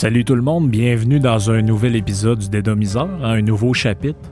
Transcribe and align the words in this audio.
Salut 0.00 0.24
tout 0.24 0.34
le 0.34 0.40
monde, 0.40 0.70
bienvenue 0.70 1.20
dans 1.20 1.50
un 1.50 1.60
nouvel 1.60 1.94
épisode 1.94 2.38
du 2.38 2.48
Dédomiseur, 2.48 3.06
hein, 3.22 3.32
un 3.32 3.42
nouveau 3.42 3.74
chapitre. 3.74 4.30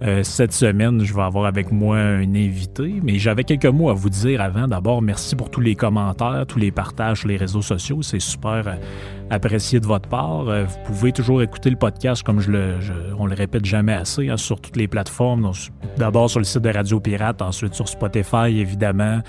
Euh, 0.00 0.22
cette 0.22 0.54
semaine, 0.54 1.04
je 1.04 1.12
vais 1.12 1.20
avoir 1.20 1.44
avec 1.44 1.70
moi 1.70 1.98
un 1.98 2.34
invité, 2.34 2.94
mais 3.02 3.18
j'avais 3.18 3.44
quelques 3.44 3.66
mots 3.66 3.90
à 3.90 3.92
vous 3.92 4.08
dire 4.08 4.40
avant. 4.40 4.66
D'abord, 4.66 5.02
merci 5.02 5.36
pour 5.36 5.50
tous 5.50 5.60
les 5.60 5.74
commentaires, 5.74 6.46
tous 6.48 6.58
les 6.58 6.70
partages 6.70 7.18
sur 7.18 7.28
les 7.28 7.36
réseaux 7.36 7.60
sociaux. 7.60 8.00
C'est 8.00 8.22
super 8.22 8.66
euh, 8.66 8.76
apprécié 9.28 9.80
de 9.80 9.86
votre 9.86 10.08
part. 10.08 10.48
Euh, 10.48 10.64
vous 10.64 10.78
pouvez 10.86 11.12
toujours 11.12 11.42
écouter 11.42 11.68
le 11.68 11.76
podcast, 11.76 12.22
comme 12.22 12.40
je 12.40 12.50
le, 12.50 12.76
on 13.18 13.26
le 13.26 13.34
répète 13.34 13.66
jamais 13.66 13.92
assez, 13.92 14.30
hein, 14.30 14.38
sur 14.38 14.62
toutes 14.62 14.76
les 14.76 14.88
plateformes. 14.88 15.52
D'abord 15.98 16.30
sur 16.30 16.40
le 16.40 16.46
site 16.46 16.62
de 16.62 16.70
Radio 16.70 17.00
Pirate, 17.00 17.42
ensuite 17.42 17.74
sur 17.74 17.86
Spotify, 17.86 18.58
évidemment, 18.58 19.20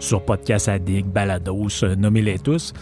sur 0.00 0.24
Podcast 0.24 0.68
Addict, 0.68 1.06
Balados, 1.06 1.84
euh, 1.84 1.94
nommez-les 1.94 2.38
tous. 2.40 2.72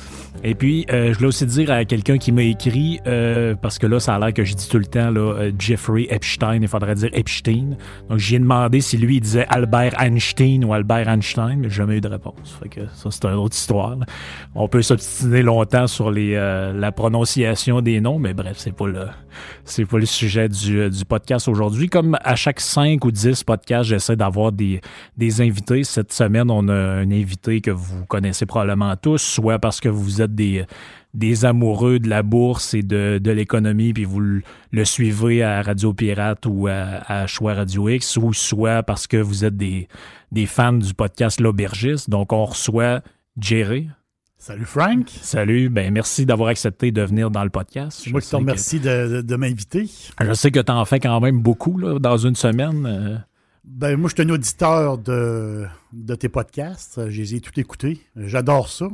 Et 0.44 0.54
puis, 0.54 0.86
euh, 0.90 1.12
je 1.12 1.18
voulais 1.18 1.28
aussi 1.28 1.46
dire 1.46 1.70
à 1.70 1.84
quelqu'un 1.84 2.16
qui 2.16 2.30
m'a 2.30 2.44
écrit, 2.44 3.00
euh, 3.06 3.54
parce 3.60 3.78
que 3.78 3.86
là, 3.86 3.98
ça 3.98 4.14
a 4.14 4.18
l'air 4.20 4.32
que 4.32 4.44
je 4.44 4.54
dis 4.54 4.68
tout 4.68 4.78
le 4.78 4.86
temps, 4.86 5.10
là, 5.10 5.34
euh, 5.34 5.52
Jeffrey 5.58 6.06
Epstein, 6.10 6.60
il 6.62 6.68
faudrait 6.68 6.94
dire 6.94 7.10
Epstein. 7.12 7.76
Donc, 8.08 8.18
j'ai 8.18 8.38
demandé 8.38 8.80
si 8.80 8.96
lui, 8.96 9.16
il 9.16 9.20
disait 9.20 9.46
Albert 9.48 10.00
Einstein 10.00 10.64
ou 10.64 10.72
Albert 10.72 11.08
Einstein, 11.08 11.58
mais 11.58 11.70
jamais 11.70 11.96
eu 11.96 12.00
de 12.00 12.08
réponse. 12.08 12.56
Fait 12.62 12.68
que 12.68 12.80
ça, 12.94 13.10
c'est 13.10 13.24
une 13.24 13.34
autre 13.34 13.56
histoire. 13.56 13.96
là. 13.96 14.06
On 14.54 14.68
peut 14.68 14.82
s'obstiner 14.82 15.42
longtemps 15.42 15.88
sur 15.88 16.10
les, 16.12 16.34
euh, 16.34 16.72
la 16.72 16.92
prononciation 16.92 17.80
des 17.80 18.00
noms, 18.00 18.20
mais 18.20 18.32
bref, 18.32 18.58
c'est 18.58 18.74
pas 18.74 18.86
le, 18.86 19.06
c'est 19.64 19.86
pas 19.86 19.98
le 19.98 20.06
sujet 20.06 20.48
du, 20.48 20.78
euh, 20.78 20.88
du 20.88 21.04
podcast 21.04 21.48
aujourd'hui. 21.48 21.88
Comme 21.88 22.16
à 22.22 22.36
chaque 22.36 22.60
5 22.60 23.04
ou 23.04 23.10
10 23.10 23.42
podcasts, 23.42 23.88
j'essaie 23.88 24.16
d'avoir 24.16 24.52
des, 24.52 24.80
des 25.16 25.40
invités. 25.40 25.82
Cette 25.82 26.12
semaine, 26.12 26.48
on 26.50 26.68
a 26.68 27.04
un 27.08 27.12
invité 27.20 27.60
que 27.60 27.70
vous 27.70 28.04
connaissez 28.06 28.46
probablement 28.46 28.94
tous, 28.96 29.18
soit 29.22 29.58
parce 29.58 29.80
que 29.80 29.88
vous 29.88 30.20
êtes 30.22 30.34
des, 30.34 30.64
des 31.14 31.44
amoureux 31.44 31.98
de 31.98 32.08
la 32.08 32.22
bourse 32.22 32.74
et 32.74 32.82
de, 32.82 33.18
de 33.22 33.30
l'économie, 33.30 33.92
puis 33.92 34.04
vous 34.04 34.20
le, 34.20 34.42
le 34.70 34.84
suivez 34.84 35.42
à 35.42 35.62
Radio 35.62 35.92
Pirate 35.94 36.44
ou 36.46 36.66
à, 36.68 36.72
à 37.06 37.26
Choix 37.26 37.54
Radio 37.54 37.88
X, 37.88 38.16
ou 38.16 38.32
soit 38.32 38.82
parce 38.82 39.06
que 39.06 39.16
vous 39.16 39.44
êtes 39.44 39.56
des, 39.56 39.88
des 40.32 40.46
fans 40.46 40.72
du 40.72 40.94
podcast 40.94 41.40
L'Aubergiste. 41.40 42.10
Donc, 42.10 42.32
on 42.32 42.44
reçoit 42.44 43.00
Jerry. 43.40 43.88
Salut 44.40 44.66
Frank. 44.66 45.08
Salut, 45.20 45.68
ben 45.68 45.92
merci 45.92 46.24
d'avoir 46.24 46.50
accepté 46.50 46.92
de 46.92 47.02
venir 47.02 47.28
dans 47.30 47.42
le 47.42 47.50
podcast. 47.50 48.00
C'est 48.04 48.10
moi 48.12 48.20
Je 48.20 48.24
qui 48.26 48.30
te 48.30 48.36
que- 48.36 48.40
remercie 48.40 48.78
de, 48.80 49.16
de- 49.16 49.20
de 49.22 49.36
m'inviter. 49.36 49.88
Je 50.20 50.32
sais 50.32 50.52
que 50.52 50.60
tu 50.60 50.70
en 50.70 50.84
fais 50.84 51.00
quand 51.00 51.20
même 51.20 51.40
beaucoup 51.40 51.76
là, 51.76 51.98
dans 51.98 52.16
une 52.18 52.36
semaine. 52.36 53.24
Ben, 53.70 53.96
moi, 53.96 54.08
je 54.08 54.14
suis 54.14 54.28
un 54.28 54.32
auditeur 54.32 54.96
de, 54.96 55.68
tes 56.18 56.30
podcasts. 56.30 57.10
Je 57.10 57.20
les 57.20 57.34
ai 57.34 57.40
tous 57.40 57.60
écoutés. 57.60 58.00
J'adore 58.16 58.70
ça. 58.70 58.88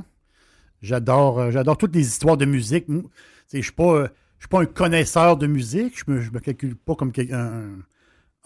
J'adore, 0.83 1.39
euh, 1.39 1.51
j'adore 1.53 1.79
toutes 1.79 1.95
les 1.95 2.07
histoires 2.07 2.37
de 2.37 2.45
musique. 2.45 2.87
Je 2.89 3.57
ne 3.57 3.63
suis 3.63 3.73
pas, 3.73 3.95
euh, 3.95 4.09
suis 4.41 4.49
pas 4.49 4.63
un 4.63 4.67
connaisseur 4.67 5.37
de 5.37 5.47
musique. 5.47 5.97
Je 5.97 6.11
me, 6.11 6.21
je 6.21 6.33
me 6.33 6.41
calcule 6.41 6.75
pas 6.75 6.97
comme 6.97 7.13
un, 7.31 7.71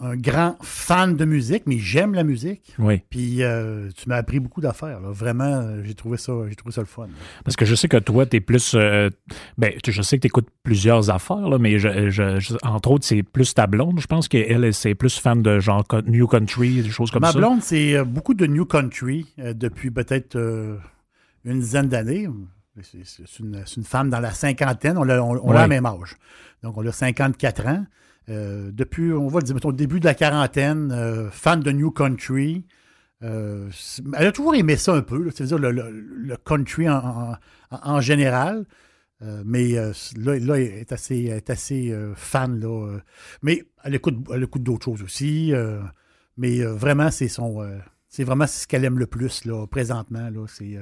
un 0.01 0.15
grand 0.15 0.55
fan 0.61 1.17
de 1.17 1.25
musique, 1.25 1.63
mais 1.65 1.77
j'aime 1.77 2.13
la 2.13 2.23
musique. 2.23 2.73
Oui. 2.79 3.01
Puis 3.09 3.43
euh, 3.43 3.89
tu 3.97 4.07
m'as 4.07 4.15
appris 4.15 4.39
beaucoup 4.39 4.61
d'affaires. 4.61 5.01
là. 5.01 5.09
Vraiment, 5.11 5.43
euh, 5.43 5.81
j'ai 5.83 5.93
trouvé 5.93 6.17
ça, 6.17 6.31
j'ai 6.47 6.55
trouvé 6.55 6.71
ça 6.73 6.79
le 6.81 6.87
fun. 6.87 7.07
Parce 7.43 7.57
que 7.57 7.65
je 7.65 7.75
sais 7.75 7.89
que 7.89 7.97
toi, 7.97 8.25
tu 8.25 8.37
es 8.37 8.39
plus. 8.39 8.75
euh, 8.75 9.09
ben, 9.57 9.73
je 9.85 10.01
sais 10.01 10.17
que 10.17 10.21
tu 10.21 10.27
écoutes 10.27 10.47
plusieurs 10.63 11.09
affaires, 11.09 11.49
là, 11.49 11.57
mais 11.59 11.79
je, 11.79 12.09
je- 12.09 12.39
je- 12.39 12.53
entre 12.63 12.91
autres, 12.91 13.05
c'est 13.05 13.23
plus 13.23 13.53
ta 13.53 13.67
blonde. 13.67 13.99
Je 13.99 14.07
pense 14.07 14.29
qu'elle, 14.29 14.73
c'est 14.73 14.95
plus 14.95 15.19
fan 15.19 15.41
de 15.41 15.59
genre 15.59 15.83
New 16.07 16.27
Country, 16.27 16.81
des 16.81 16.89
choses 16.89 17.11
comme 17.11 17.21
Ma 17.23 17.33
ça. 17.33 17.37
blonde, 17.37 17.61
c'est 17.61 18.01
beaucoup 18.05 18.33
de 18.33 18.45
New 18.45 18.65
Country 18.65 19.25
euh, 19.39 19.53
depuis 19.53 19.91
peut-être 19.91 20.37
une 21.45 21.59
dizaine 21.59 21.89
d'années. 21.89 22.29
C'est- 22.81 23.39
une, 23.39 23.65
femme 23.83 24.09
dans 24.09 24.21
la 24.21 24.31
cinquantaine. 24.31 24.97
On 24.97 25.09
a, 25.09 25.19
on, 25.19 25.51
a 25.51 25.67
même 25.67 25.85
âge. 25.85 26.15
Donc, 26.63 26.77
on 26.77 26.87
a 26.87 26.91
54 26.93 27.67
ans. 27.67 27.85
Euh, 28.29 28.71
depuis, 28.71 29.11
on 29.11 29.27
va 29.27 29.41
dire, 29.41 29.55
mettons, 29.55 29.71
début 29.71 29.99
de 29.99 30.05
la 30.05 30.13
quarantaine, 30.13 30.91
euh, 30.91 31.29
fan 31.31 31.61
de 31.61 31.71
New 31.71 31.91
Country. 31.91 32.65
Euh, 33.23 33.69
elle 34.17 34.27
a 34.27 34.31
toujours 34.31 34.55
aimé 34.55 34.77
ça 34.77 34.93
un 34.93 35.01
peu, 35.01 35.29
c'est-à-dire 35.31 35.57
le, 35.57 36.37
country 36.45 36.87
en, 36.89 38.01
général. 38.01 38.65
Mais 39.21 39.73
là, 39.73 40.39
là, 40.39 40.59
elle 40.59 40.61
est 40.61 40.91
assez, 40.93 41.25
est 41.25 41.49
assez 41.49 41.93
fan. 42.15 42.59
Là, 42.59 42.99
mais 43.41 43.65
elle 43.83 43.95
écoute, 43.95 44.15
elle 44.33 44.43
écoute 44.43 44.63
d'autres 44.63 44.85
choses 44.85 45.03
aussi. 45.03 45.53
mais 46.37 46.61
vraiment, 46.63 47.11
c'est 47.11 47.27
son. 47.27 47.61
c'est 48.07 48.23
vraiment 48.23 48.47
ce 48.47 48.65
qu'elle 48.67 48.85
aime 48.85 48.99
le 48.99 49.07
plus 49.07 49.43
là, 49.43 49.67
présentement. 49.67 50.29
Là, 50.29 50.45
c'est, 50.47 50.77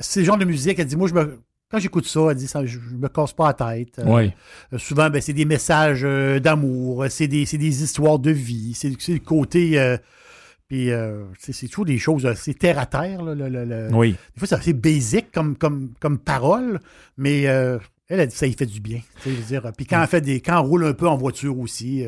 c'est 0.00 0.20
le 0.20 0.26
genre 0.26 0.38
de 0.38 0.44
musique, 0.44 0.80
elle 0.80 0.86
dit, 0.86 0.96
moi, 0.96 1.06
je 1.06 1.14
me, 1.14 1.38
quand 1.74 1.80
j'écoute 1.80 2.06
ça, 2.06 2.20
elle 2.30 2.36
dit, 2.36 2.46
ça, 2.46 2.64
je, 2.64 2.78
je 2.78 2.94
me 2.96 3.08
casse 3.08 3.32
pas 3.32 3.48
la 3.48 3.54
tête. 3.54 3.98
Euh, 3.98 4.04
Oui. 4.06 4.32
euh, 4.72 4.78
souvent, 4.78 5.10
ben, 5.10 5.20
c'est 5.20 5.32
des 5.32 5.44
messages 5.44 6.02
euh, 6.04 6.38
d'amour, 6.38 7.04
c'est 7.10 7.26
des, 7.26 7.44
des 7.44 7.82
histoires 7.82 8.18
de 8.20 8.30
vie, 8.30 8.74
c'est, 8.74 8.88
le 8.88 9.18
côté. 9.18 9.78
euh, 9.80 9.96
puis, 10.68 10.88
c'est, 11.38 11.66
toujours 11.68 11.84
des 11.84 11.98
choses, 11.98 12.32
c'est 12.36 12.54
terre 12.58 12.78
à 12.78 12.86
terre. 12.86 13.22
là, 13.22 13.34
le- 13.34 13.48
le- 13.48 13.64
le- 13.64 13.88
Oui. 13.92 14.12
des 14.12 14.38
fois, 14.38 14.46
c'est 14.48 14.54
assez 14.54 14.72
basique 14.72 15.30
comme, 15.32 15.56
comme, 15.56 15.90
comme 16.00 16.18
parole, 16.18 16.80
mais 17.18 17.42
elle, 17.42 17.80
elle 18.08 18.26
dit 18.28 18.34
ça 18.36 18.46
y 18.46 18.52
fait 18.52 18.66
du 18.66 18.80
bien. 18.80 19.00
je 19.24 19.30
veux 19.30 19.42
dire. 19.42 19.72
Puis 19.76 19.86
quand 19.86 20.00
elle 20.00 20.08
fait 20.08 20.20
des. 20.20 20.40
Quand 20.40 20.60
elle 20.60 20.66
roule 20.68 20.84
un 20.86 20.92
peu 20.94 21.08
en 21.08 21.16
voiture 21.16 21.58
aussi, 21.58 22.04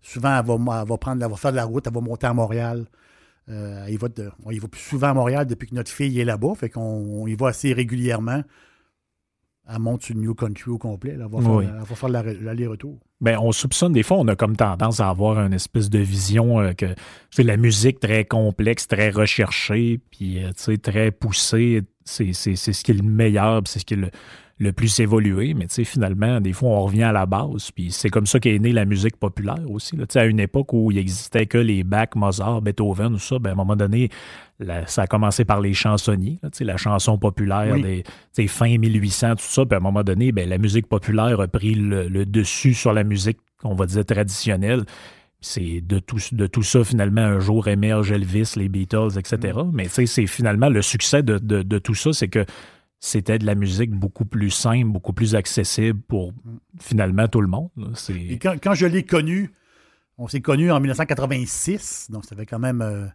souvent 0.00 0.38
elle 0.38 0.46
va, 0.46 0.54
elle 0.82 0.88
va 0.88 0.96
prendre, 0.98 1.24
elle 1.24 1.30
va 1.30 1.36
faire 1.36 1.50
de 1.52 1.56
la 1.56 1.64
route, 1.64 1.86
elle 1.86 1.92
va 1.94 2.00
monter 2.00 2.26
à 2.26 2.34
Montréal. 2.34 2.86
Elle 3.48 3.90
y 3.92 3.96
va 3.96 4.08
de- 4.08 4.30
on 4.44 4.50
y 4.52 4.58
va 4.58 4.68
plus 4.68 4.80
souvent 4.80 5.08
à 5.08 5.14
Montréal 5.14 5.46
depuis 5.46 5.68
que 5.68 5.74
notre 5.74 5.90
fille 5.90 6.18
est 6.20 6.24
là-bas, 6.24 6.54
fait 6.54 6.70
qu'on 6.70 6.80
on 6.80 7.26
y 7.26 7.34
va 7.34 7.48
assez 7.48 7.72
régulièrement. 7.72 8.42
Elle 9.68 9.78
monte 9.78 10.02
sur 10.02 10.14
le 10.14 10.20
New 10.22 10.34
Country 10.34 10.70
au 10.70 10.78
complet. 10.78 11.16
là. 11.16 11.26
Elle, 11.26 11.30
va 11.36 11.40
faire, 11.42 11.50
Oui. 11.52 11.64
elle 11.68 11.84
va 11.84 11.94
faire 11.94 12.08
la- 12.08 12.22
l'aller-retour. 12.34 12.98
Ben, 13.20 13.38
on 13.40 13.52
soupçonne, 13.52 13.92
des 13.92 14.02
fois, 14.02 14.16
on 14.18 14.26
a 14.28 14.34
comme 14.34 14.56
tendance 14.56 14.98
à 15.00 15.08
avoir 15.08 15.38
une 15.38 15.52
espèce 15.52 15.88
de 15.88 16.00
vision 16.00 16.60
euh, 16.60 16.72
que 16.72 16.86
c'est 17.30 17.44
la 17.44 17.56
musique 17.56 18.00
très 18.00 18.24
complexe, 18.24 18.88
très 18.88 19.10
recherchée, 19.10 20.00
puis 20.10 20.42
euh, 20.44 20.50
très 20.82 21.10
poussée. 21.12 21.82
C'est 22.04 22.32
ce 22.32 22.82
qui 22.82 22.90
est 22.90 22.94
le 22.94 23.02
meilleur, 23.04 23.62
c'est 23.66 23.78
ce 23.78 23.84
qui 23.84 23.94
est 23.94 23.98
le, 23.98 24.10
le 24.58 24.72
plus 24.72 25.00
évolué. 25.00 25.54
Mais 25.54 25.66
tu 25.66 25.74
sais, 25.74 25.84
finalement, 25.84 26.40
des 26.40 26.52
fois, 26.52 26.68
on 26.70 26.82
revient 26.82 27.02
à 27.04 27.12
la 27.12 27.26
base. 27.26 27.70
Puis 27.74 27.90
c'est 27.90 28.10
comme 28.10 28.26
ça 28.26 28.38
qu'est 28.40 28.58
née 28.58 28.72
la 28.72 28.84
musique 28.84 29.16
populaire 29.16 29.68
aussi. 29.68 29.96
là. 29.96 30.06
Tu 30.06 30.14
sais, 30.14 30.20
à 30.20 30.24
une 30.26 30.40
époque 30.40 30.72
où 30.72 30.90
il 30.90 30.98
existait 30.98 31.46
que 31.46 31.58
les 31.58 31.82
Bach, 31.84 32.08
Mozart, 32.14 32.62
Beethoven, 32.62 33.12
tout 33.14 33.18
ça, 33.18 33.38
ben, 33.38 33.50
à 33.50 33.52
un 33.52 33.56
moment 33.56 33.76
donné, 33.76 34.08
la- 34.60 34.86
ça 34.86 35.02
a 35.02 35.06
commencé 35.06 35.44
par 35.44 35.60
les 35.60 35.72
chansonniers, 35.74 36.38
là, 36.42 36.50
tu 36.50 36.58
sais, 36.58 36.64
la 36.64 36.76
chanson 36.76 37.18
populaire 37.18 37.74
Oui. 37.74 38.02
des 38.36 38.46
fin 38.48 38.78
1800, 38.78 39.36
tout 39.36 39.42
ça. 39.42 39.64
Puis 39.66 39.74
à 39.74 39.78
un 39.78 39.82
moment 39.82 40.04
donné, 40.04 40.32
ben, 40.32 40.48
la 40.48 40.58
musique 40.58 40.86
populaire 40.86 41.40
a 41.40 41.48
pris 41.48 41.74
le, 41.74 42.08
le 42.08 42.24
dessus 42.26 42.74
sur 42.74 42.92
la 42.92 43.02
musique, 43.04 43.38
on 43.64 43.74
va 43.74 43.86
dire, 43.86 44.04
traditionnelle. 44.04 44.84
C'est 45.44 45.80
de 45.80 45.98
tout, 45.98 46.18
de 46.30 46.46
tout 46.46 46.62
ça, 46.62 46.84
finalement, 46.84 47.22
un 47.22 47.40
jour 47.40 47.66
émerge 47.66 48.12
Elvis, 48.12 48.52
les 48.56 48.68
Beatles, 48.68 49.18
etc. 49.18 49.58
Mais 49.72 49.84
tu 49.86 49.90
sais, 49.90 50.06
c'est 50.06 50.26
finalement 50.28 50.68
le 50.68 50.82
succès 50.82 51.24
de, 51.24 51.38
de- 51.38 51.62
de 51.62 51.78
tout 51.78 51.94
ça, 51.94 52.12
c'est 52.12 52.28
que 52.28 52.44
c'était 53.04 53.36
de 53.40 53.44
la 53.46 53.56
musique 53.56 53.90
beaucoup 53.90 54.24
plus 54.24 54.50
simple, 54.50 54.86
beaucoup 54.86 55.12
plus 55.12 55.34
accessible 55.34 56.00
pour 56.06 56.32
finalement 56.80 57.26
tout 57.26 57.40
le 57.40 57.48
monde. 57.48 57.68
Et 58.30 58.38
quand, 58.38 58.54
quand 58.62 58.74
je 58.74 58.86
l'ai 58.86 59.02
connu, 59.02 59.50
on 60.18 60.28
s'est 60.28 60.40
connu 60.40 60.70
en 60.70 60.78
1986, 60.78 62.08
donc 62.10 62.24
ça 62.24 62.36
fait 62.36 62.46
quand 62.46 62.60
même. 62.60 62.80
euh, 62.80 63.06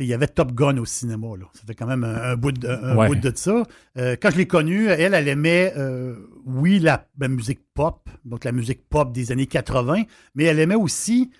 il 0.00 0.06
y 0.06 0.14
avait 0.14 0.26
Top 0.26 0.52
Gun 0.54 0.78
au 0.78 0.86
cinéma, 0.86 1.28
là. 1.38 1.44
Ça 1.52 1.62
fait 1.66 1.74
quand 1.74 1.86
même 1.86 2.02
un, 2.02 2.32
un 2.32 2.36
bout, 2.36 2.50
de, 2.50 2.66
un 2.66 2.96
Ouais. 2.96 3.06
bout 3.08 3.14
de 3.14 3.30
ça. 3.36 3.62
Euh, 3.98 4.16
quand 4.20 4.30
je 4.30 4.38
l'ai 4.38 4.46
connue, 4.48 4.86
elle, 4.86 5.12
elle 5.14 5.28
aimait, 5.28 5.72
euh, 5.76 6.16
oui, 6.46 6.78
la, 6.80 7.06
la 7.20 7.28
musique 7.28 7.60
pop, 7.74 8.08
donc 8.24 8.44
la 8.44 8.52
musique 8.52 8.88
pop 8.88 9.12
des 9.12 9.30
années 9.30 9.46
80, 9.46 10.02
mais 10.34 10.44
elle 10.44 10.58
aimait 10.58 10.74
aussi, 10.74 11.30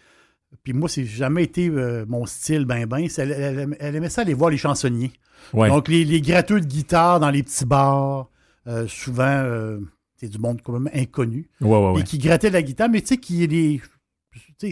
puis 0.62 0.72
moi, 0.72 0.88
c'est 0.88 1.04
jamais 1.04 1.42
été 1.44 1.68
euh, 1.68 2.04
mon 2.08 2.26
style, 2.26 2.64
ben, 2.64 2.86
ben, 2.86 3.06
elle, 3.18 3.32
elle 3.32 3.58
aimait- 3.58 3.76
elle 3.80 3.96
aimait 3.96 4.08
ça 4.10 4.22
aller 4.22 4.34
voir 4.34 4.50
les 4.50 4.56
chansonniers. 4.58 5.12
ouais. 5.52 5.68
Donc, 5.68 5.88
les, 5.88 6.04
les 6.04 6.20
gratteux 6.20 6.60
de 6.60 6.66
guitare 6.66 7.20
dans 7.20 7.30
les 7.30 7.42
petits 7.42 7.64
bars, 7.64 8.28
euh, 8.68 8.86
souvent, 8.86 9.24
euh, 9.26 9.80
c'est 10.16 10.28
du 10.28 10.38
monde 10.38 10.60
quand 10.62 10.72
même 10.78 10.90
inconnu 10.94 11.48
Ouais, 11.60 11.68
ouais, 11.70 11.92
ouais. 11.94 12.00
et 12.00 12.04
qui 12.04 12.18
grattait 12.18 12.50
la 12.50 12.62
guitare, 12.62 12.88
mais 12.88 13.00
tu 13.00 13.08
sais, 13.08 13.16
qui 13.16 13.42
est 13.42 13.48
des. 13.48 13.80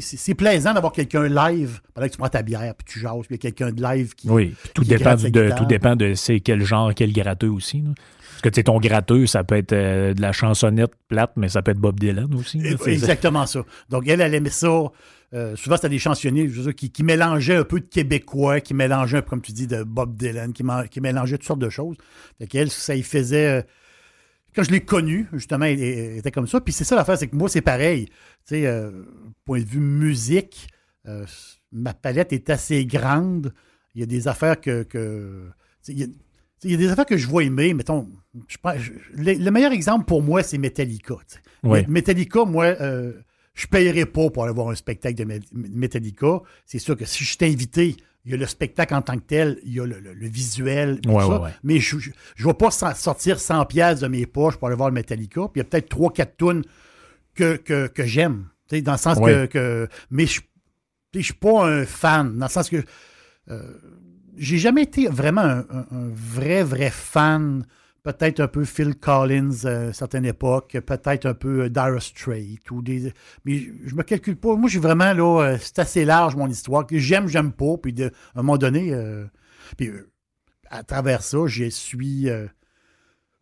C'est 0.01 0.35
plaisant 0.35 0.73
d'avoir 0.75 0.93
quelqu'un 0.93 1.29
live 1.29 1.81
pendant 1.95 2.07
que 2.07 2.13
tu 2.13 2.19
prends 2.19 2.29
ta 2.29 2.43
bière, 2.43 2.75
puis 2.77 2.93
tu 2.93 3.01
jases, 3.01 3.27
puis 3.27 3.29
il 3.31 3.33
y 3.33 3.35
a 3.35 3.51
quelqu'un 3.51 3.73
de 3.73 3.83
live 3.83 4.15
qui. 4.15 4.29
Oui, 4.29 4.55
puis 4.63 4.71
tout 4.75 4.83
qui 4.83 4.89
dépend, 4.91 5.17
gratte 5.17 5.23
de, 5.33 5.51
tout 5.57 5.65
dépend 5.65 5.97
de 5.97 6.15
c'est 6.15 6.41
quel 6.41 6.63
genre, 6.63 6.93
quel 6.95 7.13
gratteux 7.13 7.51
aussi. 7.51 7.81
là. 7.81 7.91
Parce 7.95 8.43
que 8.43 8.49
tu 8.51 8.55
sais, 8.61 8.63
ton 8.65 8.79
gratteux, 8.81 9.27
ça 9.27 9.45
peut 9.45 9.57
être 9.57 9.73
euh, 9.73 10.15
de 10.15 10.23
la 10.23 10.33
chansonnette 10.33 10.93
plate, 11.09 11.33
mais 11.37 11.49
ça 11.51 11.61
peut 11.61 11.73
être 11.73 11.79
Bob 11.79 11.99
Dylan 12.01 12.33
aussi. 12.35 12.59
là. 12.59 12.71
Eh, 12.73 12.77
C'est- 12.83 12.93
Exactement 12.93 13.45
ça. 13.47 13.65
Donc, 13.91 14.09
elle, 14.09 14.21
elle 14.23 14.35
aimait 14.35 14.49
ça. 14.49 14.85
Euh, 15.35 15.55
souvent, 15.57 15.77
c'était 15.77 15.91
des 15.91 15.99
chansonniers 15.99 16.49
je 16.49 16.57
veux 16.59 16.63
dire, 16.65 16.75
qui, 16.75 16.91
qui 16.91 17.03
mélangeaient 17.05 17.57
un 17.57 17.65
peu 17.65 17.81
de 17.81 17.85
québécois, 17.87 18.61
qui 18.61 18.73
mélangeaient, 18.75 19.19
un 19.19 19.23
peu, 19.23 19.29
comme 19.31 19.43
tu 19.43 19.53
dis, 19.53 19.67
de 19.67 19.83
Bob 19.85 20.17
Dylan, 20.17 20.53
qui, 20.55 20.65
qui 20.91 21.01
mélangeaient 21.01 21.37
toutes 21.37 21.47
sortes 21.47 21.61
de 21.61 21.69
choses. 21.69 21.97
Fait 22.39 22.47
qu'elle, 22.47 22.71
ça 22.71 22.95
y 22.95 23.03
faisait. 23.03 23.47
euh, 23.47 23.63
Quand 24.55 24.63
je 24.63 24.71
l'ai 24.71 24.81
connue, 24.81 25.27
justement, 25.33 25.65
elle, 25.67 25.81
elle 25.83 26.19
était 26.19 26.31
comme 26.31 26.47
ça. 26.47 26.61
Puis 26.61 26.73
c'est 26.73 26.85
ça 26.85 26.97
l'affaire, 26.97 27.17
c'est 27.19 27.29
que 27.29 27.37
moi, 27.37 27.49
c'est 27.49 27.61
pareil. 27.61 28.07
Tu 28.07 28.13
sais, 28.57 28.67
euh, 28.67 28.91
point 29.45 29.61
de 29.61 29.65
vue 29.67 29.81
musique, 29.81 30.69
euh, 31.07 31.25
ma 31.73 31.95
palette 31.95 32.33
est 32.33 32.51
assez 32.51 32.85
grande. 32.85 33.53
Il 33.95 34.01
y 34.01 34.05
a 34.05 34.07
des 34.07 34.29
affaires 34.29 34.61
que. 34.61 34.87
il 35.89 35.99
y 35.99 36.03
a- 36.05 36.07
Il 36.63 36.71
y 36.73 36.75
a 36.75 36.77
des 36.77 36.89
affaires 36.91 37.07
que 37.07 37.17
je 37.17 37.27
vois 37.27 37.43
aimer, 37.43 37.73
mettons. 37.73 38.11
Je, 38.49 38.59
le, 39.15 39.51
meilleur 39.51 39.73
exemple 39.73 40.05
pour 40.05 40.23
moi, 40.23 40.43
c'est 40.43 40.59
Metallica. 40.59 41.15
Metallica, 41.89 42.45
moi, 42.45 42.67
euh, 42.67 43.15
je 43.55 43.67
ne 43.67 43.71
payerais 43.71 44.05
pas 44.05 44.29
pour 44.29 44.45
aller 44.45 44.53
voir 44.53 44.69
un 44.69 44.75
spectacle 44.75 45.15
de 45.25 45.41
Metallica. 45.55 46.43
C'est 46.67 46.79
sûr 46.79 46.97
que 46.99 47.05
si 47.07 47.25
je 47.25 47.31
suis 47.31 47.39
invité, 47.47 47.97
il 48.25 48.33
y 48.33 48.35
a 48.35 48.37
le 48.37 48.47
spectacle 48.47 48.95
en 48.95 49.03
tant 49.03 49.17
que 49.17 49.25
tel, 49.27 49.59
il 49.65 49.75
y 49.75 49.81
a 49.81 49.87
le, 49.87 50.29
visuel, 50.29 51.01
tout 51.01 51.19
ça, 51.19 51.53
mais 51.63 51.79
je 51.79 51.97
ne 51.97 52.45
vais 52.45 52.55
pas 52.55 52.71
sortir 52.71 53.41
100 53.41 53.65
pièces 53.67 54.01
de 54.01 54.09
mes 54.09 54.27
poches 54.27 54.57
pour 54.57 54.69
aller 54.69 54.77
voir 54.77 54.91
le 54.91 54.95
Metallica. 54.95 55.43
Puis 55.49 55.53
il 55.57 55.59
y 55.59 55.61
a 55.63 55.65
peut-être 55.65 55.91
3-4 55.91 56.29
tunes 56.37 56.65
que, 57.35 57.57
que, 57.57 58.05
j'aime, 58.05 58.49
dans 58.71 58.93
le 58.93 58.99
sens 58.99 59.19
que, 59.19 59.89
Mais 60.11 60.27
je 60.27 60.41
ne 61.15 61.23
suis 61.23 61.35
pas 61.35 61.67
un 61.67 61.87
fan, 61.87 62.37
dans 62.37 62.47
le 62.47 62.51
sens 62.51 62.69
que 62.69 62.85
euh, 63.49 63.73
j'ai 64.37 64.59
jamais 64.59 64.83
été 64.83 65.09
vraiment 65.09 65.41
un, 65.41 65.65
vrai, 66.13 66.63
vrai 66.63 66.91
fan 66.91 67.67
peut-être 68.03 68.41
un 68.41 68.49
peu 68.49 68.65
Phil 68.65 68.95
Collins 68.97 69.65
à 69.65 69.85
une 69.87 69.93
certaine 69.93 70.25
époque, 70.25 70.77
peut-être 70.87 71.27
un 71.27 71.35
peu 71.35 71.63
euh, 71.65 71.69
Dire 71.69 72.01
Straits 72.01 72.71
ou 72.71 72.83
des. 72.83 73.13
Mais 73.45 73.59
je 73.85 73.95
me 73.95 74.03
calcule 74.03 74.37
pas. 74.37 74.57
Moi, 74.57 74.69
j'ai 74.69 74.79
vraiment 74.79 75.13
là, 75.13 75.43
euh, 75.43 75.59
c'est 75.61 75.79
assez 75.79 76.05
large 76.05 76.37
mon 76.37 76.49
histoire. 76.49 76.87
J'aime, 76.91 77.29
j'aime 77.29 77.53
pas. 77.53 77.77
Puis 77.77 77.93
de, 77.93 78.07
à 78.07 78.41
un 78.41 78.43
moment 78.43 78.59
donné, 78.59 78.93
euh, 78.93 79.27
puis 79.77 79.91
à 80.71 80.83
travers 80.83 81.23
ça, 81.23 81.39
je 81.47 81.69
suis. 81.69 82.29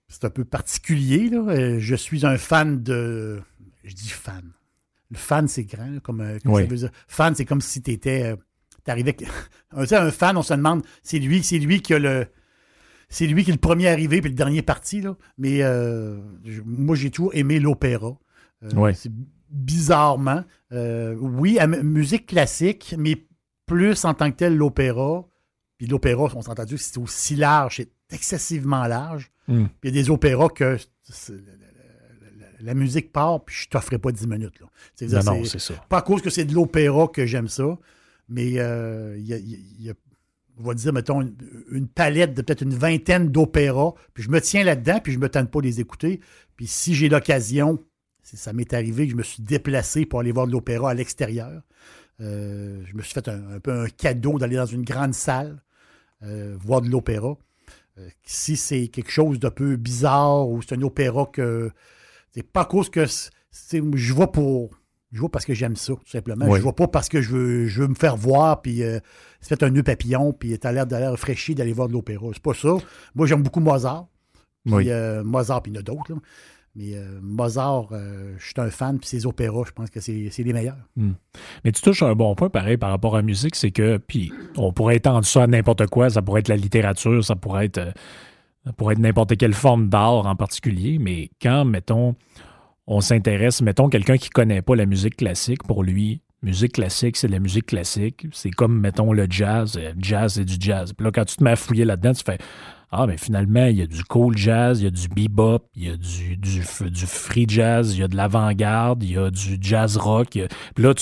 c'est 0.08 0.24
un 0.24 0.30
peu 0.30 0.44
particulier. 0.44 1.28
Là. 1.28 1.78
Je 1.78 1.94
suis 1.94 2.26
un 2.26 2.38
fan 2.38 2.82
de. 2.82 3.40
Je 3.84 3.94
dis 3.94 4.08
fan. 4.08 4.52
Le 5.10 5.16
fan, 5.16 5.48
c'est 5.48 5.64
grand, 5.64 6.00
comme, 6.02 6.22
ça 6.44 6.50
veut 6.50 6.66
dire. 6.66 6.90
Fan, 7.06 7.34
c'est 7.34 7.44
comme 7.44 7.60
si 7.60 7.82
tu 7.82 7.92
étais. 7.92 8.34
T'arrivais. 8.84 9.16
un 9.72 10.10
fan, 10.10 10.36
on 10.38 10.42
se 10.42 10.54
demande, 10.54 10.82
c'est 11.02 11.18
lui, 11.18 11.42
c'est 11.42 11.58
lui 11.58 11.82
qui 11.82 11.92
a 11.92 11.98
le 11.98 12.26
c'est 13.08 13.26
lui 13.26 13.44
qui 13.44 13.50
est 13.50 13.54
le 13.54 13.58
premier 13.58 13.88
arrivé 13.88 14.20
puis 14.20 14.30
le 14.30 14.36
dernier 14.36 14.62
parti. 14.62 15.00
Là. 15.00 15.16
Mais 15.38 15.62
euh, 15.62 16.18
moi, 16.64 16.94
j'ai 16.94 17.10
toujours 17.10 17.34
aimé 17.34 17.58
l'opéra. 17.58 18.18
Euh, 18.62 18.92
c'est 18.94 19.12
bizarrement. 19.50 20.44
Euh, 20.72 21.14
oui, 21.14 21.58
musique 21.82 22.26
classique, 22.26 22.94
mais 22.98 23.26
plus 23.66 24.04
en 24.04 24.14
tant 24.14 24.30
que 24.30 24.36
tel 24.36 24.56
l'opéra. 24.56 25.26
Puis 25.78 25.86
l'opéra, 25.86 26.28
on 26.34 26.42
s'est 26.42 26.50
entendu, 26.50 26.76
c'est 26.76 26.98
aussi 26.98 27.36
large, 27.36 27.76
c'est 27.76 27.90
excessivement 28.10 28.86
large. 28.86 29.30
Hmm. 29.46 29.66
Puis 29.80 29.90
il 29.90 29.96
y 29.96 29.98
a 29.98 30.02
des 30.02 30.10
opéras 30.10 30.48
que 30.48 30.76
la, 32.60 32.74
musique 32.74 33.12
part, 33.12 33.44
puis 33.44 33.54
je 33.54 33.68
t'offrais 33.68 33.98
pas 33.98 34.10
10 34.10 34.26
minutes. 34.26 34.60
Là. 34.60 35.22
non, 35.22 35.44
c'est 35.44 35.60
ça. 35.60 35.74
Pas 35.88 35.98
à 35.98 36.02
cause 36.02 36.20
que 36.20 36.30
c'est 36.30 36.44
de 36.44 36.52
l'opéra 36.52 37.06
que 37.06 37.24
j'aime 37.26 37.48
ça, 37.48 37.78
mais 38.28 38.46
il 38.48 38.54
y, 38.54 39.90
a 39.90 39.94
on 40.58 40.64
va 40.64 40.74
dire, 40.74 40.92
mettons, 40.92 41.20
une, 41.70 41.88
palette 41.88 42.34
de 42.34 42.42
peut-être 42.42 42.62
une 42.62 42.74
vingtaine 42.74 43.30
d'opéras, 43.30 43.94
puis 44.14 44.22
je 44.22 44.30
me 44.30 44.40
tiens 44.40 44.64
là-dedans, 44.64 45.00
puis 45.02 45.12
je 45.12 45.18
ne 45.18 45.22
me 45.22 45.28
tente 45.28 45.50
pas 45.50 45.60
les 45.60 45.80
écouter. 45.80 46.20
Puis 46.56 46.66
si 46.66 46.94
j'ai 46.94 47.08
l'occasion, 47.08 47.84
ça 48.22 48.52
m'est 48.52 48.72
arrivé 48.74 49.06
que 49.06 49.12
je 49.12 49.16
me 49.16 49.22
suis 49.22 49.42
déplacé 49.42 50.04
pour 50.04 50.20
aller 50.20 50.32
voir 50.32 50.46
de 50.46 50.52
l'opéra 50.52 50.90
à 50.90 50.94
l'extérieur. 50.94 51.62
Euh, 52.20 52.82
je 52.84 52.96
me 52.96 53.02
suis 53.02 53.14
fait 53.14 53.28
un, 53.28 53.60
peu 53.60 53.72
un 53.72 53.88
cadeau 53.88 54.38
d'aller 54.38 54.56
dans 54.56 54.66
une 54.66 54.82
grande 54.82 55.14
salle, 55.14 55.62
euh, 56.22 56.56
voir 56.60 56.80
de 56.82 56.88
l'opéra. 56.88 57.36
Euh, 57.98 58.08
si 58.24 58.56
c'est 58.56 58.88
quelque 58.88 59.10
chose 59.10 59.38
de 59.38 59.48
peu 59.48 59.76
bizarre 59.76 60.48
ou 60.48 60.60
c'est 60.62 60.74
un 60.74 60.82
opéra 60.82 61.26
que. 61.32 61.70
C'est 62.32 62.42
pas 62.42 62.64
cause 62.64 62.90
que. 62.90 63.06
Je 63.70 64.12
vois 64.12 64.32
pour 64.32 64.77
je 65.10 65.20
vois 65.20 65.30
parce 65.30 65.44
que 65.44 65.54
j'aime 65.54 65.76
ça, 65.76 65.94
tout 65.94 66.10
simplement. 66.10 66.54
Je 66.54 66.60
vois 66.60 66.74
pas 66.74 66.86
parce 66.86 67.08
que 67.08 67.22
je 67.22 67.30
veux, 67.30 67.66
je 67.66 67.82
veux 67.82 67.88
me 67.88 67.94
faire 67.94 68.16
voir, 68.16 68.60
puis 68.60 68.82
euh, 68.82 69.00
se 69.40 69.48
fait 69.48 69.62
un 69.62 69.70
nœud 69.70 69.82
papillon, 69.82 70.32
puis 70.32 70.58
t'as 70.58 70.72
l'air 70.72 70.86
d'aller 70.86 71.16
fraîchi 71.16 71.54
d'aller 71.54 71.72
voir 71.72 71.88
de 71.88 71.94
l'opéra. 71.94 72.26
C'est 72.32 72.42
pas 72.42 72.54
ça. 72.54 72.76
Moi, 73.14 73.26
j'aime 73.26 73.42
beaucoup 73.42 73.60
Mozart. 73.60 74.06
Puis, 74.66 74.90
euh, 74.90 75.24
Mozart, 75.24 75.62
puis 75.62 75.72
il 75.72 75.76
y 75.76 75.78
en 75.78 75.80
a 75.80 75.82
d'autres. 75.82 76.12
Mais 76.76 76.94
euh, 76.94 77.18
Mozart, 77.22 77.88
je 77.90 78.44
suis 78.44 78.54
un 78.58 78.68
fan, 78.68 78.98
puis 78.98 79.08
ses 79.08 79.24
opéras, 79.24 79.62
je 79.66 79.72
pense 79.72 79.88
que 79.88 80.00
c'est 80.00 80.30
les 80.36 80.52
meilleurs. 80.52 80.76
Hmm. 80.94 81.12
Mais 81.64 81.72
tu 81.72 81.80
touches 81.80 82.02
un 82.02 82.14
bon 82.14 82.34
point, 82.34 82.50
pareil, 82.50 82.76
par 82.76 82.90
rapport 82.90 83.14
à 83.14 83.20
la 83.20 83.22
musique, 83.22 83.56
c'est 83.56 83.70
que, 83.70 83.96
puis 83.96 84.30
on 84.56 84.74
pourrait 84.74 84.96
étendre 84.96 85.24
ça 85.24 85.44
à 85.44 85.46
n'importe 85.46 85.86
quoi, 85.86 86.10
ça 86.10 86.20
pourrait 86.20 86.40
être 86.40 86.48
la 86.48 86.56
littérature, 86.56 87.24
ça 87.24 87.34
pourrait 87.34 87.64
être, 87.64 87.80
ça 88.66 88.72
pourrait 88.74 88.92
être 88.92 89.00
n'importe 89.00 89.38
quelle 89.38 89.54
forme 89.54 89.88
d'art 89.88 90.26
en 90.26 90.36
particulier, 90.36 90.98
mais 90.98 91.30
quand, 91.40 91.64
mettons, 91.64 92.14
on 92.88 93.02
s'intéresse, 93.02 93.60
mettons, 93.60 93.88
quelqu'un 93.88 94.16
qui 94.16 94.30
ne 94.30 94.32
connaît 94.32 94.62
pas 94.62 94.74
la 94.74 94.86
musique 94.86 95.16
classique, 95.16 95.62
pour 95.62 95.84
lui, 95.84 96.22
musique 96.42 96.72
classique, 96.72 97.18
c'est 97.18 97.26
de 97.26 97.32
la 97.32 97.38
musique 97.38 97.66
classique. 97.66 98.26
C'est 98.32 98.50
comme, 98.50 98.80
mettons, 98.80 99.12
le 99.12 99.26
jazz. 99.28 99.78
Euh, 99.78 99.92
jazz, 99.98 100.34
c'est 100.34 100.44
du 100.46 100.56
jazz. 100.58 100.94
Puis 100.94 101.04
là, 101.04 101.10
quand 101.12 101.26
tu 101.26 101.36
te 101.36 101.44
mets 101.44 101.50
à 101.50 101.56
fouiller 101.56 101.84
là-dedans, 101.84 102.14
tu 102.14 102.24
fais 102.24 102.38
Ah, 102.90 103.06
mais 103.06 103.18
finalement, 103.18 103.66
il 103.66 103.76
y 103.76 103.82
a 103.82 103.86
du 103.86 104.02
cool 104.04 104.38
jazz, 104.38 104.80
il 104.80 104.84
y 104.84 104.86
a 104.86 104.90
du 104.90 105.06
bebop, 105.08 105.68
il 105.76 105.88
y 105.88 105.90
a 105.90 105.96
du, 105.98 106.38
du, 106.38 106.62
free 106.62 107.44
jazz, 107.46 107.94
il 107.94 108.00
y 108.00 108.02
a 108.02 108.08
de 108.08 108.16
l'avant-garde, 108.16 109.02
il 109.02 109.12
y 109.12 109.18
a 109.18 109.30
du 109.30 109.58
jazz 109.60 109.98
rock. 109.98 110.28
Puis 110.30 110.82
là, 110.82 110.94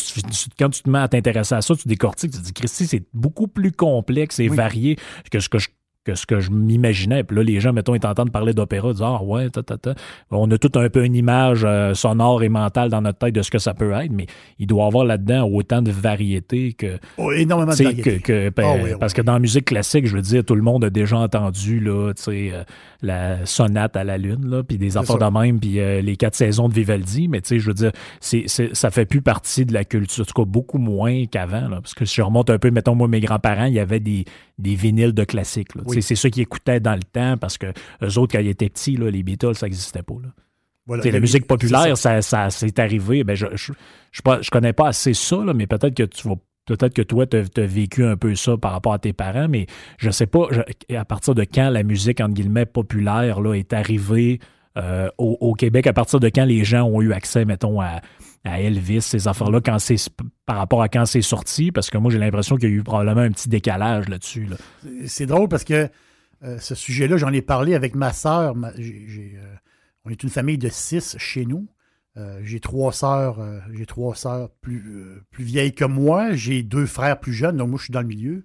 quand 0.58 0.70
tu 0.70 0.82
te 0.82 0.90
mets 0.90 0.98
à 0.98 1.06
t'intéresser 1.06 1.54
à 1.54 1.62
ça, 1.62 1.76
tu 1.76 1.86
décortiques, 1.86 2.32
tu 2.32 2.38
te 2.38 2.44
dis 2.44 2.52
Christy, 2.52 2.88
c'est 2.88 3.04
beaucoup 3.14 3.46
plus 3.46 3.70
complexe 3.70 4.40
et 4.40 4.48
varié 4.48 4.96
que 5.30 5.38
ce 5.38 5.48
que 5.48 5.60
je 5.60 5.68
que 6.06 6.14
ce 6.14 6.25
que 6.25 6.38
je 6.38 6.50
m'imaginais. 6.50 7.25
Puis 7.25 7.37
là, 7.37 7.43
les 7.43 7.61
gens, 7.61 7.73
mettons, 7.73 7.94
ils 7.94 8.06
entendent 8.06 8.31
parler 8.31 8.53
d'opéra, 8.53 8.93
disent 8.93 9.03
Ah 9.03 9.23
ouais, 9.23 9.50
ta, 9.50 9.62
ta, 9.62 9.76
ta. 9.76 9.94
On 10.31 10.49
a 10.50 10.58
tout 10.58 10.70
un 10.79 10.88
peu 10.88 11.05
une 11.05 11.17
image 11.17 11.62
euh, 11.64 11.94
sonore 11.94 12.43
et 12.44 12.49
mentale 12.49 12.91
dans 12.91 13.03
notre 13.03 13.19
tête 13.19 13.35
de 13.35 13.43
ce 13.43 13.50
que 13.50 13.58
ça 13.58 13.75
peut 13.75 13.93
être, 13.93 14.12
mais 14.12 14.26
il 14.58 14.67
doit 14.67 14.85
y 14.85 14.87
avoir 14.87 15.05
là-dedans 15.05 15.49
autant 15.49 15.82
de 15.82 15.91
variété 15.91 16.75
que. 16.75 16.98
Oh, 17.19 17.32
énormément 17.32 17.72
de 17.72 17.82
variété. 17.82 18.20
Que, 18.20 18.51
ben, 18.51 18.65
ah 18.94 18.96
parce 19.01 19.13
que 19.13 19.22
dans 19.22 19.32
la 19.32 19.41
musique 19.41 19.67
classique, 19.67 20.06
je 20.06 20.15
veux 20.15 20.22
dire, 20.22 20.44
tout 20.44 20.55
le 20.55 20.63
monde 20.63 20.84
a 20.84 20.91
déjà 20.91 21.19
entendu 21.19 21.81
là, 21.81 22.13
euh, 22.29 22.65
la 23.03 23.44
sonate 23.44 23.96
à 23.96 24.05
la 24.05 24.17
lune, 24.17 24.48
là, 24.48 24.63
puis 24.63 24.79
des 24.79 24.96
affaires 24.96 25.19
de 25.19 25.39
même, 25.39 25.58
puis 25.58 25.81
euh, 25.81 26.01
les 26.01 26.17
quatre 26.17 26.36
saisons 26.36 26.69
de 26.69 26.75
Vivaldi, 26.75 27.29
mais 27.29 27.41
tu 27.41 27.48
sais, 27.48 27.58
je 27.58 27.67
veux 27.67 27.75
dire, 27.75 27.93
c'est, 28.20 28.46
ça 28.48 28.91
fait 28.91 29.06
plus 29.06 29.22
partie 29.22 29.67
de 29.67 29.72
la 29.72 29.84
culture, 29.84 30.22
en 30.22 30.27
tout 30.27 30.43
cas 30.43 30.48
beaucoup 30.48 30.79
moins 30.79 31.27
qu'avant. 31.27 31.69
Parce 31.70 31.94
que 31.94 32.05
si 32.05 32.17
je 32.17 32.22
remonte 32.22 32.51
un 32.51 32.58
peu, 32.58 32.70
mettons, 32.70 32.94
moi, 32.94 33.08
mes 33.08 33.20
grands-parents, 33.20 33.65
il 33.65 33.75
y 33.75 33.81
avait 33.81 34.01
des, 34.01 34.25
des 34.58 34.75
vinyles 34.75 35.13
de 35.13 35.25
classiques. 35.25 35.69
C'est 36.01 36.15
ceux 36.15 36.31
qui 36.31 36.41
écoutaient 36.41 36.81
dans 36.81 36.94
le 36.94 37.03
temps 37.03 37.36
parce 37.36 37.58
que 37.58 37.67
eux 38.03 38.19
autres, 38.19 38.32
quand 38.36 38.43
ils 38.43 38.48
étaient 38.48 38.69
petits, 38.69 38.96
les 38.96 39.22
Beatles, 39.22 39.55
ça 39.55 39.67
n'existait 39.67 40.03
pas. 40.03 40.15
la 40.89 41.20
musique 41.20 41.46
populaire, 41.46 41.96
ça, 41.96 42.22
ça 42.22 42.51
c'est 42.51 42.79
arrivé. 42.79 43.25
Ben, 43.25 43.34
je 43.34 43.46
ne 43.46 43.56
je, 43.56 43.72
je, 44.13 44.51
connais 44.51 44.72
pas 44.72 44.89
assez 44.89 45.15
ça, 45.15 45.39
mais 45.55 45.67
peut-être 45.67 45.94
que 45.94 46.05
tu 46.05 46.29
vas 46.29 46.36
Peut-être 46.67 46.94
que 46.94 47.03
toi, 47.03 47.27
tu 47.27 47.36
as, 47.36 47.67
vécu 47.67 48.05
un 48.05 48.17
peu 48.17 48.34
ça 48.34 48.56
par 48.56 48.72
rapport 48.72 48.93
à 48.93 48.98
tes 48.98 49.13
parents, 49.13 49.46
mais 49.48 49.67
je 49.98 50.08
ne 50.08 50.13
sais 50.13 50.27
pas 50.27 50.48
à 50.93 51.05
partir 51.05 51.36
de 51.36 51.44
quand 51.44 51.70
la 51.70 51.84
musique, 51.84 52.20
entre 52.20 52.34
guillemets, 52.34 52.67
populaire 52.67 53.41
là, 53.41 53.55
est 53.55 53.72
arrivée 53.72 54.41
euh, 54.77 55.08
au, 55.17 55.55
Québec, 55.55 55.86
à 55.86 55.93
partir 55.93 56.19
de 56.19 56.29
quand 56.29 56.44
les 56.44 56.65
gens 56.65 56.82
ont 56.82 57.01
eu 57.01 57.13
accès, 57.13 57.44
mettons, 57.44 57.81
à, 57.81 58.01
à 58.46 58.60
Elvis, 58.60 59.03
ces 59.03 59.29
affaires-là, 59.29 59.60
par 60.46 60.56
rapport 60.56 60.82
à 60.82 60.88
quand 60.88 61.06
c'est 61.06 61.22
sorti, 61.22 61.72
parce 61.72 61.91
que 61.91 61.98
moi 61.98 62.10
j'ai 62.10 62.19
l'impression 62.19 62.56
qu'il 62.56 62.70
y 62.70 62.72
a 62.72 62.74
eu 62.74 62.82
probablement 62.82 63.22
un 63.22 63.31
petit 63.31 63.48
décalage 63.48 64.08
là-dessus. 64.08 64.48
C'est 65.06 65.26
drôle 65.26 65.48
parce 65.48 65.65
que 65.65 65.88
euh, 66.43 66.58
ce 66.58 66.74
sujet-là, 66.74 67.17
j'en 67.17 67.32
ai 67.32 67.43
parlé 67.43 67.74
avec 67.74 67.94
ma 67.94 68.12
sœur. 68.12 68.55
Euh, 68.56 69.55
on 70.05 70.10
est 70.10 70.22
une 70.22 70.29
famille 70.29 70.58
de 70.58 70.69
six 70.69 71.17
chez 71.19 71.46
nous. 71.46 71.67
Euh, 72.17 72.41
j'ai 72.43 72.60
trois 72.60 72.93
sœurs, 72.93 73.38
j'ai 73.74 73.84
trois 73.84 74.15
sœurs 74.15 74.48
plus, 74.60 74.82
plus 75.31 75.44
vieilles 75.44 75.74
que 75.74 75.84
moi. 75.84 76.34
J'ai 76.34 76.62
deux 76.62 76.86
frères 76.86 77.20
plus 77.20 77.32
jeunes, 77.32 77.56
donc 77.56 77.70
moi 77.70 77.79
je 77.79 77.84
suis 77.84 77.93
dans 77.93 78.00
le 78.00 78.06
milieu. 78.06 78.44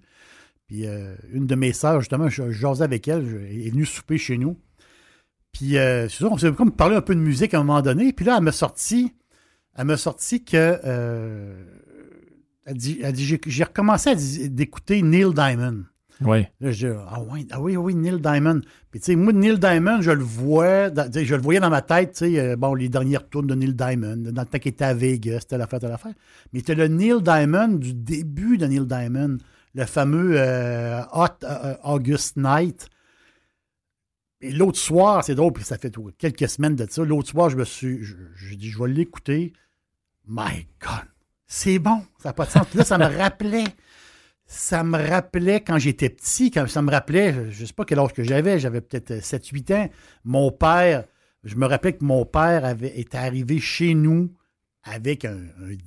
Puis 0.66 0.84
une 1.32 1.46
de 1.46 1.54
mes 1.54 1.72
sœurs, 1.72 2.00
justement, 2.00 2.28
je 2.28 2.50
jasais 2.50 2.84
avec 2.84 3.08
elle, 3.08 3.46
elle 3.50 3.66
est 3.66 3.70
venue 3.70 3.86
souper 3.86 4.18
chez 4.18 4.38
nous. 4.38 4.58
Puis 5.52 5.72
c'est 5.74 6.24
on 6.24 6.38
s'est 6.38 6.52
comme 6.52 6.72
parlé 6.72 6.96
un 6.96 7.02
peu 7.02 7.14
de 7.14 7.20
musique 7.20 7.54
à 7.54 7.60
un 7.60 7.64
moment 7.64 7.82
donné. 7.82 8.12
Puis 8.12 8.24
là, 8.24 8.36
elle 8.38 8.44
m'a 8.44 8.52
sorti 8.52 9.14
elle 9.76 9.86
m'a 9.86 9.96
sorti 9.96 10.44
que. 10.44 10.80
Euh, 10.84 11.64
elle 12.64 12.74
dit, 12.76 13.00
j'ai 13.46 13.64
recommencé 13.64 14.10
à 14.10 14.14
d'écouter 14.48 15.02
Neil 15.02 15.34
Diamond. 15.34 15.84
Oui. 16.20 16.46
Là, 16.60 16.70
je 16.70 16.86
dis, 16.86 16.94
ah, 17.08 17.20
oui, 17.28 17.48
ah 17.50 17.60
oui, 17.60 17.76
oui, 17.76 17.94
Neil 17.94 18.20
Diamond. 18.20 18.60
Puis, 18.90 19.00
tu 19.00 19.06
sais, 19.06 19.16
moi, 19.16 19.32
Neil 19.32 19.58
Diamond, 19.58 20.00
je 20.00 20.10
le 20.10 20.22
vois, 20.22 20.88
je 20.90 21.34
le 21.34 21.40
voyais 21.40 21.60
dans 21.60 21.70
ma 21.70 21.82
tête, 21.82 22.12
tu 22.12 22.18
sais, 22.18 22.38
euh, 22.38 22.56
bon, 22.56 22.74
les 22.74 22.88
dernières 22.88 23.28
tours 23.28 23.42
de 23.42 23.54
Neil 23.54 23.74
Diamond, 23.74 24.16
dans 24.16 24.42
le 24.42 24.46
temps 24.46 24.58
qu'il 24.58 24.70
était 24.70 24.84
à 24.84 24.94
Vegas, 24.94 25.40
c'était 25.40 25.58
l'affaire, 25.58 25.80
c'était 25.80 25.90
l'affaire. 25.90 26.12
Mais 26.52 26.60
c'était 26.60 26.74
le 26.74 26.88
Neil 26.88 27.20
Diamond 27.22 27.68
du 27.68 27.94
début 27.94 28.58
de 28.58 28.66
Neil 28.66 28.86
Diamond, 28.86 29.38
le 29.74 29.84
fameux 29.84 30.34
euh, 30.36 31.02
Hot 31.12 31.44
August 31.82 32.36
Night. 32.36 32.88
Et 34.42 34.50
l'autre 34.50 34.78
soir, 34.78 35.24
c'est 35.24 35.36
drôle, 35.36 35.52
puis 35.52 35.64
ça 35.64 35.78
fait 35.78 35.94
quelques 36.18 36.48
semaines 36.48 36.74
de 36.74 36.86
ça. 36.90 37.04
L'autre 37.04 37.28
soir, 37.28 37.48
je 37.48 37.56
me 37.56 37.64
suis. 37.64 38.02
Je, 38.02 38.54
dit, 38.56 38.70
je 38.70 38.82
vais 38.82 38.90
l'écouter. 38.90 39.52
My 40.26 40.66
God! 40.80 41.06
C'est 41.46 41.78
bon! 41.78 42.02
Ça 42.18 42.30
n'a 42.30 42.32
pas 42.32 42.46
de 42.46 42.50
sens. 42.50 42.66
là, 42.74 42.84
ça 42.84 42.98
me 42.98 43.04
rappelait. 43.18 43.64
Ça 44.46 44.82
me 44.82 44.98
rappelait 44.98 45.60
quand 45.60 45.78
j'étais 45.78 46.10
petit, 46.10 46.50
quand 46.50 46.68
ça 46.68 46.82
me 46.82 46.90
rappelait, 46.90 47.50
je 47.52 47.62
ne 47.62 47.66
sais 47.66 47.72
pas 47.72 47.84
quel 47.84 48.00
âge 48.00 48.12
que 48.12 48.22
j'avais, 48.22 48.58
j'avais 48.58 48.80
peut-être 48.80 49.12
7-8 49.12 49.74
ans. 49.74 49.90
Mon 50.24 50.50
père, 50.50 51.04
je 51.44 51.54
me 51.56 51.66
rappelais 51.66 51.94
que 51.94 52.04
mon 52.04 52.26
père 52.26 52.64
avait, 52.64 52.98
était 52.98 53.18
arrivé 53.18 53.60
chez 53.60 53.94
nous 53.94 54.34
avec 54.82 55.24
un, 55.24 55.38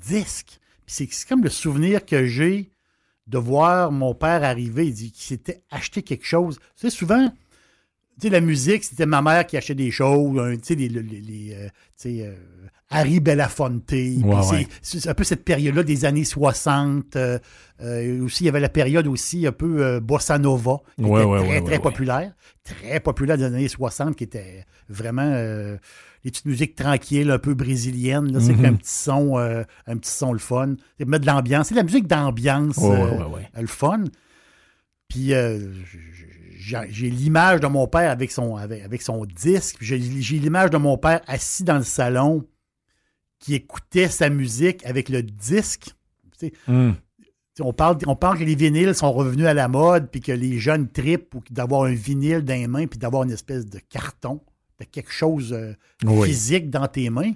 disque. 0.01 0.59
C'est 0.87 1.09
comme 1.27 1.43
le 1.43 1.49
souvenir 1.49 2.05
que 2.05 2.25
j'ai 2.25 2.71
de 3.27 3.37
voir 3.37 3.91
mon 3.91 4.15
père 4.15 4.43
arriver. 4.43 4.87
Il 4.87 4.93
dit 4.93 5.11
qu'il 5.11 5.23
s'était 5.23 5.63
acheté 5.69 6.03
quelque 6.03 6.25
chose. 6.25 6.57
Tu 6.75 6.89
sais, 6.89 6.89
souvent, 6.89 7.31
sais, 8.21 8.29
la 8.29 8.41
musique, 8.41 8.83
c'était 8.83 9.05
ma 9.05 9.21
mère 9.21 9.45
qui 9.45 9.57
achetait 9.57 9.75
des 9.75 9.91
choses, 9.91 10.39
tu 10.57 10.59
sais, 10.63 10.75
les, 10.75 10.89
les, 10.89 11.01
les 11.01 11.53
euh, 11.53 11.67
tu 11.67 11.71
sais, 11.95 12.21
euh, 12.27 12.33
Harry 12.89 13.19
Belafonte. 13.19 13.91
ouais. 13.91 14.67
C'est 14.81 15.07
un 15.09 15.13
peu 15.13 15.23
cette 15.23 15.43
période-là 15.43 15.83
des 15.83 16.05
années 16.05 16.23
60. 16.23 17.15
Euh, 17.15 17.39
euh, 17.81 18.23
aussi, 18.23 18.43
il 18.43 18.45
y 18.45 18.49
avait 18.49 18.59
la 18.59 18.69
période 18.69 19.07
aussi 19.07 19.45
un 19.47 19.51
peu 19.51 19.99
bossa 19.99 20.37
nova, 20.37 20.77
qui 20.97 21.03
Ouais, 21.03 21.23
était 21.39 21.47
très, 21.47 21.61
très 21.61 21.79
populaire. 21.79 22.33
Très 22.63 22.99
populaire 22.99 23.37
des 23.37 23.43
années 23.43 23.67
60, 23.67 24.15
qui 24.15 24.23
était 24.23 24.65
vraiment 24.87 25.29
les 26.23 26.31
petites 26.31 26.45
musiques 26.45 26.75
tranquilles, 26.75 27.29
un 27.31 27.37
peu 27.39 27.53
brésiliennes. 27.53 28.31
là, 28.33 28.39
C'est 28.39 28.53
un 28.65 28.73
petit 28.73 28.91
son, 28.91 29.37
euh, 29.37 29.63
un 29.87 29.97
petit 29.97 30.11
son 30.11 30.31
le 30.33 30.39
fun. 30.39 30.75
C'est 30.97 31.07
mettre 31.07 31.21
de 31.25 31.27
l'ambiance. 31.31 31.67
C'est 31.67 31.75
la 31.75 31.83
musique 31.83 32.07
d'ambiance, 32.07 32.77
le 33.61 33.67
fun. 33.67 34.03
Puis 35.07 35.33
euh, 35.33 35.59
j'ai 36.89 37.09
l'image 37.09 37.59
de 37.59 37.67
mon 37.67 37.87
père 37.87 38.09
avec 38.11 38.31
son, 38.31 38.55
avec, 38.55 38.83
avec 38.83 39.01
son 39.01 39.25
disque. 39.25 39.77
J'ai 39.81 39.97
l'image 39.97 40.69
de 40.69 40.77
mon 40.77 40.97
père 40.97 41.21
assis 41.27 41.63
dans 41.63 41.77
le 41.77 41.83
salon 41.83 42.45
qui 43.39 43.53
écoutait 43.55 44.07
sa 44.07 44.29
musique 44.29 44.85
avec 44.85 45.09
le 45.09 45.21
disque. 45.21 45.93
Tu 46.39 46.47
sais, 46.47 46.53
sais, 46.67 47.61
On 47.61 47.73
parle, 47.73 47.97
on 48.07 48.15
parle 48.15 48.39
que 48.39 48.43
les 48.43 48.55
vinyles 48.55 48.95
sont 48.95 49.11
revenus 49.11 49.45
à 49.45 49.53
la 49.53 49.67
mode, 49.67 50.09
puis 50.09 50.21
que 50.21 50.31
les 50.31 50.57
jeunes 50.57 50.89
tripent 50.89 51.35
d'avoir 51.51 51.83
un 51.83 51.93
vinyle 51.93 52.41
dans 52.41 52.53
les 52.53 52.67
mains, 52.67 52.87
puis 52.87 52.97
d'avoir 52.99 53.23
une 53.23 53.31
espèce 53.31 53.65
de 53.65 53.79
carton, 53.79 54.41
de 54.79 54.85
quelque 54.85 55.11
chose 55.11 55.53
euh, 55.53 55.73
Oui. 56.05 56.27
physique 56.27 56.69
dans 56.69 56.87
tes 56.87 57.09
mains. 57.09 57.33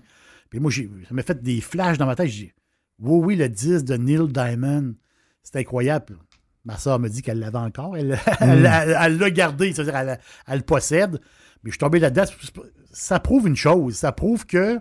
Puis 0.49 0.59
moi, 0.59 0.71
ça 0.71 0.81
m'a 1.11 1.21
fait 1.23 1.41
des 1.41 1.61
flashs 1.61 1.97
dans 1.97 2.05
ma 2.07 2.15
tête. 2.15 2.27
J'ai 2.27 2.45
dit, 2.47 2.53
oui, 2.99 3.25
oui, 3.25 3.35
le 3.35 3.47
disque 3.47 3.85
de 3.85 3.95
Neil 3.95 4.27
Diamond, 4.27 4.95
c'est 5.43 5.57
incroyable. 5.57 6.17
Ma 6.69 6.77
soeur 6.77 6.99
me 6.99 7.09
dit 7.09 7.23
qu'elle 7.23 7.39
l'avait 7.39 7.57
encore. 7.57 7.97
Elle 7.99 8.19
elle 8.39 9.17
l'a 9.17 9.31
gardé, 9.31 9.73
c'est-à-dire 9.73 9.95
elle, 9.95 10.19
elle 10.47 10.57
le 10.57 10.63
possède. 10.63 11.13
Mais 11.63 11.69
je 11.69 11.71
suis 11.71 11.79
tombé 11.79 11.99
là-dedans. 11.99 12.25
Ça 12.91 13.19
prouve 13.19 13.47
une 13.47 13.55
chose. 13.55 13.95
Ça 13.95 14.11
prouve 14.11 14.45
que 14.45 14.79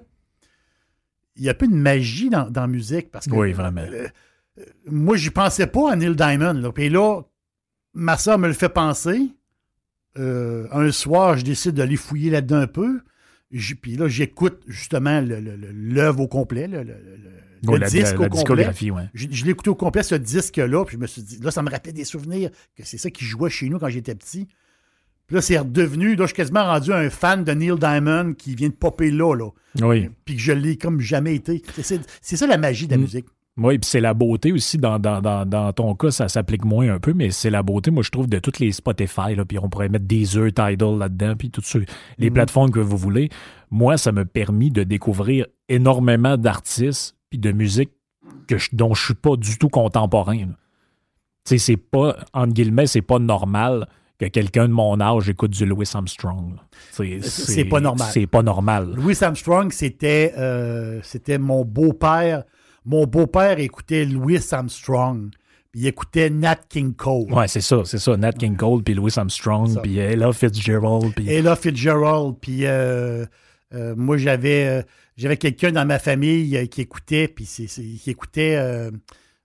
il 1.37 1.45
y 1.45 1.49
a 1.49 1.53
un 1.53 1.55
peu 1.55 1.67
de 1.67 1.75
magie 1.75 2.29
dans, 2.31 2.51
dans 2.51 2.61
la 2.63 2.67
musique. 2.67 3.11
Parce 3.11 3.27
que, 3.27 3.33
Oui, 3.35 3.53
vraiment. 3.53 3.81
euh, 3.81 4.07
euh, 4.59 4.65
moi, 4.87 5.17
j'y 5.17 5.31
pensais 5.31 5.67
pas 5.67 5.93
à 5.93 5.97
Neil 5.97 6.15
Diamond. 6.15 6.53
Là. 6.55 6.73
Puis 6.73 6.91
là, 6.91 7.23
ma 7.95 8.17
soeur 8.19 8.39
me 8.39 8.49
le 8.49 8.55
fait 8.55 8.69
penser. 8.69 9.19
Euh, 10.19 10.67
un 10.73 10.91
soir, 10.91 11.37
je 11.39 11.45
décide 11.45 11.75
d'aller 11.75 11.97
fouiller 11.97 12.31
là-dedans 12.31 12.57
un 12.59 12.67
peu. 12.67 13.01
Puis 13.51 13.97
là, 13.97 14.09
j'écoute 14.09 14.61
justement 14.67 15.23
l'œuvre 15.25 16.21
au 16.21 16.29
complet, 16.29 16.67
le, 16.69 16.83
le- 16.83 16.93
le- 16.93 17.29
le 17.63 17.77
la, 17.79 17.89
disque 17.89 18.19
la- 18.19 18.27
au 18.27 18.29
complet. 18.29 18.67
ouais. 18.69 19.09
Je, 19.15 19.27
je 19.31 19.45
l'ai 19.45 19.51
écouté 19.51 19.71
au 19.71 19.75
complet, 19.75 20.03
ce 20.03 20.15
disque-là, 20.15 20.85
puis 20.85 20.97
je 20.97 21.01
me 21.01 21.07
suis 21.07 21.23
dit, 21.23 21.39
là, 21.43 21.51
ça 21.51 21.63
me 21.63 21.71
rappelait 21.71 21.93
des 21.93 22.05
souvenirs 22.05 22.51
que 22.77 22.85
c'est 22.85 22.99
ça 22.99 23.11
qui 23.11 23.25
jouait 23.25 23.51
chez 23.51 23.69
nous 23.69 23.79
quand 23.79 23.89
j'étais 23.89 24.15
petit. 24.15 24.47
Puis 25.27 25.35
là, 25.35 25.43
c'est 25.43 25.59
redevenu, 25.59 26.15
là, 26.17 26.23
je 26.25 26.29
suis 26.29 26.37
quasiment 26.37 26.65
rendu 26.65 26.91
un 26.93 27.11
fan 27.11 27.45
de 27.45 27.53
Neil 27.53 27.75
Diamond 27.79 28.33
qui 28.33 28.55
vient 28.55 28.69
de 28.71 28.75
popper 28.75 29.11
là, 29.11 29.35
là. 29.35 29.51
Oui. 29.83 30.09
Puis 30.25 30.37
que 30.37 30.41
je 30.41 30.53
l'ai 30.53 30.77
comme 30.79 31.01
jamais 31.01 31.35
été. 31.35 31.63
C'est- 31.83 32.01
ça 32.23 32.47
la 32.47 32.57
magie 32.57 32.87
de 32.87 32.93
la 32.93 32.99
Mm. 32.99 33.01
musique. 33.03 33.27
Oui, 33.61 33.77
puis 33.77 33.91
c'est 33.91 34.01
la 34.01 34.15
beauté 34.15 34.53
aussi, 34.53 34.79
dans, 34.79 35.01
dans, 35.01 35.21
dans, 35.21 35.45
dans 35.45 35.73
ton 35.73 35.93
cas, 35.97 36.13
ça 36.13 36.29
s'applique 36.29 36.65
moins 36.65 36.95
un 36.95 37.01
peu, 37.01 37.13
mais 37.13 37.33
c'est 37.33 37.51
la 37.51 37.65
beauté, 37.65 37.91
moi, 37.91 38.05
je 38.05 38.11
trouve, 38.11 38.29
de 38.29 38.39
toutes 38.39 38.61
les 38.61 38.71
Spotify, 38.71 39.35
là, 39.35 39.45
puis 39.45 39.59
on 39.59 39.69
pourrait 39.69 39.89
mettre 39.89 40.05
Deezer, 40.07 40.47
Tidal 40.53 40.97
là-dedans, 40.97 41.35
puis 41.37 41.51
toutes 41.51 41.67
ceux- 41.67 41.85
les 42.19 42.29
Mhm. 42.29 42.35
plateformes 42.35 42.71
que 42.71 42.79
vous 42.79 42.97
voulez. 42.97 43.31
Moi, 43.73 43.99
ça 43.99 44.13
m'a 44.13 44.25
permis 44.25 44.71
de 44.71 44.85
découvrir 44.85 45.45
énormément 45.69 46.37
d'artistes 46.37 47.17
puis 47.31 47.39
de 47.39 47.53
musique 47.53 47.91
que 48.47 48.59
je- 48.59 48.71
dont 48.73 48.95
je 48.95 49.05
suis 49.07 49.15
pas 49.15 49.37
du 49.37 49.59
tout 49.59 49.69
contemporain. 49.69 50.37
Tu 50.39 50.55
sais, 51.45 51.59
c'est 51.59 51.77
pas, 51.77 52.17
entre 52.35 52.53
guillemets, 52.53 52.87
c'est 52.87 53.03
pas 53.03 53.19
normal 53.19 53.87
que 54.19 54.27
quelqu'un 54.27 54.67
de 54.69 54.73
mon 54.73 55.01
âge 55.01 55.29
écoute 55.29 55.53
du 55.53 55.65
Louis 55.65 55.89
Armstrong. 55.95 56.57
C'est- 56.91 57.65
pas 57.65 57.81
normal. 57.81 58.09
C'est 58.13 58.27
pas 58.27 58.43
normal. 58.43 58.93
Louis 58.97 59.17
Armstrong, 59.23 59.71
c'était 59.73 60.35
euh, 60.37 61.01
c'était 61.03 61.39
mon 61.39 61.65
beau-père. 61.65 62.45
Mon 62.85 63.05
beau-père 63.07 63.59
écoutait 63.61 64.05
Louis 64.05 64.41
Armstrong. 64.51 65.31
Puis 65.71 65.83
il 65.83 65.87
écoutait 65.87 66.31
Nat 66.31 66.57
King 66.69 66.95
Cole. 66.95 67.31
Ouais, 67.33 67.47
c'est 67.47 67.61
ça, 67.61 67.83
c'est 67.85 67.99
ça. 67.99 68.17
Nat 68.17 68.33
King 68.33 68.57
Cole, 68.57 68.83
puis 68.83 68.95
Louis 68.95 69.13
Armstrong, 69.17 69.81
puis 69.83 69.99
Ella 69.99 70.33
Fitzgerald, 70.33 71.15
puis... 71.15 71.29
Ella 71.31 71.55
Fitzgerald. 71.57 72.37
Puis 72.41 72.65
euh, 72.65 73.27
euh, 73.75 73.95
moi, 73.95 74.17
j'avais 74.17 74.83
j'avais 75.19 75.37
quelqu'un 75.37 75.73
dans 75.73 75.85
ma 75.87 75.99
famille 75.99 76.57
euh, 76.57 76.67
qui 76.67 76.81
écoutait, 76.81 77.29
puis 77.29 77.45
c'est- 77.45 77.67
c'est- 77.67 77.83
qui 77.83 78.11
écoutait, 78.11 78.57
euh, 78.57 78.91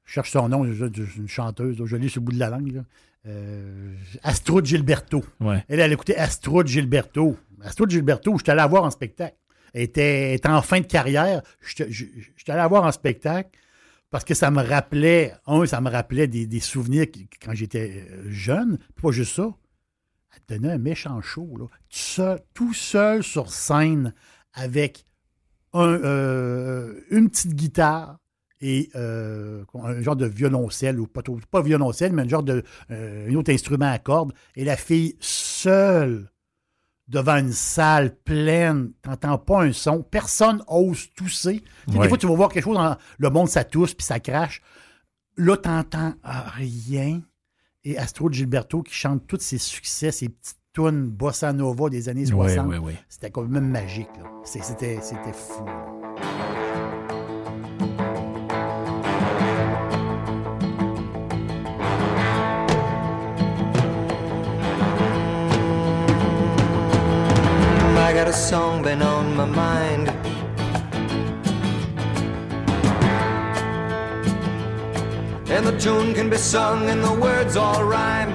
je 0.06 0.14
cherche 0.14 0.32
son 0.32 0.48
nom, 0.50 0.64
une 0.64 1.28
chanteuse, 1.28 1.78
je 1.86 1.96
l'ai 1.98 2.08
sur 2.08 2.22
le 2.22 2.26
bout 2.26 2.32
de 2.34 2.40
la 2.40 2.50
langue, 2.50 2.72
là. 2.74 2.82
Euh, 3.26 3.96
Astrud 4.22 4.66
Gilberto. 4.66 5.24
Ouais. 5.40 5.64
Elle, 5.70 5.80
elle 5.80 5.94
écoutait 5.94 6.18
Astrud 6.18 6.68
Gilberto. 6.68 7.38
Astrud 7.62 7.90
Gilberto, 7.90 8.34
je 8.38 8.44
suis 8.44 8.52
allé 8.52 8.58
la 8.58 8.68
voir 8.68 8.84
en 8.84 8.92
spectacle. 8.92 9.38
Elle 9.74 9.84
était, 9.84 10.40
en 10.46 10.62
fin 10.62 10.82
de 10.82 10.86
carrière. 10.86 11.42
Je 11.62 11.84
suis 11.86 12.10
allé 12.48 12.58
la 12.58 12.68
voir 12.68 12.84
en 12.84 12.92
spectacle 12.92 13.50
parce 14.10 14.26
que 14.26 14.34
ça 14.34 14.52
me 14.52 14.62
rappelait, 14.62 15.34
un, 15.48 15.66
ça 15.66 15.80
me 15.80 15.90
rappelait 15.90 16.28
des, 16.28 16.46
des 16.48 16.60
souvenirs 16.60 17.06
quand 17.42 17.54
j'étais 17.56 18.06
jeune. 18.28 18.78
Puis 18.78 19.02
pas 19.04 19.12
juste 19.12 19.36
ça. 19.38 19.50
Elle 20.50 20.58
donnait 20.60 20.74
un 20.74 20.78
méchant 20.78 21.22
show, 21.22 21.48
là. 21.58 21.66
Tout 21.68 21.98
seul, 21.98 22.40
tout 22.54 22.74
seul 22.74 23.24
sur 23.24 23.52
scène 23.54 24.14
avec 24.54 25.06
un, 25.74 25.94
euh, 26.04 27.02
une 27.10 27.30
petite 27.30 27.56
guitare 27.56 28.18
et 28.62 28.90
euh, 28.96 29.66
un 29.74 30.02
genre 30.02 30.16
de 30.16 30.26
violoncelle, 30.26 31.00
ou 31.00 31.08
pas, 31.08 31.22
pas 31.52 31.62
violoncelle, 31.62 32.14
mais 32.14 32.22
un 32.22 32.30
genre 32.30 32.44
de 32.44 32.64
euh, 32.92 33.30
un 33.30 33.36
autre 33.36 33.52
instrument 33.52 33.92
à 33.92 34.00
cordes. 34.00 34.34
Et 34.56 34.64
la 34.64 34.78
fille 34.78 35.18
seule 35.20 36.30
devant 37.10 37.36
une 37.36 37.52
salle 37.52 38.16
pleine, 38.16 38.94
t'entends 39.02 39.38
pas 39.38 39.64
un 39.64 39.74
son, 39.74 40.02
personne 40.02 40.64
ose 40.68 41.12
tousser. 41.14 41.62
Ouais. 41.88 42.00
Des 42.04 42.08
fois, 42.08 42.18
tu 42.18 42.28
vas 42.28 42.36
voir 42.36 42.50
quelque 42.50 42.64
chose, 42.64 42.78
dans 42.78 42.96
le 43.18 43.30
monde, 43.30 43.50
ça 43.50 43.66
tousse, 43.66 43.94
puis 43.94 44.06
ça 44.06 44.22
crache. 44.22 44.62
Là, 45.36 45.58
t'entends 45.58 46.14
rien. 46.24 47.22
Et 47.84 47.98
Astro 47.98 48.32
Gilberto 48.32 48.82
qui 48.82 48.94
chante 48.94 49.28
tous 49.28 49.42
ses 49.42 49.58
succès, 49.58 50.12
ses 50.12 50.30
petites 50.30 50.63
tunes 50.74 51.08
bossa 51.08 51.54
nova 51.54 51.90
des 51.90 52.10
années 52.10 52.22
Ouais, 52.34 52.50
60. 52.56 52.68
ouais, 52.68 52.78
ouais. 52.80 52.96
C'était 53.08 53.30
quand 53.30 53.44
même 53.44 53.70
magique. 53.70 54.10
là. 54.18 54.30
C'est- 54.44 54.64
C'était 54.64 55.00
c'était 55.02 55.32
fou. 55.34 55.66
là. 55.66 56.84
I 67.96 68.12
got 68.14 68.28
a 68.28 68.34
song 68.34 68.82
been 68.84 69.02
on 69.02 69.36
my 69.38 69.46
mind. 69.46 70.10
And 75.50 75.66
the 75.68 75.78
tune 75.80 76.14
can 76.16 76.30
be 76.30 76.38
sung 76.38 76.90
and 76.90 77.04
the 77.04 77.14
words 77.14 77.56
all 77.56 77.84
rhyme. 77.84 78.32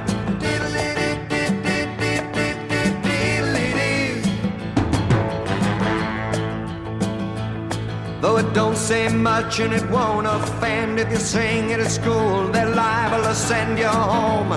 Though 8.20 8.36
it 8.38 8.52
don't 8.52 8.76
say 8.76 9.08
much 9.08 9.60
and 9.60 9.72
it 9.72 9.88
won't 9.90 10.26
offend 10.26 10.98
if 10.98 11.08
you 11.10 11.18
sing 11.18 11.70
it 11.70 11.78
at 11.78 11.88
school, 11.90 12.48
they're 12.50 12.68
liable 12.74 13.22
to 13.22 13.34
send 13.34 13.78
you 13.78 13.86
home. 13.86 14.50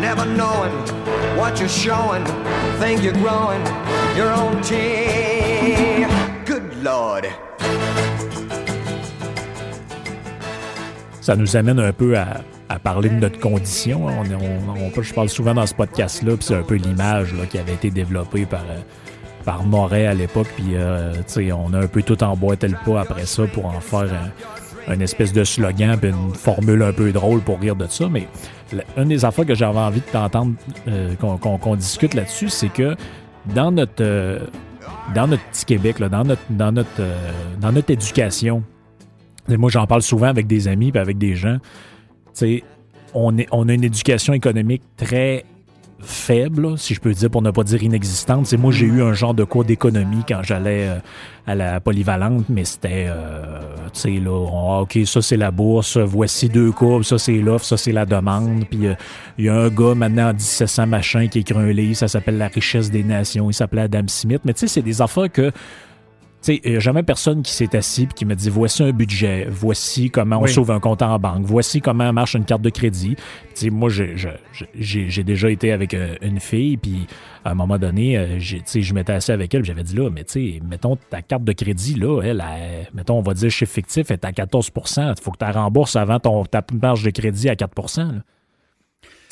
Never 0.00 0.24
knowing 0.24 0.72
what 1.36 1.58
you're 1.60 1.68
showing, 1.68 2.24
think 2.80 3.02
you're 3.02 3.12
growing 3.20 3.62
your 4.16 4.30
own 4.32 4.62
tea. 4.62 6.06
Good 6.46 6.82
Lord. 6.82 7.26
Ça 11.20 11.36
nous 11.36 11.56
amène 11.56 11.80
un 11.80 11.92
peu 11.92 12.16
à, 12.18 12.78
parler 12.82 13.08
de 13.10 13.14
notre 13.14 13.38
condition. 13.38 14.06
On, 14.06 14.24
on- 14.24 14.90
on- 14.98 15.02
je 15.02 15.14
parle 15.14 15.28
souvent 15.28 15.54
dans 15.54 15.66
ce 15.66 15.74
podcast-là, 15.74 16.36
puis 16.36 16.44
c'est 16.46 16.56
un 16.56 16.62
peu 16.62 16.74
l'image 16.74 17.34
qui 17.50 17.58
avait 17.58 17.74
été 17.74 17.90
développée 17.90 18.46
par, 18.46 18.60
euh, 18.68 18.80
par 19.44 19.64
Moret 19.64 20.06
à 20.06 20.14
l'époque. 20.14 20.48
Puis, 20.56 20.74
euh, 20.74 21.12
on 21.52 21.72
a 21.74 21.80
un 21.80 21.86
peu 21.86 22.02
tout 22.02 22.22
emboîté 22.22 22.68
le 22.68 22.76
pas 22.84 23.00
après 23.00 23.26
ça 23.26 23.44
pour 23.46 23.66
en 23.66 23.80
faire 23.80 24.12
un, 24.12 24.30
un 24.88 25.00
espèce 25.00 25.32
de 25.32 25.44
slogan, 25.44 25.98
puis 25.98 26.10
une 26.10 26.34
formule 26.34 26.82
un 26.82 26.92
peu 26.92 27.12
drôle 27.12 27.40
pour 27.40 27.60
rire 27.60 27.76
de 27.76 27.86
ça. 27.86 28.08
Mais 28.08 28.28
une 28.96 29.08
des 29.08 29.24
affaires 29.24 29.46
que 29.46 29.54
j'avais 29.54 29.78
envie 29.78 30.00
de 30.00 30.06
t'entendre, 30.06 30.54
euh, 30.88 31.14
qu'on 31.16 31.76
discute 31.76 32.14
là-dessus, 32.14 32.48
c'est 32.48 32.68
que 32.68 32.96
dans 33.54 33.72
notre, 33.72 34.02
euh, 34.02 34.40
petit 35.52 35.64
Québec, 35.64 35.98
dans, 35.98 36.24
notre, 36.24 36.42
dans, 36.50 36.72
notre, 36.72 37.90
éducation, 37.90 38.62
moi, 39.48 39.70
j'en 39.70 39.86
parle 39.86 40.02
souvent 40.02 40.28
avec 40.28 40.46
des 40.46 40.68
amis 40.68 40.90
et 40.94 40.98
avec 40.98 41.18
des 41.18 41.34
gens. 41.34 41.58
On 43.14 43.38
a 43.38 43.72
une 43.72 43.84
éducation 43.84 44.32
économique 44.32 44.82
très 44.96 45.44
faible, 46.04 46.78
si 46.78 46.94
je 46.94 47.00
peux 47.00 47.12
dire, 47.12 47.30
pour 47.30 47.42
ne 47.42 47.50
pas 47.50 47.64
dire 47.64 47.82
inexistante. 47.82 48.46
C'est 48.46 48.56
moi, 48.56 48.72
j'ai 48.72 48.86
eu 48.86 49.02
un 49.02 49.12
genre 49.12 49.34
de 49.34 49.44
cours 49.44 49.64
d'économie 49.64 50.22
quand 50.26 50.42
j'allais 50.42 50.88
euh, 50.88 50.98
à 51.46 51.54
la 51.54 51.80
polyvalente, 51.80 52.46
mais 52.48 52.64
c'était, 52.64 53.06
euh, 53.08 53.60
tu 53.92 54.00
sais, 54.00 54.10
là, 54.20 54.46
ah, 54.52 54.80
OK, 54.82 54.98
ça 55.04 55.20
c'est 55.20 55.36
la 55.36 55.50
bourse, 55.50 55.96
voici 55.98 56.48
deux 56.48 56.72
courbes, 56.72 57.02
ça 57.02 57.18
c'est 57.18 57.38
l'offre, 57.38 57.64
ça 57.64 57.76
c'est 57.76 57.92
la 57.92 58.06
demande. 58.06 58.64
Puis 58.70 58.86
euh, 58.86 58.94
il 59.38 59.46
y 59.46 59.48
a 59.48 59.54
un 59.54 59.68
gars 59.68 59.94
maintenant 59.94 60.30
en 60.30 60.34
1700 60.34 60.86
machin 60.86 61.28
qui 61.28 61.40
écrit 61.40 61.58
un 61.58 61.72
livre, 61.72 61.96
ça 61.96 62.08
s'appelle 62.08 62.38
La 62.38 62.48
richesse 62.48 62.90
des 62.90 63.02
nations, 63.02 63.50
il 63.50 63.54
s'appelait 63.54 63.82
Adam 63.82 64.06
Smith. 64.06 64.40
Mais 64.44 64.54
tu 64.54 64.60
sais, 64.60 64.68
c'est 64.68 64.82
des 64.82 65.02
affaires 65.02 65.30
que 65.30 65.52
sais, 66.44 66.60
il 66.64 66.72
n'y 66.72 66.76
a 66.76 66.80
jamais 66.80 67.02
personne 67.02 67.42
qui 67.42 67.52
s'est 67.52 67.74
assis 67.74 68.02
et 68.02 68.06
qui 68.06 68.24
me 68.24 68.34
dit 68.34 68.50
voici 68.50 68.82
un 68.82 68.92
budget, 68.92 69.46
voici 69.50 70.10
comment 70.10 70.40
on 70.40 70.46
sauve 70.46 70.70
un 70.70 70.80
compte 70.80 71.02
en 71.02 71.18
banque, 71.18 71.44
voici 71.44 71.80
comment 71.80 72.12
marche 72.12 72.34
une 72.34 72.44
carte 72.44 72.62
de 72.62 72.70
crédit. 72.70 73.16
sais, 73.54 73.70
moi, 73.70 73.88
j'ai 73.90 75.24
déjà 75.24 75.50
été 75.50 75.72
avec 75.72 75.94
euh, 75.94 76.16
une 76.22 76.40
fille, 76.40 76.76
puis 76.76 77.06
à 77.44 77.52
un 77.52 77.54
moment 77.54 77.78
donné, 77.78 78.18
euh, 78.18 78.38
je 78.38 78.94
m'étais 78.94 79.12
assis 79.12 79.32
avec 79.32 79.54
elle, 79.54 79.64
j'avais 79.64 79.82
dit 79.82 79.96
là, 79.96 80.10
mais 80.10 80.24
tu 80.24 80.32
sais, 80.32 80.60
mettons 80.68 80.96
ta 80.96 81.22
carte 81.22 81.44
de 81.44 81.52
crédit, 81.52 81.94
là, 81.94 82.20
elle, 82.22 82.44
mettons, 82.92 83.18
on 83.18 83.22
va 83.22 83.34
dire 83.34 83.50
chiffre 83.50 83.72
fictif, 83.72 84.10
est 84.10 84.24
à 84.24 84.32
14 84.32 84.70
il 84.74 85.14
faut 85.22 85.30
que 85.30 85.38
tu 85.38 85.44
la 85.44 85.52
rembourses 85.52 85.96
avant 85.96 86.18
ton, 86.18 86.44
ta 86.44 86.62
marge 86.72 87.02
de 87.02 87.10
crédit 87.10 87.48
à 87.48 87.56
4 87.56 87.74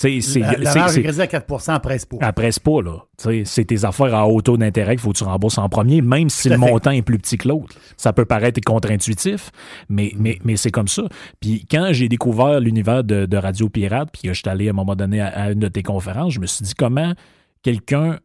c'est, 0.02 0.40
la, 0.40 0.52
la 0.52 0.75
marge 0.75 0.99
à 0.99 1.26
4% 1.26 1.75
elle 1.75 1.80
presse 1.80 2.06
pas. 2.06 2.16
Elle 2.21 2.32
presse 2.32 2.59
pas, 2.59 2.82
là. 2.82 3.04
C'est 3.44 3.64
tes 3.64 3.85
affaires 3.85 4.14
à 4.14 4.26
haut 4.26 4.40
taux 4.42 4.56
d'intérêt 4.56 4.97
qu'il 4.97 5.00
faut 5.00 5.12
que 5.12 5.18
tu 5.18 5.25
rembourses 5.25 5.59
en 5.59 5.68
premier, 5.68 6.02
même 6.02 6.28
si 6.28 6.49
le 6.49 6.56
montant 6.56 6.90
est 6.90 7.02
plus 7.02 7.18
petit 7.18 7.38
que 7.38 7.49
l'autre. 7.49 7.76
Ça 7.97 8.12
peut 8.12 8.25
paraître 8.25 8.61
contre-intuitif, 8.61 9.50
mais, 9.88 10.12
mais, 10.16 10.38
mais 10.44 10.56
c'est 10.56 10.71
comme 10.71 10.88
ça. 10.88 11.04
Puis 11.40 11.66
quand 11.71 11.88
j'ai 11.92 12.09
découvert 12.09 12.61
l'univers 12.61 13.04
de, 13.04 13.37
Radio 13.37 13.68
Pirate, 13.68 14.11
puis 14.12 14.23
que 14.23 14.35
je 14.35 14.40
suis 14.40 14.49
allé 14.49 14.68
à 14.68 14.71
un 14.71 14.75
moment 14.75 14.94
donné 14.94 15.21
à, 15.21 15.50
une 15.50 15.59
de 15.59 15.68
tes 15.68 15.82
conférences, 15.82 16.35
je 16.35 16.40
me 16.40 16.47
suis 16.47 16.64
dit 16.64 16.75
comment 16.75 17.14
quelqu'un, 17.62 18.18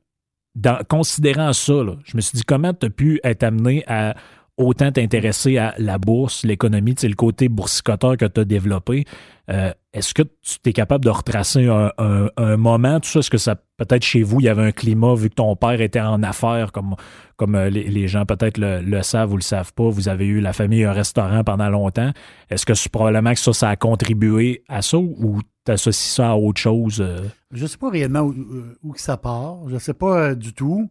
considérant 0.89 1.53
ça, 1.53 1.73
je 2.03 2.15
me 2.15 2.21
suis 2.21 2.37
dit 2.37 2.43
comment 2.43 2.73
tu 2.73 2.87
as 2.87 2.89
pu 2.89 3.19
être 3.23 3.43
amené 3.43 3.83
à 3.87 4.15
autant 4.57 4.91
t'intéresser 4.91 5.57
à 5.57 5.75
la 5.77 5.99
bourse, 5.99 6.43
l'économie, 6.43 6.95
le 7.03 7.13
côté 7.13 7.47
boursicoteur 7.47 8.17
que 8.17 8.25
tu 8.25 8.41
as 8.41 8.45
développé. 8.45 9.05
Euh, 9.49 9.71
est-ce 9.93 10.13
que 10.13 10.23
tu 10.23 10.57
es 10.65 10.73
capable 10.73 11.05
de 11.05 11.09
retracer 11.09 11.67
un, 11.67 12.57
moment, 12.57 12.99
tout 12.99 13.07
ça? 13.07 13.19
Est-ce 13.19 13.29
que 13.29 13.37
ça, 13.37 13.55
peut-être 13.77 14.03
chez 14.03 14.23
vous, 14.23 14.39
il 14.39 14.45
y 14.45 14.49
avait 14.49 14.63
un 14.63 14.71
climat, 14.71 15.13
vu 15.13 15.29
que 15.29 15.35
ton 15.35 15.55
père 15.55 15.79
était 15.79 16.01
en 16.01 16.21
affaires, 16.23 16.71
comme, 16.71 16.95
comme 17.37 17.55
euh, 17.55 17.69
les, 17.69 18.07
gens 18.07 18.25
peut-être 18.25 18.57
le, 18.57 19.01
savent 19.03 19.31
ou 19.31 19.37
le 19.37 19.41
savent 19.41 19.73
pas, 19.73 19.89
vous 19.89 20.09
avez 20.09 20.25
eu 20.25 20.41
la 20.41 20.53
famille 20.53 20.83
un 20.83 20.91
restaurant 20.91 21.43
pendant 21.43 21.69
longtemps. 21.69 22.11
Est-ce 22.49 22.65
que 22.65 22.73
c'est 22.73 22.91
probablement 22.91 23.33
que 23.33 23.39
ça, 23.39 23.53
ça 23.53 23.69
a 23.69 23.75
contribué 23.75 24.63
à 24.67 24.81
ça 24.81 24.97
ou 24.97 25.39
tu 25.65 25.71
associes 25.71 26.15
ça 26.15 26.31
à 26.31 26.35
autre 26.35 26.59
chose? 26.59 26.99
Euh? 26.99 27.21
Je 27.51 27.63
ne 27.63 27.67
sais 27.67 27.77
pas 27.77 27.91
réellement 27.91 28.21
où, 28.21 28.35
où, 28.83 28.95
ça 28.95 29.17
part. 29.17 29.69
Je 29.69 29.75
ne 29.75 29.79
sais 29.79 29.93
pas 29.93 30.33
du 30.33 30.53
tout. 30.53 30.89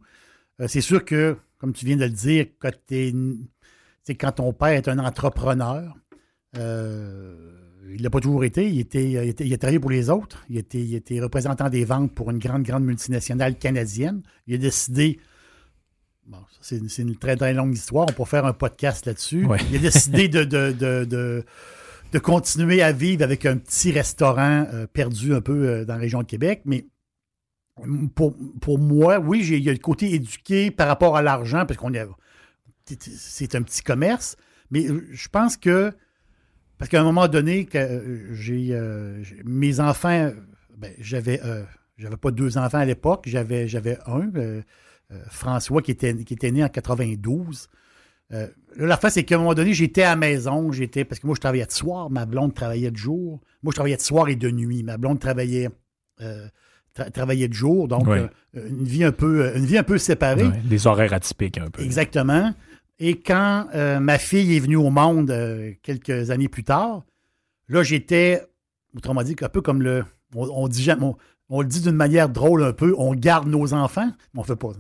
c'est 0.67 0.81
sûr 0.81 1.05
que, 1.05 1.37
comme 1.59 1.73
tu 1.73 1.85
viens 1.85 1.97
de 1.97 2.05
le 2.05 2.11
dire, 2.11 2.47
quand 2.61 2.71
tu 2.87 2.95
es 2.95 3.13
c'est 4.07 4.15
quand 4.15 4.33
ton 4.33 4.53
père 4.53 4.69
est 4.69 4.87
un 4.87 5.01
entrepreneur, 5.01 5.93
euh, 6.57 7.35
il 7.93 8.03
n'a 8.03 8.11
pas 8.11 8.21
toujours 8.21 8.45
été. 8.45 8.69
Il, 8.69 8.79
était, 8.79 9.11
il, 9.11 9.53
a 9.53 9.59
travaillé 9.59 9.81
pour 9.81 9.91
les 9.91 10.11
autres. 10.11 10.45
Il 10.49 10.59
était, 10.59 10.81
il 10.81 10.95
était 10.95 11.21
représentant 11.21 11.69
des 11.69 11.85
ventes 11.85 12.15
pour 12.15 12.31
une 12.31 12.39
grande, 12.39 12.63
grande 12.63 12.85
multinationale 12.85 13.57
canadienne. 13.59 14.23
Il 14.47 14.55
a 14.55 14.59
décidé. 14.59 15.19
Bon, 16.25 16.39
c'est 16.61 16.79
une, 16.99 17.17
très, 17.17 17.37
très 17.37 17.53
longue 17.53 17.75
histoire. 17.75 18.07
On 18.09 18.13
peut 18.13 18.25
faire 18.25 18.47
un 18.47 18.53
podcast 18.53 19.07
là-dessus. 19.07 19.47
Il 19.71 19.77
a 19.77 19.81
décidé 19.81 20.29
de, 20.29 20.45
de, 20.45 21.45
continuer 22.21 22.83
à 22.83 22.93
vivre 22.93 23.25
avec 23.25 23.45
un 23.45 23.57
petit 23.57 23.91
restaurant 23.91 24.67
euh, 24.73 24.87
perdu 24.87 25.35
un 25.35 25.41
peu 25.41 25.69
euh, 25.69 25.85
dans 25.85 25.95
la 25.95 26.01
région 26.01 26.21
de 26.21 26.27
Québec. 26.27 26.63
Mais 26.65 26.87
pour, 28.15 28.35
pour 28.61 28.79
moi, 28.79 29.19
oui, 29.19 29.47
il 29.47 29.63
y 29.63 29.69
a 29.69 29.73
le 29.73 29.79
côté 29.79 30.15
éduqué 30.15 30.71
par 30.71 30.87
rapport 30.87 31.17
à 31.17 31.23
l'argent, 31.23 31.67
parce 31.67 31.79
qu'on 31.79 31.93
est 31.93 32.07
c'est 32.87 33.55
un 33.55 33.63
petit 33.63 33.83
commerce, 33.83 34.37
mais 34.71 34.89
euh, 34.89 35.07
je 35.13 35.29
pense 35.29 35.57
que, 35.57 35.93
parce 36.79 36.91
qu'à 36.91 37.01
un 37.01 37.05
moment 37.05 37.29
donné, 37.29 37.67
que 37.67 37.79
euh, 37.79 38.35
j'ai 38.35 38.69
euh, 38.73 39.23
mes 39.45 39.81
enfants, 39.81 40.31
ben, 40.77 40.93
j'avais 40.99 41.41
j'avais 41.97 42.17
pas 42.17 42.31
deux 42.31 42.59
enfants 42.59 42.79
à 42.79 42.85
l'époque, 42.85 43.25
j'avais 43.27 43.69
j'avais 43.69 43.99
un, 44.07 44.31
François, 45.31 45.83
qui 45.83 45.93
était, 45.93 46.15
qui 46.25 46.35
était 46.35 46.51
né 46.51 46.65
en 46.65 46.69
92. 46.69 47.69
la 48.77 48.97
fin, 48.97 49.09
c'est 49.09 49.25
qu'à 49.25 49.37
un 49.37 49.39
moment 49.39 49.55
donné, 49.55 49.73
j'étais 49.73 50.03
à 50.03 50.11
la 50.11 50.17
maison, 50.17 50.73
j'étais, 50.73 51.05
parce 51.05 51.21
que 51.21 51.27
moi, 51.27 51.37
je 51.37 51.41
travaillais 51.41 51.65
de 51.65 51.71
soir, 51.71 52.11
ma 52.11 52.27
blonde 52.27 52.55
travaillait 52.55 52.91
de 52.91 52.97
jour. 52.97 53.41
Moi, 53.63 53.71
je 53.71 53.77
travaillais 53.77 53.97
de 53.97 54.03
soir 54.03 54.29
et 54.29 54.37
de 54.37 54.51
nuit. 54.51 54.83
Ma 54.83 54.99
blonde 54.99 55.21
travaillait 55.21 55.71
travaillait 57.13 57.49
de 57.49 57.55
jour, 57.55 57.89
donc 57.89 58.07
une 58.55 58.85
vie 58.85 59.05
un 59.05 59.13
peu 59.13 59.55
une 59.57 59.67
vie 59.67 59.79
un 59.79 59.83
peu 59.83 59.99
séparée. 59.99 60.51
des 60.65 60.87
horaires 60.87 61.15
atypiques 61.15 61.59
un 61.59 61.71
peu. 61.71 61.83
Exactement. 61.83 62.53
Et 62.99 63.21
quand 63.21 63.69
euh, 63.75 64.01
ma 64.01 64.19
fille 64.19 64.57
est 64.57 64.61
venue 64.61 64.77
au 64.77 64.91
monde 64.91 65.31
euh, 65.31 65.73
quelques 65.83 66.31
années 66.31 66.49
plus 66.49 66.65
tard, 66.65 67.05
là, 67.69 67.83
j'étais, 67.83 68.43
autrement 68.97 69.23
dit, 69.23 69.37
un 69.41 69.49
peu 69.49 69.61
comme 69.61 69.83
le. 69.83 70.05
On, 70.35 70.67
le 70.67 71.65
dit 71.69 71.81
d'une 71.81 71.95
manière 71.95 72.29
drôle 72.29 72.65
un 72.65 72.73
peu, 72.73 72.93
on 72.99 73.15
garde 73.15 73.47
nos 73.47 73.73
enfants. 73.73 74.11
On 74.35 74.43
fait 74.43 74.57
pas. 74.57 74.73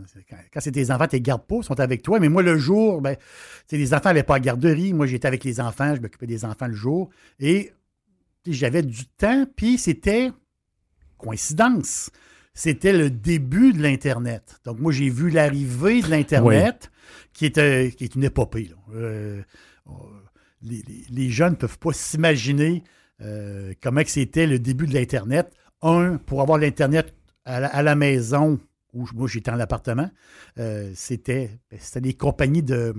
Quand, 0.52 0.60
c'est 0.60 0.72
tes 0.72 0.90
enfants, 0.90 1.06
tu 1.06 1.16
les 1.16 1.22
gardes 1.22 1.46
pas, 1.46 1.56
ils 1.56 1.64
sont 1.64 1.78
avec 1.78 2.02
toi. 2.02 2.18
Mais 2.18 2.28
moi, 2.28 2.42
le 2.42 2.58
jour, 2.58 3.00
ben, 3.00 3.16
les 3.70 3.94
enfants 3.94 4.08
n'allaient 4.08 4.24
pas 4.24 4.34
à 4.34 4.40
garderie. 4.40 4.92
Moi, 4.92 5.06
j'étais 5.06 5.28
avec 5.28 5.44
les 5.44 5.60
enfants, 5.60 5.94
je 5.94 6.00
m'occupais 6.00 6.26
des 6.26 6.44
enfants 6.44 6.66
le 6.66 6.74
jour. 6.74 7.10
Et 7.38 7.72
j'avais 8.46 8.82
du 8.82 9.06
temps, 9.06 9.46
puis 9.54 9.78
c'était 9.78 10.32
coïncidence. 11.16 12.10
C'était 12.56 12.94
le 12.94 13.10
début 13.10 13.74
de 13.74 13.82
l'Internet. 13.82 14.60
Donc, 14.64 14.80
moi, 14.80 14.90
j'ai 14.90 15.10
vu 15.10 15.28
l'arrivée 15.28 16.00
de 16.00 16.08
l'Internet 16.08 16.90
qui 17.34 17.44
est, 17.44 17.94
qui 17.94 18.04
est 18.04 18.14
une 18.14 18.24
épopée. 18.24 18.72
Euh, 18.94 19.42
les, 20.62 21.30
jeunes 21.30 21.52
ne 21.52 21.56
peuvent 21.56 21.78
pas 21.78 21.92
s'imaginer 21.92 22.82
euh, 23.20 23.74
comment 23.82 24.00
c'était 24.06 24.46
le 24.46 24.58
début 24.58 24.86
de 24.86 24.94
l'Internet. 24.94 25.52
Un, 25.82 26.16
pour 26.16 26.40
avoir 26.40 26.56
l'Internet 26.56 27.14
à, 27.44 27.82
la 27.82 27.94
maison, 27.94 28.58
où 28.94 29.06
moi 29.14 29.28
j'étais 29.28 29.50
en 29.50 29.60
appartement, 29.60 30.10
euh, 30.58 30.90
c'était, 30.94 31.50
c'était 31.78 32.00
des 32.00 32.14
compagnies 32.14 32.62
de. 32.62 32.94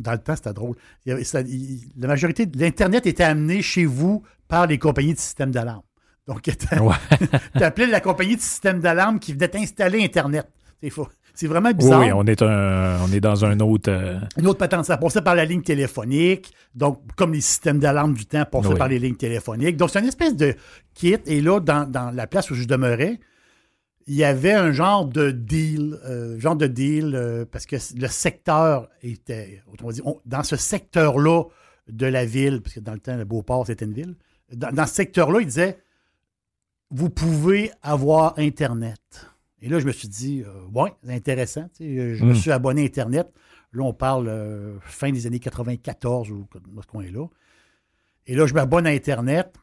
Dans 0.00 0.12
le 0.12 0.18
temps, 0.18 0.34
c'était 0.34 0.52
drôle. 0.52 0.74
la 1.06 2.08
majorité 2.08 2.44
de 2.44 2.58
l'Internet 2.58 3.06
était 3.06 3.22
amené 3.22 3.62
chez 3.62 3.84
vous 3.84 4.24
par 4.48 4.66
les 4.66 4.78
compagnies 4.78 5.14
de 5.14 5.18
système 5.20 5.52
d'alarme. 5.52 5.85
Donc, 6.26 6.42
tu 7.56 7.62
appelais 7.62 7.86
la 7.86 8.00
compagnie 8.00 8.36
de 8.36 8.40
système 8.40 8.80
d'alarme 8.80 9.18
qui 9.18 9.32
venait 9.32 9.56
installer 9.56 10.04
Internet. 10.04 10.48
C'est 10.82 10.90
faux. 10.90 11.08
C'est 11.34 11.46
vraiment 11.46 11.70
bizarre. 11.70 12.00
Oui, 12.00 12.12
on 12.12 12.24
est, 12.24 12.40
un, 12.40 12.98
on 13.02 13.12
est 13.12 13.20
dans 13.20 13.44
un 13.44 13.60
autre. 13.60 13.90
Euh, 13.90 14.18
Une 14.38 14.46
autre 14.46 14.58
patente. 14.58 14.86
Ça 14.86 14.96
passait 14.96 15.20
par 15.20 15.34
la 15.34 15.44
ligne 15.44 15.62
téléphonique. 15.62 16.52
Donc, 16.74 17.02
comme 17.14 17.34
les 17.34 17.42
systèmes 17.42 17.78
d'alarme 17.78 18.14
du 18.14 18.24
temps 18.24 18.44
passaient 18.50 18.74
par 18.74 18.88
les 18.88 18.98
lignes 18.98 19.16
téléphoniques. 19.16 19.76
Donc, 19.76 19.90
c'est 19.90 20.00
une 20.00 20.06
espèce 20.06 20.34
de 20.34 20.54
kit. 20.94 21.18
Et 21.26 21.42
là, 21.42 21.60
dans, 21.60 22.14
la 22.14 22.26
place 22.26 22.50
où 22.50 22.54
je 22.54 22.64
demeurais, 22.64 23.20
il 24.06 24.14
y 24.14 24.24
avait 24.24 24.52
un 24.52 24.72
genre 24.72 25.04
de 25.04 25.30
deal, 25.30 25.98
euh, 26.06 26.40
genre 26.40 26.56
de 26.56 26.66
deal, 26.66 27.14
euh, 27.14 27.44
parce 27.44 27.66
que 27.66 27.76
le 27.96 28.08
secteur 28.08 28.88
était, 29.02 29.62
autrement 29.70 29.90
dit, 29.90 30.00
dans 30.24 30.42
ce 30.42 30.56
secteur-là 30.56 31.44
de 31.88 32.06
la 32.06 32.24
ville, 32.24 32.62
parce 32.62 32.76
que 32.76 32.80
dans 32.80 32.92
le 32.92 33.00
temps, 33.00 33.16
le 33.16 33.24
Beauport, 33.24 33.66
c'était 33.66 33.84
une 33.84 33.92
ville, 33.92 34.14
dans, 34.54 34.72
dans 34.72 34.86
ce 34.86 34.94
secteur-là, 34.94 35.40
il 35.40 35.46
disait, 35.46 35.76
vous 36.90 37.10
pouvez 37.10 37.70
avoir 37.82 38.38
Internet. 38.38 39.00
Et 39.62 39.68
là, 39.68 39.80
je 39.80 39.86
me 39.86 39.92
suis 39.92 40.08
dit, 40.08 40.42
euh, 40.46 40.66
ouais, 40.74 40.92
c'est 41.04 41.14
intéressant. 41.14 41.68
je 41.80 41.84
me 42.24 42.32
hmm. 42.32 42.34
suis 42.34 42.50
abonné 42.50 42.82
à 42.82 42.84
Internet. 42.84 43.32
Là, 43.72 43.82
on 43.82 43.92
parle 43.92 44.28
euh, 44.28 44.78
fin 44.80 45.10
des 45.10 45.26
années 45.26 45.40
94 45.40 46.30
ou 46.30 46.46
dans 46.68 46.82
ce 46.82 46.86
coin-là. 46.86 47.26
Et 48.26 48.34
là, 48.34 48.46
je 48.46 48.54
m'abonne 48.54 48.86
à 48.86 48.90
Internet. 48.90 49.54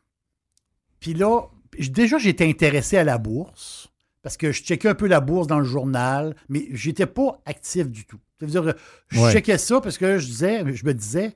Puis 1.00 1.14
là, 1.14 1.42
déjà, 1.90 2.18
j'étais 2.18 2.48
intéressé 2.48 2.98
à 2.98 3.04
la 3.04 3.18
bourse 3.18 3.92
parce 4.22 4.38
que 4.38 4.52
je 4.52 4.64
checkais 4.64 4.88
un 4.88 4.96
peu 4.96 5.08
la 5.08 5.20
bourse 5.20 5.48
dans 5.48 5.60
le 5.60 5.66
journal, 5.66 6.36
mais 6.48 6.68
je 6.72 6.90
n'étais 6.90 7.06
pas 7.06 7.42
actif 7.46 7.90
du 7.90 8.06
tout. 8.06 8.20
dire 8.42 8.74
je 9.10 9.32
checkais 9.32 9.58
ça 9.58 9.82
parce 9.82 9.98
que 9.98 10.18
je 10.18 10.26
disais, 10.26 10.64
je 10.74 10.86
me 10.86 10.94
disais, 10.94 11.36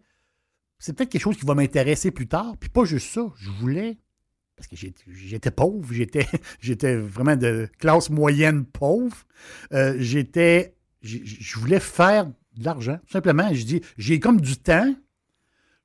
c'est 0.80 0.94
peut-être 0.94 1.10
quelque 1.10 1.22
chose 1.22 1.38
qui 1.38 1.46
va 1.46 1.54
m'intéresser 1.54 2.12
plus 2.12 2.28
tard. 2.28 2.56
Puis 2.60 2.70
pas 2.70 2.86
juste 2.86 3.14
ça, 3.14 3.26
je 3.36 3.50
voulais 3.50 3.98
parce 4.58 4.68
que 4.68 4.76
j'étais 4.76 5.52
pauvre, 5.52 5.88
j'étais, 6.60 6.96
vraiment 6.96 7.36
de 7.36 7.70
classe 7.78 8.10
moyenne 8.10 8.66
pauvre. 8.66 9.16
Euh, 9.72 9.96
j'étais, 10.00 10.76
je 11.04 11.60
voulais 11.60 11.80
faire 11.80 12.26
de 12.26 12.66
l'argent, 12.66 12.98
tout 13.06 13.14
simplement. 13.14 13.54
Je 13.54 13.64
dis, 13.64 13.82
j'ai 13.98 14.20
comme 14.20 14.42
du 14.42 14.58
temps, 14.58 14.94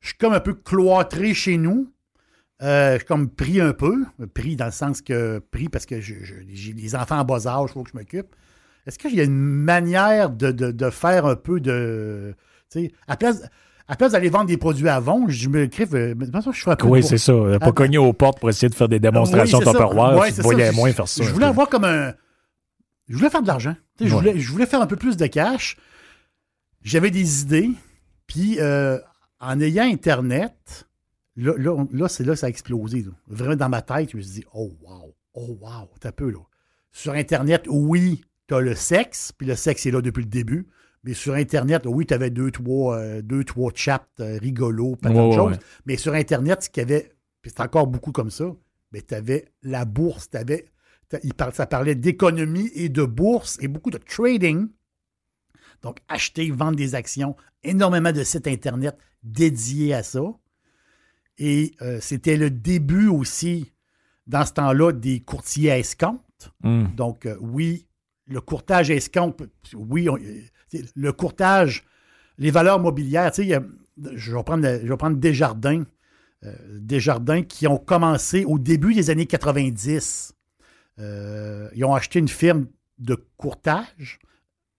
je 0.01 0.09
suis 0.09 0.17
comme 0.17 0.33
un 0.33 0.41
peu 0.41 0.55
cloîtré 0.55 1.35
chez 1.35 1.59
nous. 1.59 1.93
Euh, 2.63 2.93
je 2.93 2.99
suis 2.99 3.07
comme 3.07 3.29
pris 3.29 3.61
un 3.61 3.73
peu, 3.73 4.05
pris 4.35 4.57
dans 4.57 4.67
le 4.67 4.73
sens 4.73 5.03
que 5.03 5.39
pris 5.39 5.69
parce 5.69 5.85
que 5.85 6.01
j'ai 6.01 6.73
des 6.73 6.95
enfants 6.95 7.19
en 7.19 7.25
bas 7.25 7.47
âge, 7.47 7.71
il 7.71 7.73
faut 7.73 7.83
que 7.83 7.91
je 7.91 7.97
m'occupe. 7.97 8.35
Est-ce 8.87 8.99
qu'il 8.99 9.15
y 9.15 9.21
a 9.21 9.25
une 9.25 9.39
manière 9.39 10.31
de, 10.31 10.51
de 10.51 10.91
faire 10.91 11.27
un 11.27 11.37
peu 11.37 11.61
de. 11.61 12.35
Tu 12.71 12.87
sais, 12.87 12.93
à 13.07 13.17
place 13.17 13.43
à 13.93 13.97
place 13.97 14.13
d'aller 14.13 14.31
vendre 14.31 14.47
des 14.47 14.57
produits 14.57 14.89
à 14.89 15.01
vendre, 15.01 15.29
je 15.29 15.51
me 15.51 15.67
crée. 15.67 15.87
Euh, 15.93 16.15
je 16.19 16.63
fais 16.63 16.71
un 16.71 16.77
peu 16.77 16.87
Oui, 16.87 17.03
c'est 17.03 17.19
ça. 17.19 17.35
Pas 17.61 17.73
cogner 17.73 17.99
aux 17.99 18.15
portes 18.15 18.41
pour 18.41 18.49
essayer 18.49 18.71
de 18.71 18.75
faire 18.75 18.89
des 18.89 18.99
démonstrations 18.99 19.59
oui, 19.59 20.33
tu 20.35 20.41
voyais 20.41 20.73
moins 20.73 20.91
faire 20.93 21.07
ça. 21.07 21.23
Je 21.23 21.31
voulais 21.31 21.45
avoir 21.47 21.69
comme 21.69 21.85
un, 21.85 22.15
je 23.09 23.17
voulais 23.19 23.29
faire 23.29 23.43
de 23.43 23.47
l'argent. 23.47 23.77
Je, 24.01 24.09
voulais, 24.09 24.39
je 24.39 24.51
voulais 24.51 24.65
faire 24.65 24.81
un 24.81 24.87
peu 24.87 24.97
plus 24.97 25.19
de 25.19 25.27
cash. 25.27 25.77
J'avais 26.83 27.11
des 27.11 27.43
idées. 27.43 27.71
Puis, 28.27 28.59
euh, 28.61 28.99
en 29.41 29.61
ayant 29.61 29.85
Internet, 29.85 30.89
là, 31.37 31.53
là, 31.59 31.85
là, 31.93 32.09
c'est 32.09 32.25
là 32.25 32.33
que 32.33 32.39
ça 32.39 32.47
a 32.47 32.49
explosé. 32.49 33.03
là. 33.03 33.11
Vraiment, 33.29 33.57
dans 33.57 33.69
ma 33.69 33.83
tête, 33.83 34.13
je 34.13 34.17
me 34.17 34.23
suis 34.23 34.33
dit, 34.33 34.45
oh, 34.55 34.73
wow, 34.81 35.15
oh, 35.35 35.59
wow, 35.61 35.91
t'as 36.01 36.13
peu, 36.13 36.31
là. 36.31 36.39
Sur 36.93 37.13
Internet, 37.13 37.67
oui, 37.69 38.25
t'as 38.47 38.61
le 38.61 38.75
sexe, 38.75 39.33
puis 39.37 39.47
le 39.47 39.55
sexe 39.55 39.85
est 39.85 39.91
là 39.91 40.01
depuis 40.01 40.23
le 40.23 40.31
début. 40.31 40.67
Mais 41.05 41.15
sur 41.15 41.35
Internet, 41.35 41.83
oui, 41.87 42.07
tu 42.07 42.15
avais 42.15 42.31
deux, 42.31 42.51
trois, 42.51 42.97
euh, 42.99 43.23
deux, 43.23 43.43
trois 43.45 43.73
chats 43.75 44.07
euh, 44.21 44.39
rigolos, 44.39 44.97
pas 44.97 45.09
Ouais, 45.09 45.15
tant 45.17 45.29
de 45.31 45.35
choses. 45.35 45.53
ouais. 45.53 45.59
Mais 45.87 45.97
sur 45.97 46.15
Internet, 46.15 46.63
ce 46.63 46.71
qu'il 46.71 46.83
y 46.83 46.85
avait, 46.85 47.13
puis 47.41 47.51
c'est 47.55 47.61
encore 47.63 47.87
beaucoup 47.89 48.13
comme 48.13 48.31
ça, 48.31 48.55
mais 48.93 49.03
tu 49.03 49.15
avais 49.15 49.47
la 49.63 49.85
bourse, 49.85 50.31
tu 50.31 50.37
avais, 50.37 50.67
il 51.25 51.35
par- 51.35 51.53
ça 51.55 51.67
parlait 51.67 51.97
d'économie 51.97 52.71
et 52.75 52.89
de 52.89 53.05
bourse 53.05 53.59
et 53.61 53.67
beaucoup 53.69 53.91
de 53.91 53.99
trading. 53.99 54.69
Donc, 55.83 55.99
acheter, 56.09 56.51
vendre 56.53 56.77
des 56.77 56.95
actions, 56.95 57.35
énormément 57.65 58.13
de 58.13 58.23
sites 58.23 58.47
Internet 58.47 58.97
dédiés 59.25 59.95
à 59.95 60.05
ça. 60.05 60.23
Et 61.39 61.73
euh, 61.83 61.99
c'était 62.01 62.37
le 62.37 62.51
début 62.51 63.09
aussi, 63.09 63.73
dans 64.29 64.45
ce 64.47 64.53
temps-là, 64.53 64.93
des 64.93 65.21
courtiers 65.21 65.73
à 65.73 65.79
escompte. 65.79 66.53
Hum. 66.63 66.89
Donc, 66.95 67.27
euh, 67.27 67.37
oui, 67.41 67.87
le 68.27 68.41
courtage 68.41 68.91
escompte, 68.91 69.43
oui, 69.75 70.09
le 70.95 71.13
courtage, 71.13 71.85
les 72.39 72.51
valeurs 72.51 72.81
mobilières, 72.81 73.31
tu 73.33 73.45
sais, 73.45 73.61
je 74.15 74.35
vais 74.35 74.43
prendre, 74.43 74.67
je 74.83 74.89
vais 74.89 74.97
prendre 74.97 75.19
euh, 76.45 76.53
Desjardins 76.81 77.43
qui 77.43 77.67
ont 77.67 77.79
commencé 77.79 78.45
au 78.45 78.59
début 78.59 78.95
des 78.95 79.11
années 79.11 79.27
90. 79.27 80.35
Euh, 80.99 81.69
ils 81.75 81.85
ont 81.85 81.95
acheté 81.95 82.19
une 82.19 82.29
firme 82.29 82.67
de 82.99 83.17
courtage, 83.37 84.19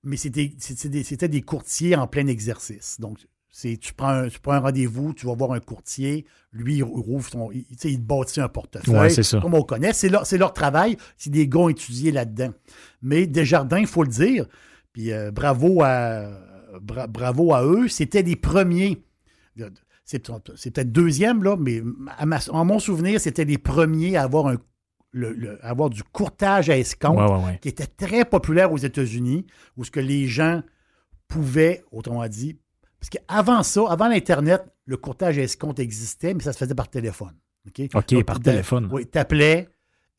mais 0.04 0.18
c'était 0.18 0.52
des, 0.90 1.28
des 1.28 1.42
courtiers 1.42 1.96
en 1.96 2.08
plein 2.08 2.28
exercice. 2.28 3.00
Donc, 3.00 3.20
c'est, 3.56 3.78
tu, 3.78 3.94
prends 3.94 4.08
un, 4.10 4.30
tu 4.30 4.40
prends 4.40 4.54
un 4.54 4.60
rendez-vous, 4.62 5.14
tu 5.14 5.28
vas 5.28 5.36
voir 5.36 5.52
un 5.52 5.60
courtier, 5.60 6.26
lui, 6.52 6.78
il 6.78 6.84
rouvre 6.84 7.30
son. 7.30 7.52
Il, 7.52 7.66
il 7.70 7.78
te 7.78 7.98
bâtit 8.02 8.42
un 8.42 8.48
portefeuille. 8.50 8.96
Ouais, 8.96 9.10
c'est 9.12 9.22
ça. 9.22 9.40
Comme 9.42 9.54
on 9.54 9.62
connaît. 9.62 9.94
C'est 9.94 10.10
leur, 10.10 10.26
c'est 10.26 10.40
leur 10.40 10.54
travail. 10.54 10.98
C'est 11.18 11.30
des 11.30 11.48
gars 11.48 11.70
étudiés 11.70 12.12
là-dedans. 12.12 12.52
Mais 13.04 13.28
Desjardins, 13.28 13.78
il 13.80 13.86
faut 13.86 14.02
le 14.04 14.10
dire, 14.10 14.48
puis 14.92 15.12
euh, 15.14 15.30
bravo, 15.30 15.84
à, 15.84 16.32
bra- 16.82 17.06
bravo 17.06 17.54
à 17.54 17.64
eux, 17.64 17.88
c'était 17.90 18.24
les 18.24 18.36
premiers. 18.36 19.04
C'est, 20.04 20.32
c'est 20.56 20.72
peut-être 20.72 20.92
deuxième, 20.92 21.44
là, 21.44 21.56
mais 21.56 21.84
à 22.18 22.26
ma- 22.26 22.40
en 22.50 22.66
mon 22.66 22.80
souvenir, 22.80 23.22
c'était 23.22 23.46
les 23.46 23.60
premiers 23.60 24.18
à 24.18 24.24
avoir, 24.24 24.48
un, 24.48 24.58
le- 25.12 25.64
avoir 25.64 25.92
du 25.92 26.02
courtage 26.04 26.72
à 26.72 26.78
escompte 26.80 27.20
Ouais, 27.20 27.32
ouais, 27.38 27.46
ouais. 27.46 27.60
qui 27.62 27.70
était 27.70 27.86
très 27.86 28.26
populaire 28.26 28.72
aux 28.72 28.78
États-Unis, 28.80 29.46
où 29.78 29.84
ce 29.84 29.92
que 29.92 30.00
les 30.00 30.26
gens 30.26 30.64
pouvaient, 31.28 31.84
autrement 31.92 32.28
dit, 32.28 32.58
parce 33.04 33.10
qu'avant 33.10 33.64
ça, 33.64 33.82
avant 33.90 34.08
l'Internet, 34.08 34.64
le 34.86 34.96
courtage 34.96 35.38
à 35.38 35.42
escompte 35.42 35.78
existait, 35.80 36.34
mais 36.34 36.42
ça 36.42 36.54
se 36.54 36.58
faisait 36.58 36.74
par 36.74 36.88
téléphone. 36.88 37.34
OK, 37.68 37.90
par 37.90 38.40
téléphone. 38.40 38.88
Oui, 38.94 39.06
t'appelais, 39.06 39.68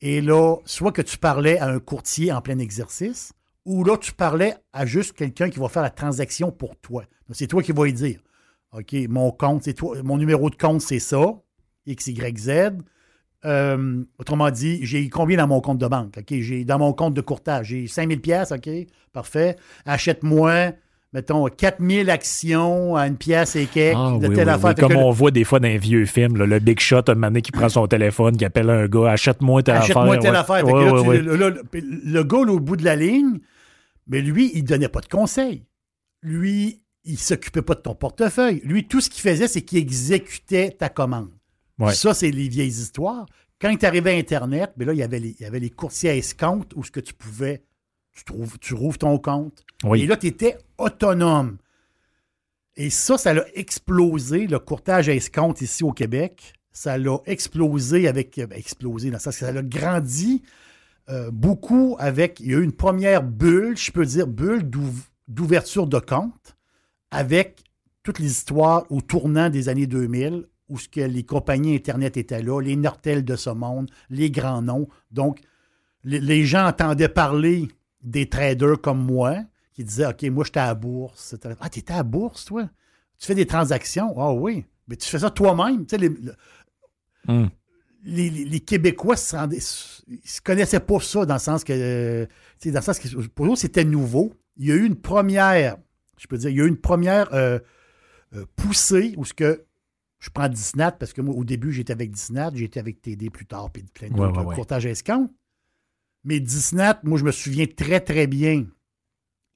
et 0.01 0.21
là, 0.21 0.57
soit 0.65 0.91
que 0.91 1.01
tu 1.01 1.17
parlais 1.17 1.57
à 1.57 1.67
un 1.67 1.79
courtier 1.79 2.31
en 2.31 2.41
plein 2.41 2.59
exercice, 2.59 3.33
ou 3.65 3.83
là, 3.83 3.97
tu 3.97 4.13
parlais 4.13 4.53
à 4.71 4.85
juste 4.85 5.13
quelqu'un 5.13 5.49
qui 5.49 5.57
va 5.57 5.67
faire 5.67 5.81
la 5.81 5.89
transaction 5.89 6.51
pour 6.51 6.75
toi. 6.75 7.01
Donc, 7.27 7.35
c'est 7.35 7.47
toi 7.47 7.63
qui 7.63 7.71
vas 7.71 7.85
lui 7.85 7.93
dire, 7.93 8.19
OK, 8.71 8.93
mon 9.09 9.31
compte, 9.31 9.63
c'est 9.63 9.73
toi, 9.73 9.97
mon 10.03 10.19
numéro 10.19 10.51
de 10.51 10.55
compte, 10.55 10.81
c'est 10.81 10.99
ça, 10.99 11.25
XYZ. 11.89 12.69
Euh, 13.45 14.03
autrement 14.19 14.51
dit, 14.51 14.85
j'ai 14.85 15.09
combien 15.09 15.37
dans 15.37 15.47
mon 15.47 15.59
compte 15.59 15.79
de 15.79 15.87
banque? 15.87 16.19
OK, 16.19 16.39
j'ai 16.39 16.65
dans 16.65 16.77
mon 16.77 16.93
compte 16.93 17.15
de 17.15 17.21
courtage, 17.21 17.65
j'ai 17.69 17.87
5000 17.87 18.21
pièces, 18.21 18.51
OK, 18.51 18.69
parfait. 19.11 19.55
Achète-moi, 19.85 20.73
mettons, 21.15 21.47
4000 21.47 22.09
actions 22.09 22.95
à 22.97 23.07
une 23.07 23.15
pièce 23.15 23.55
et 23.55 23.65
quelques 23.67 23.95
Ah, 23.97 24.17
de 24.19 24.27
oui, 24.27 24.35
telle 24.35 24.47
oui, 24.47 24.53
affaire. 24.53 24.73
oui. 24.75 24.81
Comme 24.81 24.91
que 24.91 24.97
on 24.97 25.11
voit 25.11 25.31
des 25.31 25.45
fois 25.45 25.59
dans 25.61 25.69
les 25.69 25.77
vieux 25.77 26.05
films, 26.05 26.35
là, 26.35 26.45
le 26.45 26.59
Big 26.59 26.79
Shot, 26.79 27.03
un 27.07 27.15
donné, 27.15 27.41
qui 27.41 27.51
prend 27.51 27.69
son 27.69 27.87
téléphone, 27.87 28.35
qui 28.35 28.43
appelle 28.43 28.69
un 28.69 28.85
gars, 28.87 29.11
achète-moi 29.11 29.63
telle 29.63 29.77
affaire. 29.77 29.97
Achète-moi 29.97 30.17
telle 30.17 30.31
ouais. 30.31 30.37
affaire. 30.37 30.65
Ouais, 30.67 31.21
là, 31.21 31.51
tu- 31.71 31.81
le, 31.81 32.23
gars 32.23 32.37
au 32.39 32.59
bout 32.59 32.75
de 32.75 32.83
la 32.83 32.97
ligne, 32.97 33.39
mais 34.07 34.21
lui, 34.21 34.51
il 34.53 34.63
ne 34.63 34.67
donnait 34.67 34.89
pas 34.89 34.99
de 34.99 35.07
conseils. 35.07 35.63
Lui, 36.21 36.81
il 37.05 37.17
s'occupait 37.17 37.61
pas 37.61 37.75
de 37.75 37.79
ton 37.81 37.95
portefeuille. 37.95 38.61
Lui, 38.65 38.85
tout 38.85 38.99
ce 38.99 39.09
qu'il 39.09 39.21
faisait, 39.21 39.47
c'est 39.47 39.61
qu'il 39.61 39.77
exécutait 39.77 40.71
ta 40.71 40.89
commande. 40.89 41.29
Ça, 41.93 42.13
c'est 42.13 42.31
les 42.31 42.49
vieilles 42.49 42.67
histoires. 42.67 43.25
Quand 43.61 43.69
il 43.69 43.85
arrivé 43.85 44.11
à 44.11 44.17
Internet, 44.17 44.71
mais 44.75 44.83
là, 44.85 44.91
il 44.93 44.99
y 44.99 45.03
avait 45.03 45.19
les, 45.19 45.35
il 45.39 45.41
y 45.43 45.45
avait 45.45 45.59
les 45.61 45.69
courtiers 45.69 46.09
à 46.09 46.15
escompte 46.15 46.73
où 46.75 46.83
ce 46.83 46.91
que 46.91 46.99
tu 46.99 47.13
pouvais, 47.13 47.63
tu, 48.15 48.23
trouves, 48.23 48.57
tu 48.59 48.73
rouvres 48.73 48.97
ton 48.97 49.17
compte. 49.19 49.63
Oui. 49.83 50.01
Et 50.01 50.07
là, 50.07 50.17
tu 50.17 50.27
étais 50.27 50.57
autonome. 50.77 51.57
Et 52.77 52.89
ça, 52.89 53.17
ça 53.17 53.33
l'a 53.33 53.45
explosé, 53.53 54.47
le 54.47 54.59
courtage 54.59 55.07
à 55.07 55.13
escompte 55.13 55.61
ici 55.61 55.83
au 55.83 55.91
Québec. 55.91 56.53
Ça 56.71 56.97
l'a 56.97 57.17
explosé 57.25 58.07
avec. 58.07 58.35
ben, 58.37 58.51
explosé 58.57 59.09
dans 59.09 59.17
le 59.17 59.21
sens 59.21 59.35
que 59.37 59.45
ça 59.45 59.51
l'a 59.51 59.61
grandi 59.61 60.41
euh, 61.09 61.29
beaucoup 61.31 61.95
avec. 61.99 62.39
Il 62.39 62.51
y 62.51 62.55
a 62.55 62.57
eu 62.57 62.63
une 62.63 62.73
première 62.73 63.23
bulle, 63.23 63.77
je 63.77 63.91
peux 63.91 64.05
dire, 64.05 64.27
bulle 64.27 64.63
d'ouv- 64.63 65.07
d'ouverture 65.27 65.87
de 65.87 65.99
compte 65.99 66.57
avec 67.11 67.63
toutes 68.03 68.19
les 68.19 68.29
histoires 68.31 68.85
au 68.91 69.01
tournant 69.01 69.49
des 69.49 69.69
années 69.69 69.87
2000 69.87 70.47
où 70.67 70.77
ce 70.79 70.89
que 70.89 71.01
les 71.01 71.23
compagnies 71.23 71.75
Internet 71.75 72.17
étaient 72.17 72.41
là, 72.41 72.59
les 72.59 72.75
Nortel 72.75 73.23
de 73.23 73.35
ce 73.35 73.51
monde, 73.51 73.89
les 74.09 74.31
grands 74.31 74.61
noms. 74.63 74.87
Donc, 75.11 75.39
les, 76.03 76.19
les 76.19 76.43
gens 76.43 76.67
entendaient 76.67 77.07
parler 77.09 77.67
des 78.05 78.29
traders 78.29 78.79
comme 78.81 79.03
moi 79.03 79.35
qui 79.73 79.83
disaient 79.83 80.05
OK, 80.05 80.23
moi, 80.23 80.43
j'étais 80.45 80.61
à 80.61 80.67
la 80.67 80.75
bourse. 80.75 81.35
Ah, 81.59 81.69
tu 81.69 81.79
étais 81.79 81.91
à 81.93 81.97
la 81.97 82.03
bourse, 82.03 82.45
toi? 82.45 82.69
Tu 83.19 83.25
fais 83.27 83.35
des 83.35 83.45
transactions? 83.45 84.13
Ah 84.17 84.31
oui. 84.31 84.63
Mais 84.87 84.95
tu 84.95 85.09
fais 85.09 85.19
ça 85.19 85.29
toi-même. 85.31 85.85
Tu 85.85 85.95
sais, 85.95 85.97
les, 85.97 86.09
le- 86.09 86.35
les, 88.03 88.29
les- 88.29 88.45
les 88.45 88.59
Québécois 88.59 89.17
se 89.17 89.35
rendaient- 89.35 89.57
ils 90.07 90.29
se 90.29 90.39
connaissaient 90.41 90.79
pas 90.79 90.99
ça 90.99 91.25
dans 91.25 91.33
le 91.33 91.39
sens 91.39 91.63
que, 91.63 92.27
dans 92.65 92.71
le 92.73 92.81
sens 92.81 92.99
que 92.99 93.07
pour 93.27 93.51
eux, 93.51 93.55
c'était 93.55 93.83
nouveau. 93.83 94.33
Il 94.57 94.67
y 94.67 94.71
a 94.71 94.75
eu 94.75 94.85
une 94.85 94.95
première, 94.95 95.77
je 96.17 96.27
peux 96.27 96.37
dire, 96.37 96.49
il 96.51 96.57
y 96.57 96.61
a 96.61 96.65
eu 96.65 96.67
une 96.67 96.77
première 96.77 97.33
euh, 97.33 97.59
euh, 98.35 98.45
poussée 98.55 99.13
où 99.17 99.25
ce 99.25 99.33
que 99.33 99.65
je 100.19 100.29
prends 100.29 100.47
Disnat 100.47 100.91
parce 100.91 101.13
que 101.13 101.21
moi, 101.21 101.33
au 101.35 101.43
début, 101.43 101.71
j'étais 101.73 101.93
avec 101.93 102.11
Disnat, 102.11 102.51
j'étais 102.53 102.79
avec 102.79 103.01
TD 103.01 103.29
plus 103.31 103.45
tard, 103.47 103.71
puis 103.71 103.83
plein 103.93 104.07
Ouais, 104.09 104.13
d'autres 104.27 104.39
ouais, 104.45 104.55
ouais. 104.55 104.91
escompte. 104.91 105.31
Mais 106.25 106.39
Disnat, 106.39 106.99
moi, 107.03 107.17
je 107.17 107.23
me 107.23 107.31
souviens 107.31 107.67
très, 107.67 107.99
très 108.01 108.27
bien, 108.27 108.65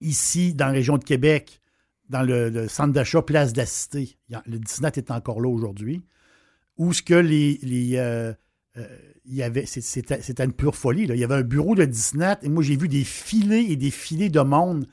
ici, 0.01 0.53
dans 0.53 0.67
la 0.67 0.71
région 0.73 0.97
de 0.97 1.03
Québec, 1.03 1.59
dans 2.09 2.21
le, 2.21 2.49
le 2.49 2.67
centre 2.67 2.93
d'achat 2.93 3.21
Place 3.21 3.53
de 3.53 3.57
la 3.57 3.65
Cité. 3.65 4.17
Le 4.45 4.57
Disnat 4.59 4.91
est 4.95 5.11
encore 5.11 5.41
là 5.41 5.49
aujourd'hui. 5.49 6.01
Où 6.77 6.93
ce 6.93 7.01
que 7.01 7.13
les. 7.15 7.59
les, 7.61 7.97
euh, 7.97 8.33
euh, 8.77 8.87
il 9.25 9.35
y 9.35 9.43
avait, 9.43 9.65
c'était, 9.65 10.43
une 10.43 10.53
pure 10.53 10.75
folie. 10.75 11.05
là. 11.05 11.13
Il 11.13 11.19
y 11.19 11.23
avait 11.23 11.35
un 11.35 11.43
bureau 11.43 11.75
de 11.75 11.85
Disnat 11.85 12.39
et 12.41 12.49
moi, 12.49 12.63
j'ai 12.63 12.75
vu 12.75 12.87
des 12.87 13.03
filets 13.03 13.65
et 13.65 13.75
des 13.75 13.91
filets 13.91 14.29
de 14.29 14.39
monde 14.39 14.87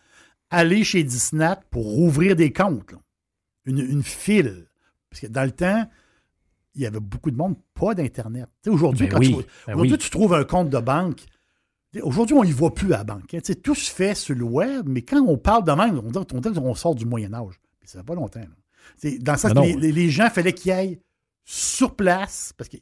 aller 0.50 0.84
chez 0.84 1.04
Disnat 1.04 1.56
pour 1.70 1.84
rouvrir 1.84 2.36
des 2.36 2.52
comptes. 2.52 2.92
là. 2.92 2.98
Une, 3.64 3.78
une 3.78 4.02
file. 4.02 4.66
Parce 5.08 5.22
que 5.22 5.26
dans 5.28 5.44
le 5.44 5.52
temps, 5.52 5.88
il 6.74 6.82
y 6.82 6.86
avait 6.86 7.00
beaucoup 7.00 7.30
de 7.30 7.36
monde, 7.36 7.56
pas 7.74 7.94
d'Internet. 7.94 8.48
Aujourd'hui, 8.66 9.06
Ben 9.06 9.12
quand 9.12 9.18
oui, 9.20 9.36
tu, 9.38 9.44
ben 9.66 9.78
oui. 9.78 9.96
tu 9.96 10.10
trouves 10.10 10.34
un 10.34 10.44
compte 10.44 10.68
de 10.68 10.78
banque. 10.78 11.22
Aujourd'hui, 12.02 12.34
on 12.36 12.44
n'y 12.44 12.52
va 12.52 12.70
plus 12.70 12.92
à 12.92 12.98
la 12.98 13.04
banque. 13.04 13.34
hein. 13.34 13.38
Tout 13.62 13.74
se 13.74 13.90
fait 13.90 14.14
sur 14.14 14.34
le 14.34 14.44
web, 14.44 14.86
mais 14.88 15.02
quand 15.02 15.20
on 15.26 15.36
parle 15.38 15.64
de 15.64 15.72
même, 15.72 15.98
on 15.98 16.10
dit, 16.10 16.18
on 16.34 16.40
dit 16.40 16.52
qu'on 16.52 16.74
sort 16.74 16.94
du 16.94 17.04
Moyen-Âge. 17.06 17.54
Mais 17.80 17.86
ça 17.86 17.98
fait 18.00 18.04
pas 18.06 18.14
longtemps. 18.14 18.40
Dans 19.20 19.32
le 19.32 19.38
sens 19.38 19.52
que 19.52 19.78
les, 19.80 20.10
gens, 20.10 20.28
fallait 20.30 20.52
qu'ils 20.52 20.72
aillent 20.72 20.98
sur 21.44 21.94
place 21.94 22.52
parce 22.56 22.68
qu'ils 22.68 22.80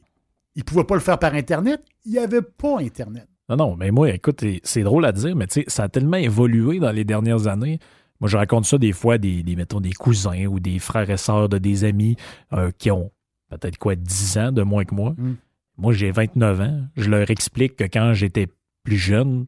ne 0.55 0.63
pouvaient 0.63 0.83
pas 0.83 0.95
le 0.95 1.01
faire 1.01 1.19
par 1.19 1.33
Internet. 1.33 1.83
Il 2.05 2.13
n'y 2.13 2.19
avait 2.19 2.41
pas 2.41 2.79
Internet. 2.79 3.27
Non, 3.49 3.55
non, 3.57 3.75
mais 3.75 3.91
moi, 3.91 4.09
écoute, 4.09 4.43
c'est- 4.63 4.83
drôle 4.83 5.05
à 5.05 5.11
dire, 5.11 5.35
mais 5.35 5.45
ça 5.67 5.83
a 5.83 5.89
tellement 5.89 6.17
évolué 6.17 6.79
dans 6.79 6.91
les 6.91 7.03
dernières 7.03 7.47
années. 7.47 7.79
Moi, 8.19 8.29
je 8.29 8.37
raconte 8.37 8.65
ça 8.65 8.77
des 8.77 8.93
fois, 8.93 9.17
des, 9.17 9.43
des 9.43 9.55
mettons, 9.55 9.81
des 9.81 9.91
cousins 9.93 10.45
ou 10.45 10.59
des 10.59 10.79
frères 10.79 11.09
et 11.09 11.17
sœurs 11.17 11.49
de 11.49 11.57
des 11.57 11.83
amis 11.83 12.15
euh, 12.53 12.71
qui 12.77 12.89
ont 12.89 13.11
peut-être 13.49 13.77
quoi, 13.77 13.95
10 13.95 14.37
ans 14.37 14.51
de 14.51 14.63
moins 14.63 14.85
que 14.85 14.95
moi. 14.95 15.13
Mm. 15.17 15.35
Moi, 15.77 15.93
j'ai 15.93 16.11
29 16.11 16.61
ans. 16.61 16.81
Je 16.95 17.09
leur 17.09 17.29
explique 17.29 17.75
que 17.75 17.83
quand 17.83 18.13
j'étais 18.13 18.47
plus 18.85 18.97
jeune, 18.97 19.45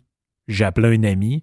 j'appelais 0.49 0.97
un 0.97 1.03
ami, 1.03 1.41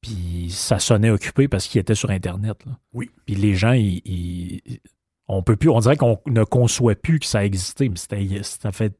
puis 0.00 0.48
ça 0.50 0.78
sonnait 0.78 1.10
occupé 1.10 1.46
parce 1.48 1.66
qu'il 1.68 1.80
était 1.80 1.94
sur 1.94 2.10
Internet. 2.10 2.56
là. 2.66 2.72
Oui. 2.94 3.10
Puis 3.26 3.34
les 3.34 3.54
gens, 3.54 3.72
ils, 3.72 4.00
ils- 4.06 4.80
on 5.28 5.42
peut 5.42 5.56
plus, 5.56 5.68
on 5.70 5.78
dirait 5.80 5.96
qu'on 5.96 6.18
ne 6.26 6.44
conçoit 6.44 6.94
plus 6.94 7.18
que 7.20 7.26
ça 7.26 7.44
existait, 7.44 7.88
mais 7.88 7.96
c'était, 7.96 8.42
ça 8.42 8.72
fait 8.72 8.94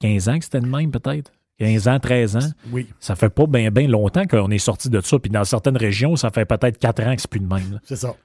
15 0.00 0.28
ans 0.28 0.38
que 0.38 0.44
c'était 0.44 0.60
de 0.60 0.66
même, 0.66 0.90
peut-être? 0.90 1.32
15 1.58 1.86
ans, 1.88 2.00
13 2.00 2.36
ans? 2.36 2.50
Oui, 2.72 2.88
Ça 2.98 3.14
fait 3.14 3.28
pas 3.28 3.46
bien 3.46 3.70
longtemps 3.86 4.26
qu'on 4.26 4.50
est 4.50 4.58
sorti 4.58 4.88
de 4.90 5.00
ça. 5.00 5.18
Puis 5.18 5.30
dans 5.30 5.44
certaines 5.44 5.76
régions, 5.76 6.16
ça 6.16 6.30
fait 6.30 6.44
peut-être 6.46 6.78
4 6.78 7.02
ans 7.06 7.14
que 7.14 7.20
c'est 7.20 7.30
plus 7.30 7.40
de 7.40 7.46
même. 7.46 7.72
là. 7.72 7.78
c'est 7.84 7.94
ça. 7.96 8.16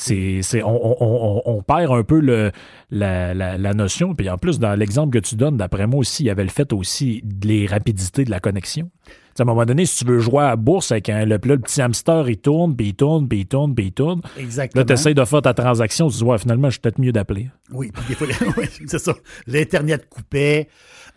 C'est, 0.00 0.42
c'est, 0.42 0.62
on, 0.62 1.02
on- 1.02 1.42
on 1.44 1.60
perd 1.62 1.90
un 1.92 2.04
peu 2.04 2.20
le, 2.20 2.52
la, 2.92 3.34
la- 3.34 3.58
la 3.58 3.74
notion. 3.74 4.14
Puis 4.14 4.30
en 4.30 4.38
plus, 4.38 4.60
dans 4.60 4.74
l'exemple 4.78 5.12
que 5.18 5.24
tu 5.24 5.34
donnes, 5.34 5.56
d'après 5.56 5.88
moi 5.88 5.98
aussi, 5.98 6.22
il 6.22 6.26
y 6.26 6.30
avait 6.30 6.44
le 6.44 6.50
fait 6.50 6.72
aussi 6.72 7.20
de 7.24 7.48
les 7.48 7.66
rapidités 7.66 8.24
de 8.24 8.30
la 8.30 8.38
connexion. 8.38 8.90
À 9.38 9.42
un 9.42 9.44
moment 9.44 9.64
donné, 9.66 9.86
si 9.86 10.04
tu 10.04 10.10
veux 10.10 10.20
jouer 10.20 10.44
à 10.44 10.48
la 10.50 10.56
bourse 10.56 10.92
avec 10.92 11.08
un, 11.08 11.24
le, 11.24 11.30
là, 11.30 11.38
le 11.42 11.58
petit 11.58 11.82
hamster, 11.82 12.28
il 12.28 12.36
tourne, 12.36 12.76
puis 12.76 12.88
il 12.88 12.94
tourne, 12.94 13.26
puis 13.28 13.40
il 13.40 13.46
tourne, 13.46 13.74
puis 13.74 13.86
il 13.86 13.92
tourne. 13.92 14.20
Exactement. 14.38 14.80
Là, 14.82 14.84
tu 14.84 14.92
essaies 14.92 15.14
de 15.14 15.24
faire 15.24 15.42
ta 15.42 15.52
transaction, 15.54 16.06
tu 16.08 16.14
te 16.14 16.18
dis, 16.18 16.24
ouais, 16.24 16.38
finalement, 16.38 16.68
je 16.68 16.72
suis 16.74 16.80
peut-être 16.80 17.00
mieux 17.00 17.12
d'appeler. 17.12 17.48
Oui, 17.72 17.90
puis 17.92 18.02
des 18.08 18.14
fois, 18.14 18.28
oui, 18.56 18.66
c'est 18.86 18.98
ça. 19.00 19.14
L'Internet 19.48 20.08
coupait. 20.08 20.68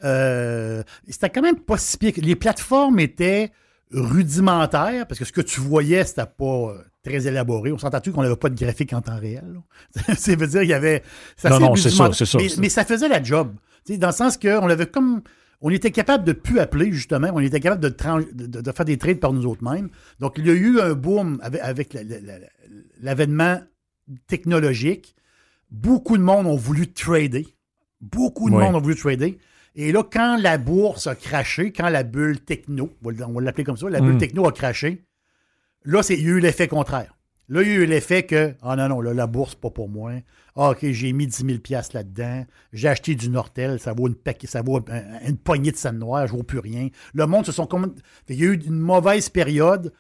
Euh, 0.04 0.82
c'était 1.08 1.30
quand 1.30 1.42
même 1.44 1.60
pas 1.60 1.78
si 1.78 1.98
pire. 1.98 2.14
Les 2.18 2.36
plateformes 2.36 3.00
étaient 3.00 3.52
rudimentaires 3.94 5.08
parce 5.08 5.20
que 5.20 5.26
ce 5.26 5.32
que 5.32 5.42
tu 5.42 5.60
voyais, 5.62 6.04
c'était 6.04 6.26
pas 6.26 6.46
euh, 6.46 6.78
très 7.04 7.28
élaboré. 7.28 7.72
On 7.72 7.78
s'entend-tu 7.78 8.12
qu'on 8.12 8.24
n'avait 8.24 8.36
pas 8.36 8.50
de 8.50 8.56
graphique 8.56 8.94
en 8.94 9.02
temps 9.02 9.18
réel? 9.20 9.60
ça 10.18 10.36
veut 10.36 10.48
dire 10.48 10.62
qu'il 10.62 10.70
y 10.70 10.74
avait. 10.74 11.04
Non, 11.44 11.60
non, 11.60 11.76
c'est 11.76 11.90
ça, 11.90 12.06
rudimentaire. 12.06 12.16
c'est 12.16 12.26
ça, 12.26 12.38
Mais, 12.60 12.70
ça 12.70 12.86
faisait 12.86 13.08
la 13.10 13.22
job. 13.22 13.54
Dans 13.90 14.08
le 14.08 14.14
sens 14.14 14.38
qu'on 14.38 14.70
avait 14.70 14.88
comme. 14.88 15.22
On 15.64 15.70
était 15.70 15.92
capable 15.92 16.24
de 16.24 16.34
plus 16.34 16.58
appeler, 16.60 16.92
justement. 16.92 17.30
On 17.34 17.40
était 17.40 17.60
capable 17.60 17.82
de, 17.82 18.72
faire 18.72 18.86
des 18.86 18.98
trades 18.98 19.20
par 19.20 19.32
nous 19.32 19.46
autres 19.46 19.64
mêmes. 19.64 19.90
Donc, 20.20 20.34
il 20.38 20.48
y 20.48 20.50
a 20.50 20.54
eu 20.54 20.80
un 20.80 20.94
boom 20.94 21.40
avec, 21.44 21.62
avec 21.62 21.94
la- 21.94 22.02
la- 22.04 22.20
la- 22.20 22.40
la- 22.40 22.48
l'avènement 23.00 23.62
technologique. 24.28 25.16
Beaucoup 25.70 26.18
de 26.18 26.24
monde 26.24 26.48
ont 26.48 26.56
voulu 26.56 26.92
trader. 26.92 27.46
Beaucoup 28.02 28.50
de 28.50 28.56
monde 28.56 28.76
ont 28.76 28.82
voulu 28.82 28.96
trader. 28.96 29.38
Et 29.76 29.92
là, 29.92 30.04
quand 30.04 30.38
la 30.38 30.58
bourse 30.58 31.08
a 31.08 31.16
craché, 31.16 31.72
quand 31.72 31.90
la 31.90 32.04
bulle 32.04 32.40
techno, 32.42 32.90
on 33.04 33.12
va- 33.12 33.42
l'appeler 33.42 33.64
comme 33.64 33.78
ça, 33.78 33.90
la 33.90 34.02
bulle 34.02 34.16
Mm. 34.16 34.20
techno 34.20 34.48
a 34.48 34.52
craché, 34.52 35.06
là, 35.86 36.04
c'est, 36.04 36.16
il 36.16 36.24
y 36.24 36.28
a 36.28 36.32
eu 36.32 36.40
l'effet 36.40 36.68
contraire. 36.68 37.16
Là, 37.48 37.62
il 37.64 37.68
y 37.68 37.72
a 37.72 37.76
eu 37.76 37.86
l'effet 37.86 38.24
que, 38.24 38.54
ah 38.62 38.76
non, 38.76 38.88
non, 38.90 39.02
là, 39.02 39.14
la 39.14 39.28
bourse, 39.28 39.56
pas 39.56 39.70
pour 39.70 39.90
moi. 39.90 40.14
Ah, 40.56 40.70
OK, 40.72 40.80
j'ai 40.92 41.12
mis 41.14 41.28
10 41.28 41.46
000 41.46 41.60
piastres 41.60 41.96
là-dedans. 41.96 42.46
J'ai 42.74 42.88
acheté 42.90 43.16
du 43.16 43.30
Nortel, 43.30 43.80
ça 43.80 43.94
vaut 43.94 44.08
une, 44.08 44.16
paquet- 44.16 44.48
ça 44.48 44.62
vaut 44.62 44.78
un- 44.90 45.28
une 45.28 45.38
poignée 45.38 45.72
de 45.72 45.78
scène 45.78 45.98
noire, 46.00 46.28
je 46.28 46.34
ne 46.34 46.38
vaux 46.38 46.44
plus 46.44 46.60
rien. 46.60 46.90
Le 47.14 47.26
monde 47.28 47.46
se 47.46 47.52
sont 47.52 47.66
comme. 47.66 47.94
Il 48.30 48.36
y 48.40 48.44
a 48.44 48.52
eu 48.52 48.58
une 48.58 48.80
mauvaise 48.80 49.28
période, 49.30 49.92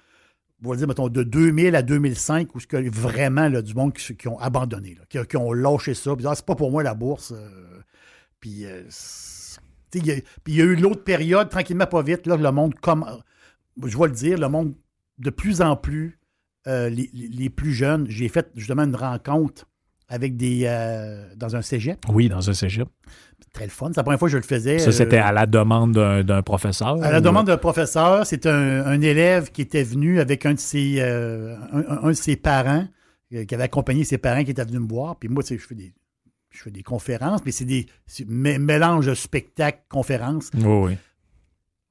on 0.64 0.70
va 0.70 0.76
dire, 0.78 0.88
mettons, 0.88 1.10
de 1.10 1.24
2000 1.24 1.76
à 1.76 1.82
2005, 1.82 2.54
où 2.56 2.60
ce 2.60 2.68
que 2.68 2.90
vraiment, 2.90 3.48
là, 3.50 3.62
du 3.62 3.74
monde 3.74 3.94
qui, 3.94 4.16
qui 4.16 4.28
ont 4.30 4.40
abandonné, 4.40 4.96
là, 4.96 5.02
qui, 5.10 5.18
qui 5.28 5.38
ont 5.38 5.52
lâché 5.54 5.94
ça. 5.94 6.16
Puis, 6.16 6.26
ah, 6.28 6.36
c'est 6.36 6.46
pas 6.46 6.56
pour 6.56 6.72
moi 6.72 6.84
la 6.84 6.94
bourse. 6.94 7.32
euh, 7.36 7.50
puis, 8.40 8.66
euh, 8.66 8.84
il 10.00 10.06
y 10.08 10.12
a- 10.12 10.16
puis 10.44 10.54
il 10.54 10.56
y 10.56 10.62
a 10.62 10.66
eu 10.66 10.76
l'autre 10.76 11.04
période, 11.04 11.50
tranquillement, 11.50 11.86
pas 11.88 12.02
vite, 12.02 12.28
là, 12.28 12.38
le 12.38 12.52
monde, 12.52 12.74
comme, 12.80 13.06
je 13.86 13.98
vais 13.98 14.06
le 14.08 14.14
dire, 14.14 14.38
le 14.38 14.48
monde, 14.50 14.74
de 15.20 15.30
plus 15.30 15.62
en 15.62 15.76
plus, 15.76 16.20
euh, 16.68 16.90
les, 16.90 17.50
plus 17.50 17.74
jeunes, 17.74 18.06
j'ai 18.10 18.28
fait 18.30 18.50
justement 18.56 18.84
une 18.84 18.96
rencontre 18.96 19.66
avec 20.08 20.36
des. 20.38 20.64
euh, 20.66 21.26
dans 21.36 21.56
un 21.56 21.62
cégep. 21.62 21.98
Oui, 22.10 22.30
dans 22.30 22.50
un 22.50 22.54
cégep. 22.54 22.88
Très 23.54 23.66
le 23.66 23.70
fun. 23.72 23.88
C'est 23.90 23.98
la 23.98 24.04
première 24.04 24.20
fois 24.20 24.28
que 24.28 24.34
je 24.34 24.38
le 24.38 24.44
faisais. 24.44 24.78
Ça, 24.80 24.92
c'était 24.92 25.18
euh, 25.18 25.24
à 25.26 25.32
la 25.32 25.46
demande 25.46 25.94
d'un, 25.94 26.42
professeur. 26.44 27.02
à 27.04 27.12
la 27.12 27.18
ou- 27.20 27.22
demande 27.22 27.48
d'un 27.48 27.58
professeur, 27.58 28.26
c'est 28.26 28.46
un, 28.46 28.86
un 28.86 29.02
élève 29.02 29.52
qui 29.52 29.62
était 29.62 29.84
venu 29.84 30.20
avec 30.20 30.46
un 30.46 30.54
de 30.54 30.60
ses, 30.60 31.02
un, 31.02 31.58
un- 31.74 32.08
de 32.10 32.14
ses 32.14 32.36
parents, 32.36 32.88
qui 33.30 33.56
avait 33.56 33.64
accompagné 33.64 34.04
ses 34.04 34.18
parents 34.18 34.44
qui 34.44 34.52
étaient 34.52 34.64
venus 34.66 34.82
me 34.82 34.88
voir. 34.88 35.16
Puis 35.18 35.30
moi, 35.30 35.44
tu 35.44 35.50
sais, 35.50 35.58
je 35.58 35.66
fais 35.68 35.76
des, 35.76 35.94
je 36.52 36.62
fais 36.64 36.72
des 36.72 36.84
conférences, 36.84 37.42
mais 37.46 37.52
c'est 37.52 37.66
des 37.66 37.88
c'est 38.06 38.28
mé- 38.30 38.60
mélange 38.60 39.06
de 39.08 39.14
spectacle, 39.14 39.80
conférences. 39.90 40.50
Oui, 40.54 40.64
oui. 40.66 40.98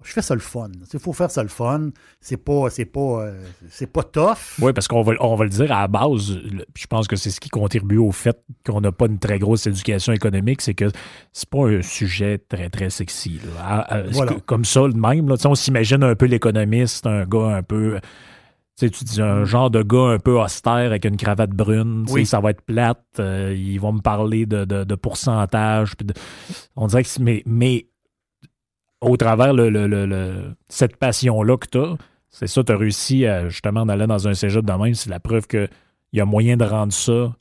Je 0.03 0.12
fais 0.14 0.23
ça 0.23 0.33
le 0.35 0.40
fun. 0.40 0.70
Il 0.94 0.99
faut 0.99 1.12
faire 1.12 1.31
ça 1.31 1.42
le 1.42 1.51
fun. 1.51 1.90
C'est 2.23 2.38
pas, 2.38 2.70
c'est 2.70 2.87
pas, 2.87 3.01
euh, 3.27 3.44
c'est 3.68 3.87
pas 3.87 4.03
tough. 4.03 4.57
Oui, 4.59 4.73
parce 4.73 4.88
qu'on 4.88 5.03
va, 5.03 5.12
on 5.20 5.35
va 5.37 5.44
le 5.44 5.51
dire 5.51 5.70
à 5.73 5.83
la 5.83 5.88
base, 5.88 6.38
le- 6.42 6.64
je 6.75 6.87
pense 6.87 7.07
que 7.07 7.16
c'est 7.16 7.29
ce 7.31 7.38
qui 7.38 7.51
contribue 7.51 7.99
au 7.99 8.11
fait 8.11 8.42
qu'on 8.64 8.81
n'a 8.81 8.92
pas 8.92 9.05
une 9.07 9.18
très 9.18 9.38
grosse 9.38 9.66
éducation 9.66 10.14
économique, 10.14 10.62
c'est 10.62 10.73
que 10.73 10.87
c'est 11.35 11.51
pas 11.51 11.68
un 11.68 11.83
sujet 11.83 12.38
très, 12.38 12.70
très 12.70 12.88
sexy. 12.88 13.40
là. 13.44 13.62
À- 13.62 13.94
à- 13.96 14.05
c'est 14.07 14.12
Voilà. 14.12 14.33
que- 14.37 14.40
Comme 14.40 14.64
ça, 14.64 14.88
de 14.88 14.96
même, 14.96 15.29
là, 15.29 15.35
on 15.44 15.55
s'imagine 15.55 16.03
un 16.03 16.14
peu 16.14 16.25
l'économiste, 16.25 17.07
un 17.07 17.27
gars 17.27 17.57
un 17.57 17.62
peu. 17.62 18.01
Tu 18.81 18.87
sais, 18.87 18.90
tu 18.90 19.05
dis 19.05 19.21
un 19.21 19.45
genre 19.45 19.71
de 19.71 19.83
gars 19.83 20.07
un 20.09 20.19
peu 20.19 20.40
austère 20.40 20.73
avec 20.73 21.05
une 21.05 21.16
cravate 21.19 21.51
brune, 21.51 22.05
tu 22.07 22.12
sais, 22.12 22.14
Oui. 22.21 22.27
ça 22.27 22.40
va 22.40 22.51
être 22.51 22.62
plate, 22.62 23.05
euh, 23.19 23.55
ils 23.55 23.79
vont 23.79 23.93
me 23.93 24.01
parler 24.01 24.47
de, 24.47 24.64
de, 24.64 24.85
de 24.85 24.95
pourcentage. 24.95 25.97
de- 25.99 26.14
on 26.77 26.87
dirait 26.87 27.03
que 27.03 27.09
c'est- 27.11 27.23
mais, 27.23 27.43
mais 27.45 27.87
au 29.03 29.16
travers 29.16 29.53
le, 29.53 29.69
le- 29.71 29.87
le- 29.87 30.07
le- 30.07 30.55
cette 30.69 30.97
passion-là 30.97 31.57
que 31.59 31.66
tu 31.71 31.79
as, 31.79 31.97
c'est 32.31 32.47
ça, 32.47 32.62
tu 32.64 32.73
as 32.73 32.77
réussi 32.77 33.27
à, 33.27 33.49
justement 33.49 33.85
d'aller 33.85 34.07
dans 34.07 34.29
un 34.29 34.35
cégep 34.35 34.64
de 34.64 34.73
même. 34.73 34.95
C'est 34.95 35.11
la 35.11 35.21
preuve 35.21 35.47
qu'il 35.47 35.69
y 36.12 36.21
a 36.21 36.25
moyen 36.25 36.57
de 36.57 36.64
rendre 36.64 36.93
ça 36.93 37.35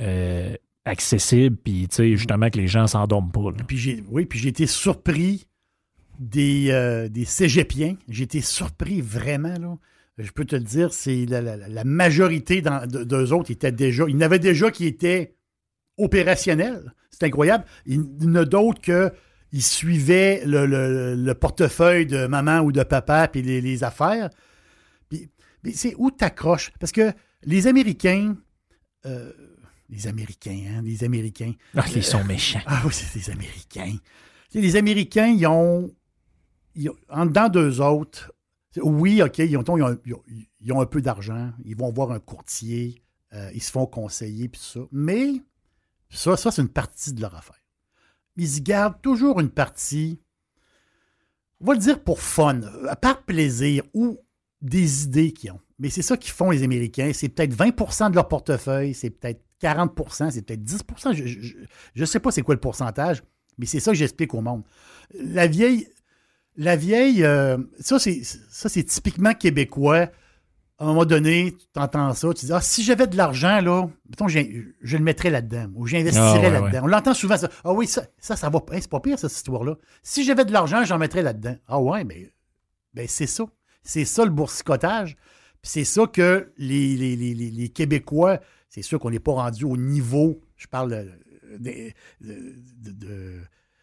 euh, 0.00 0.54
accessible, 0.86 1.56
puis 1.62 1.88
tu 1.88 1.96
sais, 1.96 2.16
justement 2.16 2.48
que 2.48 2.56
les 2.58 2.68
gens 2.68 2.86
s'endorment 2.86 3.30
pas. 3.32 3.50
là. 3.50 3.64
Puis 3.66 3.76
j'ai, 3.76 4.02
oui, 4.10 4.24
puis 4.24 4.38
j'ai 4.38 4.48
été 4.48 4.66
surpris 4.66 5.46
des, 6.18 6.68
euh, 6.70 7.08
des 7.08 7.24
cégepiens. 7.26 7.96
J'ai 8.08 8.24
été 8.24 8.40
surpris 8.40 9.00
vraiment, 9.02 9.58
là. 9.58 9.76
Je 10.22 10.30
peux 10.32 10.44
te 10.44 10.56
le 10.56 10.62
dire, 10.62 10.92
c'est 10.92 11.26
la, 11.26 11.40
la- 11.40 11.56
la 11.56 11.84
majorité 11.84 12.62
de- 12.62 13.04
d'eux 13.04 13.32
autres 13.32 13.50
étaient 13.50 13.72
déjà. 13.72 14.04
Il 14.08 14.14
y 14.14 14.16
en 14.16 14.20
avait 14.20 14.38
déjà 14.38 14.70
qui 14.70 14.86
étaient 14.86 15.34
opérationnels. 15.98 16.92
C'est 17.10 17.24
incroyable. 17.24 17.64
Il 17.86 18.02
y 18.20 18.26
en 18.26 18.34
a 18.36 18.44
d'autres 18.44 18.80
que 18.80 19.12
ils 19.52 19.62
suivaient 19.62 20.42
le, 20.46 20.64
le- 20.66 21.14
le 21.14 21.34
portefeuille 21.34 22.06
de 22.06 22.26
maman 22.26 22.60
ou 22.60 22.70
de 22.72 22.82
papa 22.82 23.26
puis 23.28 23.42
les, 23.42 23.60
les 23.60 23.82
affaires. 23.84 24.30
Puis, 25.08 25.28
mais 25.64 25.72
c'est 25.72 25.94
où 25.98 26.10
t'accroches? 26.10 26.70
Parce 26.78 26.92
que 26.92 27.12
les 27.44 27.66
Américains, 27.66 28.36
euh, 29.06 29.32
les 29.88 30.06
Américains, 30.06 30.62
hein, 30.76 30.82
les 30.84 31.02
Américains, 31.04 31.52
Ah, 31.74 31.84
ils 31.94 32.04
sont 32.04 32.24
méchants. 32.24 32.60
ah 32.66 32.82
oui, 32.84 32.92
c'est 32.92 33.18
des 33.18 33.30
Américains. 33.30 33.96
Les 34.54 34.76
Américains, 34.76 35.26
ils 35.26 35.46
ont, 35.46 35.92
ils 36.76 36.88
ont- 36.90 36.96
en 37.08 37.26
dedans 37.26 37.48
d'eux 37.48 37.80
autres, 37.80 38.32
oui, 38.76 39.22
OK, 39.22 39.38
ils 39.38 39.56
ont, 39.56 39.64
ils 40.64 40.72
ont- 40.72 40.80
un 40.80 40.86
peu 40.86 41.02
d'argent, 41.02 41.52
ils 41.64 41.76
vont 41.76 41.90
voir 41.92 42.12
un 42.12 42.20
courtier, 42.20 43.02
euh, 43.32 43.50
ils 43.54 43.62
se 43.62 43.70
font 43.70 43.86
conseiller, 43.86 44.48
puis 44.48 44.60
ça. 44.60 44.80
Mais 44.92 45.32
ça, 46.08 46.36
ça 46.36 46.50
c'est 46.50 46.62
une 46.62 46.68
partie 46.68 47.12
de 47.12 47.20
leur 47.20 47.34
affaire. 47.34 47.56
Ils 48.36 48.62
gardent 48.62 49.00
toujours 49.02 49.40
une 49.40 49.50
partie, 49.50 50.20
on 51.60 51.66
va 51.66 51.74
le 51.74 51.80
dire 51.80 52.02
pour 52.02 52.20
fun, 52.20 52.62
euh, 52.62 52.94
par 52.94 53.22
plaisir 53.24 53.82
ou 53.94 54.18
des 54.62 55.04
idées 55.04 55.32
qu'ils 55.32 55.52
ont. 55.52 55.60
Mais 55.78 55.90
c'est 55.90 56.02
ça 56.02 56.16
qu'ils 56.16 56.32
font, 56.32 56.50
les 56.50 56.62
Américains. 56.62 57.12
C'est 57.14 57.28
peut-être 57.30 57.54
20% 57.54 58.10
de 58.10 58.14
leur 58.14 58.28
portefeuille, 58.28 58.94
c'est 58.94 59.10
peut-être 59.10 59.42
40% 59.60 60.30
c'est 60.30 60.42
peut-être 60.42 60.62
10% 60.62 61.12
Je 61.12 62.00
ne 62.00 62.04
sais 62.06 62.20
pas 62.20 62.30
c'est 62.30 62.42
quoi 62.42 62.54
le 62.54 62.60
pourcentage, 62.60 63.22
mais 63.58 63.66
c'est 63.66 63.80
ça 63.80 63.90
que 63.92 63.96
j'explique 63.98 64.32
au 64.34 64.40
monde. 64.40 64.62
La 65.14 65.46
vieille, 65.46 65.86
la 66.64 66.76
vieille, 66.76 67.24
euh, 67.24 67.58
ça 67.80 67.98
c'est 67.98 68.22
ça 68.22 68.68
c'est 68.68 68.84
typiquement 68.84 69.34
québécois. 69.34 70.08
À 70.78 70.84
un 70.84 70.86
moment 70.86 71.04
donné, 71.04 71.54
tu 71.74 71.78
entends 71.80 72.14
ça, 72.14 72.32
tu 72.32 72.46
dis 72.46 72.52
ah 72.54 72.60
si 72.62 72.82
j'avais 72.82 73.06
de 73.06 73.14
l'argent 73.16 73.60
là, 73.60 73.86
mettons 74.08 74.28
je 74.28 74.38
le 74.96 75.02
mettrais 75.02 75.28
là-dedans 75.28 75.66
ou 75.74 75.86
j'investirais 75.86 76.26
Ah, 76.26 76.40
ouais, 76.40 76.50
là-dedans. 76.50 76.70
ouais. 76.70 76.80
On 76.84 76.86
l'entend 76.86 77.12
souvent 77.12 77.36
ça. 77.36 77.50
Ah 77.64 77.72
oui 77.74 77.86
ça 77.86 78.06
ça 78.18 78.34
ça 78.36 78.48
va, 78.48 78.60
Hey, 78.72 78.80
c'est 78.80 78.90
pas 78.90 79.00
pire 79.00 79.18
cette 79.18 79.32
histoire 79.32 79.62
là. 79.64 79.76
Si 80.02 80.24
j'avais 80.24 80.44
de 80.46 80.52
l'argent, 80.52 80.82
j'en 80.84 80.96
mettrais 80.98 81.22
là-dedans. 81.22 81.56
Ah 81.68 81.80
ouais, 81.80 82.04
mais 82.04 82.30
ben 82.94 83.06
c'est 83.08 83.26
ça, 83.26 83.44
c'est 83.82 84.06
ça 84.06 84.24
le 84.24 84.30
boursicotage. 84.30 85.16
Puis 85.62 85.70
c'est 85.72 85.84
ça 85.84 86.06
que 86.06 86.50
les, 86.56 86.96
les- 86.96 87.14
les- 87.16 87.34
les- 87.34 87.50
les 87.50 87.68
Québécois, 87.68 88.40
c'est 88.70 88.80
sûr 88.80 88.98
qu'on 88.98 89.10
n'est 89.10 89.18
pas 89.20 89.32
rendu 89.32 89.64
au 89.66 89.76
niveau, 89.76 90.40
je 90.56 90.66
parle 90.66 90.94
euh, 90.94 91.04
de, 91.58 91.70
de- 92.26 92.54
de- 92.80 92.92
de- 92.92 93.40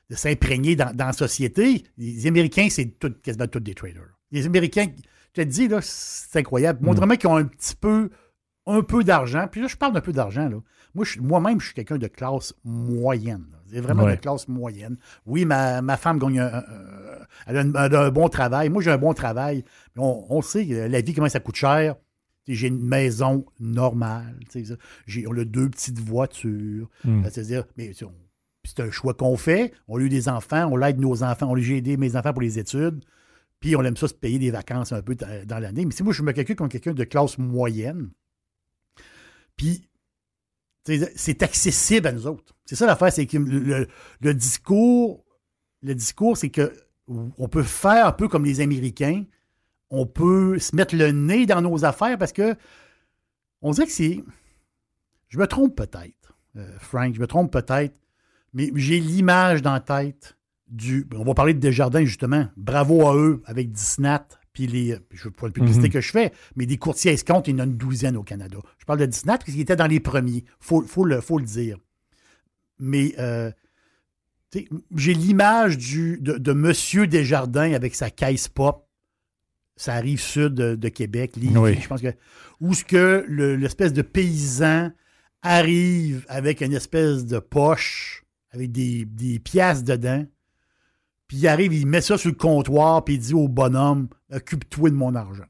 de 0.10 0.15
s'imprégner 0.15 0.76
dans, 0.76 0.96
dans 0.96 1.08
la 1.08 1.13
société. 1.13 1.84
Les 1.98 2.28
Américains, 2.28 2.67
c'est 2.70 2.98
tout- 3.00 3.13
quasiment 3.22 3.48
tous 3.48 3.60
des 3.60 3.74
traders. 3.76 4.17
Les 4.32 4.46
Américains, 4.46 4.88
je 5.36 5.41
te 5.41 5.48
dis, 5.48 5.67
là, 5.67 5.80
c'est 5.82 6.39
incroyable. 6.39 6.80
Montre-moi 6.86 7.17
qu'ils 7.17 7.30
ont 7.30 7.36
un 7.38 7.46
petit 7.46 7.76
peu, 7.76 8.10
un 8.65 8.82
peu 8.82 9.04
d'argent. 9.04 9.48
Puis 9.52 9.62
là, 9.62 9.67
je 9.67 9.76
parle 9.76 9.93
d'un 9.93 10.02
peu 10.02 10.13
d'argent. 10.13 10.50
Là. 10.50 10.58
Moi, 10.96 11.06
je- 11.06 11.20
moi-même, 11.20 11.60
je 11.60 11.65
suis 11.67 11.76
quelqu'un 11.76 11.98
de 11.98 12.08
classe 12.08 12.54
moyenne. 12.63 13.46
C'est 13.70 13.82
vraiment 13.82 14.04
Ouais. 14.04 14.15
de 14.15 14.22
classe 14.22 14.48
moyenne. 14.48 14.98
Oui, 15.26 15.43
ma, 15.43 15.82
ma 15.82 15.98
femme 15.98 16.20
gagne 16.20 16.39
un, 16.39 16.63
elle 17.48 17.58
a 17.58 18.02
un, 18.02 18.10
bon 18.12 18.30
travail. 18.30 18.70
Moi, 18.70 18.82
j'ai 18.82 18.91
un 18.91 18.98
bon 18.98 19.13
travail. 19.13 19.63
On, 19.98 20.26
on 20.30 20.41
sait 20.41 20.65
que 20.65 20.74
la 20.74 21.02
vie, 21.02 21.13
comment 21.13 21.28
ça 21.30 21.41
coûte 21.41 21.56
cher. 21.58 21.96
J'ai 22.48 22.67
une 22.67 22.82
maison 22.82 23.46
normale. 23.60 24.39
J'ai, 25.06 25.28
on 25.28 25.38
a 25.38 25.43
deux 25.43 25.70
petites 25.70 26.00
voitures. 26.00 26.89
Mm. 27.04 27.24
C'est-à-dire, 27.26 27.65
mais 27.78 27.91
on- 28.04 28.12
c'est 28.68 28.82
un 28.82 28.92
choix 28.92 29.14
qu'on 29.14 29.38
fait. 29.38 29.74
On 29.88 29.98
a 29.98 30.02
eu 30.02 30.10
des 30.10 30.28
enfants, 30.28 30.70
on 30.72 30.82
aide 30.82 31.00
nos 31.00 31.24
enfants. 31.24 31.48
On 31.50 31.56
j'ai 31.56 31.78
aidé 31.78 31.96
mes 31.96 32.16
enfants 32.16 32.34
pour 32.34 32.42
les 32.42 32.60
études. 32.60 33.04
Puis 33.60 33.76
on 33.76 33.84
aime 33.84 33.98
ça 33.98 34.08
se 34.08 34.14
payer 34.14 34.40
des 34.40 34.52
vacances 34.52 34.92
un 34.92 35.02
peu 35.02 35.16
dans, 35.16 35.60
l'année. 35.60 35.86
Mais 35.86 35.92
si 35.92 36.04
moi, 36.04 36.14
je 36.14 36.22
me 36.22 36.32
calcule 36.32 36.56
comme 36.56 36.70
quelqu'un 36.70 36.94
de 36.94 37.04
classe 37.04 37.38
moyenne, 37.38 38.12
puis 39.56 39.88
c'est 40.84 41.44
accessible 41.44 42.08
à 42.08 42.12
nous 42.12 42.28
autres. 42.28 42.56
C'est 42.66 42.76
ça 42.76 42.86
l'affaire, 42.86 43.12
c'est 43.12 43.26
que 43.26 43.38
le 43.38 44.34
discours, 44.34 45.26
le 45.82 45.96
discours, 45.96 46.38
c'est 46.38 46.50
que 46.50 46.72
on 47.08 47.48
peut 47.48 47.64
faire 47.64 48.06
un 48.06 48.12
peu 48.12 48.28
comme 48.28 48.46
les 48.46 48.60
Américains. 48.60 49.24
On 49.90 50.06
peut 50.06 50.60
se 50.60 50.76
mettre 50.76 50.96
le 50.96 51.12
nez 51.12 51.46
dans 51.46 51.62
nos 51.62 51.86
affaires 51.86 52.18
parce 52.18 52.34
que 52.34 52.56
on 53.62 53.72
dirait 53.72 53.88
que 53.88 53.94
c'est. 53.94 54.24
Je 55.30 55.40
me 55.40 55.48
trompe 55.48 55.76
peut-être, 55.76 56.38
euh, 56.56 56.78
Frank, 56.80 57.14
je 57.14 57.20
me 57.20 57.28
trompe 57.28 57.52
peut-être, 57.52 57.96
mais 58.54 58.72
j'ai 58.76 59.00
l'image 59.00 59.62
dans 59.62 59.74
la 59.74 59.80
tête 59.80 60.38
du. 60.68 61.06
On 61.16 61.24
va 61.24 61.34
parler 61.34 61.54
de 61.54 61.60
Desjardins, 61.60 62.04
justement. 62.06 62.48
Bravo 62.58 63.08
à 63.08 63.16
eux 63.16 63.42
avec 63.46 63.72
Disnat, 63.72 64.28
puis 64.54 64.68
les. 64.68 64.98
Je 65.12 65.28
ne 65.28 65.34
pas 65.34 65.48
le 65.48 65.54
publicité 65.54 65.88
Mhm. 65.88 65.94
que 65.94 66.02
je 66.02 66.12
fais, 66.12 66.32
mais 66.56 66.66
des 66.66 66.78
courtiers 66.78 67.12
escomptes, 67.12 67.48
il 67.48 67.52
y 67.52 67.54
en 67.56 67.60
a 67.60 67.64
une 67.66 67.78
douzaine 67.78 68.18
au 68.18 68.24
Canada. 68.24 68.58
Je 68.80 68.86
parle 68.86 69.00
de 69.00 69.06
Disnat 69.06 69.38
parce 69.38 69.52
qu'il 69.52 69.60
était 69.62 69.76
dans 69.76 69.88
les 69.88 70.00
premiers. 70.00 70.44
Il 70.44 70.44
faut, 70.60 70.82
faut, 70.82 71.06
le, 71.06 71.22
faut 71.22 71.38
le 71.40 71.46
dire. 71.46 71.78
Mais. 72.80 73.14
euh, 73.20 73.52
j'ai 74.96 75.14
l'image 75.14 75.78
de, 75.78 76.38
de 76.38 76.54
Monsieur 76.54 77.06
Desjardins 77.06 77.74
avec 77.74 77.94
sa 77.94 78.10
caisse 78.10 78.48
pop. 78.48 78.88
Ça 79.76 79.94
arrive 79.94 80.20
sud 80.20 80.56
de, 80.56 80.74
de 80.76 80.90
Québec, 80.90 81.36
Lévis, 81.36 81.58
Oui. 81.58 81.80
je 81.80 81.88
pense 81.88 82.02
que. 82.02 82.14
Où 82.62 82.74
ce 82.74 82.84
que 82.84 83.24
le- 83.28 83.56
l'espèce 83.56 83.94
de 83.94 84.02
paysan 84.02 84.92
arrive 85.44 86.26
avec 86.30 86.62
une 86.62 86.74
espèce 86.74 87.26
de 87.26 87.38
poche, 87.40 88.24
avec 88.58 88.72
des, 88.72 89.06
des 89.06 89.39
pièces 89.39 89.84
dedans, 89.84 90.26
puis 91.28 91.38
il 91.38 91.48
arrive, 91.48 91.74
il 91.74 91.86
met 91.86 92.02
ça 92.02 92.17
sur 92.17 92.30
le 92.30 92.36
comptoir, 92.36 93.04
puis 93.04 93.15
il 93.15 93.20
dit 93.20 93.34
au 93.34 93.48
bonhomme 93.48 94.08
Occupe-toi 94.34 94.89
de 94.89 94.96
mon 94.96 95.13
argent. 95.15 95.43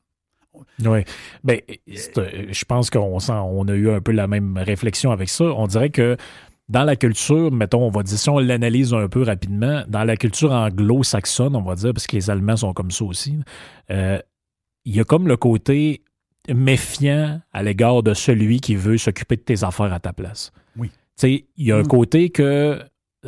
Oui. 0.83 0.99
Ben, 1.43 1.59
euh, 1.69 2.47
je 2.51 2.65
pense 2.65 2.89
qu'on 2.89 3.17
on 3.29 3.67
a 3.67 3.73
eu 3.73 3.89
un 3.91 4.01
peu 4.01 4.11
la 4.11 4.27
même 4.27 4.57
réflexion 4.57 5.11
avec 5.11 5.29
ça. 5.29 5.45
On 5.45 5.67
dirait 5.67 5.91
que 5.91 6.17
dans 6.67 6.83
la 6.83 6.95
culture, 6.95 7.51
mettons, 7.51 7.83
on 7.83 7.89
va 7.91 8.01
dire, 8.03 8.17
si 8.17 8.29
on 8.29 8.39
l'analyse 8.39 8.93
un 8.93 9.07
peu 9.07 9.21
rapidement, 9.21 9.83
dans 9.87 10.03
la 10.03 10.17
culture 10.17 10.51
anglo-saxonne, 10.51 11.55
on 11.55 11.61
va 11.61 11.75
dire, 11.75 11.93
parce 11.93 12.07
que 12.07 12.15
les 12.15 12.29
Allemands 12.29 12.57
sont 12.57 12.73
comme 12.73 12.91
ça 12.91 13.05
aussi, 13.05 13.37
euh, 13.91 14.19
il 14.85 14.95
y 14.95 14.99
a 14.99 15.03
comme 15.03 15.27
le 15.27 15.37
côté 15.37 16.01
méfiant 16.53 17.41
à 17.53 17.61
l'égard 17.63 18.03
de 18.03 18.13
celui 18.13 18.59
qui 18.59 18.75
veut 18.75 18.97
s'occuper 18.97 19.35
de 19.35 19.41
tes 19.41 19.63
affaires 19.63 19.93
à 19.93 19.99
ta 19.99 20.13
place. 20.13 20.51
Oui. 20.75 20.89
Tu 20.89 20.95
sais, 21.17 21.45
il 21.57 21.65
y 21.67 21.71
a 21.71 21.77
un 21.77 21.83
Mm. 21.83 21.87
côté 21.87 22.29
que 22.29 22.79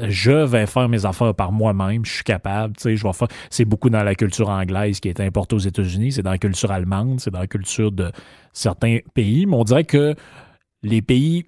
je 0.07 0.31
vais 0.31 0.65
faire 0.65 0.87
mes 0.87 1.05
affaires 1.05 1.33
par 1.33 1.51
moi-même, 1.51 2.05
je 2.05 2.13
suis 2.15 2.23
capable, 2.23 2.75
tu 2.75 2.83
sais, 2.83 2.95
je 2.95 3.03
vais 3.03 3.13
faire. 3.13 3.27
C'est 3.49 3.65
beaucoup 3.65 3.89
dans 3.89 4.03
la 4.03 4.15
culture 4.15 4.49
anglaise 4.49 4.99
qui 4.99 5.09
est 5.09 5.19
importée 5.19 5.55
aux 5.55 5.59
États-Unis, 5.59 6.13
c'est 6.13 6.23
dans 6.23 6.31
la 6.31 6.37
culture 6.37 6.71
allemande, 6.71 7.19
c'est 7.19 7.31
dans 7.31 7.39
la 7.39 7.47
culture 7.47 7.91
de 7.91 8.11
certains 8.53 8.99
pays, 9.13 9.45
mais 9.45 9.55
on 9.55 9.63
dirait 9.63 9.83
que 9.83 10.15
les 10.83 11.01
pays, 11.01 11.45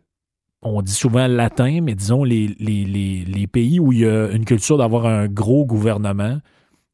on 0.61 0.81
dit 0.81 0.93
souvent 0.93 1.27
latin, 1.27 1.79
mais 1.81 1.95
disons 1.95 2.23
les, 2.23 2.55
les, 2.59 2.85
les, 2.85 3.23
les 3.25 3.47
pays 3.47 3.79
où 3.79 3.93
il 3.93 3.99
y 3.99 4.05
a 4.05 4.29
une 4.31 4.45
culture 4.45 4.77
d'avoir 4.77 5.05
un 5.05 5.27
gros 5.27 5.65
gouvernement 5.65 6.39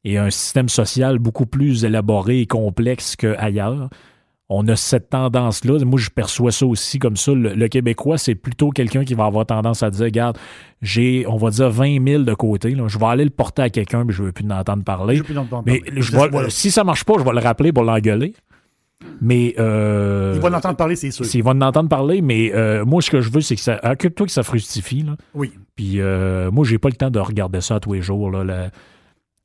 et 0.04 0.18
un 0.18 0.30
système 0.30 0.68
social 0.68 1.18
beaucoup 1.18 1.46
plus 1.46 1.84
élaboré 1.84 2.40
et 2.40 2.46
complexe 2.46 3.16
qu'ailleurs. 3.16 3.90
On 4.50 4.66
a 4.68 4.76
cette 4.76 5.10
tendance-là. 5.10 5.84
Moi, 5.84 6.00
je 6.00 6.08
perçois 6.08 6.50
ça 6.52 6.64
aussi 6.64 6.98
comme 6.98 7.16
ça. 7.16 7.32
Le, 7.32 7.52
le 7.54 7.68
Québécois, 7.68 8.16
c'est 8.16 8.34
plutôt 8.34 8.70
quelqu'un 8.70 9.04
qui 9.04 9.12
va 9.12 9.26
avoir 9.26 9.44
tendance 9.44 9.82
à 9.82 9.90
dire 9.90 10.06
Regarde, 10.06 10.38
j'ai, 10.80 11.26
on 11.28 11.36
va 11.36 11.50
dire, 11.50 11.68
20 11.68 12.02
000 12.06 12.22
de 12.22 12.32
côté. 12.34 12.70
là. 12.70 12.84
Je 12.88 12.98
vais 12.98 13.04
aller 13.06 13.24
le 13.24 13.30
porter 13.30 13.60
à 13.62 13.68
quelqu'un, 13.70 14.04
mais 14.04 14.12
je 14.14 14.22
ne 14.22 14.28
veux 14.28 14.32
plus 14.32 14.46
en 14.46 14.58
entendre 14.58 14.84
parler. 14.84 15.16
J'ai 15.16 15.22
plus 15.22 15.34
longtemps 15.34 15.62
Mais 15.66 15.80
parler. 15.80 16.00
je 16.00 16.12
vais- 16.16 16.28
voilà. 16.28 16.48
si 16.50 16.70
ça 16.70 16.82
marche 16.82 17.04
pas, 17.04 17.14
je 17.18 17.24
vais 17.24 17.32
le 17.32 17.40
rappeler 17.40 17.72
pour 17.72 17.84
l'engueuler. 17.84 18.32
Mais. 19.20 19.54
Euh, 19.58 20.32
Il 20.36 20.40
va 20.40 20.48
l'entendre 20.50 20.76
parler, 20.76 20.96
c'est 20.96 21.10
sûr. 21.10 21.24
s'il 21.26 21.42
va 21.42 21.50
en 21.50 21.60
entendre 21.60 21.88
parler, 21.88 22.22
mais 22.22 22.50
euh, 22.54 22.84
moi, 22.84 23.00
ce 23.02 23.10
que 23.10 23.20
je 23.20 23.30
veux, 23.30 23.40
c'est 23.42 23.54
que 23.54 23.60
ça. 23.60 23.78
Occupe-toi 23.84 24.26
que 24.26 24.32
ça 24.32 24.42
fructifie. 24.42 25.02
Là. 25.02 25.16
Oui. 25.34 25.52
Puis 25.76 26.00
euh, 26.00 26.50
moi, 26.50 26.64
j'ai 26.64 26.78
pas 26.78 26.88
le 26.88 26.96
temps 26.96 27.10
de 27.10 27.20
regarder 27.20 27.60
ça 27.60 27.78
tous 27.80 27.92
les 27.92 28.02
jours. 28.02 28.30
Là, 28.30 28.70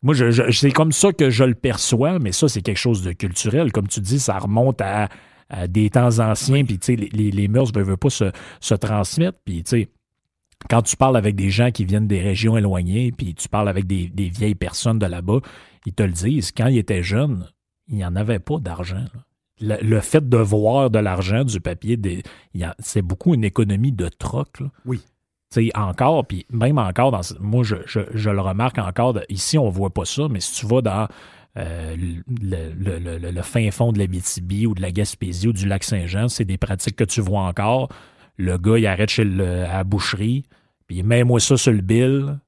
Moi, 0.04 0.14
je, 0.14 0.30
je- 0.32 0.52
c'est 0.52 0.72
comme 0.72 0.92
ça 0.92 1.12
que 1.12 1.30
je 1.30 1.44
le 1.44 1.56
perçois, 1.56 2.20
mais 2.20 2.32
ça, 2.32 2.48
c'est 2.48 2.62
quelque 2.62 2.78
chose 2.78 3.02
de 3.02 3.12
culturel. 3.14 3.72
Comme 3.72 3.88
tu 3.88 4.00
dis, 4.02 4.20
ça 4.20 4.38
remonte 4.38 4.80
à, 4.82 5.10
à 5.50 5.68
des 5.68 5.90
temps 5.90 6.20
anciens, 6.20 6.64
puis 6.66 6.78
les, 6.90 6.96
les, 7.12 7.32
les 7.32 7.48
mœurs 7.48 7.72
ne 7.74 7.82
veulent 7.82 7.98
pas 7.98 8.10
se, 8.10 8.26
se 8.60 8.76
transmettre. 8.76 9.40
Puis 9.46 9.64
tu 9.64 9.70
sais, 9.70 9.90
quand 10.70 10.82
tu 10.82 10.96
parles 10.98 11.18
avec 11.18 11.36
des 11.36 11.50
gens 11.50 11.72
qui 11.72 11.86
viennent 11.86 12.08
des 12.08 12.22
régions 12.22 12.58
éloignées, 12.58 13.12
puis 13.12 13.34
tu 13.34 13.50
parles 13.50 13.68
avec 13.70 13.88
des, 13.88 14.08
des 14.10 14.30
vieilles 14.30 14.56
personnes 14.56 15.00
de 15.00 15.06
là-bas, 15.06 15.40
ils 15.86 15.94
te 15.94 16.04
le 16.04 16.12
disent. 16.12 16.52
Quand 16.52 16.68
ils 16.68 16.78
étaient 16.78 17.04
jeunes, 17.04 17.48
il 17.88 17.96
n'y 17.96 18.06
en 18.06 18.16
avait 18.16 18.40
pas 18.40 18.60
d'argent. 18.60 19.06
Le, 19.62 19.76
le 19.82 20.00
fait 20.02 20.28
de 20.28 20.38
voir 20.38 20.90
de 20.90 21.00
l'argent, 21.00 21.44
du 21.44 21.60
papier, 21.62 21.98
c'est 22.80 23.02
beaucoup 23.02 23.34
une 23.34 23.44
économie 23.44 23.92
de 23.92 24.08
troc. 24.10 24.60
là. 24.60 24.68
Oui. 24.86 25.02
Encore, 25.76 26.26
puis 26.26 26.46
même 26.52 26.78
encore, 26.78 27.20
moi, 27.40 27.64
je, 27.64 27.76
le 28.30 28.42
remarque 28.42 28.78
encore, 28.80 29.20
ici, 29.30 29.58
on 29.58 29.70
voit 29.70 29.90
pas 29.92 30.06
ça, 30.06 30.28
mais 30.30 30.40
si 30.40 30.56
tu 30.56 30.66
vas 30.66 30.82
dans 30.82 31.08
euh, 31.58 31.96
le, 32.42 33.00
le- 33.00 33.32
le- 33.32 33.42
fin 33.44 33.70
fond 33.72 33.92
de 33.92 34.00
la 34.00 34.08
BTB 34.08 34.66
ou 34.68 34.74
de 34.74 34.82
la 34.82 34.92
Gaspésie 34.92 35.48
ou 35.48 35.54
du 35.54 35.68
lac 35.68 35.84
Saint-Jean, 35.84 36.28
c'est 36.28 36.46
des 36.46 36.58
pratiques 36.58 36.96
que 36.96 37.04
tu 37.04 37.22
vois 37.22 37.42
encore. 37.42 37.90
Le 38.38 38.58
gars, 38.58 38.78
il 38.80 38.88
arrête 38.88 39.10
chez 39.10 39.22
à 39.24 39.78
la 39.78 39.84
boucherie, 39.84 40.44
puis 40.88 41.04
mets-moi 41.04 41.40
ça 41.40 41.56
sur 41.58 41.72
le 41.72 41.82
bill. 41.82 42.40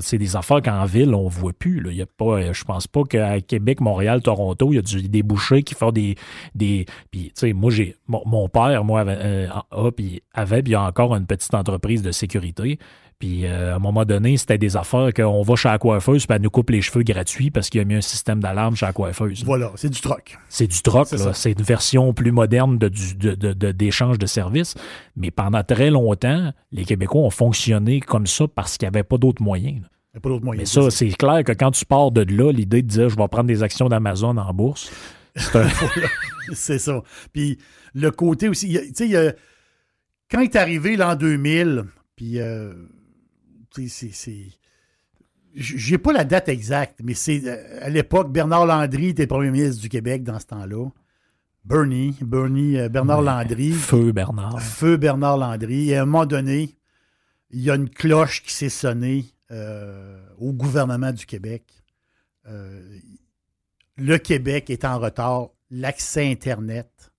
C'est 0.00 0.18
des 0.18 0.36
affaires 0.36 0.60
qu'en 0.62 0.84
ville, 0.84 1.14
on 1.14 1.24
ne 1.24 1.30
voit 1.30 1.52
plus. 1.52 1.80
Là. 1.80 1.90
Y 1.92 2.02
a 2.02 2.06
pas, 2.06 2.40
euh, 2.40 2.52
je 2.52 2.64
pense 2.64 2.86
pas 2.86 3.04
qu'à 3.04 3.40
Québec, 3.40 3.80
Montréal, 3.80 4.22
Toronto, 4.22 4.72
il 4.72 4.76
y 4.76 4.78
a 4.78 5.08
des 5.08 5.22
bouchers 5.22 5.62
qui 5.62 5.74
font 5.74 5.92
des. 5.92 6.16
puis, 6.56 6.86
tu 7.10 7.30
sais, 7.34 7.52
moi, 7.52 7.70
j'ai. 7.70 7.96
Mon, 8.06 8.48
père, 8.48 8.84
moi, 8.84 9.00
avait, 9.00 9.16
euh, 9.18 9.48
avait, 10.34 10.62
puis 10.62 10.72
il 10.72 10.72
y 10.72 10.74
a 10.74 10.82
encore 10.82 11.14
une 11.14 11.26
petite 11.26 11.54
entreprise 11.54 12.02
de 12.02 12.12
sécurité. 12.12 12.78
Puis, 13.22 13.46
euh, 13.46 13.72
à 13.74 13.76
un 13.76 13.78
moment 13.78 14.04
donné, 14.04 14.36
c'était 14.36 14.58
des 14.58 14.76
affaires 14.76 15.14
qu'on 15.14 15.42
va 15.42 15.54
chez 15.54 15.68
la 15.68 15.78
coiffeuse, 15.78 16.26
puis 16.26 16.34
elle 16.34 16.42
nous 16.42 16.50
coupe 16.50 16.70
les 16.70 16.82
cheveux 16.82 17.04
gratuits 17.04 17.52
parce 17.52 17.70
qu'il 17.70 17.78
y 17.78 17.82
a 17.82 17.84
mis 17.84 17.94
un 17.94 18.00
système 18.00 18.40
d'alarme 18.40 18.74
chez 18.74 18.84
la 18.84 18.92
coiffeuse. 18.92 19.44
Voilà, 19.44 19.70
c'est 19.76 19.90
du 19.90 20.00
troc. 20.00 20.36
C'est 20.48 20.66
du 20.66 20.82
troc, 20.82 21.06
C'est 21.06 21.18
là. 21.18 21.22
ça. 21.26 21.32
c'est 21.32 21.52
une 21.52 21.62
version 21.62 22.12
plus 22.14 22.32
moderne 22.32 22.78
de, 22.78 22.88
du- 22.88 23.14
de- 23.14 23.36
de- 23.36 23.52
de- 23.52 23.70
d'échange 23.70 24.18
de 24.18 24.26
services. 24.26 24.74
Mais 25.14 25.30
pendant 25.30 25.62
très 25.62 25.88
longtemps, 25.90 26.52
les 26.72 26.84
Québécois 26.84 27.22
ont 27.22 27.30
fonctionné 27.30 28.00
comme 28.00 28.26
ça 28.26 28.46
parce 28.52 28.76
qu'il 28.76 28.86
n'y 28.88 28.96
avait 28.96 29.04
pas 29.04 29.18
d'autres 29.18 29.40
moyens. 29.40 29.76
Il 29.76 30.16
n'y 30.16 30.18
a 30.18 30.20
pas 30.20 30.28
d'autre 30.28 30.44
moyen. 30.44 30.58
Mais 30.58 30.66
ça, 30.66 30.90
c'est 30.90 31.10
clair 31.10 31.44
que 31.44 31.52
quand 31.52 31.70
tu 31.70 31.84
pars 31.84 32.10
de 32.10 32.22
là, 32.22 32.50
l'idée 32.50 32.82
de 32.82 32.88
dire 32.88 33.08
je 33.08 33.16
vais 33.16 33.28
prendre 33.28 33.46
des 33.46 33.62
actions 33.62 33.88
d'Amazon 33.88 34.36
en 34.36 34.52
bourse, 34.52 34.90
c'est 35.36 35.54
un- 35.60 35.68
C'est 36.54 36.80
ça. 36.80 37.02
Puis 37.32 37.56
le 37.94 38.10
côté 38.10 38.48
aussi, 38.48 38.66
y 38.68 38.78
tu 38.92 38.94
sais, 38.94 39.08
y 39.08 39.32
quand 40.28 40.40
il 40.40 40.46
est 40.46 40.56
arrivé 40.56 40.96
l'an 40.96 41.14
2000, 41.14 41.84
puis 42.16 42.40
euh, 42.40 42.72
c'est- 43.88 44.50
J'ai 45.54 45.98
pas 45.98 46.12
la 46.12 46.24
date 46.24 46.48
exacte, 46.48 47.00
mais 47.02 47.12
c'est 47.14 47.42
euh, 47.46 47.80
à 47.82 47.90
l'époque, 47.90 48.32
Bernard 48.32 48.64
Landry 48.66 49.08
était 49.08 49.26
premier 49.26 49.50
ministre 49.50 49.82
du 49.82 49.88
Québec 49.90 50.22
dans 50.24 50.38
ce 50.38 50.46
temps-là. 50.46 50.88
Bernie, 51.64 52.16
Bernie, 52.22 52.78
euh, 52.78 52.88
Bernard 52.88 53.22
Landry. 53.22 53.72
feu 53.72 54.12
Bernard. 54.12 54.60
Feu 54.62 54.96
Bernard 54.96 55.36
Landry. 55.36 55.90
Et 55.90 55.96
à 55.96 56.02
un 56.02 56.06
moment 56.06 56.24
donné, 56.26 56.74
il 57.50 57.60
y 57.60 57.70
a 57.70 57.74
une 57.76 57.90
cloche 57.90 58.42
qui 58.42 58.52
s'est 58.52 58.68
sonnée 58.70 59.26
euh, 59.50 60.18
au 60.38 60.52
gouvernement 60.54 61.12
du 61.12 61.26
Québec. 61.26 61.64
Euh, 62.48 62.98
le 63.98 64.16
Québec 64.18 64.70
est 64.70 64.84
en 64.86 64.98
retard. 64.98 65.50
L'accès 65.70 66.30
Internet, 66.30 67.12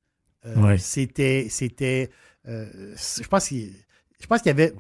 Ouais. 0.58 0.78
c'était. 0.80 1.48
c'était 1.50 2.10
je 2.46 3.28
pense 3.28 3.48
qu'il 3.48 3.72
je 4.20 4.26
pense 4.28 4.42
qu'il 4.42 4.50
y 4.50 4.52
avait. 4.52 4.74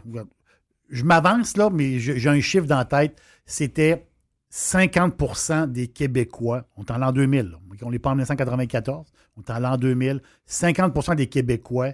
Je 0.89 1.03
m'avance 1.03 1.57
là, 1.57 1.69
mais 1.71 1.99
j'ai 1.99 2.29
un 2.29 2.39
chiffre 2.39 2.67
dans 2.67 2.77
la 2.77 2.85
tête. 2.85 3.19
C'était 3.45 4.05
50% 4.53 5.71
des 5.71 5.87
Québécois, 5.87 6.65
on 6.77 6.83
est 6.83 6.91
en 6.91 6.99
l'an 6.99 7.11
2000, 7.11 7.49
là. 7.49 7.57
on 7.81 7.89
n'est 7.89 7.97
pas 7.97 8.11
en 8.11 8.13
1994, 8.13 9.11
on 9.35 9.41
est 9.41 9.49
en 9.49 9.59
l'an 9.59 9.77
2000, 9.77 10.21
50% 10.47 11.15
des 11.15 11.27
Québécois 11.27 11.93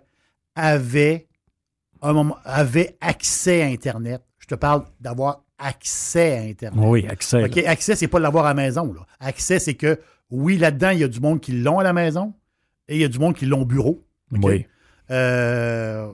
avaient, 0.55 1.27
un 2.01 2.11
moment, 2.11 2.37
avaient 2.43 2.97
accès 2.99 3.61
à 3.61 3.67
Internet. 3.67 4.21
Je 4.39 4.47
te 4.47 4.55
parle 4.55 4.83
d'avoir 4.99 5.45
accès 5.57 6.37
à 6.37 6.41
Internet. 6.41 6.83
Oui, 6.85 7.07
accès. 7.07 7.45
OK, 7.45 7.57
accès, 7.59 7.95
c'est 7.95 8.09
pas 8.09 8.17
de 8.17 8.23
l'avoir 8.23 8.45
à 8.45 8.49
la 8.49 8.55
maison. 8.55 8.91
Là. 8.91 9.05
Accès, 9.21 9.59
c'est 9.59 9.75
que, 9.75 9.97
oui, 10.29 10.57
là-dedans, 10.57 10.89
il 10.89 10.99
y 10.99 11.03
a 11.05 11.07
du 11.07 11.21
monde 11.21 11.39
qui 11.39 11.53
l'ont 11.53 11.79
à 11.79 11.83
la 11.83 11.93
maison 11.93 12.33
et 12.89 12.95
il 12.95 13.01
y 13.01 13.05
a 13.05 13.09
du 13.09 13.19
monde 13.19 13.35
qui 13.35 13.45
l'ont 13.45 13.61
au 13.61 13.65
bureau. 13.65 14.05
Oui. 14.31 14.65
Euh, 15.11 16.11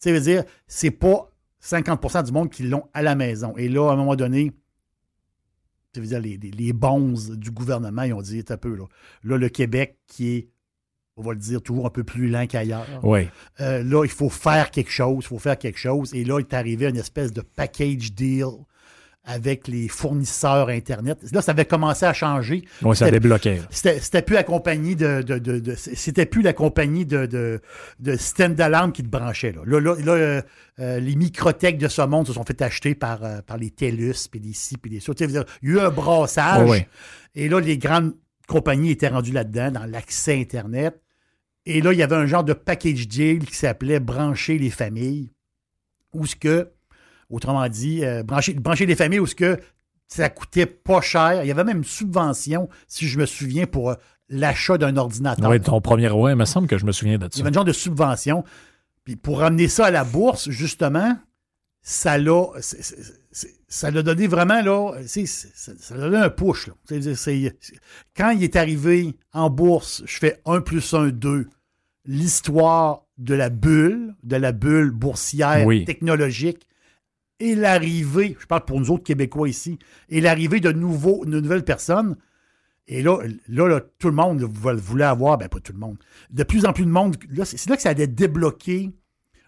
tu 0.00 0.10
sais, 0.10 0.20
dire, 0.20 0.44
c'est 0.68 0.92
pas 0.92 1.30
50% 1.64 2.24
du 2.24 2.32
monde 2.32 2.50
qui 2.50 2.64
l'ont 2.64 2.84
à 2.92 3.02
la 3.02 3.14
maison. 3.14 3.56
Et 3.56 3.68
là, 3.68 3.88
à 3.88 3.94
un 3.94 3.96
moment 3.96 4.16
donné, 4.16 4.52
tu 5.92 6.00
veux 6.00 6.06
dire, 6.06 6.20
les, 6.20 6.36
les, 6.36 6.50
les 6.50 6.72
bonzes 6.72 7.30
du 7.30 7.50
gouvernement, 7.50 8.02
ils 8.02 8.12
ont 8.12 8.22
dit, 8.22 8.44
un 8.48 8.56
peu, 8.56 8.74
là. 8.74 8.84
Là, 9.22 9.38
le 9.38 9.48
Québec, 9.48 9.98
qui 10.06 10.28
est, 10.36 10.48
on 11.16 11.22
va 11.22 11.32
le 11.32 11.38
dire, 11.38 11.62
toujours 11.62 11.86
un 11.86 11.90
peu 11.90 12.04
plus 12.04 12.28
lent 12.28 12.46
qu'ailleurs. 12.46 12.86
Oui. 13.02 13.28
Euh, 13.60 13.82
là, 13.84 14.04
il 14.04 14.10
faut 14.10 14.28
faire 14.28 14.70
quelque 14.70 14.90
chose, 14.90 15.24
il 15.24 15.28
faut 15.28 15.38
faire 15.38 15.56
quelque 15.56 15.78
chose. 15.78 16.12
Et 16.12 16.24
là, 16.24 16.40
il 16.40 16.42
est 16.42 16.54
arrivé 16.54 16.88
une 16.88 16.96
espèce 16.96 17.32
de 17.32 17.40
package 17.40 18.12
deal 18.12 18.46
avec 19.26 19.68
les 19.68 19.88
fournisseurs 19.88 20.68
Internet. 20.68 21.18
Là, 21.32 21.40
ça 21.40 21.52
avait 21.52 21.64
commencé 21.64 22.04
à 22.04 22.12
changer. 22.12 22.64
Oui, 22.82 22.94
ça 22.94 23.10
débloquait. 23.10 23.62
C'était 23.70 24.22
plus 24.22 24.34
la 24.34 24.44
compagnie 24.44 24.96
de. 24.96 25.22
de- 25.22 25.38
de- 25.38 25.58
de- 25.60 25.74
c'était 25.76 26.26
plus 26.26 26.42
la 26.42 26.52
compagnie 26.52 27.06
de, 27.06 27.24
de, 27.26 27.60
de 28.00 28.16
système 28.16 28.54
d'alarme 28.54 28.92
qui 28.92 29.02
te 29.02 29.08
branchait. 29.08 29.52
Là, 29.52 29.62
là, 29.64 29.80
là, 29.80 29.94
là, 30.04 30.12
euh, 30.12 30.42
euh, 30.80 31.00
les 31.00 31.16
microthèques 31.16 31.78
de 31.78 31.88
ce 31.88 32.02
monde 32.02 32.26
se 32.26 32.32
sont 32.34 32.44
fait 32.44 32.60
acheter 32.60 32.94
par, 32.94 33.24
euh, 33.24 33.40
par 33.40 33.56
les 33.56 33.70
TELUS, 33.70 34.28
puis 34.30 34.40
des 34.40 34.52
ci, 34.52 34.76
puis 34.76 34.90
des 34.90 35.00
ça. 35.00 35.12
Il 35.18 35.30
y 35.30 35.38
a 35.38 35.44
eu 35.62 35.78
un 35.78 35.90
brassage. 35.90 36.68
Et 37.34 37.48
là, 37.48 37.60
les 37.60 37.78
grandes 37.78 38.14
compagnies 38.46 38.90
étaient 38.90 39.08
rendues 39.08 39.32
là-dedans, 39.32 39.70
dans 39.70 39.86
l'accès 39.86 40.38
Internet. 40.38 41.00
Et 41.64 41.80
là, 41.80 41.94
il 41.94 41.98
y 41.98 42.02
avait 42.02 42.16
un 42.16 42.26
genre 42.26 42.44
de 42.44 42.52
package 42.52 43.08
deal 43.08 43.46
qui 43.46 43.54
s'appelait 43.56 44.00
Brancher 44.00 44.58
les 44.58 44.68
familles, 44.68 45.30
où 46.12 46.26
ce 46.26 46.36
que, 46.36 46.68
autrement 47.30 47.68
dit, 47.68 48.04
euh, 48.04 48.22
brancher, 48.22 48.54
brancher 48.54 48.86
les 48.86 48.94
familles, 48.96 49.20
où 49.20 49.26
ce 49.26 49.34
que 49.34 49.58
ça 50.08 50.28
coûtait 50.28 50.66
pas 50.66 51.00
cher. 51.00 51.42
Il 51.44 51.48
y 51.48 51.50
avait 51.50 51.64
même 51.64 51.78
une 51.78 51.84
subvention, 51.84 52.68
si 52.88 53.06
je 53.08 53.18
me 53.18 53.26
souviens, 53.26 53.66
pour 53.66 53.90
euh, 53.90 53.94
l'achat 54.28 54.78
d'un 54.78 54.96
ordinateur. 54.96 55.50
Oui, 55.50 55.60
ton 55.60 55.80
premier, 55.80 56.10
ouais, 56.10 56.32
il 56.32 56.36
me 56.36 56.44
semble 56.44 56.66
que 56.68 56.78
je 56.78 56.84
me 56.86 56.92
souviens 56.92 57.18
de 57.18 57.26
Il 57.26 57.28
y 57.28 57.36
ça. 57.36 57.40
avait 57.40 57.50
un 57.50 57.52
genre 57.52 57.64
de 57.64 57.72
subvention. 57.72 58.44
Puis 59.04 59.16
pour 59.16 59.40
ramener 59.40 59.68
ça 59.68 59.86
à 59.86 59.90
la 59.90 60.04
bourse, 60.04 60.48
justement, 60.50 61.16
ça 61.82 62.16
l'a, 62.16 62.44
c'est- 62.60 62.82
c'est- 62.82 63.02
c'est- 63.30 63.54
ça 63.68 63.90
l'a 63.90 64.02
donné 64.02 64.26
vraiment, 64.26 64.62
là, 64.62 64.92
c'est- 65.06 65.26
ça 65.26 65.94
l'a 65.96 66.04
donné 66.08 66.16
un 66.18 66.30
push. 66.30 66.68
là. 66.68 66.74
Quand 68.16 68.30
il 68.30 68.42
est 68.44 68.56
arrivé 68.56 69.14
en 69.32 69.50
bourse, 69.50 70.02
je 70.06 70.16
fais 70.18 70.40
1 70.46 70.60
plus 70.62 70.94
1, 70.94 71.08
2, 71.08 71.46
l'histoire 72.06 73.02
de 73.18 73.34
la 73.34 73.48
bulle, 73.50 74.14
de 74.22 74.36
la 74.36 74.52
bulle 74.52 74.90
boursière 74.90 75.66
Oui. 75.66 75.84
technologique, 75.84 76.66
et 77.44 77.54
l'arrivée, 77.54 78.36
je 78.40 78.46
parle 78.46 78.64
pour 78.64 78.80
nous 78.80 78.90
autres 78.90 79.04
Québécois 79.04 79.50
ici, 79.50 79.78
et 80.08 80.22
l'arrivée 80.22 80.60
de, 80.60 80.72
nouveaux, 80.72 81.26
de 81.26 81.40
nouvelles 81.40 81.64
personnes. 81.64 82.16
Et 82.86 83.02
là, 83.02 83.18
là, 83.48 83.80
tout 83.98 84.08
le 84.08 84.14
monde 84.14 84.42
voulait 84.42 85.04
avoir, 85.04 85.36
ben 85.36 85.48
pas 85.48 85.60
tout 85.60 85.74
le 85.74 85.78
monde, 85.78 85.98
de 86.30 86.42
plus 86.42 86.64
en 86.64 86.72
plus 86.72 86.86
de 86.86 86.90
monde. 86.90 87.16
C'est 87.44 87.68
là 87.68 87.76
que 87.76 87.82
ça 87.82 87.90
a 87.90 87.94
débloqué. 87.94 88.90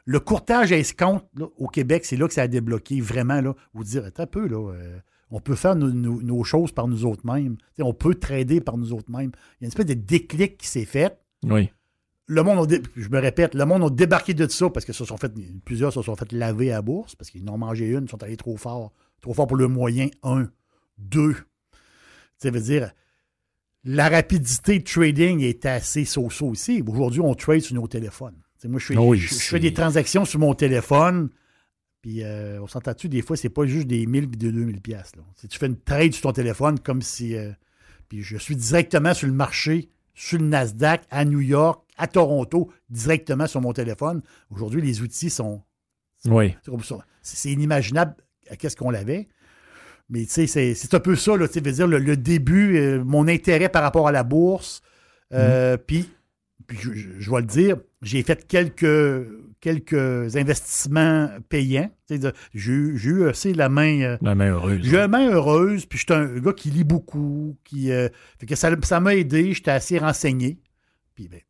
Le 0.04 0.20
courtage 0.20 0.72
à 0.72 0.76
escompte 0.76 1.26
au 1.56 1.68
Québec, 1.68 2.04
c'est 2.04 2.16
là 2.16 2.28
que 2.28 2.34
ça 2.34 2.42
a 2.42 2.48
débloqué 2.48 3.00
vraiment. 3.00 3.40
Là, 3.40 3.54
vous 3.72 3.82
dire, 3.82 4.04
attends 4.04 4.22
un 4.24 4.26
peu, 4.26 4.46
là, 4.46 4.72
euh, 4.72 4.98
on 5.30 5.40
peut 5.40 5.56
faire 5.56 5.74
nos, 5.74 6.44
choses 6.44 6.72
par 6.72 6.88
nous 6.88 7.06
autres 7.06 7.26
mêmes. 7.26 7.56
On 7.80 7.94
peut 7.94 8.14
trader 8.14 8.60
par 8.60 8.76
nous 8.76 8.92
autres 8.92 9.10
mêmes. 9.10 9.32
Il 9.60 9.62
y 9.62 9.64
a 9.64 9.66
une 9.66 9.68
espèce 9.68 9.86
de 9.86 9.94
déclic 9.94 10.58
qui 10.58 10.68
s'est 10.68 10.84
fait. 10.84 11.18
Oui. 11.44 11.70
Le 12.28 12.42
monde, 12.42 12.64
a 12.64 12.66
dé- 12.66 12.82
je 12.96 13.08
me 13.08 13.20
répète, 13.20 13.54
le 13.54 13.64
monde 13.64 13.84
a 13.84 13.90
débarqué 13.90 14.34
de 14.34 14.48
ça 14.48 14.68
parce 14.70 14.84
que 14.84 14.92
se 14.92 15.04
sont 15.04 15.16
fait, 15.16 15.32
plusieurs 15.64 15.92
se 15.92 16.02
sont 16.02 16.16
fait 16.16 16.32
laver 16.32 16.72
à 16.72 16.76
la 16.76 16.82
bourse 16.82 17.14
parce 17.14 17.30
qu'ils 17.30 17.48
en 17.48 17.54
ont 17.54 17.58
mangé 17.58 17.86
une, 17.86 18.04
ils 18.04 18.10
sont 18.10 18.22
allés 18.22 18.36
trop 18.36 18.56
fort. 18.56 18.92
Trop 19.20 19.32
fort 19.32 19.46
pour 19.46 19.56
le 19.56 19.68
moyen, 19.68 20.08
un. 20.22 20.48
Deux. 20.98 21.36
Ça 22.38 22.50
veut 22.50 22.60
dire, 22.60 22.90
la 23.84 24.08
rapidité 24.08 24.78
de 24.80 24.84
trading 24.84 25.40
est 25.40 25.64
assez 25.66 26.04
so-so 26.04 26.48
aussi. 26.48 26.82
Aujourd'hui, 26.86 27.20
on 27.20 27.34
trade 27.34 27.60
sur 27.60 27.74
nos 27.76 27.86
téléphones. 27.86 28.34
Moi, 28.64 28.80
je 28.80 28.86
fais, 28.86 28.96
Oui, 28.96 29.18
je- 29.18 29.28
je 29.28 29.34
c'est- 29.34 29.50
fais 29.50 29.60
des 29.60 29.72
transactions 29.72 30.24
sur 30.24 30.40
mon 30.40 30.54
téléphone. 30.54 31.30
Puis, 32.02 32.24
euh, 32.24 32.60
on 32.60 32.66
s'entend-tu, 32.66 33.08
des 33.08 33.22
fois, 33.22 33.36
c'est 33.36 33.48
pas 33.48 33.64
juste 33.66 33.86
des 33.86 34.04
1000 34.06 34.24
et 34.24 34.26
des 34.26 34.50
2000 34.50 34.80
pièces. 34.80 35.12
Si 35.36 35.46
tu 35.46 35.58
fais 35.58 35.66
une 35.66 35.78
trade 35.78 36.12
sur 36.12 36.22
ton 36.22 36.32
téléphone, 36.32 36.78
comme 36.80 37.02
si... 37.02 37.36
euh, 37.36 37.52
puis, 38.08 38.22
je 38.22 38.36
suis 38.36 38.56
directement 38.56 39.14
sur 39.14 39.28
le 39.28 39.32
marché, 39.34 39.88
sur 40.14 40.38
le 40.38 40.46
Nasdaq, 40.46 41.02
à 41.10 41.24
New 41.24 41.40
York, 41.40 41.82
à 41.96 42.06
Toronto, 42.06 42.70
directement 42.90 43.46
sur 43.46 43.60
mon 43.60 43.72
téléphone. 43.72 44.22
Aujourd'hui, 44.50 44.82
les 44.82 45.00
outils 45.02 45.30
sont... 45.30 45.62
Oui. 46.26 46.54
c'est 47.22 47.50
inimaginable 47.50 48.14
à 48.50 48.56
qu'est-ce 48.56 48.76
qu'on 48.76 48.90
l'avait. 48.90 49.28
Mais 50.08 50.24
tu 50.24 50.30
sais, 50.30 50.46
c'est- 50.46 50.74
un 50.94 51.00
peu 51.00 51.16
ça, 51.16 51.36
là, 51.36 51.46
veut 51.46 51.72
dire 51.72 51.86
le, 51.86 51.98
le 51.98 52.16
début, 52.16 52.76
euh, 52.78 53.02
mon 53.04 53.26
intérêt 53.28 53.68
par 53.68 53.82
rapport 53.82 54.06
à 54.08 54.12
la 54.12 54.22
bourse. 54.24 54.82
Euh, 55.32 55.76
Puis, 55.76 56.08
puis 56.66 56.78
je, 56.80 56.92
je- 56.94 57.08
je 57.18 57.30
vais 57.30 57.40
le 57.40 57.46
dire, 57.46 57.76
j'ai 58.02 58.22
fait 58.22 58.46
quelques, 58.46 59.28
quelques 59.60 60.36
investissements 60.36 61.28
payants. 61.48 61.90
J'ai 62.54 62.70
eu- 62.72 63.28
assez 63.28 63.52
la 63.52 63.68
main. 63.68 64.00
euh, 64.02 64.16
La 64.22 64.34
main 64.36 64.50
heureuse. 64.52 64.80
j'ai 64.82 64.90
eu 64.90 64.94
la 64.94 65.08
main 65.08 65.28
heureuse, 65.30 65.86
puis 65.86 65.98
j'étais 65.98 66.14
un 66.14 66.38
gars 66.38 66.52
qui 66.52 66.70
lit 66.70 66.84
beaucoup, 66.84 67.56
qui 67.64 67.90
fait 68.38 68.46
que 68.46 68.54
ça 68.54 68.70
ça 68.82 69.00
m'a 69.00 69.14
aidé, 69.16 69.52
j'étais 69.54 69.72
assez 69.72 69.98
renseigné. 69.98 70.60
Puis 71.14 71.28
ben, 71.28 71.40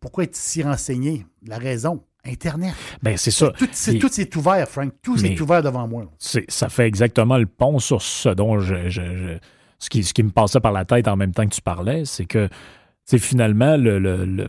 pourquoi 0.00 0.24
être 0.24 0.36
si 0.36 0.62
renseigné? 0.62 1.26
La 1.46 1.58
raison, 1.58 2.02
Internet. 2.24 2.74
Ben, 3.02 3.16
c'est 3.16 3.30
ça. 3.30 3.50
Tout, 3.56 3.68
c'est- 3.72 3.92
Puis- 3.92 4.00
tout 4.00 4.20
est 4.20 4.36
ouvert, 4.36 4.68
Frank. 4.68 4.92
Tout 5.02 5.24
est 5.24 5.40
ouvert 5.40 5.62
devant 5.62 5.86
moi. 5.88 6.04
ça 6.18 6.68
fait 6.68 6.86
exactement 6.86 7.38
le 7.38 7.46
pont 7.46 7.78
sur 7.78 8.02
ce 8.02 8.28
dont 8.28 8.58
je, 8.58 8.88
je- 8.88 9.16
je- 9.16 9.38
ce, 9.78 9.88
qui, 9.90 10.02
ce 10.04 10.12
qui 10.12 10.22
me 10.22 10.30
passait 10.30 10.60
par 10.60 10.72
la 10.72 10.84
tête 10.84 11.06
en 11.08 11.16
même 11.16 11.32
temps 11.32 11.46
que 11.46 11.54
tu 11.54 11.62
parlais, 11.62 12.04
c'est 12.04 12.24
que 12.26 12.48
c'est 13.04 13.18
finalement 13.18 13.76
le, 13.76 13.98
le- 13.98 14.24
le- 14.24 14.48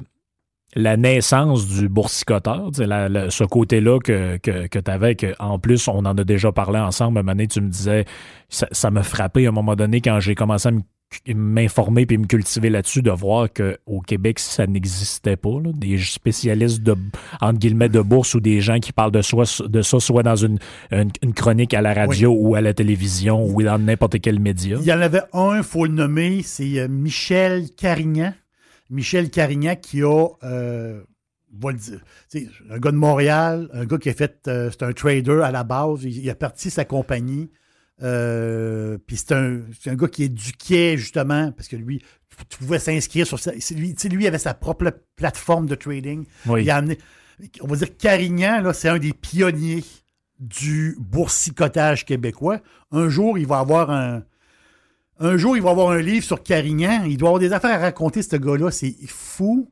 la 0.75 0.97
naissance 0.97 1.67
du 1.67 1.89
boursicoteur, 1.89 2.69
la- 2.79 3.09
la- 3.09 3.29
ce 3.29 3.43
côté-là 3.43 3.99
que, 3.99 4.37
que, 4.37 4.67
que 4.67 4.79
tu 4.79 4.91
avais, 4.91 5.15
que, 5.15 5.33
en 5.39 5.57
plus, 5.59 5.87
on 5.87 5.99
en 6.05 6.17
a 6.17 6.23
déjà 6.23 6.51
parlé 6.51 6.77
ensemble. 6.79 7.17
À 7.17 7.21
un 7.21 7.23
moment 7.23 7.31
donné, 7.33 7.47
tu 7.47 7.61
me 7.61 7.69
disais, 7.69 8.05
ça, 8.49 8.67
ça 8.71 8.91
m'a 8.91 9.01
frappé 9.03 9.45
à 9.45 9.49
un 9.49 9.51
moment 9.51 9.75
donné 9.75 9.99
quand 10.01 10.19
j'ai 10.19 10.35
commencé 10.35 10.67
à 10.67 10.71
me- 10.71 10.81
m'informer 11.27 12.05
puis 12.05 12.17
me 12.17 12.25
cultiver 12.25 12.69
là-dessus, 12.69 13.01
de 13.01 13.11
voir 13.11 13.47
qu'au 13.51 13.99
Québec, 14.01 14.39
ça 14.39 14.67
n'existait 14.67 15.35
pas. 15.35 15.59
là. 15.61 15.71
des 15.73 15.97
spécialistes 15.97 16.81
de, 16.81 16.95
entre 17.41 17.59
guillemets, 17.59 17.89
de 17.89 18.01
bourse 18.01 18.35
ou 18.35 18.39
des 18.39 18.61
gens 18.61 18.79
qui 18.79 18.91
parlent 18.91 19.11
de, 19.11 19.21
soi, 19.21 19.45
de 19.67 19.81
ça, 19.81 19.99
soit 19.99 20.23
dans 20.23 20.35
une, 20.35 20.59
une, 20.91 21.11
une 21.21 21.33
chronique 21.33 21.73
à 21.73 21.81
la 21.81 21.93
radio 21.93 22.31
ou 22.31 22.55
à 22.55 22.61
la 22.61 22.73
télévision 22.73 23.45
ou 23.45 23.61
dans 23.63 23.79
n'importe 23.79 24.19
quel 24.21 24.39
média. 24.39 24.77
Il 24.79 24.87
y 24.87 24.93
en 24.93 25.01
avait 25.01 25.23
un, 25.33 25.57
il 25.57 25.63
faut 25.63 25.85
le 25.85 25.91
nommer, 25.91 26.41
c'est 26.43 26.79
euh, 26.79 26.87
Michel 26.87 27.71
Carignan. 27.75 28.33
Michel 28.89 29.29
Carignan 29.29 29.75
qui 29.75 30.01
a, 30.01 30.27
euh, 30.43 31.01
on 31.55 31.65
va 31.67 31.71
le 31.71 31.77
dire, 31.77 32.01
un 32.69 32.79
gars 32.79 32.91
de 32.91 32.97
Montréal, 32.97 33.69
un 33.73 33.85
gars 33.85 33.97
qui 33.97 34.09
a 34.09 34.13
fait, 34.13 34.47
euh, 34.47 34.69
c'est 34.71 34.83
un 34.83 34.93
trader 34.93 35.41
à 35.43 35.51
la 35.51 35.63
base, 35.63 36.03
il, 36.03 36.17
il 36.17 36.29
a 36.29 36.35
parti 36.35 36.69
sa 36.69 36.85
compagnie. 36.85 37.49
Euh, 38.01 38.97
puis 39.05 39.17
c'est 39.17 39.33
un, 39.33 39.59
un 39.87 39.95
gars 39.95 40.07
qui 40.07 40.23
éduquait 40.23 40.97
justement, 40.97 41.51
parce 41.51 41.67
que 41.67 41.75
lui, 41.75 42.01
tu- 42.47 42.57
pouvais 42.59 42.79
s'inscrire 42.79 43.27
sur 43.27 43.37
c'est 43.39 43.59
lui, 43.75 43.95
lui 44.11 44.27
avait 44.27 44.37
sa 44.37 44.53
propre 44.53 44.91
plateforme 45.15 45.65
de 45.65 45.75
trading. 45.75 46.25
Oui. 46.47 46.63
Il 46.63 46.69
a 46.69 46.77
amené, 46.77 46.97
on 47.61 47.67
va 47.67 47.75
dire 47.75 47.97
Carignan, 47.97 48.61
là, 48.61 48.73
c'est 48.73 48.89
un 48.89 48.99
des 48.99 49.11
pionniers 49.13 49.83
du 50.39 50.95
boursicotage 50.99 52.05
québécois. 52.05 52.61
Un 52.91 53.09
jour, 53.09 53.37
il 53.37 53.45
va 53.45 53.59
avoir 53.59 53.91
un, 53.91 54.23
un 55.19 55.35
jour, 55.35 55.57
il 55.57 55.61
va 55.63 55.71
avoir 55.71 55.89
un 55.91 56.01
livre 56.01 56.25
sur 56.25 56.41
Carignan. 56.41 57.03
Il 57.05 57.17
doit 57.17 57.29
avoir 57.29 57.41
des 57.41 57.51
affaires 57.51 57.75
à 57.75 57.79
raconter, 57.79 58.21
ce 58.21 58.37
gars-là. 58.37 58.71
C'est 58.71 58.95
fou. 59.07 59.69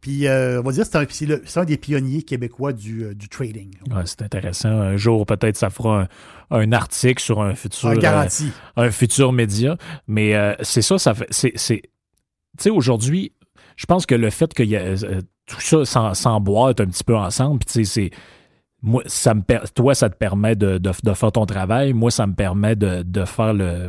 Puis, 0.00 0.26
euh, 0.26 0.60
on 0.60 0.64
va 0.64 0.72
dire, 0.72 0.84
c'est 0.84 0.96
un, 0.96 1.06
c'est 1.08 1.60
un 1.60 1.64
des 1.64 1.76
pionniers 1.78 2.22
québécois 2.22 2.72
du, 2.72 3.04
euh, 3.04 3.14
du 3.14 3.28
trading. 3.28 3.70
Ouais, 3.90 4.02
c'est 4.04 4.22
intéressant. 4.22 4.68
Un 4.68 4.96
jour, 4.96 5.24
peut-être, 5.24 5.56
ça 5.56 5.70
fera 5.70 6.02
un, 6.50 6.58
un 6.58 6.72
article 6.72 7.22
sur 7.22 7.40
un 7.40 7.54
futur, 7.54 7.88
Un 7.88 7.96
euh, 7.96 7.98
garanti. 8.00 8.50
un 8.76 8.90
futur 8.90 9.32
média. 9.32 9.76
Mais 10.06 10.34
euh, 10.34 10.54
c'est 10.62 10.82
ça, 10.82 10.98
ça 10.98 11.14
fait. 11.14 11.26
Tu 11.30 11.52
sais, 11.56 12.70
aujourd'hui, 12.70 13.32
je 13.76 13.86
pense 13.86 14.04
que 14.06 14.14
le 14.14 14.30
fait 14.30 14.52
que 14.52 14.62
y 14.62 14.76
a, 14.76 14.94
tout 15.46 15.84
ça 15.86 16.12
s'emboîte 16.14 16.80
un 16.80 16.86
petit 16.86 17.04
peu 17.04 17.16
ensemble, 17.16 17.60
puis 17.60 17.66
tu 17.72 17.84
sais, 17.84 18.10
c'est. 18.10 18.10
Moi, 18.82 19.02
ça 19.06 19.34
me 19.34 19.42
per- 19.42 19.62
toi, 19.74 19.94
ça 19.94 20.08
te 20.08 20.16
permet 20.16 20.54
de, 20.54 20.78
de- 20.78 20.92
de 21.02 21.12
faire 21.14 21.32
ton 21.32 21.46
travail. 21.46 21.92
Moi, 21.94 22.10
ça 22.12 22.26
me 22.28 22.34
permet 22.34 22.76
de, 22.76 23.02
de 23.02 23.24
faire 23.24 23.52
le. 23.54 23.88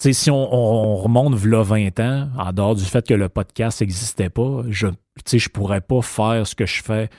Tu 0.00 0.08
sais, 0.08 0.12
si 0.14 0.30
on, 0.30 0.54
on- 0.54 0.92
on 0.92 0.96
remonte 0.96 1.34
v'là 1.34 1.62
20 1.62 2.00
ans, 2.00 2.30
en 2.38 2.52
dehors 2.52 2.74
du 2.74 2.84
fait 2.84 3.06
que 3.06 3.12
le 3.14 3.28
podcast 3.28 3.82
n'existait 3.82 4.30
pas, 4.30 4.62
je 4.70 4.86
sais, 5.26 5.38
je 5.38 5.48
pourrais 5.50 5.82
pas 5.82 6.00
faire 6.00 6.46
ce 6.46 6.54
que 6.54 6.64
je 6.64 6.82
fais 6.82 7.10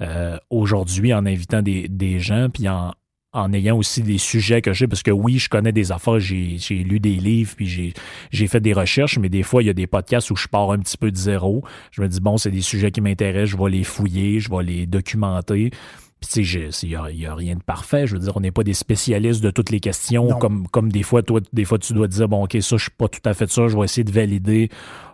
euh, 0.00 0.38
aujourd'hui 0.48 1.12
en 1.12 1.26
invitant 1.26 1.60
des, 1.60 1.88
des 1.88 2.20
gens, 2.20 2.48
puis 2.48 2.68
en, 2.70 2.92
en 3.34 3.52
ayant 3.52 3.76
aussi 3.76 4.02
des 4.02 4.16
sujets 4.16 4.62
que 4.62 4.72
j'ai, 4.72 4.86
parce 4.88 5.02
que 5.02 5.10
oui, 5.10 5.38
je 5.38 5.50
connais 5.50 5.72
des 5.72 5.92
affaires, 5.92 6.20
j'ai 6.20 6.56
lu 6.70 7.00
des 7.00 7.16
livres, 7.16 7.52
puis 7.54 7.92
j'ai 8.30 8.46
fait 8.46 8.60
des 8.60 8.72
recherches, 8.72 9.18
mais 9.18 9.28
des 9.28 9.42
fois, 9.42 9.62
il 9.62 9.66
y 9.66 9.70
a 9.70 9.74
des 9.74 9.86
podcasts 9.86 10.30
où 10.30 10.36
je 10.36 10.48
pars 10.48 10.70
un 10.72 10.78
petit 10.78 10.96
peu 10.96 11.10
de 11.10 11.16
zéro. 11.16 11.62
Je 11.90 12.00
me 12.00 12.08
dis, 12.08 12.20
bon, 12.20 12.38
c'est 12.38 12.50
des 12.50 12.62
sujets 12.62 12.90
qui 12.90 13.02
m'intéressent, 13.02 13.50
je 13.58 13.62
vais 13.62 13.70
les 13.70 13.84
fouiller, 13.84 14.40
je 14.40 14.50
vais 14.50 14.62
les 14.62 14.86
documenter. 14.86 15.70
Puis, 16.22 16.44
tu 16.44 16.70
sais, 16.70 16.86
il 16.86 16.88
n'y 17.18 17.26
a, 17.26 17.34
rien 17.34 17.56
de 17.56 17.62
parfait. 17.62 18.06
Je 18.06 18.12
veux 18.14 18.20
dire, 18.20 18.36
on 18.36 18.40
n'est 18.40 18.52
pas 18.52 18.62
des 18.62 18.74
spécialistes 18.74 19.42
de 19.42 19.50
toutes 19.50 19.70
les 19.70 19.80
questions, 19.80 20.28
Non. 20.28 20.38
comme, 20.38 20.68
comme 20.68 20.92
des 20.92 21.02
fois, 21.02 21.24
toi, 21.24 21.40
des 21.52 21.64
fois, 21.64 21.78
tu 21.80 21.94
dois 21.94 22.06
te 22.06 22.12
dire, 22.12 22.28
bon, 22.28 22.44
OK, 22.44 22.56
ça, 22.60 22.76
je 22.76 22.82
suis 22.82 22.90
pas 22.96 23.08
tout 23.08 23.20
à 23.24 23.34
fait 23.34 23.50
ça, 23.50 23.66
je 23.66 23.76
vais 23.76 23.82
essayer 23.82 24.04
de 24.04 24.12
valider 24.12 24.68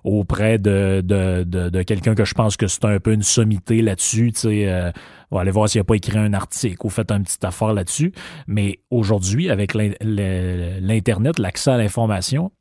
auprès 0.05 0.59
de, 0.59 1.01
de, 1.03 1.45
de, 1.45 1.71
de 1.71 1.83
quelqu'un 1.83 2.15
que 2.15 2.27
je 2.27 2.35
pense 2.35 2.59
que 2.59 2.67
c'est 2.67 2.85
un 2.85 3.01
peu 3.01 3.13
une 3.15 3.23
sommité 3.23 3.81
là-dessus, 3.81 4.33
tu 4.33 4.41
sais, 4.41 4.69
euh, 4.69 4.91
on 5.31 5.37
va 5.37 5.43
aller 5.43 5.51
voir 5.51 5.67
s'il 5.71 5.81
n'a 5.81 5.85
pas 5.85 5.95
écrit 5.97 6.19
un 6.19 6.35
article 6.35 6.77
ou 6.85 6.91
fait 6.91 7.11
une 7.11 7.23
petite 7.23 7.45
affaire 7.45 7.73
là-dessus. 7.73 8.13
Mais 8.47 8.81
aujourd'hui, 8.91 9.49
avec 9.51 9.73
l'Internet, 9.75 11.39
l'accès 11.39 11.71
à 11.71 11.79
l'information, 11.79 12.53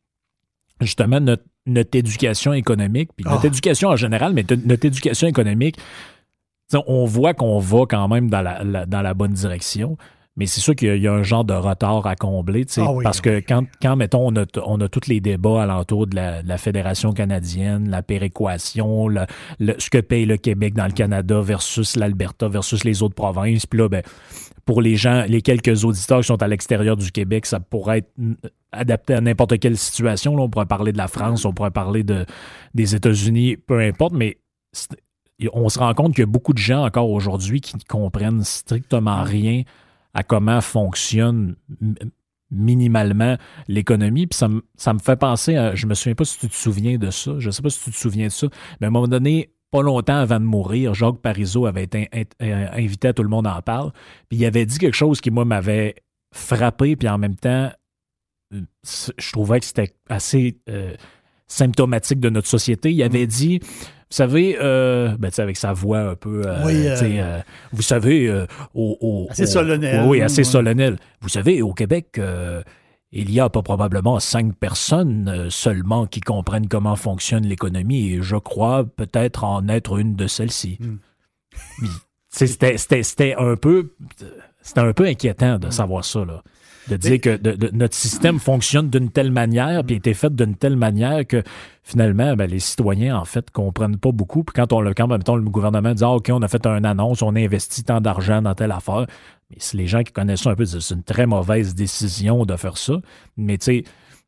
justement, 0.82 1.20
notre, 1.20 1.44
notre 1.66 1.98
éducation 1.98 2.54
économique, 2.54 3.10
puis 3.16 3.26
notre 3.26 3.44
Ah. 3.44 3.48
éducation 3.48 3.90
en 3.90 3.96
général, 3.98 4.34
mais 4.34 4.46
notre 4.66 4.86
éducation 4.86 5.28
économique, 5.28 5.76
T'sais, 6.70 6.78
on 6.88 7.06
voit 7.06 7.34
qu'on 7.34 7.60
va 7.60 7.86
quand 7.88 8.08
même 8.08 8.30
dans 8.30 8.42
la, 8.42 8.64
la- 8.64 8.86
dans 8.86 9.02
la 9.02 9.14
bonne 9.14 9.32
direction, 9.34 9.98
mais 10.36 10.46
c'est 10.46 10.60
sûr 10.60 10.76
qu'il 10.76 10.90
y, 10.90 10.92
a- 10.92 10.96
il 10.96 11.02
y 11.02 11.08
a 11.08 11.14
un 11.14 11.24
genre 11.24 11.46
de 11.46 11.54
retard 11.54 12.06
à 12.06 12.16
combler, 12.16 12.66
tu 12.66 12.74
sais, 12.74 12.82
Ah 12.86 12.92
oui, 12.92 13.04
parce 13.04 13.22
que 13.22 13.40
quand, 13.40 13.64
quand, 13.82 13.96
mettons, 13.96 14.28
on 14.28 14.36
a, 14.36 14.46
on 14.66 14.80
a 14.82 14.88
tous 14.90 15.08
les 15.08 15.20
débats 15.20 15.64
alentour 15.64 16.08
de 16.08 16.16
la, 16.16 16.44
de 16.44 16.48
la 16.48 16.58
Fédération 16.58 17.14
canadienne, 17.14 17.90
la 17.90 18.04
péréquation, 18.04 19.08
le, 19.08 19.22
le- 19.60 19.76
ce 19.80 19.90
que 19.90 19.98
paye 20.00 20.26
le 20.26 20.38
Québec 20.38 20.74
dans 20.74 20.86
le 20.86 20.92
Canada 20.92 21.40
versus 21.42 21.96
l'Alberta 21.96 22.48
versus 22.50 22.84
les 22.84 23.02
autres 23.02 23.16
provinces, 23.16 23.66
puis 23.66 23.80
là, 23.80 23.88
ben, 23.90 24.04
pour 24.66 24.82
les 24.82 24.98
gens, 24.98 25.24
les 25.28 25.42
quelques 25.42 25.86
auditeurs 25.86 26.20
qui 26.20 26.28
sont 26.28 26.44
à 26.44 26.48
l'extérieur 26.50 26.98
du 26.98 27.12
Québec, 27.14 27.46
ça 27.46 27.62
pourrait 27.62 28.00
être 28.00 28.12
adapté 28.74 29.14
à 29.14 29.22
n'importe 29.22 29.58
quelle 29.60 29.78
situation. 29.78 30.36
Là, 30.36 30.44
on 30.44 30.50
pourrait 30.50 30.66
parler 30.66 30.92
de 30.92 30.98
la 30.98 31.08
France, 31.08 31.46
on 31.46 31.54
pourrait 31.54 31.72
parler 31.72 32.04
de, 32.04 32.26
des 32.76 32.94
États-Unis, 32.94 33.56
peu 33.56 33.80
importe, 33.80 34.14
mais 34.14 34.38
on 35.54 35.70
se 35.70 35.80
rend 35.80 35.94
compte 35.94 36.16
qu'il 36.16 36.22
y 36.22 36.24
a 36.24 36.32
beaucoup 36.32 36.54
de 36.54 36.58
gens 36.58 36.86
encore 36.86 37.10
aujourd'hui 37.10 37.62
qui 37.62 37.76
ne 37.76 37.82
comprennent 37.88 38.44
strictement 38.44 39.24
rien 39.24 39.64
à 40.14 40.24
comment 40.24 40.62
fonctionne 40.62 41.56
minimalement 42.50 43.38
l'économie. 43.68 44.28
Puis 44.28 44.38
ça, 44.38 44.48
me, 44.48 44.64
ça 44.76 44.94
me 44.94 45.00
fait 45.00 45.18
penser 45.18 45.56
à, 45.56 45.76
je 45.76 45.86
me 45.86 45.94
souviens 45.94 46.16
pas 46.16 46.26
si 46.26 46.40
tu 46.40 46.50
te 46.50 46.56
souviens 46.56 46.98
de 46.98 47.12
ça, 47.12 47.34
je 47.40 47.50
sais 47.52 47.62
pas 47.62 47.70
si 47.70 47.84
tu 47.84 47.92
te 47.92 47.98
souviens 47.98 48.28
de 48.28 48.32
ça, 48.32 48.48
mais 48.80 48.86
à 48.86 48.88
un 48.88 48.92
moment 48.92 49.08
donné, 49.08 49.52
pas 49.70 49.82
longtemps 49.82 50.18
avant 50.18 50.40
de 50.40 50.46
mourir, 50.46 50.94
Jacques 50.94 51.22
Parizeau 51.22 51.66
avait 51.66 51.84
été 51.84 52.10
euh, 52.42 52.68
invité 52.72 53.10
à 53.10 53.14
Tout 53.14 53.24
le 53.24 53.30
monde 53.30 53.48
en 53.48 53.62
parle, 53.62 53.92
puis 54.30 54.40
il 54.40 54.46
avait 54.46 54.66
dit 54.66 54.78
quelque 54.78 54.96
chose 54.96 55.20
qui, 55.20 55.30
moi, 55.30 55.46
m'avait 55.46 55.96
frappé, 56.34 56.96
puis 56.96 57.10
en 57.10 57.18
même 57.18 57.36
temps, 57.36 57.72
euh, 58.54 58.62
je 58.84 59.32
trouvais 59.32 59.60
que 59.60 59.66
c'était 59.66 59.94
assez 60.10 60.58
euh, 60.70 60.96
symptomatique 61.48 62.20
de 62.20 62.30
notre 62.30 62.48
société. 62.48 62.92
Il 62.92 63.02
avait 63.04 63.24
mm. 63.24 63.28
dit 63.28 63.60
vous 64.10 64.16
savez, 64.16 64.58
euh, 64.62 65.18
ben, 65.20 65.30
avec 65.38 65.58
sa 65.58 65.74
voix 65.74 66.00
un 66.00 66.16
peu. 66.16 66.44
Euh, 66.46 66.64
oui, 66.64 66.88
euh, 66.88 67.42
vous 67.74 67.82
savez, 67.82 68.46
au, 68.74 69.28
assez 69.30 69.46
solennel. 69.46 70.06
Oui, 70.08 70.22
assez 70.22 70.46
solennel. 70.46 70.98
Vous 71.20 71.28
savez, 71.28 71.62
au 71.62 71.74
Québec, 71.74 72.18
il 73.12 73.32
y 73.32 73.42
a 73.42 73.50
pas 73.50 73.62
probablement 73.62 74.22
cinq 74.22 74.56
personnes 74.56 75.50
seulement 75.50 76.06
qui 76.06 76.22
comprennent 76.22 76.70
comment 76.70 76.96
fonctionne 76.96 77.46
l'économie 77.46 78.14
et 78.14 78.22
je 78.22 78.38
crois 78.38 78.86
peut-être 78.86 79.44
en 79.44 79.68
être 79.68 79.98
une 79.98 80.16
de 80.16 80.28
celles-ci. 80.28 80.78
Hmm. 80.80 81.88
C'était 82.30 83.36
un 83.38 83.58
peu. 83.58 83.92
C'était 84.62 84.82
un 84.82 84.94
peu 84.94 85.06
inquiétant 85.06 85.60
de 85.60 85.70
savoir 85.70 86.06
ça. 86.06 86.24
Là 86.24 86.44
de 86.90 86.98
dire 86.98 87.20
que 87.20 87.40
notre 87.76 87.96
système 87.96 88.40
fonctionne 88.40 88.90
d'une 88.90 89.10
telle 89.10 89.32
manière, 89.32 89.84
puis 89.84 89.96
a 89.96 89.98
été 89.98 90.14
fait 90.14 90.34
d'une 90.34 90.56
telle 90.56 90.76
manière 90.76 91.26
que 91.26 91.44
finalement, 91.84 92.36
ben, 92.36 92.50
les 92.50 92.60
citoyens, 92.60 93.18
en 93.18 93.26
fait, 93.26 93.50
comprennent 93.52 93.98
pas 93.98 94.12
beaucoup. 94.12 94.44
Puis 94.44 94.54
quand 94.54 94.74
on 94.74 94.82
le, 94.82 94.94
quand, 94.94 95.08
le 95.08 95.42
gouvernement 95.50 95.94
dit, 95.94 96.04
ah, 96.04 96.12
OK, 96.12 96.30
on 96.32 96.42
a 96.42 96.48
fait 96.48 96.66
une 96.66 96.86
annonce, 96.86 97.22
on 97.22 97.36
a 97.36 97.40
investi 97.40 97.84
tant 97.84 98.02
d'argent 98.02 98.42
dans 98.42 98.56
telle 98.56 98.72
affaire, 98.72 99.06
mais 99.50 99.58
si 99.60 99.78
les 99.78 99.88
gens 99.88 100.04
qui 100.04 100.12
connaissent 100.12 100.42
ça 100.42 100.52
un 100.52 100.56
peu 100.56 100.66
c'est 100.66 100.94
une 100.94 101.04
très 101.04 101.26
mauvaise 101.26 101.76
décision 101.76 102.46
de 102.46 102.56
faire 102.56 102.78
ça. 102.78 102.94
Mais 103.38 103.58
tu 103.58 103.66
sais, 103.66 103.84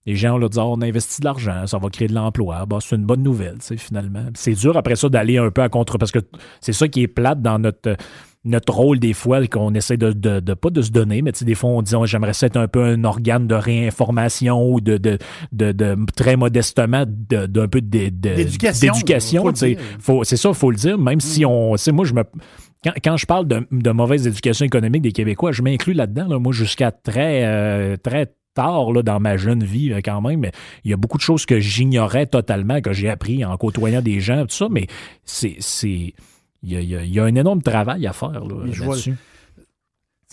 les 0.05 0.15
gens 0.15 0.37
leur 0.37 0.49
disent, 0.49 0.59
ah, 0.59 0.65
on 0.65 0.81
a 0.81 0.87
investi 0.87 1.21
de 1.21 1.25
l'argent, 1.25 1.67
ça 1.67 1.77
va 1.77 1.89
créer 1.89 2.07
de 2.07 2.15
l'emploi. 2.15 2.65
Bah, 2.65 2.77
c'est 2.81 2.95
une 2.95 3.05
bonne 3.05 3.23
nouvelle, 3.23 3.57
finalement. 3.61 4.25
C'est 4.33 4.53
dur 4.53 4.77
après 4.77 4.95
ça 4.95 5.09
d'aller 5.09 5.37
un 5.37 5.51
peu 5.51 5.61
à 5.61 5.69
contre, 5.69 5.97
parce 5.97 6.11
que 6.11 6.19
c'est 6.61 6.73
ça 6.73 6.87
qui 6.87 7.03
est 7.03 7.07
plate 7.07 7.41
dans 7.41 7.59
notre 7.59 7.95
notre 8.45 8.73
rôle 8.73 8.99
des 8.99 9.13
fois 9.13 9.45
qu'on 9.47 9.73
essaie 9.73 9.97
de, 9.97 10.13
de, 10.13 10.53
pas 10.53 10.69
de 10.69 10.81
se 10.81 10.91
donner, 10.91 11.21
mais 11.21 11.31
des 11.31 11.55
fois 11.55 11.71
on 11.71 11.81
dit 11.81 11.93
j'aimerais 12.05 12.31
être 12.41 12.57
un 12.57 12.67
peu 12.67 12.83
un 12.83 13.03
organe 13.03 13.47
de 13.47 13.55
réinformation 13.55 14.71
ou 14.71 14.79
de, 14.79 14.97
de, 14.97 15.17
de, 15.51 15.97
très 16.15 16.35
modestement 16.37 17.03
d'un 17.07 17.67
peu 17.67 17.81
d'éducation. 17.81 18.93
C'est 20.23 20.37
ça, 20.37 20.49
il 20.49 20.55
faut 20.55 20.71
le 20.71 20.77
dire, 20.77 20.97
même 20.97 21.19
si 21.19 21.43
mm. 21.43 21.47
on. 21.47 21.75
Moi, 21.93 22.05
je 22.05 22.13
me. 22.13 22.23
Quand, 23.03 23.17
je 23.17 23.25
parle 23.25 23.45
de, 23.45 23.91
mauvaise 23.91 24.25
éducation 24.25 24.65
économique 24.65 25.01
des 25.01 25.11
Québécois, 25.11 25.51
je 25.51 25.61
m'inclus 25.61 25.93
là-dedans, 25.93 26.39
moi, 26.39 26.53
jusqu'à 26.53 26.91
très, 26.91 27.43
euh, 27.45 27.97
très 27.97 28.33
tard 28.53 28.93
là, 28.93 29.01
dans 29.03 29.19
ma 29.19 29.35
jeune 29.35 29.65
vie 29.65 29.91
euh, 29.91 29.99
quand 30.03 30.21
même. 30.21 30.39
Mais 30.39 30.51
il 30.85 30.91
y 30.91 30.93
a 30.93 30.97
beaucoup 30.97 31.17
de 31.17 31.23
choses 31.23 31.45
que 31.45 31.59
j'ignorais 31.59 32.25
totalement, 32.25 32.79
que 32.79 32.93
j'ai 32.93 33.09
appris 33.09 33.43
en 33.43 33.57
côtoyant 33.57 34.01
des 34.01 34.21
gens, 34.21 34.45
tout 34.45 34.55
ça, 34.55 34.67
mais 34.71 34.87
c'est 35.25 35.57
il 36.61 36.81
y, 36.81 37.19
a, 37.19 37.23
un 37.23 37.35
énorme 37.35 37.61
travail 37.61 38.05
à 38.05 38.13
faire 38.13 38.31
là-dessus. 38.45 39.15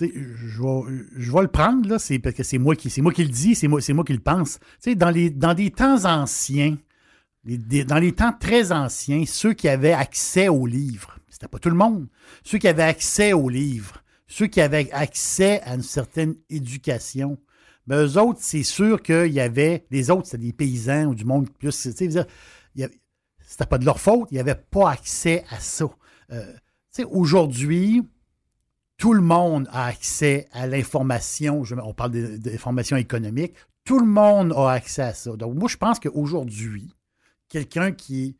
je, 0.00 0.06
je, 0.06 1.32
vais, 1.32 1.42
le 1.42 1.48
prendre, 1.48 1.88
là, 1.88 1.98
c'est 1.98 2.18
parce 2.18 2.34
que 2.34 2.42
c'est 2.42 2.58
moi 2.58 2.74
qui 2.74 2.90
c'est 2.90 3.00
moi 3.02 3.12
qui 3.12 3.22
le 3.22 3.30
dis, 3.30 3.54
c'est 3.54 3.68
moi, 3.68 3.80
moi 3.90 4.04
qui 4.04 4.12
le 4.12 4.18
pense. 4.18 4.58
dans, 4.96 5.10
les, 5.10 5.30
dans 5.30 5.54
des 5.54 5.70
temps 5.70 6.04
anciens, 6.04 6.76
dans 7.44 7.98
les 7.98 8.12
temps 8.12 8.32
très 8.38 8.72
anciens, 8.72 9.24
ceux 9.26 9.52
qui 9.52 9.68
avaient 9.68 9.92
accès 9.92 10.48
aux 10.48 10.66
livres, 10.66 11.18
c'était 11.28 11.48
pas 11.48 11.58
tout 11.58 11.70
le 11.70 11.76
monde, 11.76 12.08
ceux 12.42 12.58
qui 12.58 12.66
avaient 12.66 12.82
accès 12.82 13.32
aux 13.32 13.48
livres, 13.48 14.02
ceux 14.26 14.48
qui 14.48 14.60
avaient 14.60 14.90
accès 14.92 15.60
à 15.62 15.74
une 15.74 15.82
certaine 15.82 16.34
éducation, 16.50 17.38
mais 17.86 17.96
eux 17.96 18.18
autres, 18.18 18.40
c'est 18.42 18.64
sûr 18.64 19.00
qu'il 19.00 19.32
y 19.32 19.40
avait, 19.40 19.86
les 19.92 20.10
autres, 20.10 20.26
c'était 20.26 20.46
des 20.46 20.52
paysans 20.52 21.04
ou 21.06 21.14
du 21.14 21.24
monde 21.24 21.48
plus, 21.50 21.70
c'était 21.70 22.08
pas 23.68 23.78
de 23.78 23.84
leur 23.84 24.00
faute, 24.00 24.28
ils 24.32 24.38
n'avaient 24.38 24.56
pas 24.56 24.90
accès 24.90 25.44
à 25.50 25.60
ça. 25.60 25.86
Euh, 26.32 26.52
aujourd'hui, 27.10 28.02
tout 28.96 29.12
le 29.12 29.20
monde 29.20 29.68
a 29.70 29.86
accès 29.86 30.48
à 30.52 30.66
l'information. 30.66 31.62
On 31.82 31.94
parle 31.94 32.12
d'information 32.38 32.96
économique. 32.96 33.54
Tout 33.84 34.00
le 34.00 34.06
monde 34.06 34.52
a 34.56 34.70
accès 34.70 35.02
à 35.02 35.14
ça. 35.14 35.36
Donc, 35.36 35.54
moi, 35.54 35.68
je 35.68 35.76
pense 35.76 36.00
qu'aujourd'hui, 36.00 36.92
quelqu'un 37.48 37.92
qui 37.92 38.28
est 38.28 38.36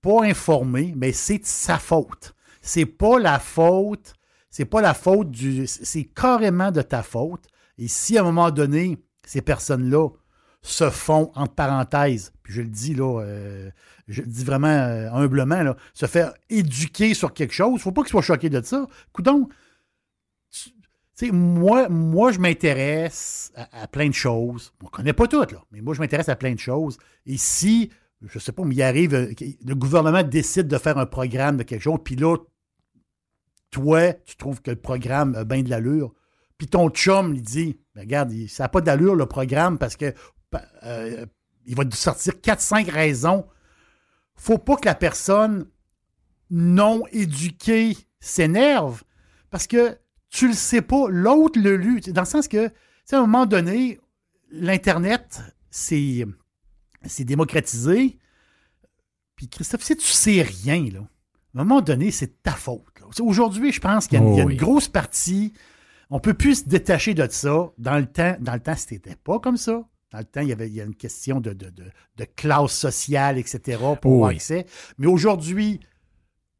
pas 0.00 0.24
informé, 0.24 0.94
mais 0.96 1.12
c'est 1.12 1.44
sa 1.44 1.78
faute. 1.78 2.34
C'est 2.60 2.86
pas 2.86 3.18
la 3.18 3.38
faute, 3.38 4.14
c'est 4.50 4.64
pas 4.64 4.80
la 4.80 4.94
faute 4.94 5.30
du. 5.30 5.66
C'est 5.66 6.04
carrément 6.04 6.70
de 6.70 6.82
ta 6.82 7.02
faute. 7.02 7.46
Et 7.78 7.88
si 7.88 8.18
à 8.18 8.22
un 8.22 8.24
moment 8.24 8.50
donné, 8.50 8.98
ces 9.24 9.42
personnes-là 9.42 10.08
se 10.62 10.90
font, 10.90 11.30
entre 11.34 11.54
parenthèses, 11.54 12.32
puis 12.42 12.52
je 12.52 12.62
le 12.62 12.68
dis 12.68 12.94
là, 12.94 13.20
euh, 13.22 13.70
je 14.08 14.22
le 14.22 14.26
dis 14.26 14.44
vraiment 14.44 14.68
euh, 14.68 15.10
humblement, 15.12 15.62
là, 15.62 15.76
se 15.94 16.06
faire 16.06 16.34
éduquer 16.50 17.14
sur 17.14 17.32
quelque 17.32 17.54
chose, 17.54 17.70
il 17.70 17.74
ne 17.74 17.80
faut 17.80 17.92
pas 17.92 18.02
qu'ils 18.02 18.10
soient 18.10 18.22
choqués 18.22 18.50
de 18.50 18.60
ça. 18.62 18.86
Coudon, 19.12 19.48
moi, 21.32 21.88
moi, 21.88 22.32
je 22.32 22.38
m'intéresse 22.38 23.52
à, 23.54 23.88
plein 23.88 24.08
de 24.08 24.14
choses. 24.14 24.72
On 24.82 24.86
ne 24.86 24.90
connaît 24.90 25.12
pas 25.12 25.26
toutes, 25.26 25.52
là, 25.52 25.64
mais 25.72 25.80
moi, 25.80 25.94
je 25.94 26.00
m'intéresse 26.00 26.28
à 26.28 26.36
plein 26.36 26.54
de 26.54 26.58
choses. 26.58 26.98
Et 27.26 27.36
si, 27.36 27.90
je 28.22 28.38
ne 28.38 28.40
sais 28.40 28.52
pas, 28.52 28.64
mais 28.64 28.74
il 28.74 28.82
arrive, 28.82 29.14
euh, 29.14 29.32
le 29.64 29.74
gouvernement 29.74 30.22
décide 30.22 30.68
de 30.68 30.78
faire 30.78 30.98
un 30.98 31.06
programme 31.06 31.56
de 31.56 31.62
quelque 31.62 31.82
chose, 31.82 31.98
puis 32.04 32.16
là, 32.16 32.36
toi, 33.70 34.12
tu 34.24 34.36
trouves 34.36 34.62
que 34.62 34.70
le 34.70 34.80
programme 34.80 35.34
a 35.34 35.44
bien 35.44 35.62
de 35.62 35.70
l'allure, 35.70 36.12
puis 36.56 36.66
ton 36.66 36.90
chum, 36.90 37.34
il 37.34 37.42
dit, 37.42 37.78
ben, 37.94 38.02
regarde, 38.02 38.32
ça 38.48 38.64
n'a 38.64 38.68
pas 38.68 38.80
d'allure 38.80 39.14
le 39.14 39.26
programme 39.26 39.78
parce 39.78 39.96
que 39.96 40.12
euh, 40.84 41.26
il 41.66 41.76
va 41.76 41.84
sortir 41.92 42.34
4-5 42.34 42.90
raisons. 42.90 43.46
faut 44.36 44.58
pas 44.58 44.76
que 44.76 44.86
la 44.86 44.94
personne 44.94 45.66
non 46.50 47.02
éduquée 47.12 47.96
s'énerve 48.20 49.02
parce 49.50 49.66
que 49.66 49.98
tu 50.30 50.48
le 50.48 50.54
sais 50.54 50.82
pas, 50.82 51.08
l'autre 51.08 51.58
le 51.60 51.76
lu. 51.76 52.00
Dans 52.00 52.22
le 52.22 52.26
sens 52.26 52.48
que, 52.48 52.66
à 52.66 53.16
un 53.16 53.20
moment 53.20 53.46
donné, 53.46 53.98
l'Internet, 54.50 55.40
c'est 55.70 56.26
démocratisé. 57.20 58.18
Puis 59.36 59.48
Christophe, 59.48 59.82
si 59.82 59.96
tu 59.96 60.06
sais 60.06 60.42
rien, 60.42 60.84
là, 60.92 61.00
à 61.00 61.60
un 61.60 61.64
moment 61.64 61.80
donné, 61.80 62.10
c'est 62.10 62.42
ta 62.42 62.52
faute. 62.52 62.84
Aujourd'hui, 63.20 63.72
je 63.72 63.80
pense 63.80 64.06
qu'il 64.06 64.20
y, 64.20 64.22
a, 64.22 64.42
une 64.42 64.56
grosse 64.56 64.88
partie. 64.88 65.54
On 66.10 66.16
ne 66.16 66.20
peut 66.20 66.34
plus 66.34 66.60
se 66.60 66.68
détacher 66.68 67.14
de 67.14 67.26
ça. 67.30 67.70
Dans 67.78 67.98
le 67.98 68.06
temps, 68.06 68.36
dans 68.40 68.54
le 68.54 68.60
temps, 68.60 68.76
c'était 68.76 69.16
pas 69.16 69.38
comme 69.38 69.56
ça. 69.56 69.82
Dans 70.10 70.18
le 70.18 70.24
temps, 70.24 70.40
il 70.40 70.48
y 70.48 70.52
avait 70.52 70.68
il 70.68 70.74
y 70.74 70.80
a 70.80 70.84
une 70.84 70.94
question 70.94 71.40
de, 71.40 71.52
de, 71.52 72.24
classe 72.36 72.72
sociale, 72.72 73.38
etc., 73.38 73.78
pour 74.00 74.14
avoir 74.14 74.30
accès. 74.30 74.64
Mais 74.96 75.06
aujourd'hui, 75.06 75.80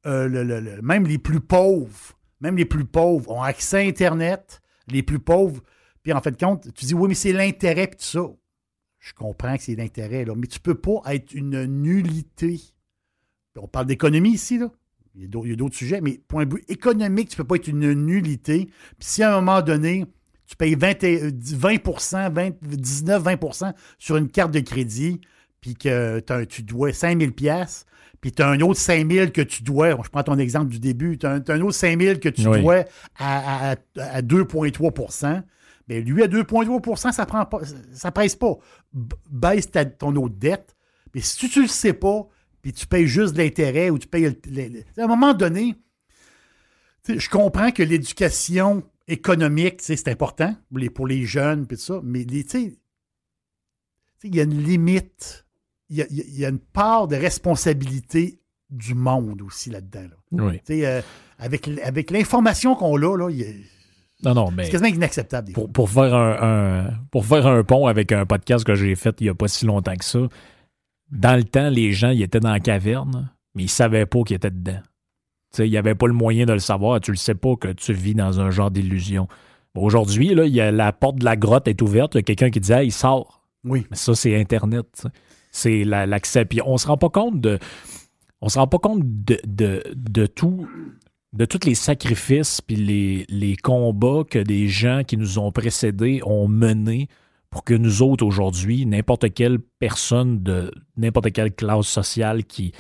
euh, 0.07 0.81
même 0.83 1.07
les 1.07 1.19
plus 1.19 1.41
pauvres, 1.41 2.19
même 2.41 2.57
les 2.57 2.67
plus 2.67 2.85
pauvres 2.85 3.31
ont 3.31 3.43
accès 3.43 3.79
à 3.79 3.89
Internet. 3.89 4.61
Les 4.89 5.03
plus 5.03 5.19
pauvres, 5.19 5.63
puis 6.03 6.13
en 6.13 6.21
fait 6.21 6.31
de 6.31 6.39
compte, 6.39 6.73
tu 6.75 6.87
dis 6.87 6.95
oui, 6.95 7.09
mais 7.09 7.15
c'est 7.15 7.33
l'intérêt, 7.33 7.89
puis 7.89 7.99
tout 7.99 8.05
ça. 8.05 8.27
Je 8.99 9.13
comprends 9.13 9.57
que 9.57 9.63
c'est 9.63 9.77
l'intérêt, 9.77 10.25
là, 10.25 10.35
mais 10.35 10.47
tu 10.47 10.59
ne 10.59 10.63
peux 10.63 10.75
pas 10.75 11.03
être 11.07 11.33
une 11.35 11.65
nullité. 11.65 12.61
On 13.57 13.69
parle 13.69 13.87
d'économie 13.87 14.33
ici, 14.33 14.59
là. 14.59 14.71
Il 15.15 15.23
y 15.23 15.53
a 15.53 15.57
d'autres 15.57 15.75
sujets, 15.75 16.01
mais 16.01 16.21
point 16.29 16.47
de 16.47 16.55
vue 16.55 16.65
économique, 16.69 17.31
tu 17.31 17.35
ne 17.35 17.39
peux 17.39 17.47
pas 17.47 17.57
être 17.57 17.67
une 17.67 17.93
nullité. 17.93 18.67
Puis 18.99 19.09
si 19.09 19.23
à 19.23 19.37
un 19.37 19.41
moment 19.41 19.63
donné, 19.63 20.07
tu 20.49 20.57
payes 20.57 20.75
20, 20.75 21.05
20 22.33 22.55
19, 22.63 23.23
20% 23.23 23.73
sur 23.99 24.17
une 24.17 24.29
carte 24.29 24.51
de 24.51 24.61
crédit, 24.61 25.21
puis 25.61 25.75
que 25.75 26.21
tu 26.47 26.63
dois 26.63 26.93
5000 26.93 27.33
pièces 27.33 27.85
puis 28.21 28.33
tu 28.33 28.43
as 28.43 28.49
un 28.49 28.61
autre 28.61 28.81
5000 28.81 29.33
que 29.33 29.43
tu 29.43 29.63
dois, 29.63 29.91
je 29.91 30.09
prends 30.09 30.23
ton 30.23 30.39
exemple 30.39 30.69
du 30.69 30.81
début, 30.81 31.19
tu 31.19 31.27
as, 31.27 31.41
un 31.49 31.61
autre 31.61 31.75
5000 31.75 32.19
que 32.19 32.29
tu 32.29 32.43
dois 32.43 32.85
à, 33.19 33.77
2,3% 33.97 35.43
Bien, 35.87 36.01
lui, 36.01 36.23
à 36.23 36.29
2,3% 36.29 37.13
ça 37.13 37.25
prend 37.25 37.47
pas, 37.47 37.61
ça 37.93 38.13
presse 38.13 38.37
pas. 38.37 38.59
Baisse 39.31 39.71
ton 39.99 40.15
autre 40.17 40.35
dette. 40.37 40.77
Mais 41.15 41.23
si 41.23 41.49
tu 41.49 41.61
ne 41.61 41.65
le 41.65 41.69
sais 41.69 41.95
pas, 41.95 42.29
puis 42.61 42.75
tu 42.75 42.87
payes 42.87 43.07
juste 43.07 43.39
l'intérêt 43.39 43.89
ou 43.89 43.99
tu 43.99 44.07
payes... 44.07 44.27
à 44.27 45.03
un 45.03 45.07
moment 45.07 45.33
donné, 45.33 45.77
je 47.09 47.29
comprends 47.31 47.71
que 47.71 47.83
l'éducation 47.83 48.83
économique, 49.09 49.77
c'est 49.81 50.09
important 50.09 50.55
pour 50.69 50.79
les, 50.79 50.91
pour 50.91 51.07
les 51.07 51.25
jeunes, 51.25 51.67
puis 51.67 51.79
ça, 51.79 52.01
mais 52.05 52.23
il 52.23 52.75
y 54.35 54.41
a 54.41 54.43
une 54.43 54.63
limite, 54.63 55.47
il 55.89 56.07
y, 56.11 56.45
a, 56.45 56.49
une 56.49 56.59
part 56.59 57.09
de 57.09 57.17
responsabilité 57.17 58.41
du 58.71 58.95
monde 58.95 59.41
aussi 59.43 59.71
là-dedans. 59.71 60.09
Oui. 60.33 60.61
Euh, 60.71 61.01
avec 61.39 61.69
avec 61.83 62.11
l'information 62.11 62.75
qu'on 62.75 62.97
a, 62.97 63.17
là, 63.17 63.31
non, 64.25 64.35
non, 64.35 64.51
mais 64.51 64.65
c'est 64.65 64.73
quasiment 64.73 64.95
inacceptable. 64.95 65.53
Pour, 65.53 65.71
pour, 65.71 65.89
faire 65.89 66.15
un, 66.15 66.91
pour 67.13 67.25
faire 67.25 67.47
un 67.47 67.63
pont 67.63 67.87
avec 67.87 68.11
un 68.11 68.27
podcast 68.27 68.65
que 68.65 68.75
j'ai 68.75 68.97
fait 68.97 69.15
il 69.21 69.25
n'y 69.25 69.31
a 69.31 69.35
pas 69.35 69.47
si 69.47 69.65
longtemps 69.65 69.95
que 69.95 70.05
ça, 70.05 70.29
dans 71.11 71.37
le 71.37 71.45
temps, 71.45 71.71
les 71.71 71.93
gens 71.93 72.11
ils 72.11 72.23
étaient 72.23 72.41
dans 72.41 72.51
la 72.51 72.61
caverne, 72.61 73.31
mais 73.55 73.65
il 73.65 73.69
savait 73.69 74.07
pas 74.07 74.23
qu'il 74.25 74.37
était 74.37 74.51
dedans. 74.51 74.81
Il 75.57 75.71
n'y 75.71 75.77
avait 75.79 75.95
pas 75.95 76.07
le 76.07 76.13
moyen 76.13 76.45
de 76.47 76.53
le 76.53 76.59
savoir. 76.59 77.01
Tu 77.01 77.11
le 77.11 77.17
sais 77.17 77.35
pas 77.35 77.57
que 77.57 77.69
tu 77.69 77.93
vis 77.93 78.15
dans 78.15 78.41
un 78.41 78.51
genre 78.51 78.71
d'illusion. 78.71 79.29
Aujourd'hui, 79.75 80.35
la 80.35 80.93
porte 80.93 81.17
de 81.17 81.25
la 81.25 81.37
grotte 81.37 81.69
est 81.69 81.81
ouverte. 81.83 82.15
Il 82.15 82.19
y 82.19 82.21
a 82.21 82.23
quelqu'un 82.23 82.51
qui 82.51 82.61
dit 82.61 82.73
il 82.85 82.93
sort. 82.93 83.43
Oui. 83.65 83.87
Mais 83.91 83.97
ça, 83.97 84.15
c'est 84.15 84.39
Internet. 84.39 85.07
C'est 85.51 85.85
la- 85.85 86.07
l'accès. 86.07 86.45
Puis 86.45 86.61
on 86.65 86.77
se 86.79 86.87
rend 86.87 86.97
pas 86.97 87.09
compte 87.11 87.41
de. 87.41 87.59
On 88.41 88.49
se 88.49 88.59
rend 88.59 88.67
pas 88.67 88.79
compte 88.79 89.01
de, 89.05 89.39
de, 89.47 89.83
de 89.95 90.27
tout. 90.27 90.69
De 91.35 91.45
tous 91.45 91.67
les 91.67 91.75
sacrifices 91.75 92.61
puis 92.63 92.77
les, 92.77 93.27
les 93.29 93.55
combats 93.57 94.23
que 94.29 94.39
des 94.39 94.67
gens 94.67 95.03
qui 95.07 95.19
nous 95.19 95.39
ont 95.39 95.53
précédés 95.53 96.21
ont 96.25 96.49
menés 96.49 97.09
pour 97.51 97.65
que 97.65 97.75
nous 97.75 98.01
autres, 98.03 98.25
aujourd'hui, 98.25 98.87
n'importe 98.87 99.33
quelle 99.35 99.59
personne 99.59 100.43
de 100.43 100.71
n'importe 100.97 101.31
quelle 101.33 101.55
classe 101.55 101.87
sociale 101.87 102.45
qui, 102.45 102.73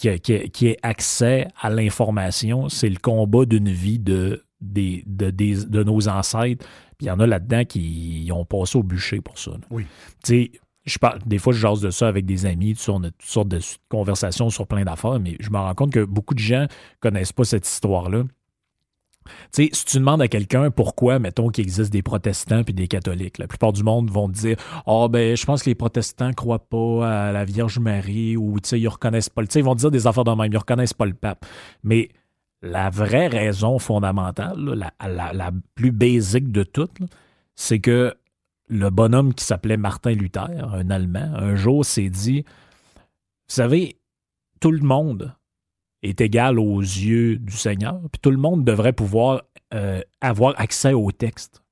qui, 0.00 0.32
a- 0.34 0.48
qui, 0.48 0.66
ait 0.68 0.76
accès 0.82 1.48
à 1.60 1.70
l'information, 1.70 2.68
c'est 2.68 2.88
le 2.88 2.98
combat 2.98 3.44
d'une 3.44 3.70
vie 3.70 3.98
de, 3.98 4.44
des, 4.60 5.02
de, 5.06 5.30
des- 5.30 5.64
de 5.66 5.82
nos 5.82 6.08
ancêtres. 6.08 6.64
Puis 6.98 7.06
il 7.06 7.08
y 7.08 7.10
en 7.10 7.20
a 7.20 7.26
là-dedans 7.26 7.64
qui 7.64 8.28
ont 8.34 8.44
passé 8.44 8.78
au 8.78 8.82
bûcher 8.82 9.20
pour 9.20 9.38
ça. 9.38 9.52
là. 9.52 9.58
Oui. 9.70 9.84
Tu 10.24 10.34
sais, 10.44 10.50
je 10.86 10.98
parle, 10.98 11.18
des 11.26 11.38
fois, 11.38 11.52
je 11.52 11.58
jase 11.60 11.80
de 11.80 11.90
ça 11.90 12.08
avec 12.08 12.24
des 12.26 12.46
amis, 12.46 12.74
on 12.88 13.02
a 13.04 13.10
toutes 13.10 13.22
sortes 13.22 13.48
de 13.48 13.60
conversations 13.88 14.48
sur 14.50 14.66
plein 14.66 14.84
d'affaires, 14.84 15.20
mais 15.20 15.36
je 15.38 15.50
me 15.50 15.56
rends 15.58 15.74
compte 15.74 15.92
que 15.92 16.04
beaucoup 16.04 16.34
de 16.34 16.38
gens 16.40 16.66
connaissent 17.00 17.32
pas 17.32 17.44
cette 17.44 17.68
histoire-là. 17.68 18.24
Si 19.52 19.70
tu 19.70 19.98
demandes 19.98 20.22
à 20.22 20.28
quelqu'un 20.28 20.70
pourquoi, 20.70 21.18
mettons, 21.18 21.48
qu'il 21.48 21.62
existe 21.64 21.92
des 21.92 22.02
protestants 22.02 22.62
puis 22.64 22.74
des 22.74 22.88
catholiques, 22.88 23.38
la 23.38 23.46
plupart 23.48 23.72
du 23.72 23.82
monde 23.82 24.10
vont 24.10 24.28
te 24.28 24.34
dire 24.38 24.56
Ah, 24.86 25.06
ben, 25.08 25.36
je 25.36 25.44
pense 25.44 25.62
que 25.62 25.70
les 25.70 25.74
protestants 25.74 26.32
croient 26.32 26.68
pas 26.68 27.28
à 27.28 27.32
la 27.32 27.44
Vierge 27.44 27.78
Marie 27.78 28.36
ou, 28.36 28.60
tu 28.60 28.68
sais, 28.68 28.80
ils 28.80 28.88
reconnaissent 28.88 29.28
pas 29.30 29.42
le. 29.42 29.48
Ils 29.54 29.64
vont 29.64 29.74
dire 29.74 29.90
des 29.90 30.06
affaires 30.06 30.24
de 30.24 30.30
même, 30.30 30.52
ils 30.52 30.56
reconnaissent 30.58 30.94
pas 30.94 31.06
le 31.06 31.14
pape. 31.14 31.44
Mais 31.82 32.08
la 32.62 32.90
vraie 32.90 33.26
raison 33.28 33.78
fondamentale, 33.78 34.58
la, 34.58 35.32
la- 35.32 35.50
plus 35.74 35.92
basique 35.92 36.52
de 36.52 36.62
toutes, 36.62 36.98
c'est 37.54 37.80
que 37.80 38.14
le 38.68 38.90
bonhomme 38.90 39.34
qui 39.34 39.44
s'appelait 39.44 39.76
Martin 39.76 40.12
Luther, 40.12 40.48
un 40.74 40.90
Allemand, 40.90 41.32
un 41.34 41.56
jour 41.56 41.84
s'est 41.84 42.10
dit 42.10 42.44
Vous 42.44 43.54
savez, 43.54 43.96
tout 44.60 44.70
le 44.70 44.80
monde 44.80 45.34
est 46.02 46.20
égal 46.20 46.58
aux 46.58 46.80
yeux 46.80 47.36
du 47.36 47.52
Seigneur, 47.52 48.00
puis 48.10 48.20
tout 48.20 48.30
le 48.30 48.38
monde 48.38 48.64
devrait 48.64 48.92
pouvoir 48.92 49.42
euh, 49.74 50.00
avoir 50.20 50.58
accès 50.58 50.92
au 50.92 51.12
texte. 51.12 51.62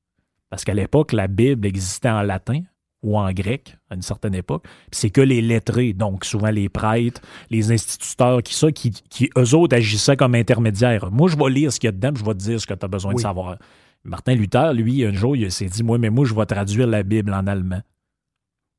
Parce 0.50 0.64
qu'à 0.64 0.74
l'époque, 0.74 1.12
la 1.12 1.28
Bible 1.28 1.66
existait 1.66 2.10
en 2.10 2.22
latin 2.22 2.62
ou 3.02 3.16
en 3.16 3.30
grec, 3.32 3.76
à 3.90 3.94
une 3.94 4.02
certaine 4.02 4.34
époque. 4.34 4.64
Puis 4.90 5.00
c'est 5.00 5.10
que 5.10 5.20
les 5.20 5.40
lettrés, 5.40 5.92
donc 5.92 6.24
souvent 6.24 6.50
les 6.50 6.68
prêtres, 6.68 7.20
les 7.50 7.70
instituteurs, 7.70 8.42
qui, 8.42 8.54
ça, 8.54 8.72
qui, 8.72 8.90
qui 8.90 9.30
eux 9.38 9.54
autres 9.54 9.76
agissaient 9.76 10.16
comme 10.16 10.34
intermédiaires. 10.34 11.10
Moi, 11.10 11.28
je 11.28 11.36
vais 11.36 11.50
lire 11.50 11.72
ce 11.72 11.78
qu'il 11.78 11.88
y 11.88 11.90
a 11.90 11.92
dedans, 11.92 12.12
puis 12.12 12.22
je 12.24 12.26
vais 12.26 12.34
te 12.34 12.42
dire 12.42 12.60
ce 12.60 12.66
que 12.66 12.74
tu 12.74 12.84
as 12.84 12.88
besoin 12.88 13.14
de 13.14 13.20
savoir. 13.20 13.56
Martin 14.04 14.34
Luther, 14.34 14.72
lui, 14.72 15.04
un 15.04 15.12
jour, 15.12 15.36
il 15.36 15.50
s'est 15.52 15.66
dit 15.66 15.82
Moi, 15.82 15.98
mais 15.98 16.10
moi, 16.10 16.24
je 16.24 16.34
vais 16.34 16.46
traduire 16.46 16.86
la 16.86 17.02
Bible 17.02 17.32
en 17.32 17.46
allemand 17.46 17.82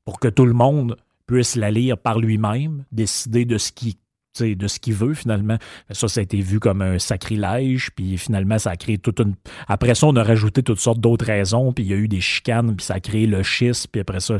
pour 0.04 0.18
que 0.18 0.28
tout 0.28 0.46
le 0.46 0.54
monde 0.54 0.96
puisse 1.26 1.56
la 1.56 1.70
lire 1.70 1.96
par 1.96 2.18
lui-même, 2.18 2.84
décider 2.90 3.44
de 3.44 3.56
ce 3.56 3.70
sais, 3.74 3.96
de 4.38 4.68
ce 4.68 4.78
qu'il 4.78 4.94
veut 4.94 5.14
finalement. 5.14 5.58
Ça, 5.90 6.08
ça 6.08 6.20
a 6.20 6.22
été 6.22 6.40
vu 6.40 6.60
comme 6.60 6.82
un 6.82 6.98
sacrilège, 6.98 7.90
puis 7.94 8.16
finalement, 8.16 8.58
ça 8.58 8.70
a 8.70 8.76
créé 8.76 8.98
toute 8.98 9.20
une... 9.20 9.34
Après 9.66 9.94
ça, 9.94 10.06
on 10.06 10.16
a 10.16 10.22
rajouté 10.22 10.62
toutes 10.62 10.80
sortes 10.80 11.00
d'autres 11.00 11.26
raisons, 11.26 11.72
puis 11.72 11.84
il 11.84 11.90
y 11.90 11.94
a 11.94 11.96
eu 11.96 12.08
des 12.08 12.20
chicanes, 12.20 12.76
puis 12.76 12.86
ça 12.86 12.94
a 12.94 13.00
créé 13.00 13.26
le 13.26 13.42
schisme, 13.42 13.88
puis 13.90 14.00
après 14.00 14.20
ça, 14.20 14.38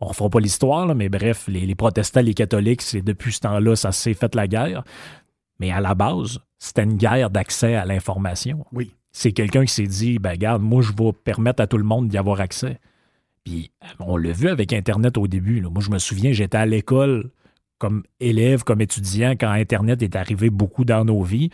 on 0.00 0.08
ne 0.08 0.14
fera 0.14 0.30
pas 0.30 0.40
l'histoire, 0.40 0.94
mais 0.94 1.08
bref, 1.08 1.44
les, 1.48 1.66
les 1.66 1.74
protestants, 1.74 2.22
les 2.22 2.34
catholiques, 2.34 2.82
c'est 2.82 3.02
depuis 3.02 3.32
ce 3.32 3.40
temps-là, 3.40 3.76
ça 3.76 3.92
s'est 3.92 4.14
fait 4.14 4.34
la 4.34 4.46
guerre. 4.46 4.84
Mais 5.60 5.70
à 5.70 5.80
la 5.80 5.94
base, 5.94 6.40
c'était 6.58 6.84
une 6.84 6.96
guerre 6.96 7.30
d'accès 7.30 7.74
à 7.74 7.84
l'information. 7.84 8.64
Oui. 8.72 8.92
C'est 9.12 9.32
quelqu'un 9.32 9.64
qui 9.64 9.72
s'est 9.72 9.86
dit, 9.86 10.18
ben 10.18 10.30
regarde, 10.30 10.62
moi, 10.62 10.82
je 10.82 10.92
vais 10.92 11.12
permettre 11.12 11.62
à 11.62 11.66
tout 11.66 11.78
le 11.78 11.84
monde 11.84 12.08
d'y 12.08 12.16
avoir 12.16 12.40
accès. 12.40 12.78
Puis 13.44 13.70
on 14.00 14.16
l'a 14.16 14.32
vu 14.32 14.48
avec 14.48 14.72
Internet 14.72 15.18
au 15.18 15.26
début. 15.26 15.60
là. 15.60 15.68
Moi, 15.68 15.82
je 15.82 15.90
me 15.90 15.98
souviens, 15.98 16.32
j'étais 16.32 16.56
à 16.56 16.66
l'école 16.66 17.30
comme 17.82 18.04
élève, 18.20 18.62
comme 18.62 18.80
étudiant, 18.80 19.32
quand 19.32 19.50
Internet 19.50 20.02
est 20.02 20.14
arrivé 20.14 20.50
beaucoup 20.50 20.84
dans 20.84 21.04
nos 21.04 21.24
vies. 21.24 21.50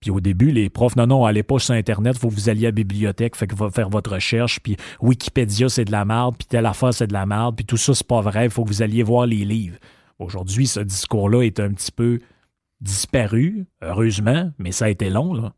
Puis 0.00 0.10
au 0.10 0.18
début, 0.18 0.50
les 0.50 0.70
profs, 0.70 0.96
non, 0.96 1.06
non, 1.06 1.24
allez 1.24 1.44
pas 1.44 1.60
sur 1.60 1.72
Internet, 1.72 2.14
il 2.16 2.18
faut 2.18 2.30
que 2.30 2.34
vous 2.34 2.48
alliez 2.48 2.66
à 2.66 2.70
la 2.70 2.72
bibliothèque, 2.72 3.36
fait 3.36 3.46
que 3.46 3.54
va 3.54 3.70
faire 3.70 3.88
votre 3.88 4.14
recherche, 4.14 4.58
puis 4.58 4.76
Wikipédia, 5.00 5.68
c'est 5.68 5.84
de 5.84 5.92
la 5.92 6.04
merde, 6.04 6.34
puis 6.36 6.48
telle 6.48 6.66
affaire, 6.66 6.92
c'est 6.92 7.06
de 7.06 7.12
la 7.12 7.26
merde, 7.26 7.54
puis 7.54 7.64
tout 7.64 7.76
ça, 7.76 7.94
c'est 7.94 8.06
pas 8.06 8.20
vrai, 8.20 8.46
il 8.46 8.50
faut 8.50 8.64
que 8.64 8.68
vous 8.68 8.82
alliez 8.82 9.04
voir 9.04 9.26
les 9.26 9.44
livres. 9.44 9.76
Aujourd'hui, 10.18 10.66
ce 10.66 10.80
discours-là 10.80 11.42
est 11.42 11.60
un 11.60 11.72
petit 11.72 11.92
peu 11.92 12.18
disparu, 12.80 13.66
heureusement, 13.80 14.50
mais 14.58 14.72
ça 14.72 14.86
a 14.86 14.88
été 14.88 15.10
long, 15.10 15.32
là. 15.32 15.52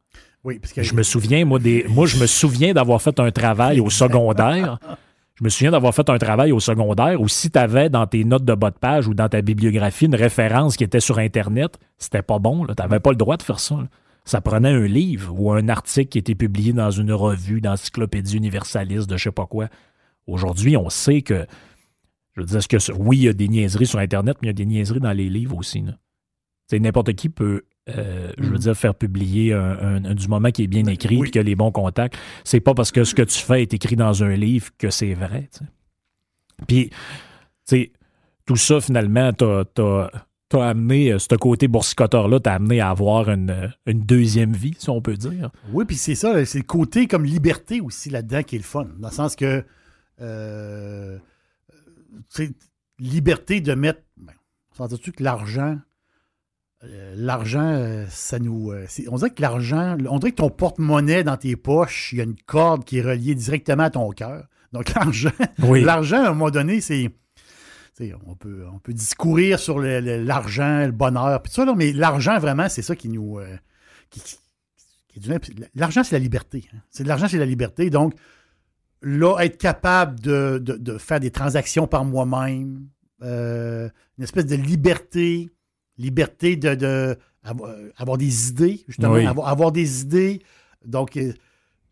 Oui, 0.44 0.58
parce 0.58 0.74
que 0.74 0.82
Je 0.82 0.94
me 0.94 1.02
souviens, 1.02 1.46
moi, 1.46 1.58
des, 1.58 1.86
moi 1.88 2.06
je 2.06 2.18
me 2.18 2.26
souviens 2.26 2.74
d'avoir 2.74 3.00
fait 3.00 3.18
un 3.20 3.30
travail 3.30 3.80
au 3.80 3.88
secondaire. 3.88 4.78
Je 5.40 5.44
me 5.46 5.48
souviens 5.48 5.70
d'avoir 5.70 5.94
fait 5.94 6.10
un 6.10 6.18
travail 6.18 6.52
au 6.52 6.60
secondaire 6.60 7.18
où 7.18 7.26
si 7.26 7.50
tu 7.50 7.58
avais 7.58 7.88
dans 7.88 8.06
tes 8.06 8.24
notes 8.24 8.44
de 8.44 8.54
bas 8.54 8.70
de 8.70 8.76
page 8.76 9.08
ou 9.08 9.14
dans 9.14 9.30
ta 9.30 9.40
bibliographie 9.40 10.04
une 10.04 10.14
référence 10.14 10.76
qui 10.76 10.84
était 10.84 11.00
sur 11.00 11.18
Internet, 11.18 11.78
c'était 11.96 12.20
pas 12.20 12.38
bon. 12.38 12.66
Tu 12.66 12.74
n'avais 12.78 13.00
pas 13.00 13.08
le 13.08 13.16
droit 13.16 13.38
de 13.38 13.42
faire 13.42 13.58
ça. 13.58 13.78
Ça 14.26 14.42
prenait 14.42 14.68
un 14.68 14.86
livre 14.86 15.34
ou 15.34 15.50
un 15.50 15.70
article 15.70 16.10
qui 16.10 16.18
était 16.18 16.34
publié 16.34 16.74
dans 16.74 16.90
une 16.90 17.10
revue 17.10 17.62
d'encyclopédie 17.62 18.36
universaliste 18.36 19.08
de 19.08 19.16
je 19.16 19.24
sais 19.24 19.32
pas 19.32 19.46
quoi. 19.46 19.68
Aujourd'hui, 20.26 20.76
on 20.76 20.90
sait 20.90 21.22
que. 21.22 21.46
Je 22.36 22.42
veux 22.42 22.46
dire, 22.46 22.68
que 22.68 22.92
oui, 22.92 23.16
il 23.16 23.24
y 23.24 23.28
a 23.28 23.32
des 23.32 23.48
niaiseries 23.48 23.86
sur 23.86 23.98
Internet, 23.98 24.36
mais 24.42 24.48
il 24.48 24.50
y 24.50 24.50
a 24.50 24.52
des 24.52 24.66
niaiseries 24.66 25.00
dans 25.00 25.12
les 25.12 25.30
livres 25.30 25.56
aussi. 25.56 25.82
N'importe 26.70 27.14
qui 27.14 27.30
peut, 27.30 27.62
euh, 27.98 28.32
je 28.38 28.48
veux 28.48 28.58
dire, 28.58 28.76
faire 28.76 28.94
publier 28.94 29.52
un, 29.52 29.60
un- 29.78 30.04
un- 30.04 30.14
du 30.14 30.28
moment 30.28 30.50
qui 30.50 30.64
est 30.64 30.66
bien 30.68 30.84
écrit 30.86 31.16
oui. 31.16 31.22
puis 31.22 31.30
qui 31.32 31.38
a 31.38 31.42
les 31.42 31.56
bons 31.56 31.72
contacts. 31.72 32.16
C'est 32.44 32.60
pas 32.60 32.74
parce 32.74 32.90
que 32.92 33.04
ce 33.04 33.14
que 33.14 33.22
tu 33.22 33.38
fais 33.38 33.62
est 33.62 33.74
écrit 33.74 33.96
dans 33.96 34.22
un 34.24 34.34
livre 34.36 34.68
que 34.78 34.90
c'est 34.90 35.14
vrai. 35.14 35.48
Puis, 36.66 36.90
tu 36.90 36.96
sais, 37.66 37.92
tout 38.46 38.56
ça, 38.56 38.80
finalement, 38.80 39.32
t'as 39.32 40.68
amené, 40.68 41.12
euh, 41.12 41.18
ce 41.18 41.34
côté 41.36 41.68
boursicoteur-là, 41.68 42.40
t'as 42.40 42.54
amené 42.54 42.80
à 42.80 42.90
avoir 42.90 43.30
une, 43.30 43.50
euh, 43.50 43.68
une 43.86 44.00
deuxième 44.00 44.52
vie, 44.52 44.74
si 44.78 44.90
on 44.90 45.00
peut 45.00 45.16
dire. 45.16 45.50
Oui, 45.72 45.84
puis 45.84 45.96
c'est 45.96 46.16
ça, 46.16 46.44
c'est 46.44 46.58
le 46.58 46.64
côté 46.64 47.06
comme 47.06 47.24
liberté 47.24 47.80
aussi 47.80 48.10
là-dedans 48.10 48.42
qui 48.42 48.56
est 48.56 48.58
le 48.58 48.64
fun. 48.64 48.86
Dans 48.98 49.08
le 49.08 49.14
sens 49.14 49.36
que, 49.36 49.64
euh, 50.20 51.18
liberté 52.98 53.60
de 53.60 53.74
mettre. 53.74 54.02
Ben, 54.16 54.32
Sens-tu 54.76 55.12
que 55.12 55.22
l'argent, 55.22 55.78
l'argent, 56.82 57.72
euh, 57.74 58.06
ça 58.08 58.38
nous. 58.38 58.70
euh, 58.72 58.86
on 59.08 59.16
dirait 59.16 59.30
que 59.30 59.42
l'argent, 59.42 59.96
on 60.08 60.18
dirait 60.18 60.30
que 60.32 60.36
ton 60.36 60.50
porte-monnaie 60.50 61.24
dans 61.24 61.36
tes 61.36 61.56
poches, 61.56 62.12
il 62.12 62.18
y 62.18 62.20
a 62.20 62.24
une 62.24 62.36
corde 62.46 62.84
qui 62.84 62.98
est 62.98 63.02
reliée 63.02 63.34
directement 63.34 63.84
à 63.84 63.90
ton 63.90 64.10
cœur. 64.10 64.46
Donc, 64.72 64.90
l'argent, 64.94 65.30
Oui. 65.62 65.82
l'argent, 65.82 66.22
à 66.24 66.28
un 66.28 66.32
moment 66.34 66.50
donné, 66.50 66.80
c'est. 66.80 67.10
On 68.26 68.34
peut, 68.34 68.64
on 68.72 68.78
peut 68.78 68.94
discourir 68.94 69.58
sur 69.58 69.78
le- 69.78 70.00
le- 70.00 70.22
l'argent, 70.24 70.86
le, 70.86 70.90
bonheur, 70.90 71.42
puis 71.42 71.50
tout 71.50 71.56
ça, 71.56 71.66
là, 71.66 71.74
mais 71.76 71.92
l'argent, 71.92 72.38
vraiment, 72.38 72.66
c'est 72.70 72.80
ça 72.80 72.96
qui 72.96 73.10
nous. 73.10 73.38
euh, 73.38 73.56
qui- 74.08 74.22
L'argent, 75.74 76.02
c'est 76.02 76.14
la 76.14 76.18
liberté. 76.20 76.64
hein. 76.72 76.78
C'est 76.88 77.04
L'argent, 77.06 77.28
c'est 77.28 77.36
la 77.36 77.44
liberté. 77.44 77.90
Donc, 77.90 78.14
là, 79.02 79.36
être 79.40 79.58
capable 79.58 80.18
de, 80.20 80.58
de- 80.64 80.76
de 80.78 80.96
faire 80.98 81.20
des 81.20 81.30
transactions 81.30 81.86
par 81.86 82.06
moi-même, 82.06 82.86
euh, 83.22 83.90
une 84.16 84.24
espèce 84.24 84.46
de 84.46 84.56
liberté, 84.56 85.50
liberté 86.00 86.56
de, 86.56 86.74
de 86.74 87.16
avoir, 87.42 87.74
avoir 87.96 88.18
des 88.18 88.48
idées, 88.48 88.80
justement, 88.88 89.12
Oui. 89.14 89.26
avoir, 89.26 89.48
avoir 89.48 89.72
des 89.72 90.02
idées. 90.02 90.42
Donc, 90.84 91.16
euh, 91.16 91.32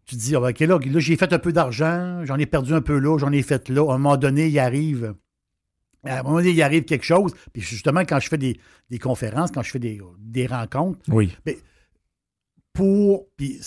tu 0.07 0.17
te 0.17 0.21
dis, 0.21 0.35
ah, 0.37 0.41
ben, 0.41 0.49
OK, 0.51 0.61
là, 0.61 0.79
là, 0.79 1.01
j'ai 1.01 1.17
fait 1.17 1.33
un 1.33 1.39
peu 1.39 1.53
d'argent, 1.53 2.25
j'en 2.25 2.37
ai 2.39 2.47
perdu 2.47 2.73
un 2.75 2.81
peu 2.81 2.99
là, 2.99 3.19
j'en 3.19 3.33
ai 3.33 3.43
fait 3.43 3.69
là. 3.69 3.91
À 3.91 3.95
un 3.95 3.99
moment 3.99 4.17
donné, 4.17 4.49
il 4.49 4.59
arrive. 4.59 5.15
À 6.05 6.21
un 6.21 6.23
moment 6.23 6.37
donné, 6.37 6.51
il 6.51 6.63
arrive 6.63 6.85
quelque 6.85 7.05
chose. 7.05 7.35
Puis 7.53 7.61
justement, 7.61 8.01
quand 8.01 8.21
je 8.21 8.29
fais 8.29 8.39
des, 8.39 8.59
des 8.89 8.99
conférences, 8.99 9.51
quand 9.51 9.63
je 9.63 9.71
fais 9.71 9.79
des, 9.79 10.01
des 10.19 10.47
rencontres, 10.47 11.01
Oui. 11.09 11.37
pour, 12.73 13.27
puis 13.37 13.61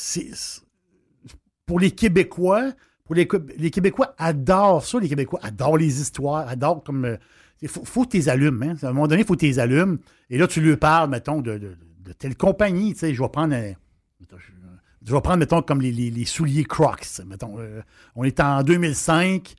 pour 1.65 1.79
les 1.79 1.91
Québécois, 1.91 2.71
pour 3.05 3.15
les, 3.15 3.27
les 3.57 3.69
Québécois 3.69 4.15
adorent 4.17 4.83
ça, 4.85 4.99
les 4.99 5.09
Québécois 5.09 5.39
adorent 5.43 5.77
les 5.77 6.01
histoires, 6.01 6.47
adorent 6.47 6.83
comme. 6.83 7.17
Il 7.61 7.67
faut, 7.69 7.83
faut 7.85 8.03
que 8.05 8.09
tu 8.11 8.17
les 8.17 8.29
allumes. 8.29 8.63
Hein? 8.63 8.75
À 8.81 8.87
un 8.87 8.93
moment 8.93 9.07
donné, 9.07 9.21
il 9.21 9.25
faut 9.27 9.35
que 9.35 9.39
tu 9.39 9.45
les 9.45 9.59
allumes. 9.59 9.99
Et 10.29 10.37
là, 10.37 10.47
tu 10.47 10.61
lui 10.61 10.75
parles, 10.77 11.09
mettons, 11.09 11.41
de, 11.41 11.57
de- 11.57 11.77
de 12.05 12.11
telle 12.13 12.35
compagnie. 12.35 12.93
Tu 12.93 12.99
sais, 12.99 13.13
je 13.13 13.21
vais 13.21 13.29
prendre. 13.29 13.53
un- 13.55 13.73
je, 15.05 15.13
vais 15.13 15.21
prendre, 15.21 15.37
mettons, 15.37 15.61
comme 15.61 15.81
les, 15.81 15.91
les- 15.91 16.11
les 16.11 16.25
souliers 16.25 16.63
Crocs. 16.63 17.05
Mettons, 17.27 17.55
euh, 17.59 17.81
on 18.15 18.23
est 18.23 18.39
en 18.39 18.63
2005. 18.63 19.55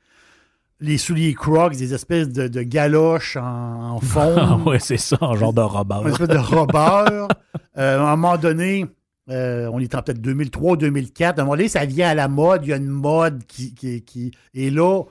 Les 0.81 0.99
souliers 0.99 1.35
Crocs, 1.35 1.77
des 1.77 1.95
espèces 1.95 2.29
de, 2.29 2.49
de 2.49 2.63
galoches 2.63 3.37
en, 3.37 3.97
en 3.97 4.01
Ah 4.17 4.57
fond. 4.59 4.65
ouais, 4.71 4.81
c'est 4.81 4.97
ça, 4.97 5.17
en 5.21 5.37
genre 5.37 5.53
de 5.53 5.61
robot. 5.61 6.03
une 6.03 6.09
espèce 6.09 6.29
de 6.29 6.37
robeur. 6.39 7.29
Euh, 7.79 8.01
à 8.01 8.13
un 8.13 8.17
moment 8.17 8.37
donné, 8.37 8.85
euh, 9.31 9.67
on 9.73 9.81
est 9.81 9.95
en 9.95 10.03
peut-être 10.03 10.21
2003, 10.21 10.77
2004. 10.77 11.39
À 11.39 11.41
un 11.41 11.45
moment 11.47 11.57
donné, 11.57 11.69
ça 11.71 11.87
vient 11.87 12.11
à 12.11 12.15
la 12.15 12.29
mode. 12.29 12.67
Il 12.67 12.69
y 12.69 12.73
a 12.75 12.77
une 12.77 12.87
mode 12.89 13.45
qui. 13.47 13.75
qui, 13.75 14.03
qui- 14.03 14.31
et 14.53 14.69
là, 14.69 15.05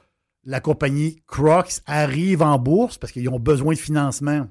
la 0.43 0.59
compagnie 0.59 1.21
Crocs 1.27 1.81
arrive 1.85 2.41
en 2.41 2.57
bourse 2.57 2.97
parce 2.97 3.13
qu'ils 3.13 3.29
ont 3.29 3.39
besoin 3.39 3.73
de 3.73 3.79
financement. 3.79 4.47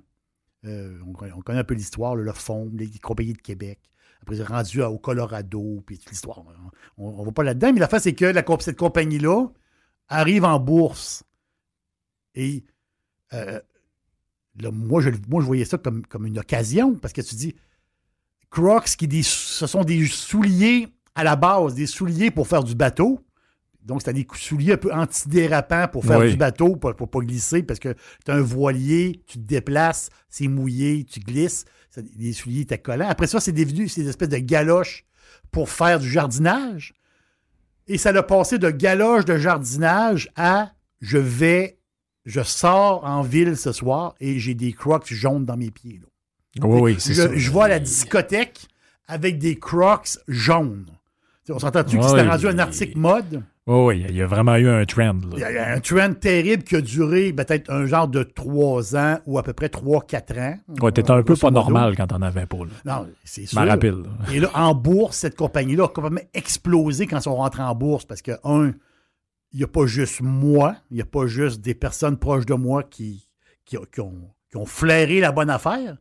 Euh, 0.64 0.99
on, 1.07 1.12
on 1.12 1.41
connaît 1.41 1.61
un 1.61 1.64
peu 1.64 1.74
l'histoire, 1.74 2.14
le 2.14 2.32
fond, 2.32 2.70
les 2.74 2.91
compagnies 2.99 3.32
de 3.32 3.38
Québec. 3.38 3.80
Après, 4.22 4.36
ils 4.36 4.45
sont 4.45 4.53
rendus 4.53 4.82
au 4.82 4.99
Colorado, 4.99 5.82
puis 5.86 5.99
toute 5.99 6.11
l'histoire. 6.11 6.43
On 6.99 7.20
ne 7.20 7.24
va 7.24 7.32
pas 7.32 7.43
là-dedans, 7.43 7.72
mais 7.72 7.80
la 7.80 7.88
face, 7.88 8.03
c'est 8.03 8.14
que 8.14 8.32
cette 8.61 8.76
compagnie-là 8.76 9.47
arrive 10.09 10.45
en 10.45 10.61
bourse. 10.61 11.24
Et 12.34 12.64
euh, 13.32 13.61
moi, 14.72 15.01
je, 15.01 15.11
voyais 15.28 15.64
ça 15.64 15.78
comme, 15.78 16.26
une 16.26 16.38
occasion, 16.38 16.95
parce 16.97 17.12
que 17.12 17.22
tu 17.22 17.34
dis, 17.34 17.55
Crocs, 18.51 18.97
qui 18.97 19.22
ce 19.22 19.66
sont 19.66 19.84
des 19.84 20.07
souliers 20.07 20.88
à 21.14 21.24
la 21.24 21.36
base, 21.36 21.74
des 21.74 21.86
souliers 21.86 22.30
pour 22.30 22.47
faire 22.47 22.64
du 22.64 22.74
bateau. 22.74 23.24
Donc, 23.85 24.03
c'est 24.05 24.12
des 24.12 24.26
souliers 24.35 24.74
un 24.74 24.76
peu 24.76 24.93
antidérapants 24.93 25.89
pour 25.89 26.05
faire 26.05 26.18
Oui. 26.18 26.31
du 26.33 26.37
bateau, 26.37 26.76
pour 26.76 26.91
ne 26.91 26.95
pas 26.95 27.18
glisser, 27.20 27.62
parce 27.62 27.81
que 27.81 27.95
tu 28.24 28.31
as 28.31 28.35
un 28.35 28.41
voilier, 28.43 29.22
tu 29.26 29.39
te 29.39 29.45
déplaces, 29.45 30.11
c'est 30.28 30.49
mouillé, 30.49 31.05
tu 31.05 31.20
glisses. 31.20 31.64
Des 32.16 32.33
souliers 32.33 32.61
étaient 32.61 32.78
collants. 32.78 33.09
Après 33.09 33.26
ça, 33.26 33.41
c'est 33.41 33.53
devenu 33.53 33.89
ces 33.89 34.09
espèces 34.09 34.28
de 34.28 34.39
galoches 34.39 35.05
pour 35.51 35.68
faire 35.70 35.99
du 35.99 36.09
jardinage. 36.09 36.95
Et 37.89 37.99
ça 37.99 38.12
l'a 38.12 38.22
passé 38.22 38.59
de 38.59 38.70
galoches 38.70 39.24
de 39.24 39.37
jardinage 39.37 40.31
à 40.37 40.72
je 41.01 41.18
vais, 41.18 41.78
je 42.26 42.43
sors 42.43 43.05
en 43.05 43.22
ville 43.22 43.57
ce 43.57 43.72
soir 43.72 44.14
et 44.20 44.39
j'ai 44.39 44.55
des 44.55 44.72
crocs 44.72 45.12
jaunes 45.12 45.45
dans 45.45 45.57
mes 45.57 45.70
pieds. 45.72 46.01
là. 46.01 46.66
Oui, 46.68 46.81
oui, 46.81 46.97
c'est 47.01 47.14
je, 47.14 47.22
ça. 47.22 47.28
je 47.35 47.51
vais 47.51 47.61
à 47.61 47.68
la 47.68 47.78
discothèque 47.81 48.68
avec 49.09 49.39
des 49.39 49.59
crocs 49.59 50.18
jaunes. 50.28 50.87
On 51.49 51.59
s'entend-tu 51.59 51.97
que 51.99 52.05
c'était 52.05 52.22
oui. 52.22 52.28
rendu 52.28 52.47
un 52.47 52.59
article 52.61 52.97
mode? 52.99 53.43
Oui, 53.71 53.85
oui, 53.99 54.07
il 54.09 54.16
y 54.16 54.23
a 54.23 54.27
vraiment 54.27 54.57
eu 54.57 54.68
un 54.68 54.85
trend. 54.85 55.16
Il 55.33 55.39
y 55.39 55.41
là. 55.43 55.47
a 55.47 55.51
il 55.51 55.55
y 55.55 55.59
a 55.59 55.73
un 55.75 55.81
trend 55.81 56.12
terrible 56.14 56.64
qui 56.64 56.75
a 56.75 56.81
duré 56.81 57.33
peut-être 57.33 57.71
un 57.71 57.87
genre 57.87 58.09
de 58.09 58.25
3 58.25 58.97
ans 58.97 59.18
ou 59.27 59.39
à 59.39 59.45
peu 59.45 59.53
près 59.53 59.68
3-4 59.68 60.41
ans. 60.41 60.59
Ouais, 60.83 60.91
t'étais 60.91 61.12
un 61.12 61.23
peu 61.23 61.37
pas 61.37 61.51
modo. 61.51 61.61
normal 61.61 61.95
quand 61.97 62.09
t'en 62.09 62.21
avais 62.21 62.47
pas. 62.47 62.57
Là. 62.57 62.64
Non, 62.85 63.07
c'est 63.23 63.47
sûr. 63.47 63.61
rappelle. 63.61 64.03
là. 64.03 64.33
Et 64.35 64.41
là, 64.41 64.51
en 64.55 64.75
bourse, 64.75 65.18
cette 65.18 65.37
compagnie-là 65.37 65.85
a 65.85 65.89
complètement 65.89 66.29
explosé 66.35 67.07
quand 67.07 67.18
ils 67.18 67.23
sont 67.23 67.37
rentrés 67.37 67.62
en 67.62 67.77
bourse 67.77 68.05
parce 68.05 68.23
que, 68.23 68.33
un, 68.43 68.73
il 69.53 69.59
n'y 69.59 69.64
a 69.64 69.68
pas 69.68 69.87
juste 69.87 70.21
moi, 70.21 70.75
il 70.91 70.97
n'y 70.97 71.03
a 71.03 71.07
pas 71.07 71.27
juste 71.29 71.61
des 71.61 71.75
personnes 71.75 72.16
proches 72.16 72.47
de 72.47 72.55
moi 72.55 72.83
qui, 72.83 73.29
qui, 73.64 73.77
qui 73.93 74.01
ont, 74.01 74.33
qui 74.51 74.57
ont 74.57 74.66
flairé 74.66 75.21
la 75.21 75.31
bonne 75.31 75.51
affaire. 75.51 75.97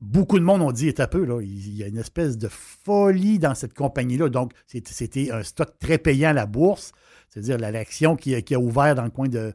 Beaucoup 0.00 0.38
de 0.38 0.44
monde 0.44 0.60
ont 0.60 0.72
dit, 0.72 0.88
un 0.98 1.06
peu, 1.06 1.24
là, 1.24 1.40
il 1.40 1.74
y 1.76 1.82
a 1.82 1.86
une 1.86 1.96
espèce 1.98 2.36
de 2.36 2.48
folie 2.48 3.38
dans 3.38 3.54
cette 3.54 3.74
compagnie-là. 3.74 4.28
Donc, 4.28 4.52
c'était 4.66 5.30
un 5.30 5.42
stock 5.42 5.78
très 5.78 5.98
payant 5.98 6.30
à 6.30 6.32
la 6.34 6.46
bourse. 6.46 6.92
C'est-à-dire 7.30 7.58
la- 7.58 7.70
l'action 7.70 8.16
qui, 8.16 8.34
a- 8.34 8.42
ouvert 8.58 8.94
dans 8.94 9.04
le 9.04 9.10
coin 9.10 9.28
de. 9.28 9.54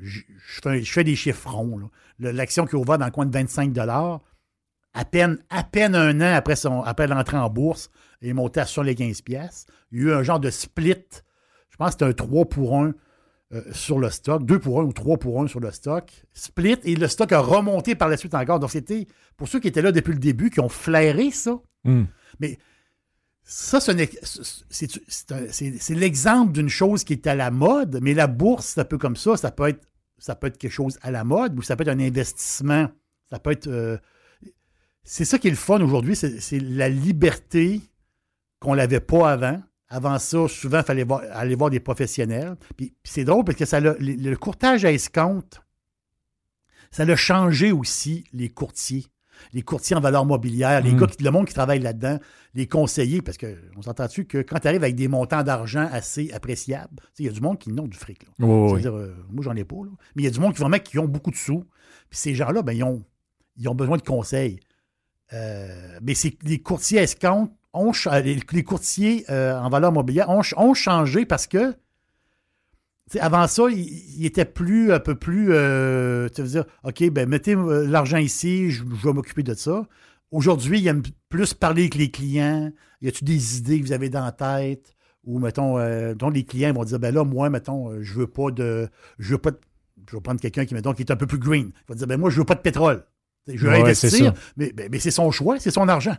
Je, 0.00 0.20
fais, 0.62 1.04
des 1.04 1.16
chiffrons. 1.16 1.78
là. 1.78 1.86
Le- 2.18 2.30
L'action 2.30 2.64
qui 2.66 2.76
a 2.76 2.78
ouvert 2.78 2.98
dans 2.98 3.06
le 3.06 3.10
coin 3.10 3.26
de 3.26 3.32
25 3.32 3.72
à 4.94 5.04
peine, 5.04 5.38
à 5.50 5.64
peine 5.64 5.94
un 5.94 6.20
an 6.20 6.34
après, 6.34 6.54
après 6.84 7.06
l'entrée 7.06 7.36
en 7.36 7.50
bourse, 7.50 7.90
il 8.20 8.28
est 8.28 8.32
monté 8.34 8.60
à 8.60 8.66
75 8.66 9.22
pièces. 9.22 9.66
Il 9.92 9.98
y 9.98 10.02
a 10.02 10.04
eu 10.04 10.12
un 10.12 10.22
genre 10.22 10.40
de 10.40 10.50
split. 10.50 10.94
Je 11.70 11.76
pense 11.76 11.88
que 11.88 11.92
c'était 11.92 12.04
un 12.04 12.12
3 12.12 12.44
pour 12.46 12.76
1 12.78 12.94
euh, 13.54 13.62
sur 13.72 13.98
le 13.98 14.10
stock, 14.10 14.44
2 14.44 14.58
pour 14.58 14.80
1 14.80 14.84
ou 14.84 14.92
3 14.92 15.16
pour 15.18 15.40
1 15.40 15.46
sur 15.46 15.60
le 15.60 15.70
stock. 15.70 16.10
Split 16.34 16.78
et 16.84 16.96
le 16.96 17.08
stock 17.08 17.32
a 17.32 17.40
remonté 17.40 17.94
par 17.94 18.08
la 18.08 18.16
suite 18.16 18.34
encore. 18.34 18.60
Donc, 18.60 18.70
c'était 18.70 19.06
pour 19.36 19.48
ceux 19.48 19.58
qui 19.60 19.68
étaient 19.68 19.82
là 19.82 19.92
depuis 19.92 20.12
le 20.12 20.18
début, 20.18 20.50
qui 20.50 20.60
ont 20.60 20.68
flairé 20.68 21.30
ça. 21.30 21.58
Hum. 21.86 22.06
Mais 22.40 22.58
ça, 23.42 23.80
c'est 23.80 23.94
l'exemple 25.94 26.52
d'une 26.52 26.68
chose 26.68 27.04
qui 27.04 27.14
est 27.14 27.26
à 27.26 27.34
la 27.34 27.50
mode, 27.50 27.98
mais 28.02 28.12
la 28.12 28.26
bourse, 28.26 28.66
c'est 28.74 28.80
un 28.80 28.84
peu 28.84 28.98
comme 28.98 29.16
ça. 29.16 29.38
Ça 29.38 29.50
peut 29.50 29.68
être, 29.68 29.88
ça 30.18 30.34
peut 30.34 30.48
être 30.48 30.58
quelque 30.58 30.70
chose 30.72 30.98
à 31.00 31.10
la 31.10 31.24
mode 31.24 31.58
ou 31.58 31.62
ça 31.62 31.74
peut 31.74 31.82
être 31.82 31.88
un 31.88 32.00
investissement. 32.00 32.88
Ça 33.30 33.38
peut 33.38 33.52
être. 33.52 33.66
euh, 33.66 33.96
c'est 35.04 35.24
ça 35.24 35.38
qui 35.38 35.48
est 35.48 35.50
le 35.50 35.56
fun 35.56 35.80
aujourd'hui, 35.80 36.14
c'est 36.14 36.38
c'est 36.40 36.60
la 36.60 36.90
liberté 36.90 37.80
qu'on 38.60 38.76
n'avait 38.76 39.00
pas 39.00 39.32
avant. 39.32 39.62
Avant 39.90 40.18
ça, 40.18 40.48
souvent, 40.48 40.78
il 40.80 40.84
fallait 40.84 41.04
voir- 41.04 41.22
aller 41.32 41.54
voir 41.54 41.70
des 41.70 41.80
professionnels. 41.80 42.56
Puis, 42.76 42.94
puis 43.02 43.12
c'est 43.12 43.24
drôle 43.24 43.44
parce 43.44 43.56
que 43.56 43.64
ça 43.64 43.80
le, 43.80 43.96
le 43.98 44.36
courtage 44.36 44.84
à 44.84 44.92
escompte, 44.92 45.62
ça 46.90 47.04
a 47.04 47.16
changé 47.16 47.72
aussi 47.72 48.24
les 48.32 48.48
courtiers. 48.48 49.06
Les 49.52 49.62
courtiers 49.62 49.94
en 49.94 50.00
valeur 50.00 50.24
mobilière, 50.26 50.80
les 50.82 50.92
Mm. 50.92 50.98
gars, 50.98 51.06
qui, 51.06 51.22
le 51.22 51.30
monde 51.30 51.46
qui 51.46 51.54
travaille 51.54 51.78
là-dedans, 51.78 52.18
les 52.54 52.66
conseillers, 52.66 53.22
parce 53.22 53.38
qu'on 53.38 53.82
s'entend-tu 53.82 54.24
que 54.24 54.38
quand 54.38 54.58
tu 54.58 54.66
arrives 54.66 54.82
avec 54.82 54.96
des 54.96 55.06
montants 55.06 55.44
d'argent 55.44 55.88
assez 55.92 56.32
appréciables, 56.32 56.96
il 57.20 57.26
y 57.26 57.28
a 57.28 57.32
du 57.32 57.40
monde 57.40 57.56
qui 57.58 57.70
n'ont 57.70 57.86
du 57.86 57.96
fric. 57.96 58.24
Là. 58.24 58.30
Oui, 58.40 58.46
oui. 58.46 58.70
C'est-à-dire, 58.70 58.96
euh, 58.98 59.14
moi, 59.30 59.44
j'en 59.44 59.54
ai 59.54 59.64
pas, 59.64 59.76
là. 59.76 59.90
mais 60.16 60.22
il 60.22 60.24
y 60.24 60.28
a 60.28 60.32
du 60.32 60.40
monde 60.40 60.54
qui 60.54 60.60
vraiment 60.60 60.78
qui 60.80 60.98
ont 60.98 61.06
beaucoup 61.06 61.30
de 61.30 61.36
sous. 61.36 61.64
Puis 62.10 62.18
ces 62.18 62.34
gens-là, 62.34 62.62
ben, 62.62 62.72
ils, 62.72 62.82
ont, 62.82 63.04
ils 63.56 63.68
ont 63.68 63.74
besoin 63.76 63.96
de 63.96 64.02
conseils. 64.02 64.58
Euh, 65.32 65.98
mais 66.02 66.14
c'est 66.14 66.36
les 66.42 66.58
courtiers 66.60 66.98
escomptes 67.00 67.52
les, 68.52 68.62
courtiers 68.64 69.24
euh, 69.30 69.58
en 69.58 69.68
valeur 69.68 69.92
mobilière 69.92 70.28
ont, 70.30 70.42
ch- 70.42 70.54
ont 70.56 70.74
changé 70.74 71.26
parce 71.26 71.46
que 71.46 71.74
avant 73.20 73.46
ça, 73.46 73.64
ils 73.70 74.18
il 74.18 74.26
étaient 74.26 74.44
plus 74.44 74.92
un 74.92 75.00
peu 75.00 75.14
plus 75.14 75.48
euh, 75.52 76.28
tu 76.34 76.42
veux 76.42 76.48
dire, 76.48 76.64
OK, 76.84 77.08
ben 77.10 77.28
mettez 77.28 77.54
euh, 77.54 77.86
l'argent 77.86 78.18
ici, 78.18 78.70
je, 78.70 78.84
vais 78.84 79.12
m'occuper 79.12 79.42
de 79.42 79.54
ça. 79.54 79.86
Aujourd'hui, 80.30 80.80
ils 80.80 80.86
aiment 80.88 81.02
plus 81.30 81.54
parler 81.54 81.82
avec 81.82 81.94
les 81.94 82.10
clients. 82.10 82.70
Y 83.00 83.08
a-tu 83.08 83.24
des 83.24 83.58
idées 83.58 83.80
que 83.80 83.86
vous 83.86 83.92
avez 83.92 84.10
dans 84.10 84.24
la 84.24 84.32
tête? 84.32 84.94
Ou, 85.24 85.38
mettons, 85.38 85.78
dont 86.14 86.30
les 86.30 86.44
clients 86.44 86.72
vont 86.72 86.84
dire, 86.84 86.98
ben 86.98 87.14
là, 87.14 87.24
moi, 87.24 87.48
mettons, 87.50 88.02
je 88.02 88.14
veux 88.14 88.26
pas 88.26 88.50
de. 88.50 88.88
Je 89.18 89.32
veux 89.32 89.38
pas 89.38 89.50
de- 89.52 89.60
Je 90.10 90.16
vais 90.16 90.22
prendre 90.22 90.40
quelqu'un 90.40 90.64
qui, 90.66 90.74
mettons, 90.74 90.92
qui 90.92 91.02
est 91.02 91.10
un 91.10 91.16
peu 91.16 91.26
plus 91.26 91.38
green. 91.38 91.70
Il 91.74 91.84
va 91.88 91.94
dire, 91.94 92.06
ben 92.06 92.18
moi, 92.20 92.28
je 92.30 92.38
veux 92.38 92.44
pas 92.44 92.54
de 92.54 92.60
pétrole. 92.60 93.04
Je 93.56 93.66
Ouais, 93.66 93.94
c'est 93.94 94.08
investir, 94.08 94.34
mais, 94.56 94.72
ben, 94.72 94.88
mais 94.90 94.98
c'est 94.98 95.10
son 95.10 95.30
choix, 95.30 95.58
c'est 95.58 95.70
son 95.70 95.88
argent. 95.88 96.16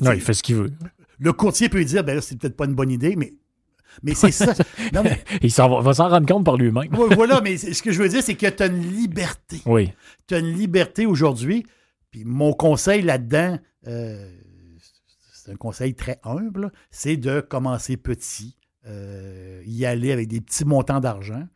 Non, 0.00 0.12
il 0.12 0.20
fait 0.20 0.34
ce 0.34 0.42
qu'il 0.42 0.56
veut. 0.56 0.70
Le 1.18 1.32
courtier 1.32 1.68
peut 1.68 1.84
dire, 1.84 2.04
ben 2.04 2.16
là, 2.16 2.20
c'est 2.20 2.36
peut-être 2.38 2.56
pas 2.56 2.64
une 2.64 2.74
bonne 2.74 2.90
idée, 2.90 3.16
mais, 3.16 3.32
mais 4.02 4.14
c'est 4.14 4.32
ça. 4.32 4.54
Non, 4.92 5.02
mais, 5.02 5.22
Il 5.42 5.50
va, 5.50 5.80
va 5.80 5.94
s'en 5.94 6.08
rendre 6.08 6.26
compte 6.26 6.44
par 6.44 6.56
lui-même. 6.56 6.94
ouais, 6.94 7.14
voilà, 7.14 7.40
mais 7.44 7.56
ce 7.56 7.82
que 7.82 7.92
je 7.92 8.02
veux 8.02 8.08
dire, 8.08 8.22
c'est 8.22 8.34
que 8.34 8.46
tu 8.46 8.62
as 8.62 8.66
une 8.66 8.82
liberté. 8.82 9.60
Oui. 9.66 9.92
tu 10.26 10.34
as 10.34 10.38
une 10.38 10.52
liberté 10.52 11.06
aujourd'hui. 11.06 11.64
Puis 12.10 12.24
mon 12.24 12.52
conseil 12.52 13.02
là-dedans, 13.02 13.58
euh, 13.86 14.30
c'est 15.32 15.52
un 15.52 15.56
conseil 15.56 15.94
très 15.94 16.20
humble, 16.24 16.72
c'est 16.90 17.16
de 17.16 17.40
commencer 17.40 17.96
petit, 17.96 18.56
euh, 18.86 19.62
y 19.64 19.86
aller 19.86 20.12
avec 20.12 20.28
des 20.28 20.40
petits 20.40 20.64
montants 20.64 21.00
d'argent. 21.00 21.46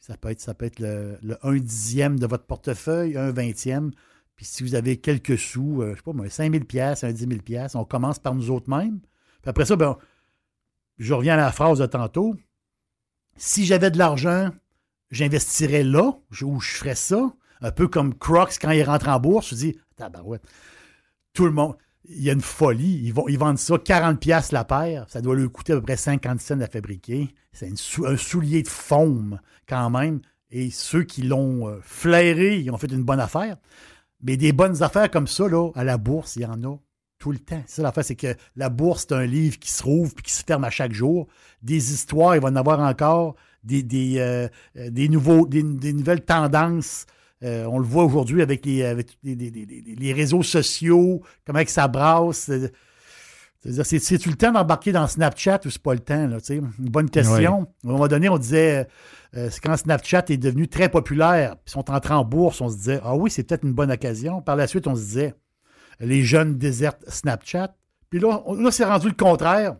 Ça 0.00 0.16
peut 0.16 0.30
être, 0.30 0.40
ça 0.40 0.54
peut 0.54 0.64
être 0.64 0.80
le, 0.80 1.18
le 1.22 1.36
1 1.42 1.56
dixième 1.56 2.18
de 2.18 2.26
votre 2.26 2.44
portefeuille, 2.46 3.16
un 3.16 3.30
vingtième. 3.32 3.92
Puis 4.36 4.46
si 4.46 4.62
vous 4.62 4.74
avez 4.74 4.96
quelques 4.96 5.38
sous, 5.38 5.82
euh, 5.82 5.92
je 5.92 5.96
sais 5.96 6.02
pas 6.02 6.12
moi, 6.12 6.28
5 6.28 6.52
000 6.52 6.64
pièces, 6.64 7.04
un 7.04 7.12
10 7.12 7.26
000 7.28 7.40
pièces, 7.42 7.74
on 7.74 7.84
commence 7.84 8.18
par 8.18 8.34
nous 8.34 8.50
autres 8.50 8.70
mêmes. 8.70 9.00
Puis 9.42 9.50
après 9.50 9.64
ça, 9.64 9.76
ben, 9.76 9.96
je 10.98 11.14
reviens 11.14 11.34
à 11.34 11.38
la 11.38 11.52
phrase 11.52 11.78
de 11.78 11.86
tantôt. 11.86 12.34
Si 13.36 13.64
j'avais 13.64 13.90
de 13.90 13.98
l'argent, 13.98 14.50
j'investirais 15.10 15.84
là, 15.84 16.12
où 16.42 16.60
je 16.60 16.70
ferais 16.70 16.94
ça. 16.94 17.32
Un 17.60 17.70
peu 17.70 17.86
comme 17.86 18.14
Crocs, 18.14 18.58
quand 18.60 18.70
il 18.70 18.82
rentre 18.82 19.08
en 19.08 19.20
bourse, 19.20 19.50
je 19.50 19.54
dis, 19.54 19.78
tabarouette, 19.96 20.42
tout 21.32 21.44
le 21.44 21.52
monde, 21.52 21.76
il 22.04 22.22
y 22.22 22.30
a 22.30 22.32
une 22.32 22.40
folie. 22.40 23.00
Ils, 23.04 23.12
vont, 23.12 23.28
ils 23.28 23.38
vendent 23.38 23.58
ça 23.58 23.76
40$ 23.76 24.16
piastres 24.16 24.54
la 24.54 24.64
paire. 24.64 25.06
Ça 25.08 25.20
doit 25.20 25.36
lui 25.36 25.48
coûter 25.48 25.72
à 25.72 25.76
peu 25.76 25.82
près 25.82 25.96
50 25.96 26.40
cents 26.40 26.60
à 26.60 26.66
fabriquer. 26.66 27.28
C'est 27.52 27.70
un 28.04 28.16
soulier 28.16 28.62
de 28.62 28.68
foam, 28.68 29.40
quand 29.68 29.90
même. 29.90 30.20
Et 30.50 30.70
ceux 30.70 31.04
qui 31.04 31.22
l'ont 31.22 31.68
euh, 31.68 31.78
flairé, 31.80 32.58
ils 32.58 32.70
ont 32.70 32.76
fait 32.76 32.90
une 32.92 33.04
bonne 33.04 33.20
affaire. 33.20 33.56
Mais 34.22 34.36
des 34.36 34.52
bonnes 34.52 34.82
affaires 34.82 35.10
comme 35.10 35.26
ça, 35.26 35.48
là, 35.48 35.70
à 35.74 35.84
la 35.84 35.98
bourse, 35.98 36.36
il 36.36 36.42
y 36.42 36.46
en 36.46 36.62
a 36.64 36.76
tout 37.18 37.32
le 37.32 37.38
temps. 37.38 37.62
C'est 37.66 37.76
ça 37.76 37.82
l'affaire, 37.82 38.04
c'est 38.04 38.16
que 38.16 38.34
la 38.56 38.68
bourse, 38.68 39.06
c'est 39.08 39.14
un 39.14 39.26
livre 39.26 39.58
qui 39.58 39.70
se 39.70 39.82
rouvre 39.82 40.12
puis 40.14 40.24
qui 40.24 40.32
se 40.32 40.42
ferme 40.44 40.64
à 40.64 40.70
chaque 40.70 40.92
jour. 40.92 41.28
Des 41.62 41.92
histoires, 41.92 42.34
il 42.34 42.40
va 42.42 42.48
en 42.48 42.56
avoir 42.56 42.80
encore. 42.80 43.34
Des, 43.64 43.84
des, 43.84 44.16
euh, 44.18 44.48
euh, 44.76 44.90
des, 44.90 45.08
nouveaux, 45.08 45.46
des, 45.46 45.62
des 45.62 45.92
nouvelles 45.92 46.24
tendances. 46.24 47.06
Euh, 47.44 47.64
on 47.66 47.78
le 47.78 47.84
voit 47.84 48.04
aujourd'hui 48.04 48.42
avec, 48.42 48.66
les, 48.66 48.82
avec 48.84 49.16
les, 49.22 49.36
les- 49.36 49.50
les- 49.50 49.66
les- 49.66 49.94
les 49.96 50.12
réseaux 50.12 50.42
sociaux, 50.42 51.22
comment 51.46 51.62
que 51.64 51.70
ça 51.70 51.86
brasse. 51.86 52.50
C'est-tu 53.64 54.28
le 54.28 54.34
temps 54.34 54.50
d'embarquer 54.50 54.90
dans 54.90 55.06
Snapchat 55.06 55.60
ou 55.64 55.70
c'est 55.70 55.80
pas 55.82 55.94
le 55.94 56.00
temps? 56.00 56.26
Là? 56.26 56.38
Une 56.50 56.70
bonne 56.88 57.08
question. 57.08 57.68
À 57.84 57.88
un 57.88 57.92
moment 57.92 58.08
donné, 58.08 58.28
on 58.28 58.38
disait, 58.38 58.88
euh, 59.36 59.48
c'est 59.50 59.60
quand 59.60 59.76
Snapchat 59.76 60.24
est 60.28 60.36
devenu 60.36 60.68
très 60.68 60.88
populaire, 60.88 61.56
puis 61.64 61.72
sont 61.72 61.90
entrés 61.90 62.14
en 62.14 62.24
bourse, 62.24 62.60
on 62.60 62.68
se 62.68 62.76
disait, 62.76 63.00
ah 63.02 63.14
oui, 63.16 63.30
c'est 63.30 63.42
peut-être 63.44 63.64
une 63.64 63.72
bonne 63.72 63.90
occasion. 63.90 64.42
Par 64.42 64.56
la 64.56 64.66
suite, 64.66 64.86
on 64.86 64.94
se 64.94 65.00
disait, 65.00 65.34
les 66.00 66.22
jeunes 66.22 66.58
désertent 66.58 67.08
Snapchat. 67.08 67.74
Puis 68.10 68.20
là, 68.20 68.42
on- 68.46 68.54
là 68.54 68.70
c'est 68.70 68.84
rendu 68.84 69.08
le 69.08 69.14
contraire. 69.14 69.76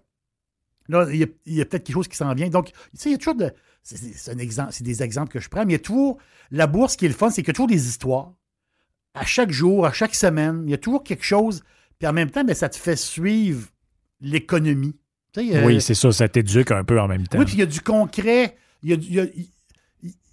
Là, 0.88 1.06
il 1.10 1.16
y 1.16 1.22
a, 1.24 1.26
il 1.46 1.54
y 1.54 1.60
a 1.60 1.64
peut-être 1.64 1.84
quelque 1.84 1.94
chose 1.94 2.08
qui 2.08 2.16
s'en 2.16 2.32
vient. 2.34 2.48
Donc, 2.48 2.66
tu 2.72 2.72
sais, 2.94 3.08
il 3.10 3.12
y 3.12 3.14
a 3.14 3.18
toujours 3.18 3.34
de. 3.36 3.52
C'est 3.82 4.32
un 4.32 4.38
exemple, 4.38 4.72
c'est 4.72 4.84
des 4.84 5.02
exemples 5.02 5.32
que 5.32 5.40
je 5.40 5.48
prends, 5.48 5.64
mais 5.64 5.72
il 5.72 5.76
y 5.76 5.76
a 5.76 5.80
toujours. 5.80 6.18
La 6.50 6.66
bourse, 6.66 6.92
ce 6.92 6.98
qui 6.98 7.04
est 7.06 7.08
le 7.08 7.14
fun, 7.14 7.30
c'est 7.30 7.42
qu'il 7.42 7.48
y 7.48 7.50
a 7.50 7.54
toujours 7.54 7.68
des 7.68 7.88
histoires. 7.88 8.32
À 9.14 9.24
chaque 9.24 9.50
jour, 9.50 9.84
à 9.86 9.92
chaque 9.92 10.14
semaine, 10.14 10.62
il 10.66 10.70
y 10.70 10.74
a 10.74 10.78
toujours 10.78 11.02
quelque 11.02 11.24
chose. 11.24 11.62
Puis 11.98 12.08
en 12.08 12.12
même 12.12 12.30
temps, 12.30 12.42
ça 12.54 12.68
te 12.68 12.76
fait 12.76 12.96
suivre 12.96 13.68
l'économie. 14.20 14.96
Tu 15.32 15.48
sais, 15.48 15.56
euh, 15.56 15.66
Oui, 15.66 15.80
c'est 15.80 15.94
ça, 15.94 16.12
ça 16.12 16.28
t'éduque 16.28 16.70
un 16.70 16.84
peu 16.84 17.00
en 17.00 17.08
même 17.08 17.26
temps. 17.26 17.38
oui, 17.38 17.44
puis 17.44 17.54
il 17.54 17.60
y 17.60 17.62
a 17.62 17.66
du 17.66 17.80
concret. 17.80 18.56
Il 18.82 18.90
y 18.90 18.92
a, 18.92 18.96
du- 18.96 19.06
il 19.08 19.14
y 19.14 19.20
a- 19.20 19.24
il- 19.34 19.48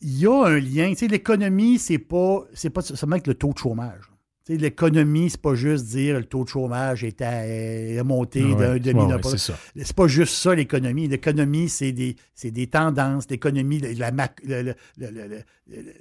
il 0.02 0.20
y 0.20 0.26
a 0.28 0.46
un 0.46 0.60
lien. 0.60 0.90
Tu 0.92 0.96
sais, 0.98 1.08
l'économie, 1.08 1.78
c'est 1.78 1.98
pas, 2.00 2.44
c'est 2.54 2.70
pas 2.70 2.82
seulement 2.82 3.16
avec 3.16 3.28
le 3.28 3.34
taux 3.36 3.54
de 3.54 3.58
chômage. 3.58 4.02
Tu 4.46 4.54
sais, 4.56 4.60
l'économie, 4.60 5.30
c'est 5.30 5.42
pas 5.42 5.54
juste 5.54 5.86
dire 5.86 6.18
le 6.18 6.24
taux 6.26 6.44
de 6.44 6.50
chômage 6.50 7.04
est, 7.04 7.22
à, 7.22 7.46
est 7.46 8.02
monté 8.04 8.44
Ouais, 8.44 8.56
d'un 8.56 8.72
ouais, 8.74 8.80
demi 8.80 9.02
ouais, 9.02 9.20
pas. 9.20 9.30
c'est 9.38 9.94
pas 9.96 10.08
juste 10.08 10.34
ça, 10.34 10.56
l'économie. 10.56 11.08
L'économie, 11.08 11.70
c'est 11.70 11.92
des, 11.92 12.16
c'est 12.34 12.50
des 12.50 12.66
tendances. 12.66 13.26
L'économie, 13.30 13.80
la, 13.80 14.10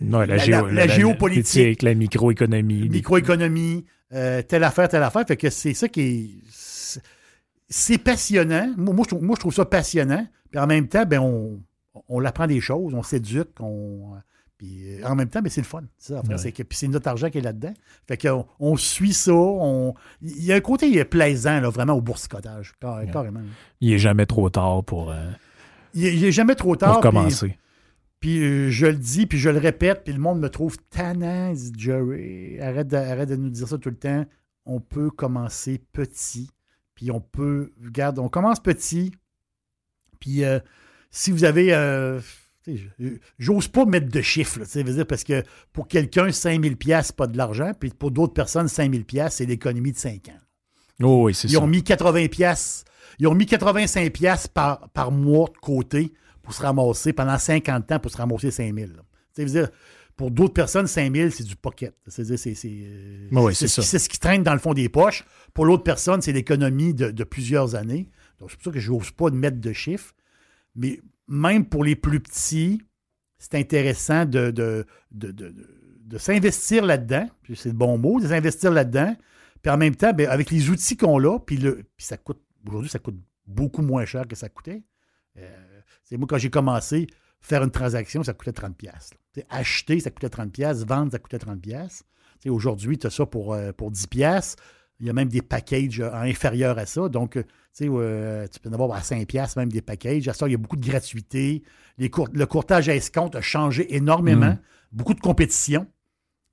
Ouais, 0.01 0.39
géo- 0.39 0.89
géopolitique, 0.89 1.83
la 1.83 1.95
microéconomie. 1.95 2.89
microéconomie, 2.89 3.85
euh, 4.15 4.43
telle 4.43 4.65
affaire, 4.65 4.89
telle 4.89 5.03
affaire. 5.03 5.27
Fait 5.27 5.37
que 5.37 5.51
c'est 5.51 5.75
ça 5.75 5.89
qui 5.89 6.01
est. 6.01 6.31
c'est- 6.51 7.03
C'est 7.71 7.99
passionnant. 7.99 8.73
Moi, 8.79 8.95
moi, 8.95 9.05
je 9.05 9.09
trouve, 9.15 9.23
moi, 9.23 9.35
je 9.37 9.41
trouve 9.41 9.53
ça 9.55 9.67
passionnant. 9.67 10.27
Puis 10.51 10.59
en 10.59 10.67
même 10.67 10.89
temps, 10.89 11.05
ben, 11.05 11.19
on, 11.21 11.61
on 12.09 12.25
apprend 12.25 12.47
des 12.47 12.61
choses, 12.61 12.95
on 12.95 13.03
s'éduque, 13.03 13.51
on. 13.61 14.13
Puis 14.57 15.01
euh, 15.01 15.07
en 15.07 15.15
même 15.15 15.29
temps, 15.29 15.41
ben, 15.41 15.51
c'est 15.51 15.61
le 15.61 15.67
fun. 15.67 15.85
C'est 15.99 16.13
ça, 16.15 16.19
après, 16.19 16.33
Ouais. 16.35 16.39
c'est 16.39 16.51
que- 16.53 16.65
puis 16.65 16.77
c'est 16.77 16.89
notre 16.89 17.07
argent 17.09 17.31
qui 17.31 17.39
est 17.39 17.43
là-dedans. 17.43 17.73
Fait 18.09 18.17
qu'on 18.17 18.45
on 18.59 18.77
suit 18.77 19.13
ça. 19.13 19.33
On, 19.33 19.95
il 20.21 20.45
y 20.45 20.53
a 20.53 20.57
un 20.57 20.61
côté 20.61 21.05
plaisant, 21.05 21.61
là, 21.61 21.69
vraiment, 21.71 21.93
au 21.95 22.01
boursicotage. 22.01 22.73
Car- 22.81 23.05
Carrément. 23.13 23.41
Il 23.81 23.93
est 23.93 23.99
jamais 23.99 24.27
trop 24.27 24.51
tard 24.51 24.83
pour, 24.85 25.11
euh, 25.13 25.31
Il 25.95 26.05
il 26.07 26.25
est 26.25 26.33
jamais 26.33 26.57
trop 26.57 26.71
pour 26.71 26.79
tard. 26.79 27.01
puis- 27.01 27.03
commencer. 27.11 27.57
Puis 28.21 28.43
euh, 28.43 28.69
je 28.71 28.87
le 28.87 28.97
dis, 28.97 29.27
puis 29.27 29.39
je 29.39 29.49
le 29.49 29.59
répète, 29.59 30.03
puis 30.03 30.13
le 30.13 30.19
monde 30.19 30.41
me 30.41 30.49
trouve 30.51 30.77
tannant. 30.91 31.51
Il 31.51 31.55
dit, 31.57 31.73
Jerry, 31.79 32.61
arrête 32.61 32.89
de, 32.89 32.97
arrête 32.97 33.29
de 33.29 33.37
nous 33.37 33.51
dire 33.51 33.69
ça 33.69 33.79
tout 33.79 33.91
le 33.91 33.97
temps. 33.97 34.27
On 34.67 34.81
peut 34.81 35.09
commencer 35.11 35.81
petit, 35.93 36.51
puis 36.97 37.13
on 37.13 37.21
peut, 37.21 37.73
regarde, 37.85 38.19
on 38.19 38.29
commence 38.29 38.59
petit, 38.61 39.13
puis 40.19 40.45
euh, 40.45 40.59
si 41.11 41.31
vous 41.31 41.45
avez, 41.45 41.73
euh, 41.75 42.21
j'ose 43.39 43.69
pas 43.69 43.85
mettre 43.85 44.09
de 44.09 44.21
chiffres, 44.21 44.61
dire, 44.65 45.07
parce 45.07 45.25
que 45.25 45.43
pour 45.73 45.89
quelqu'un, 45.89 46.31
5000 46.31 46.77
pièces 46.77 47.13
pas 47.13 47.27
de 47.27 47.37
l'argent, 47.37 47.73
puis 47.79 47.91
pour 47.91 48.11
d'autres 48.11 48.35
personnes, 48.35 48.69
5000 48.69 49.05
pièces 49.05 49.37
c'est 49.37 49.47
l'économie 49.47 49.93
de 49.93 49.99
5 49.99 50.29
ans. 50.29 50.39
Oh, 51.03 51.25
oui, 51.27 51.35
c'est 51.35 51.49
Ils 51.49 51.55
ça. 51.55 51.61
ont 51.61 51.67
mis 51.67 51.83
80 51.85 52.27
pièces. 52.29 52.85
Ils 53.21 53.27
ont 53.27 53.35
mis 53.35 53.47
85 53.47 54.13
pièces 54.13 54.49
par, 54.49 54.89
par 54.91 55.11
mois 55.13 55.49
de 55.53 55.59
côté 55.59 56.13
pour 56.43 56.53
se 56.53 56.63
ramasser 56.63 57.13
pendant 57.13 57.39
50 57.39 57.93
ans 57.93 57.99
pour 58.01 58.11
se 58.11 58.17
ramasser 58.17 58.51
5000. 58.51 58.89
là. 58.89 59.03
Tu 59.35 59.43
sais, 59.43 59.49
je 59.49 59.53
veux 59.53 59.61
dire, 59.61 59.69
pour 60.17 60.33
d'autres 60.33 60.55
personnes, 60.55 60.89
5000, 60.89 61.31
c'est 61.31 61.45
du 61.45 61.55
pocket. 61.55 61.95
C'est-à-dire, 62.09 62.39
c'est, 62.39 62.55
c'est, 62.55 62.69
euh, 62.83 63.51
c'est 63.53 63.69
ce 63.69 63.99
ce 63.99 64.09
qui 64.09 64.19
traîne 64.19 64.43
dans 64.43 64.53
le 64.53 64.59
fond 64.59 64.75
des 64.75 64.89
poches. 64.89 65.25
Pour 65.55 65.65
l'autre 65.65 65.85
personne, 65.85 66.21
c'est 66.21 66.33
l'économie 66.33 66.93
de, 66.93 67.13
de 67.13 67.25
plusieurs 67.25 67.77
années. 67.77 68.09
Donc, 68.41 68.51
c'est 68.51 68.57
pour 68.57 68.65
ça 68.65 68.71
que 68.73 68.81
je 68.81 68.91
n'ose 68.91 69.13
pas 69.13 69.31
de 69.31 69.37
mettre 69.37 69.61
de 69.61 69.73
chiffres. 69.73 70.13
Mais 70.79 71.01
même 71.27 71.67
pour 71.67 71.85
les 71.85 71.97
plus 71.97 72.21
petits, 72.21 72.81
c'est 73.39 73.55
intéressant 73.57 74.25
de, 74.25 74.51
de, 74.51 74.87
de, 75.11 75.31
de- 75.33 76.19
s'investir 76.19 76.85
là-dedans. 76.85 77.29
C'est 77.55 77.69
le 77.69 77.75
bon 77.75 77.99
mot, 77.99 78.19
de 78.21 78.27
s'investir 78.29 78.71
là-dedans. 78.73 79.15
Puis 79.63 79.71
en 79.71 79.77
même 79.77 79.95
temps, 79.95 80.13
ben, 80.13 80.29
avec 80.29 80.51
les 80.51 80.71
outils 80.71 80.97
qu'on 80.97 81.23
a, 81.25 81.39
puis, 81.39 81.57
le, 81.59 81.83
puis 81.97 82.07
ça 82.07 82.17
coûte, 82.17 82.41
aujourd'hui, 82.67 82.89
ça 82.91 82.99
coûte 82.99 83.19
beaucoup 83.47 83.83
moins 83.83 84.05
cher 84.07 84.27
que 84.27 84.35
ça 84.37 84.49
coûtait. 84.49 84.83
Euh, 85.37 85.81
moi, 86.13 86.27
quand 86.27 86.39
j'ai 86.39 86.51
commencé, 86.51 87.07
faire 87.41 87.63
une 87.63 87.71
transaction, 87.71 88.23
ça 88.23 88.33
coûtait 88.33 88.53
30$. 88.53 88.73
piastres, 88.75 89.15
là. 89.15 89.21
Tu 89.35 89.41
sais, 89.41 89.47
Acheter, 89.51 90.01
ça 90.01 90.11
coûtait 90.11 90.29
30$, 90.29 90.51
piastres, 90.51 90.87
vendre, 90.87 91.13
ça 91.13 91.19
coûtait 91.19 91.37
30$. 91.39 91.61
piastres. 91.61 92.05
Tu 92.41 92.45
sais, 92.45 92.49
Aujourd'hui, 92.51 92.99
tu 92.99 93.07
as 93.07 93.11
ça 93.11 93.27
pour, 93.27 93.53
euh, 93.53 93.73
pour 93.73 93.91
10$. 93.93 94.57
Il 95.01 95.07
y 95.07 95.11
a 95.11 95.13
même 95.13 95.29
des 95.29 95.43
packages 95.43 96.01
euh, 96.01 96.13
inférieurs 96.13 96.79
à 96.79 96.87
ça. 96.87 97.09
Donc, 97.09 97.37
euh, 97.37 97.43
tu 97.43 97.85
sais, 97.85 97.89
euh, 97.89 98.47
tu 98.49 98.59
peux 98.59 98.69
en 98.69 98.73
avoir 98.73 98.93
à 98.93 99.01
5$, 99.01 99.27
piastres, 99.27 99.59
même 99.59 99.71
des 99.71 99.83
packages. 99.83 100.27
À 100.27 100.35
ça, 100.35 100.49
il 100.49 100.53
y 100.53 100.55
a 100.55 100.59
beaucoup 100.59 100.77
de 100.77 100.87
gratuité. 100.87 101.63
Les 101.99 102.11
le 102.33 102.47
courtage 102.47 102.89
à 102.89 102.95
escompte 102.95 103.37
a 103.37 103.41
changé 103.41 103.95
énormément. 103.95 104.53
Mm. 104.53 104.59
Beaucoup 104.93 105.15
de 105.15 105.21
compétition. 105.21 105.87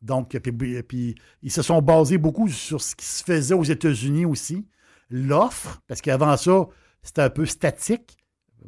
Donc, 0.01 0.37
puis, 0.37 0.83
puis 0.83 1.15
ils 1.41 1.51
se 1.51 1.63
sont 1.63 1.81
basés 1.81 2.19
beaucoup 2.19 2.47
sur 2.47 2.81
ce 2.81 2.95
qui 2.95 3.05
se 3.05 3.23
faisait 3.23 3.55
aux 3.55 3.63
États-Unis 3.63 4.25
aussi. 4.25 4.67
L'offre, 5.09 5.81
parce 5.87 6.01
qu'avant 6.01 6.37
ça, 6.37 6.67
c'était 7.01 7.21
un 7.21 7.29
peu 7.29 7.45
statique. 7.45 8.17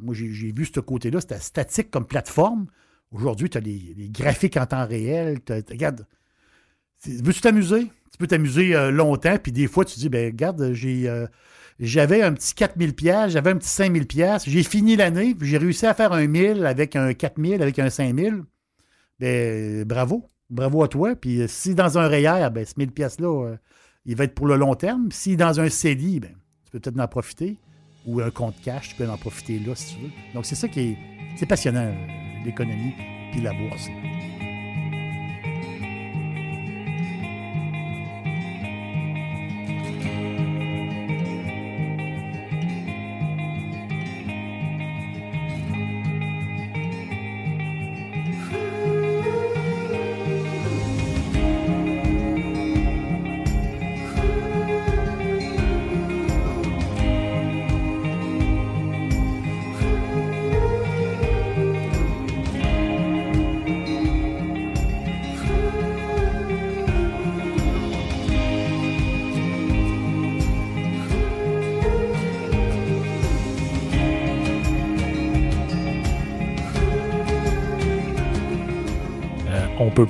Moi, 0.00 0.14
j'ai 0.14 0.52
vu 0.52 0.64
ce 0.64 0.80
côté-là, 0.80 1.20
c'était 1.20 1.38
statique 1.38 1.90
comme 1.90 2.06
plateforme. 2.06 2.66
Aujourd'hui, 3.10 3.50
tu 3.50 3.58
as 3.58 3.60
les, 3.60 3.94
les 3.96 4.08
graphiques 4.08 4.56
en 4.56 4.66
temps 4.66 4.86
réel. 4.86 5.38
regarde, 5.48 6.06
veux-tu 7.04 7.40
t'amuser? 7.40 7.90
Tu 8.18 8.24
peux 8.24 8.26
t'amuser 8.26 8.74
euh, 8.74 8.90
longtemps, 8.90 9.38
puis 9.40 9.52
des 9.52 9.68
fois, 9.68 9.84
tu 9.84 9.96
dis, 10.00 10.08
ben 10.08 10.26
regarde, 10.26 10.72
j'ai, 10.72 11.08
euh, 11.08 11.26
j'avais 11.78 12.20
un 12.22 12.32
petit 12.32 12.52
4000 12.52 12.92
pièces, 12.92 13.30
j'avais 13.30 13.50
un 13.50 13.56
petit 13.56 13.68
5000 13.68 14.08
pièces, 14.08 14.48
j'ai 14.48 14.64
fini 14.64 14.96
l'année, 14.96 15.36
puis 15.36 15.48
j'ai 15.48 15.58
réussi 15.58 15.86
à 15.86 15.94
faire 15.94 16.12
un 16.12 16.26
1000 16.26 16.66
avec 16.66 16.96
un 16.96 17.14
4000, 17.14 17.62
avec 17.62 17.78
un 17.78 17.90
5000. 17.90 18.42
Ben, 19.20 19.84
bravo. 19.84 20.28
Bravo 20.50 20.82
à 20.82 20.88
toi. 20.88 21.14
Puis 21.14 21.42
euh, 21.42 21.46
si 21.46 21.76
dans 21.76 21.96
un 21.98 22.08
REER, 22.08 22.50
ben, 22.50 22.64
ce 22.64 22.74
1000 22.76 22.90
pièces-là, 22.90 23.46
euh, 23.46 23.56
il 24.04 24.16
va 24.16 24.24
être 24.24 24.34
pour 24.34 24.46
le 24.46 24.56
long 24.56 24.74
terme. 24.74 25.12
Si 25.12 25.36
dans 25.36 25.60
un 25.60 25.68
CELI, 25.68 26.18
ben, 26.18 26.34
tu 26.64 26.72
peux 26.72 26.80
peut-être 26.80 26.98
en 26.98 27.06
profiter. 27.06 27.58
Ou 28.06 28.20
un 28.20 28.30
compte 28.30 28.54
cash, 28.62 28.90
tu 28.90 28.94
peux 28.96 29.08
en 29.08 29.18
profiter 29.18 29.58
là 29.58 29.74
si 29.74 29.94
tu 29.94 30.02
veux. 30.02 30.10
Donc, 30.34 30.46
c'est 30.46 30.54
ça 30.54 30.66
qui 30.66 30.80
est, 30.80 30.98
c'est 31.36 31.46
passionnant, 31.46 31.94
l'économie 32.44 32.94
puis 33.32 33.42
la 33.42 33.52
bourse. 33.52 33.88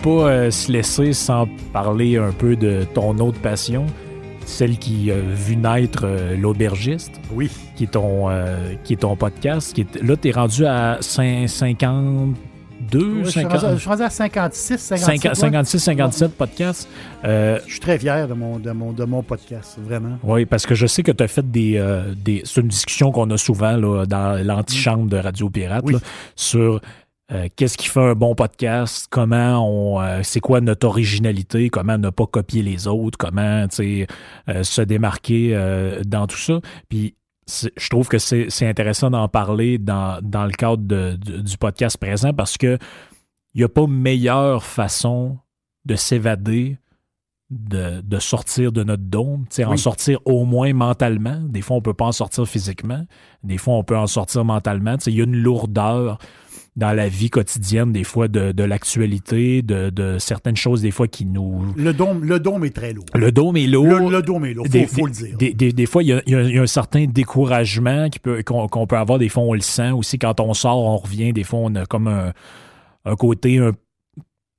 Pas 0.03 0.11
euh, 0.30 0.51
se 0.51 0.70
laisser 0.72 1.12
sans 1.12 1.46
parler 1.72 2.16
un 2.16 2.32
peu 2.32 2.57
de 2.57 2.84
ton 2.94 3.18
autre 3.18 3.38
passion, 3.40 3.86
celle 4.46 4.78
qui 4.78 5.11
a 5.11 5.16
vu 5.16 5.57
naître 5.57 6.03
euh, 6.05 6.36
l'aubergiste, 6.36 7.20
Oui. 7.32 7.51
qui 7.76 7.84
est 7.84 7.92
ton, 7.92 8.30
euh, 8.30 8.74
qui 8.84 8.94
est 8.94 8.96
ton 8.99 9.14
podcast. 9.16 9.74
Qui 9.74 9.82
est, 9.82 10.03
là, 10.03 10.16
tu 10.16 10.28
es 10.28 10.30
rendu 10.32 10.64
à 10.66 10.99
cin- 11.01 11.46
52, 11.46 13.24
Je 13.24 13.30
suis, 13.30 13.40
50 13.42 13.61
rendu, 13.61 13.74
je 13.74 13.80
suis 13.80 13.88
rendu 13.88 14.03
à 14.03 14.11
56, 14.11 14.78
57. 14.80 15.24
ouais. 15.30 15.34
56, 15.34 15.78
57 15.78 16.32
podcasts. 16.36 16.88
Euh, 17.24 17.59
Je 17.66 17.72
suis 17.72 17.80
très 17.80 17.99
fier 17.99 18.26
de 18.28 18.34
mon, 18.34 18.59
de 18.59 18.70
mon, 18.70 18.92
de 18.92 19.05
mon 19.05 19.22
podcast, 19.22 19.78
vraiment. 19.82 20.18
oui, 20.22 20.46
parce 20.46 20.64
que 20.66 20.74
je 20.74 20.86
sais 20.86 21.03
que 21.03 21.12
tu 21.12 21.22
as 21.22 21.28
fait 21.28 21.49
des. 21.51 21.74
euh, 21.76 22.14
des 22.16 22.42
c'est 22.44 22.61
une 22.61 22.68
discussion 22.68 23.11
qu'on 23.11 23.30
a 23.30 23.36
souvent 23.36 23.76
là, 23.76 24.07
dans 24.07 24.42
l'antichambre 24.44 25.07
de 25.07 25.16
Radio 25.18 25.51
Pirate 25.51 25.82
Oui. 25.84 25.94
là, 25.94 25.99
sur 26.36 26.80
euh, 27.32 27.48
qu'est-ce 27.56 27.76
qui 27.76 27.88
fait 27.88 28.00
un 28.00 28.14
bon 28.14 28.34
podcast, 28.34 29.06
comment 29.10 29.58
on. 29.68 30.00
euh, 30.00 30.20
c'est 30.22 30.40
quoi 30.40 30.60
notre 30.60 30.86
originalité, 30.86 31.68
comment 31.68 31.98
ne 31.98 32.10
pas 32.10 32.26
copier 32.26 32.62
les 32.62 32.86
autres, 32.86 33.18
comment 33.18 33.66
tu 33.68 33.76
sais, 33.76 34.06
euh, 34.48 34.62
se 34.62 34.80
démarquer 34.82 35.50
euh, 35.54 36.02
dans 36.06 36.26
tout 36.26 36.38
ça? 36.38 36.60
Puis 36.88 37.14
je 37.46 37.88
trouve 37.88 38.08
que 38.08 38.18
c'est 38.18 38.46
c'est 38.50 38.66
intéressant 38.66 39.10
d'en 39.10 39.28
parler 39.28 39.78
dans, 39.78 40.18
dans 40.22 40.44
le 40.44 40.52
cadre 40.52 40.82
de- 40.82 41.16
de- 41.16 41.38
du 41.40 41.56
podcast 41.56 41.96
présent 41.96 42.32
parce 42.34 42.56
que 42.58 42.78
il 43.54 43.58
n'y 43.58 43.64
a 43.64 43.68
pas 43.68 43.86
meilleure 43.86 44.62
façon 44.64 45.38
de 45.86 45.96
s'évader 45.96 46.78
de, 47.50 48.02
de 48.02 48.18
sortir 48.18 48.72
de 48.72 48.84
notre 48.84 49.02
dôme, 49.04 49.44
tu 49.48 49.56
sais, 49.56 49.64
en 49.64 49.70
Oui. 49.70 49.78
sortir 49.78 50.20
au 50.26 50.44
moins 50.44 50.74
mentalement. 50.74 51.40
Des 51.48 51.62
fois, 51.62 51.78
on 51.78 51.80
peut 51.80 51.94
pas 51.94 52.04
en 52.04 52.12
sortir 52.12 52.46
physiquement. 52.46 53.06
Des 53.42 53.56
fois, 53.56 53.74
on 53.74 53.84
peut 53.84 53.96
en 53.96 54.06
sortir 54.06 54.44
mentalement. 54.44 54.98
Tu 54.98 55.04
sais, 55.04 55.12
Il 55.12 55.16
y 55.16 55.20
a 55.22 55.24
une 55.24 55.36
lourdeur 55.36 56.18
dans 56.78 56.92
la 56.92 57.08
vie 57.08 57.28
quotidienne, 57.28 57.92
des 57.92 58.04
fois, 58.04 58.28
de, 58.28 58.52
de 58.52 58.62
l'actualité, 58.64 59.62
de, 59.62 59.90
de 59.90 60.16
certaines 60.18 60.56
choses, 60.56 60.80
des 60.80 60.90
fois, 60.92 61.08
qui 61.08 61.26
nous... 61.26 61.60
Le 61.76 61.92
dôme, 61.92 62.24
le 62.24 62.38
dôme 62.38 62.64
est 62.64 62.70
très 62.74 62.92
lourd. 62.92 63.04
Le 63.14 63.32
dôme 63.32 63.56
est 63.56 63.66
lourd. 63.66 63.84
Le, 63.84 64.10
le 64.10 64.22
dôme 64.22 64.44
est 64.46 64.54
lourd, 64.54 64.66
Des, 64.68 64.86
faut, 64.86 65.00
faut 65.00 65.06
le 65.06 65.12
dire. 65.12 65.36
Des, 65.36 65.52
des- 65.52 65.72
des 65.72 65.86
fois, 65.86 66.02
il 66.04 66.06
y, 66.10 66.12
a, 66.12 66.22
il 66.26 66.54
y 66.54 66.58
un 66.58 66.66
certain 66.66 67.04
découragement 67.06 68.06
peut- 68.22 68.42
qu'on 68.44 68.86
peut 68.86 68.96
avoir. 68.96 69.18
Des 69.18 69.28
fois, 69.28 69.42
on 69.42 69.54
le 69.54 69.60
sent 69.60 69.90
aussi. 69.90 70.18
Quand 70.18 70.38
on 70.40 70.54
sort, 70.54 70.78
on 70.78 70.96
revient. 70.96 71.32
Des 71.32 71.44
fois, 71.44 71.58
on 71.64 71.74
a 71.74 71.84
comme 71.84 72.06
un, 72.06 72.32
un 73.04 73.16
côté 73.16 73.58
un, 73.58 73.72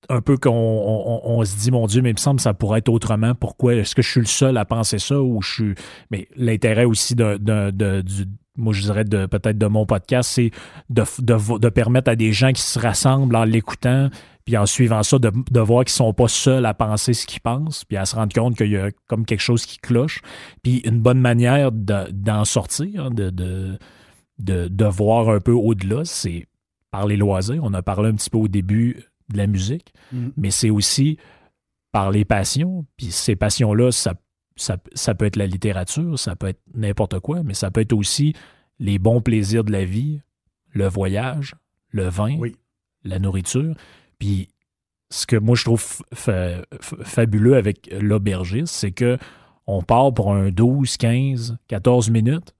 un 0.09 0.21
peu 0.21 0.37
qu'on 0.37 0.51
on, 0.51 1.45
se 1.45 1.55
dit, 1.55 1.71
mon 1.71 1.85
Dieu, 1.87 2.01
mais 2.01 2.09
il 2.09 2.13
me 2.13 2.19
semble 2.19 2.37
que 2.37 2.43
ça 2.43 2.53
pourrait 2.53 2.79
être 2.79 2.89
autrement. 2.89 3.35
Pourquoi? 3.35 3.75
Est-ce 3.75 3.95
que 3.95 4.01
je 4.01 4.09
suis 4.09 4.19
le 4.19 4.25
seul 4.25 4.57
à 4.57 4.65
penser 4.65 4.99
ça 4.99 5.21
ou 5.21 5.41
je 5.41 5.53
suis. 5.53 5.75
Mais 6.11 6.27
l'intérêt 6.35 6.85
aussi 6.85 7.15
de, 7.15 7.37
de, 7.37 8.01
du, 8.01 8.25
moi 8.59 8.73
je 8.73 8.81
dirais 8.81 9.05
de 9.05 9.25
peut-être 9.25 9.57
de 9.57 9.65
mon 9.67 9.85
podcast, 9.85 10.29
c'est 10.29 10.51
de, 10.89 11.03
de, 11.21 11.69
permettre 11.69 12.11
à 12.11 12.15
des 12.15 12.33
gens 12.33 12.51
qui 12.51 12.61
se 12.61 12.77
rassemblent 12.77 13.35
en 13.35 13.45
l'écoutant, 13.45 14.09
puis 14.45 14.57
en 14.57 14.65
suivant 14.65 15.03
ça, 15.03 15.17
de, 15.19 15.59
voir 15.59 15.85
qu'ils 15.85 15.93
sont 15.93 16.13
pas 16.13 16.27
seuls 16.27 16.65
à 16.65 16.73
penser 16.73 17.13
ce 17.13 17.25
qu'ils 17.25 17.41
pensent, 17.41 17.85
puis 17.85 17.97
à 17.97 18.05
se 18.05 18.15
rendre 18.15 18.33
compte 18.33 18.57
qu'il 18.57 18.71
y 18.71 18.77
a 18.77 18.89
comme 19.07 19.25
quelque 19.25 19.41
chose 19.41 19.65
qui 19.65 19.77
cloche. 19.77 20.21
Puis 20.63 20.79
une 20.85 20.99
bonne 20.99 21.19
manière 21.19 21.71
d'en 21.71 22.45
sortir, 22.45 23.11
de, 23.11 23.29
de, 23.29 23.77
de, 24.39 24.85
voir 24.85 25.29
un 25.29 25.39
peu 25.39 25.51
au-delà, 25.51 26.03
c'est 26.03 26.47
par 26.91 27.07
les 27.07 27.17
loisirs. 27.17 27.61
On 27.63 27.73
a 27.73 27.81
parlé 27.81 28.09
un 28.09 28.13
petit 28.13 28.29
peu 28.29 28.37
au 28.37 28.47
début 28.47 29.03
de 29.31 29.37
la 29.37 29.47
musique, 29.47 29.93
mm. 30.11 30.29
mais 30.37 30.51
c'est 30.51 30.69
aussi 30.69 31.17
par 31.91 32.11
les 32.11 32.25
passions. 32.25 32.85
Puis 32.97 33.11
ces 33.11 33.35
passions-là, 33.35 33.91
ça, 33.91 34.15
ça, 34.55 35.15
peut 35.15 35.25
être 35.25 35.35
la 35.35 35.47
littérature, 35.47 36.17
ça 36.19 36.35
peut 36.35 36.47
être 36.47 36.61
n'importe 36.73 37.19
quoi, 37.19 37.43
mais 37.43 37.53
ça 37.53 37.71
peut 37.71 37.81
être 37.81 37.93
aussi 37.93 38.33
les 38.79 38.99
bons 38.99 39.21
plaisirs 39.21 39.63
de 39.63 39.71
la 39.71 39.85
vie, 39.85 40.21
le 40.71 40.87
voyage, 40.87 41.55
le 41.89 42.07
vin, 42.07 42.37
la 43.03 43.19
nourriture. 43.19 43.75
Puis 44.17 44.49
ce 45.09 45.25
que 45.25 45.35
moi 45.35 45.55
je 45.55 45.63
trouve 45.63 46.03
fabuleux 46.13 47.55
avec 47.55 47.89
l'aubergiste, 47.99 48.73
c'est 48.73 48.91
que 48.91 49.17
on 49.65 49.83
part 49.83 50.13
pour 50.13 50.33
un 50.33 50.49
12, 50.49 50.97
15, 50.97 51.57
14 51.67 52.09
minutes, 52.09 52.55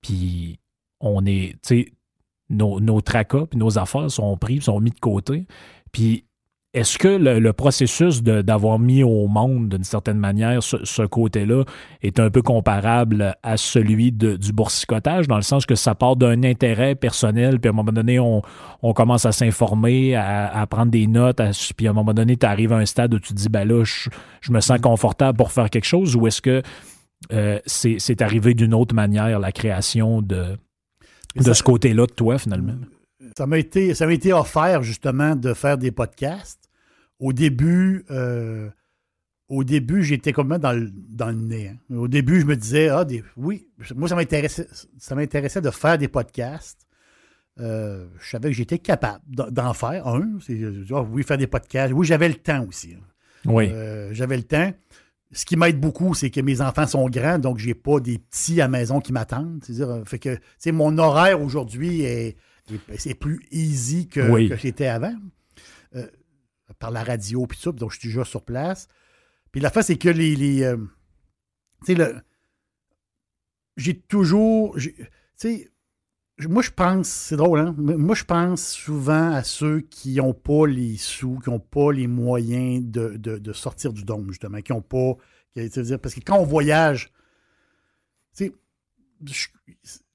puis 0.00 0.60
on 1.00 1.26
est, 1.26 1.52
tu 1.54 1.58
sais, 1.62 1.92
nos, 2.48 2.78
nos 2.78 3.00
tracas 3.00 3.46
puis 3.46 3.58
nos 3.58 3.78
affaires 3.78 4.10
sont 4.10 4.36
pris, 4.36 4.60
sont 4.60 4.80
mis 4.80 4.90
de 4.90 5.00
côté. 5.00 5.46
Puis 5.94 6.24
est-ce 6.74 6.98
que 6.98 7.06
le, 7.06 7.52
processus 7.52 8.20
d'avoir 8.22 8.80
mis 8.80 9.04
au 9.04 9.28
monde, 9.28 9.68
d'une 9.68 9.84
certaine 9.84 10.18
manière, 10.18 10.60
ce, 10.60 11.06
côté-là 11.06 11.62
est 12.02 12.18
un 12.18 12.30
peu 12.30 12.42
comparable 12.42 13.36
à 13.44 13.56
celui 13.56 14.10
du 14.10 14.52
boursicotage, 14.52 15.28
dans 15.28 15.36
le 15.36 15.42
sens 15.42 15.66
que 15.66 15.76
ça 15.76 15.94
part 15.94 16.16
d'un 16.16 16.42
intérêt 16.42 16.96
personnel, 16.96 17.60
puis 17.60 17.68
à 17.68 17.72
un 17.72 17.76
moment 17.76 17.92
donné, 17.92 18.18
on, 18.18 18.42
commence 18.92 19.24
à 19.24 19.30
s'informer, 19.30 20.16
à, 20.16 20.66
prendre 20.68 20.90
des 20.90 21.06
notes, 21.06 21.40
puis 21.76 21.86
à 21.86 21.90
un 21.90 21.94
moment 21.94 22.12
donné, 22.12 22.36
tu 22.36 22.44
arrives 22.44 22.72
à 22.72 22.78
un 22.78 22.86
stade 22.86 23.14
où 23.14 23.20
tu 23.20 23.28
te 23.28 23.38
dis, 23.38 23.48
ben 23.48 23.64
là, 23.64 23.84
je, 23.84 24.52
me 24.52 24.58
sens 24.58 24.80
confortable 24.80 25.38
pour 25.38 25.52
faire 25.52 25.70
quelque 25.70 25.86
chose, 25.86 26.16
ou 26.16 26.26
est-ce 26.26 26.42
que 26.42 26.60
euh, 27.32 27.60
c'est 27.66 28.20
arrivé 28.20 28.54
d'une 28.54 28.74
autre 28.74 28.96
manière, 28.96 29.38
la 29.38 29.52
création 29.52 30.22
de, 30.22 30.58
de 31.36 31.52
ce 31.52 31.62
côté-là 31.62 32.06
de 32.06 32.12
toi, 32.12 32.36
finalement? 32.36 32.74
Ça 33.36 33.46
m'a 33.46 33.58
été, 33.58 33.94
ça 33.94 34.06
m'a 34.06 34.12
été 34.12 34.32
offert 34.32 34.82
justement 34.82 35.34
de 35.34 35.54
faire 35.54 35.76
des 35.78 35.90
podcasts. 35.90 36.70
Au 37.18 37.32
début, 37.32 38.04
euh, 38.10 38.68
au 39.48 39.64
début, 39.64 40.02
j'étais 40.02 40.32
comme 40.32 40.56
dans 40.58 40.72
le, 40.72 40.90
dans 40.90 41.28
le 41.28 41.34
nez. 41.34 41.68
Hein. 41.68 41.96
Au 41.96 42.08
début, 42.08 42.40
je 42.40 42.46
me 42.46 42.56
disais, 42.56 42.88
ah, 42.88 43.04
des, 43.04 43.22
oui, 43.36 43.68
moi, 43.94 44.08
ça 44.08 44.14
m'intéressait, 44.14 44.66
ça 44.98 45.14
m'intéressait 45.14 45.60
de 45.60 45.70
faire 45.70 45.98
des 45.98 46.08
podcasts. 46.08 46.86
Euh, 47.60 48.06
je 48.20 48.30
savais 48.30 48.48
que 48.48 48.56
j'étais 48.56 48.78
capable 48.78 49.22
d'en 49.28 49.74
faire 49.74 50.06
un. 50.08 50.38
Ah, 50.90 51.02
oui, 51.02 51.22
faire 51.22 51.38
des 51.38 51.46
podcasts. 51.46 51.92
Oui, 51.92 52.06
j'avais 52.06 52.28
le 52.28 52.34
temps 52.34 52.66
aussi. 52.68 52.94
Hein. 52.94 53.04
Oui. 53.46 53.68
Euh, 53.70 54.10
j'avais 54.12 54.36
le 54.36 54.42
temps. 54.42 54.72
Ce 55.32 55.44
qui 55.44 55.56
m'aide 55.56 55.80
beaucoup, 55.80 56.14
c'est 56.14 56.30
que 56.30 56.40
mes 56.40 56.60
enfants 56.60 56.86
sont 56.86 57.08
grands, 57.08 57.38
donc 57.38 57.58
j'ai 57.58 57.74
pas 57.74 57.98
des 57.98 58.18
petits 58.18 58.60
à 58.60 58.68
maison 58.68 59.00
qui 59.00 59.12
m'attendent. 59.12 59.62
C'est-à-dire, 59.64 60.02
fait 60.06 60.18
que, 60.18 60.38
mon 60.70 60.96
horaire 60.98 61.42
aujourd'hui 61.42 62.02
est, 62.02 62.36
c'est 62.96 63.14
plus 63.14 63.40
easy 63.50 64.08
que, 64.08 64.48
que 64.48 64.56
j'étais 64.56 64.86
avant. 64.86 65.14
Euh, 65.94 66.06
par 66.78 66.90
la 66.90 67.04
radio, 67.04 67.46
puis 67.46 67.58
tout 67.58 67.64
ça, 67.64 67.72
donc 67.72 67.92
je 67.92 68.00
suis 68.00 68.08
déjà 68.08 68.24
sur 68.24 68.42
place. 68.42 68.88
Puis 69.52 69.60
la 69.60 69.70
fin, 69.70 69.82
c'est 69.82 69.98
que 69.98 70.08
les. 70.08 70.34
les 70.34 70.64
euh, 70.64 70.76
tu 71.84 71.86
sais, 71.86 71.94
le. 71.94 72.16
J'ai 73.76 73.98
toujours. 74.00 74.76
Tu 74.76 75.06
sais, 75.36 75.70
moi, 76.40 76.62
je 76.62 76.70
pense, 76.70 77.08
c'est 77.08 77.36
drôle, 77.36 77.60
hein? 77.60 77.74
Moi, 77.78 78.14
je 78.14 78.24
pense 78.24 78.72
souvent 78.72 79.32
à 79.32 79.44
ceux 79.44 79.80
qui 79.82 80.16
n'ont 80.16 80.34
pas 80.34 80.66
les 80.66 80.96
sous, 80.96 81.38
qui 81.38 81.50
n'ont 81.50 81.60
pas 81.60 81.92
les 81.92 82.08
moyens 82.08 82.84
de, 82.84 83.16
de, 83.16 83.52
sortir 83.52 83.92
du 83.92 84.04
dôme, 84.04 84.28
justement, 84.28 84.60
qui 84.60 84.72
n'ont 84.72 84.82
pas. 84.82 85.14
Parce 85.54 86.14
que 86.14 86.20
quand 86.20 86.38
on 86.38 86.44
voyage, 86.44 87.12
tu 88.36 88.46
sais, 88.46 88.52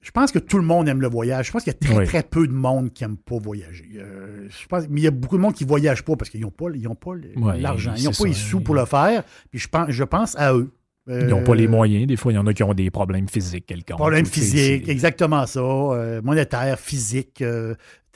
je, 0.00 0.10
pense 0.10 0.32
que 0.32 0.38
tout 0.38 0.58
le 0.58 0.64
monde 0.64 0.88
aime 0.88 1.00
le 1.00 1.08
voyage. 1.08 1.46
Je 1.46 1.52
pense 1.52 1.64
qu'il 1.64 1.72
y 1.72 1.76
a 1.76 1.94
très, 1.94 2.04
très 2.04 2.22
peu 2.22 2.46
de 2.46 2.52
monde 2.52 2.92
qui 2.92 3.04
n'aime 3.04 3.16
pas 3.16 3.38
voyager. 3.38 3.88
Euh, 3.96 4.48
je 4.48 4.66
pense, 4.66 4.84
mais 4.88 5.00
il 5.00 5.04
y 5.04 5.06
a 5.06 5.10
beaucoup 5.10 5.36
de 5.36 5.42
monde 5.42 5.54
qui 5.54 5.64
ne 5.64 5.68
voyage 5.68 6.04
pas 6.04 6.16
parce 6.16 6.30
qu'ils 6.30 6.40
n'ont 6.40 6.50
pas, 6.50 6.66
l'argent. 6.68 7.94
ils 7.96 8.04
n'ont 8.04 8.12
pas 8.12 8.26
les 8.26 8.32
sous 8.32 8.60
pour 8.60 8.74
le 8.74 8.84
faire. 8.84 9.24
Puis 9.50 9.58
je 9.58 9.68
pense, 9.68 9.90
je 9.90 10.04
pense 10.04 10.36
à 10.38 10.54
eux. 10.54 10.72
ils 11.08 11.26
n'ont 11.26 11.44
pas 11.44 11.54
les 11.54 11.66
euh, 11.66 11.70
moyens. 11.70 12.06
Des 12.06 12.16
fois, 12.16 12.32
il 12.32 12.36
y 12.36 12.38
en 12.38 12.46
a 12.46 12.54
qui 12.54 12.62
ont 12.62 12.74
des 12.74 12.90
problèmes 12.90 13.28
physiques 13.28 13.66
quelconques. 13.66 13.98
Problèmes 13.98 14.26
physiques, 14.26 14.88
exactement 14.88 15.46
ça. 15.46 15.60
Euh, 15.60 16.22
monétaire, 16.22 16.78
physique. 16.78 17.34
tu 17.36 17.44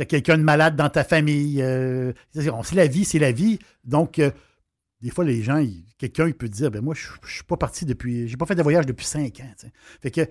as 0.02 0.04
quelqu'un 0.04 0.38
de 0.38 0.42
malade 0.42 0.76
dans 0.76 0.88
ta 0.88 1.04
famille. 1.04 1.62
c'est 2.32 2.74
la 2.74 2.86
vie, 2.86 3.04
c'est 3.04 3.18
la 3.18 3.32
vie. 3.32 3.58
Donc, 3.84 4.20
des 5.04 5.10
fois, 5.10 5.24
les 5.24 5.42
gens, 5.42 5.62
quelqu'un 5.98 6.30
peut 6.30 6.48
dire 6.48 6.70
ben 6.70 6.80
moi, 6.80 6.94
je 6.96 7.08
ne 7.08 7.28
suis 7.28 7.44
pas 7.44 7.58
parti 7.58 7.84
depuis. 7.84 8.26
J'ai 8.26 8.38
pas 8.38 8.46
fait 8.46 8.54
de 8.54 8.62
voyage 8.62 8.86
depuis 8.86 9.04
cinq 9.04 9.40
ans. 9.40 9.68
Fait 10.00 10.10
que 10.10 10.22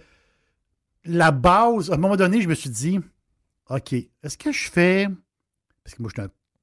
la 1.06 1.32
base, 1.32 1.92
à 1.92 1.96
un 1.96 1.98
moment 1.98 2.16
donné, 2.16 2.42
je 2.42 2.48
me 2.48 2.54
suis 2.54 2.70
dit, 2.70 3.00
OK, 3.70 3.94
est-ce 3.94 4.38
que 4.38 4.52
je 4.52 4.70
fais. 4.70 5.08
Parce 5.84 5.96
que 5.96 6.02
moi, 6.02 6.12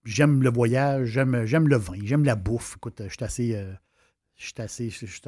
j'aime 0.05 0.43
le 0.43 0.51
voyage, 0.51 1.09
j'aime, 1.09 1.45
j'aime 1.45 1.69
le 1.69 1.77
vin, 1.77 1.99
j'aime 2.05 2.25
la 2.25 2.37
bouffe. 2.37 2.77
Écoute, 2.77 3.03
je 3.05 3.09
suis 3.09 3.25
assez. 3.25 3.55
Euh, 3.55 3.73
je 4.37 4.47
suis 4.47 4.55
assez. 4.59 4.91
Je 4.91 5.07
suis 5.07 5.21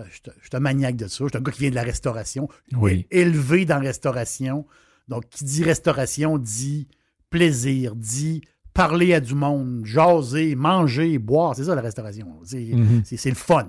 un 0.52 0.60
maniaque 0.60 0.96
de 0.96 1.06
ça. 1.06 1.24
Je 1.24 1.28
suis 1.28 1.36
un 1.36 1.40
gars 1.40 1.52
qui 1.52 1.60
vient 1.60 1.70
de 1.70 1.74
la 1.74 1.82
restauration. 1.82 2.48
Oui. 2.72 3.06
Élevé 3.10 3.64
dans 3.66 3.76
la 3.76 3.88
restauration. 3.88 4.66
Donc, 5.08 5.28
qui 5.28 5.44
dit 5.44 5.64
restauration 5.64 6.38
dit 6.38 6.88
plaisir, 7.28 7.94
dit 7.96 8.42
parler 8.72 9.12
à 9.12 9.20
du 9.20 9.34
monde, 9.34 9.84
jaser, 9.84 10.54
manger, 10.54 11.18
boire. 11.18 11.54
C'est 11.54 11.64
ça 11.64 11.74
la 11.74 11.82
restauration. 11.82 12.40
C'est, 12.44 12.58
mm-hmm. 12.58 13.28
le 13.28 13.34
fun. 13.34 13.68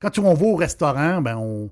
quand 0.00 0.18
on 0.18 0.34
va 0.34 0.46
au 0.46 0.56
restaurant, 0.56 1.22
ben 1.22 1.36
on, 1.36 1.70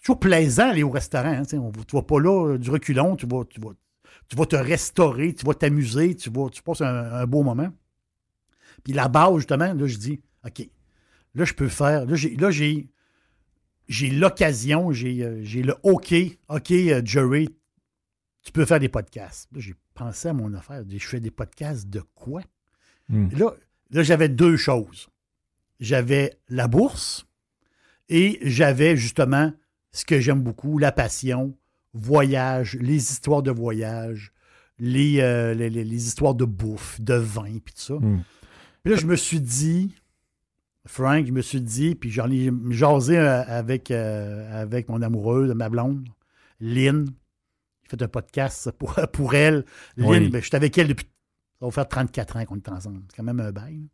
toujours 0.00 0.18
plaisant 0.18 0.70
aller 0.70 0.82
au 0.82 0.90
restaurant. 0.90 1.32
Hein, 1.32 1.42
on, 1.54 1.70
tu 1.70 1.96
vas 1.96 2.02
pas 2.02 2.20
là 2.20 2.52
euh, 2.52 2.58
du 2.58 2.70
reculon, 2.70 3.16
tu 3.16 3.26
vas, 3.26 3.44
tu, 3.44 3.60
vas, 3.60 3.70
tu 4.28 4.36
vas 4.36 4.46
te 4.46 4.56
restaurer, 4.56 5.34
tu 5.34 5.44
vas 5.44 5.54
t'amuser, 5.54 6.14
tu, 6.14 6.30
vas, 6.30 6.48
tu 6.50 6.62
passes 6.62 6.80
un, 6.80 7.26
beau 7.26 7.42
moment. 7.42 7.70
Puis 8.84 8.92
là-bas, 8.92 9.32
justement, 9.36 9.72
là, 9.72 9.86
je 9.86 9.96
dis, 9.96 10.20
OK, 10.46 10.68
là, 11.34 11.44
je 11.44 11.54
peux 11.54 11.68
faire. 11.68 12.06
Là, 12.06 12.14
j'ai, 12.14 12.34
là, 12.36 12.50
j'ai, 12.50 12.88
j'ai 13.88 14.10
l'occasion, 14.10 14.92
j'ai, 14.92 15.22
euh, 15.22 15.40
j'ai 15.42 15.62
le 15.62 15.74
OK, 15.82 16.14
OK, 16.48 16.70
euh, 16.70 17.02
Jerry, 17.04 17.48
tu 18.42 18.52
peux 18.52 18.64
faire 18.64 18.80
des 18.80 18.88
podcasts. 18.88 19.48
Là, 19.52 19.60
j'ai 19.60 19.74
pensé 19.94 20.28
à 20.28 20.32
mon 20.32 20.54
affaire. 20.54 20.82
Je 20.88 21.06
fais 21.06 21.20
des 21.20 21.30
podcasts 21.30 21.88
de 21.88 22.02
quoi? 22.14 22.42
Hmm. 23.08 23.28
Là, 23.36 23.54
là, 23.90 24.02
j'avais 24.02 24.28
deux 24.28 24.56
choses. 24.56 25.08
J'avais 25.78 26.38
la 26.48 26.68
bourse 26.68 27.26
et 28.08 28.38
j'avais 28.42 28.96
justement 28.96 29.52
ce 29.92 30.04
que 30.04 30.20
j'aime 30.20 30.42
beaucoup, 30.42 30.78
la 30.78 30.92
passion, 30.92 31.56
voyage, 31.94 32.76
les 32.80 32.96
histoires 32.96 33.42
de 33.42 33.50
voyage, 33.50 34.32
les, 34.78 35.20
euh, 35.20 35.54
les, 35.54 36.06
histoires 36.06 36.34
de 36.34 36.44
bouffe, 36.44 37.00
de 37.00 37.14
vin, 37.14 37.58
puis 37.64 37.74
tout 37.74 37.82
ça. 37.82 37.94
Hmm. 37.94 38.22
Puis 38.82 38.94
là, 38.94 38.98
je 38.98 39.06
me 39.06 39.16
suis 39.16 39.40
dit, 39.40 39.94
Frank, 40.86 41.26
je 41.26 41.32
me 41.32 41.42
suis 41.42 41.60
dit, 41.60 41.94
puis 41.94 42.10
j'en 42.10 42.30
ai 42.30 42.50
jasé 42.70 43.18
euh, 43.18 43.42
avec, 43.44 43.90
euh, 43.90 44.62
avec 44.62 44.88
mon 44.88 45.02
amoureuse, 45.02 45.52
ma 45.54 45.68
blonde, 45.68 46.08
Lynn. 46.60 47.06
J'ai 47.82 47.90
fait 47.90 48.02
un 48.02 48.08
podcast 48.08 48.70
pour, 48.72 48.94
pour 49.12 49.34
elle. 49.34 49.64
Lynn, 49.96 50.30
ben, 50.30 50.40
je 50.40 50.46
suis 50.46 50.56
avec 50.56 50.76
elle 50.78 50.88
depuis. 50.88 51.06
Ça 51.58 51.66
va 51.66 51.72
faire 51.72 51.88
34 51.88 52.36
ans 52.36 52.44
qu'on 52.46 52.56
est 52.56 52.68
ensemble. 52.70 53.02
C'est 53.10 53.16
quand 53.16 53.22
même 53.22 53.40
un 53.40 53.52
bail. 53.52 53.90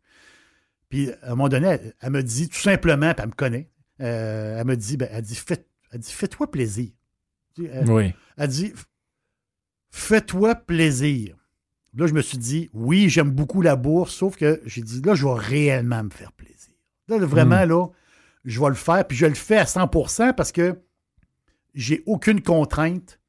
Puis 0.87 1.11
à 1.21 1.27
un 1.27 1.29
moment 1.31 1.49
donné, 1.49 1.77
elle, 1.99 2.11
me 2.11 2.23
dit 2.23 2.47
tout 2.47 2.59
simplement, 2.59 3.13
puis 3.13 3.23
elle 3.23 3.29
me 3.29 3.33
connaît, 3.33 3.69
elle 3.97 4.65
me 4.65 4.77
dit, 4.77 4.95
ben, 4.95 5.09
elle 5.11 5.21
dit, 5.21 5.35
fais, 5.35 5.65
elle 5.91 5.99
dit 5.99 6.11
Fais-toi 6.11 6.49
plaisir. 6.51 6.89
Elle, 7.57 7.89
oui. 7.89 8.13
Elle 8.37 8.49
dit 8.49 8.73
Fais-toi 9.89 10.55
plaisir. 10.55 11.35
Là, 11.95 12.07
je 12.07 12.13
me 12.13 12.21
suis 12.21 12.37
dit 12.37 12.69
Oui, 12.73 13.09
j'aime 13.09 13.31
beaucoup 13.31 13.61
la 13.61 13.75
bourse, 13.75 14.13
sauf 14.13 14.37
que 14.37 14.61
j'ai 14.65 14.81
dit 14.81 15.01
Là, 15.01 15.15
je 15.15 15.25
vais 15.25 15.33
réellement 15.33 16.03
me 16.03 16.09
faire 16.09 16.31
plaisir. 16.31 16.73
Là, 17.07 17.17
vraiment, 17.19 17.65
hmm. 17.65 17.69
là, 17.69 17.87
je 18.45 18.59
vais 18.59 18.69
le 18.69 18.75
faire. 18.75 19.05
Puis 19.07 19.17
je 19.17 19.25
le 19.25 19.33
fais 19.33 19.57
à 19.57 19.65
100 19.65 19.87
parce 20.35 20.51
que 20.51 20.79
j'ai 21.73 22.03
aucune 22.05 22.41
contrainte. 22.41 23.19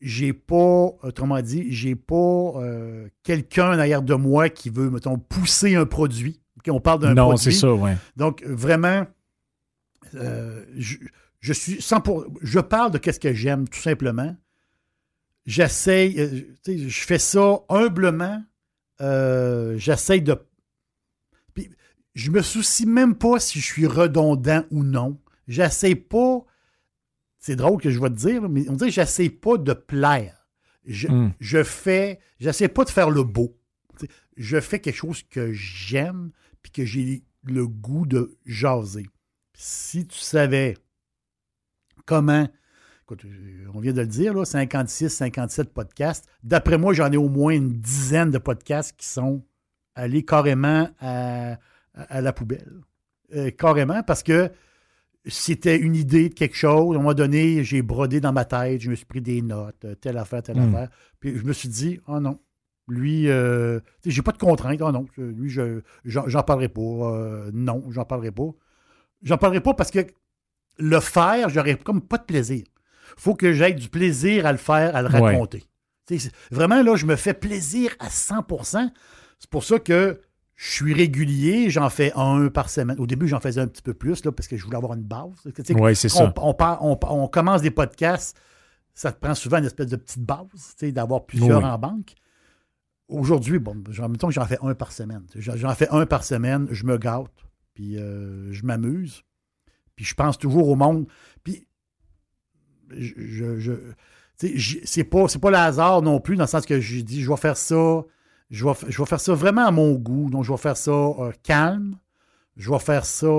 J'ai 0.00 0.34
pas, 0.34 0.90
autrement 1.02 1.40
dit, 1.40 1.72
j'ai 1.72 1.94
pas 1.94 2.14
euh, 2.14 3.08
quelqu'un 3.22 3.76
derrière 3.76 4.02
de 4.02 4.14
moi 4.14 4.50
qui 4.50 4.68
veut, 4.68 4.90
mettons, 4.90 5.16
pousser 5.18 5.76
un 5.76 5.86
produit. 5.86 6.42
on 6.68 6.80
parle 6.80 7.00
d'un 7.00 7.14
produit. 7.14 7.30
Non, 7.30 7.36
c'est 7.38 7.52
ça, 7.52 7.72
oui. 7.72 7.92
Donc, 8.16 8.42
vraiment, 8.44 9.06
euh, 10.14 10.62
je 10.76 10.98
suis 11.52 11.82
sans 11.82 12.00
pour, 12.00 12.26
je 12.42 12.60
parle 12.60 12.92
de 12.92 12.98
qu'est-ce 12.98 13.20
que 13.20 13.32
j'aime 13.34 13.68
tout 13.68 13.80
simplement. 13.80 14.36
J'essaye, 15.46 16.18
euh, 16.20 16.40
je 16.66 17.00
fais 17.00 17.18
ça 17.18 17.60
humblement. 17.68 18.42
Euh, 19.00 19.76
j'essaye 19.76 20.22
de 20.22 20.38
je 22.14 22.30
me 22.30 22.42
soucie 22.42 22.86
même 22.86 23.16
pas 23.16 23.40
si 23.40 23.58
je 23.60 23.64
suis 23.66 23.86
redondant 23.86 24.64
ou 24.70 24.84
non. 24.84 25.20
J'essaie 25.48 25.96
pas. 25.96 26.44
C'est 27.38 27.56
drôle 27.56 27.80
que 27.80 27.90
je 27.90 27.98
vais 28.00 28.08
te 28.08 28.14
dire, 28.14 28.48
mais 28.48 28.68
on 28.70 28.74
dirait 28.74 28.90
que 28.90 28.94
j'essaie 28.94 29.28
pas 29.30 29.58
de 29.58 29.72
plaire. 29.72 30.46
Je, 30.86 31.08
Hmm. 31.08 31.32
je 31.40 31.62
fais. 31.64 32.20
J'essaie 32.38 32.68
pas 32.68 32.84
de 32.84 32.90
faire 32.90 33.10
le 33.10 33.24
beau. 33.24 33.58
Je 34.36 34.60
fais 34.60 34.80
quelque 34.80 34.96
chose 34.96 35.22
que 35.24 35.52
j'aime 35.52 36.30
puis 36.62 36.72
que 36.72 36.84
j'ai 36.84 37.24
le 37.42 37.66
goût 37.66 38.06
de 38.06 38.38
jaser. 38.46 39.06
Si 39.54 40.06
tu 40.06 40.18
savais 40.18 40.76
comment. 42.06 42.46
écoute, 43.02 43.24
on 43.74 43.80
vient 43.80 43.92
de 43.92 44.00
le 44.00 44.06
dire, 44.06 44.34
là, 44.34 44.44
56, 44.44 45.08
57 45.10 45.72
podcasts. 45.74 46.26
D'après 46.42 46.78
moi, 46.78 46.92
j'en 46.94 47.10
ai 47.12 47.16
au 47.16 47.28
moins 47.28 47.52
une 47.54 47.72
dizaine 47.72 48.30
de 48.30 48.38
podcasts 48.38 48.96
qui 48.96 49.06
sont 49.06 49.42
allés 49.94 50.24
carrément 50.24 50.88
à, 51.00 51.52
à- 51.52 51.56
à 51.94 52.20
la 52.20 52.32
poubelle. 52.32 52.80
Euh, 53.34 53.50
carrément, 53.50 54.02
parce 54.02 54.22
que 54.22 54.50
c'était 55.26 55.78
une 55.78 55.94
idée 55.96 56.28
de 56.28 56.34
quelque 56.34 56.56
chose. 56.56 56.94
À 56.94 56.98
un 56.98 57.02
moment 57.02 57.14
donné, 57.14 57.64
j'ai 57.64 57.80
brodé 57.82 58.20
dans 58.20 58.32
ma 58.32 58.44
tête, 58.44 58.80
je 58.80 58.90
me 58.90 58.94
suis 58.94 59.06
pris 59.06 59.20
des 59.22 59.40
notes, 59.42 59.84
euh, 59.84 59.94
telle 59.94 60.18
affaire, 60.18 60.42
telle 60.42 60.58
Mm. 60.60 60.74
affaire. 60.74 60.88
Puis 61.20 61.36
je 61.38 61.44
me 61.44 61.52
suis 61.52 61.68
dit, 61.68 62.00
oh 62.08 62.20
non, 62.20 62.38
lui, 62.88 63.28
euh, 63.30 63.80
j'ai 64.04 64.20
pas 64.22 64.32
de 64.32 64.38
contrainte. 64.38 64.80
Oh 64.82 64.92
non, 64.92 65.06
lui, 65.16 65.48
je, 65.48 65.80
j'en, 66.04 66.28
j'en 66.28 66.42
parlerai 66.42 66.68
pas. 66.68 66.80
Euh, 66.82 67.50
non, 67.54 67.84
j'en 67.90 68.04
parlerai 68.04 68.30
pas. 68.32 68.50
J'en 69.22 69.38
parlerai 69.38 69.60
pas 69.62 69.72
parce 69.74 69.90
que 69.90 70.00
le 70.78 71.00
faire, 71.00 71.48
j'aurais 71.48 71.76
comme 71.76 72.00
pas 72.00 72.18
de 72.18 72.24
plaisir. 72.24 72.64
faut 73.16 73.34
que 73.34 73.52
j'aie 73.52 73.72
du 73.74 73.88
plaisir 73.88 74.44
à 74.46 74.52
le 74.52 74.58
faire, 74.58 74.96
à 74.96 75.02
le 75.02 75.08
raconter. 75.08 75.64
Vraiment, 76.50 76.82
là, 76.82 76.96
je 76.96 77.06
me 77.06 77.16
fais 77.16 77.32
plaisir 77.34 77.90
à 77.98 78.08
100% 78.08 78.90
C'est 79.38 79.50
pour 79.50 79.64
ça 79.64 79.78
que 79.78 80.20
je 80.56 80.70
suis 80.72 80.94
régulier, 80.94 81.68
j'en 81.70 81.90
fais 81.90 82.12
un 82.14 82.48
par 82.48 82.70
semaine. 82.70 82.98
Au 83.00 83.06
début, 83.06 83.26
j'en 83.28 83.40
faisais 83.40 83.60
un 83.60 83.66
petit 83.66 83.82
peu 83.82 83.94
plus, 83.94 84.24
là, 84.24 84.30
parce 84.32 84.46
que 84.48 84.56
je 84.56 84.64
voulais 84.64 84.76
avoir 84.76 84.94
une 84.94 85.02
base. 85.02 85.32
Oui, 85.70 85.96
c'est 85.96 86.12
on, 86.14 86.16
ça. 86.16 86.32
on 86.36 86.54
part- 86.54 86.84
on- 86.84 86.98
on 87.08 87.26
commence 87.28 87.62
des 87.62 87.70
podcasts, 87.70 88.36
ça 88.94 89.10
te 89.12 89.18
prend 89.20 89.34
souvent 89.34 89.58
une 89.58 89.64
espèce 89.64 89.88
de 89.88 89.96
petite 89.96 90.22
base, 90.22 90.76
d'avoir 90.82 91.24
plusieurs 91.26 91.58
Oui. 91.58 91.64
en 91.64 91.78
banque. 91.78 92.14
Aujourd'hui, 93.08 93.58
bon, 93.58 93.74
mettons 94.08 94.28
que 94.28 94.32
j'en 94.34 94.46
fais 94.46 94.58
un 94.62 94.74
par 94.74 94.92
semaine. 94.92 95.24
J'en 95.36 95.56
j'en 95.56 95.74
fais 95.74 95.88
un 95.90 96.06
par 96.06 96.24
semaine, 96.24 96.68
je 96.70 96.84
me 96.84 96.96
gâte, 96.96 97.30
puis 97.74 97.98
euh, 97.98 98.50
je 98.52 98.64
m'amuse, 98.64 99.22
puis 99.96 100.04
je 100.04 100.14
pense 100.14 100.38
toujours 100.38 100.68
au 100.68 100.76
monde. 100.76 101.06
Puis, 101.42 101.66
je, 102.90 103.72
c'est 104.38 105.04
pas, 105.04 105.28
c'est 105.28 105.38
pas 105.38 105.50
le 105.50 105.56
hasard 105.56 106.02
non 106.02 106.20
plus, 106.20 106.36
dans 106.36 106.44
le 106.44 106.48
sens 106.48 106.66
que 106.66 106.80
j'ai 106.80 107.02
dit, 107.02 107.22
je 107.22 107.30
vais 107.30 107.36
faire 107.36 107.56
ça, 107.56 108.02
je 108.50 108.64
vais, 108.64 108.72
je 108.88 108.98
vais 108.98 109.06
faire 109.06 109.20
ça 109.20 109.34
vraiment 109.34 109.66
à 109.66 109.70
mon 109.70 109.94
goût. 109.94 110.30
Donc, 110.30 110.44
je 110.44 110.52
vais 110.52 110.58
faire 110.58 110.76
ça 110.76 110.90
euh, 110.90 111.32
calme, 111.42 111.98
je 112.56 112.70
vais 112.70 112.78
faire 112.78 113.04
ça 113.04 113.32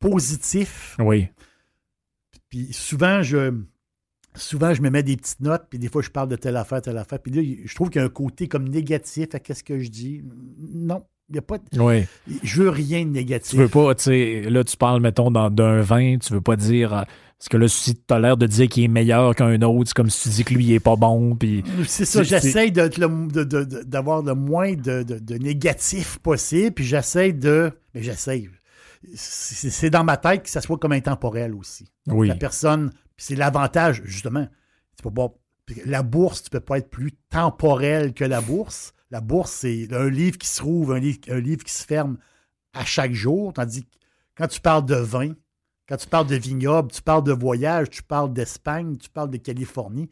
positif. 0.00 0.96
Oui. 0.98 1.28
Puis 2.48 2.72
souvent, 2.72 3.22
je 3.22 3.52
souvent, 4.38 4.72
je 4.72 4.82
me 4.82 4.90
mets 4.90 5.02
des 5.02 5.16
petites 5.16 5.40
notes, 5.40 5.66
puis 5.68 5.78
des 5.78 5.88
fois, 5.88 6.02
je 6.02 6.10
parle 6.10 6.28
de 6.28 6.36
telle 6.36 6.56
affaire, 6.56 6.80
telle 6.80 6.96
affaire. 6.96 7.20
Puis 7.20 7.32
là, 7.32 7.42
je 7.64 7.74
trouve 7.74 7.90
qu'il 7.90 8.00
y 8.00 8.02
a 8.02 8.06
un 8.06 8.10
côté 8.10 8.48
comme 8.48 8.68
négatif 8.68 9.34
à 9.34 9.40
qu'est-ce 9.40 9.64
que 9.64 9.78
je 9.80 9.88
dis. 9.88 10.22
Non, 10.58 11.04
il 11.28 11.32
n'y 11.34 11.38
a 11.38 11.42
pas. 11.42 11.58
de- 11.58 11.80
Oui. 11.80 12.04
Je 12.42 12.62
veux 12.62 12.70
rien 12.70 13.04
de 13.04 13.10
négatif. 13.10 13.50
Tu 13.50 13.56
veux 13.56 13.68
pas, 13.68 13.94
tu 13.94 14.04
sais, 14.04 14.42
là, 14.48 14.64
tu 14.64 14.76
parles, 14.76 15.00
mettons, 15.00 15.30
dans- 15.30 15.50
d'un 15.50 15.80
vin, 15.80 16.16
tu 16.18 16.32
veux 16.32 16.40
pas 16.40 16.56
dire. 16.56 16.94
euh, 16.94 17.02
Parce 17.38 17.48
que 17.50 17.56
là, 17.56 17.68
si 17.68 17.94
tu 17.94 18.02
as 18.12 18.18
l'air 18.18 18.36
de 18.36 18.46
dire 18.48 18.66
qu'il 18.68 18.82
est 18.82 18.88
meilleur 18.88 19.32
qu'un 19.36 19.62
autre, 19.62 19.84
c'est 19.90 19.94
comme 19.94 20.10
si 20.10 20.22
tu 20.28 20.34
dis 20.34 20.44
que 20.44 20.54
lui, 20.54 20.64
il 20.64 20.72
est 20.72 20.80
pas 20.80 20.96
bon, 20.96 21.36
puis. 21.36 21.62
C'est 21.86 22.04
ça, 22.04 22.24
j'essaie 22.24 22.72
d'avoir 22.72 24.22
le 24.22 24.34
moins 24.34 24.72
de, 24.72 25.04
de- 25.04 25.18
de 25.20 25.34
négatif 25.36 26.18
possible, 26.18 26.72
puis 26.72 26.84
j'essaie 26.84 27.32
de. 27.32 27.70
Mais 27.94 28.02
j'essaie. 28.02 28.48
C'est 29.14 29.90
dans 29.90 30.02
ma 30.04 30.16
tête 30.16 30.42
que 30.42 30.50
ça 30.50 30.60
soit 30.60 30.78
comme 30.78 30.92
intemporel 30.92 31.54
aussi. 31.54 31.84
Donc, 32.06 32.18
Oui. 32.18 32.28
La 32.28 32.34
personne, 32.34 32.90
c'est 33.16 33.36
l'avantage, 33.36 34.02
justement. 34.04 34.46
Tu 34.96 35.02
peux 35.04 35.10
pas- 35.12 35.32
la 35.86 36.02
bourse, 36.02 36.42
tu 36.42 36.50
peux 36.50 36.60
pas 36.60 36.78
être 36.78 36.90
plus 36.90 37.12
temporel 37.30 38.14
que 38.14 38.24
la 38.24 38.40
bourse. 38.40 38.94
La 39.10 39.20
bourse, 39.20 39.52
c'est 39.52 39.88
un 39.92 40.08
livre 40.10 40.36
qui 40.38 40.46
se 40.48 40.62
rouvre, 40.62 40.94
un 40.94 40.98
livre, 41.00 41.18
un 41.30 41.40
livre 41.40 41.64
qui 41.64 41.72
se 41.72 41.84
ferme 41.84 42.18
à 42.74 42.84
chaque 42.84 43.12
jour. 43.14 43.52
Tandis 43.52 43.84
que 43.84 43.88
quand 44.36 44.48
tu 44.48 44.60
parles 44.60 44.84
de 44.84 44.96
vin, 44.96 45.32
quand 45.88 45.96
tu 45.96 46.06
parles 46.08 46.26
de 46.26 46.36
vignoble, 46.36 46.90
tu 46.90 47.00
parles 47.02 47.24
de 47.24 47.32
voyage, 47.32 47.88
tu 47.90 48.02
parles 48.02 48.32
d'Espagne, 48.32 48.96
tu 48.98 49.08
parles 49.08 49.30
de 49.30 49.38
Californie, 49.38 50.08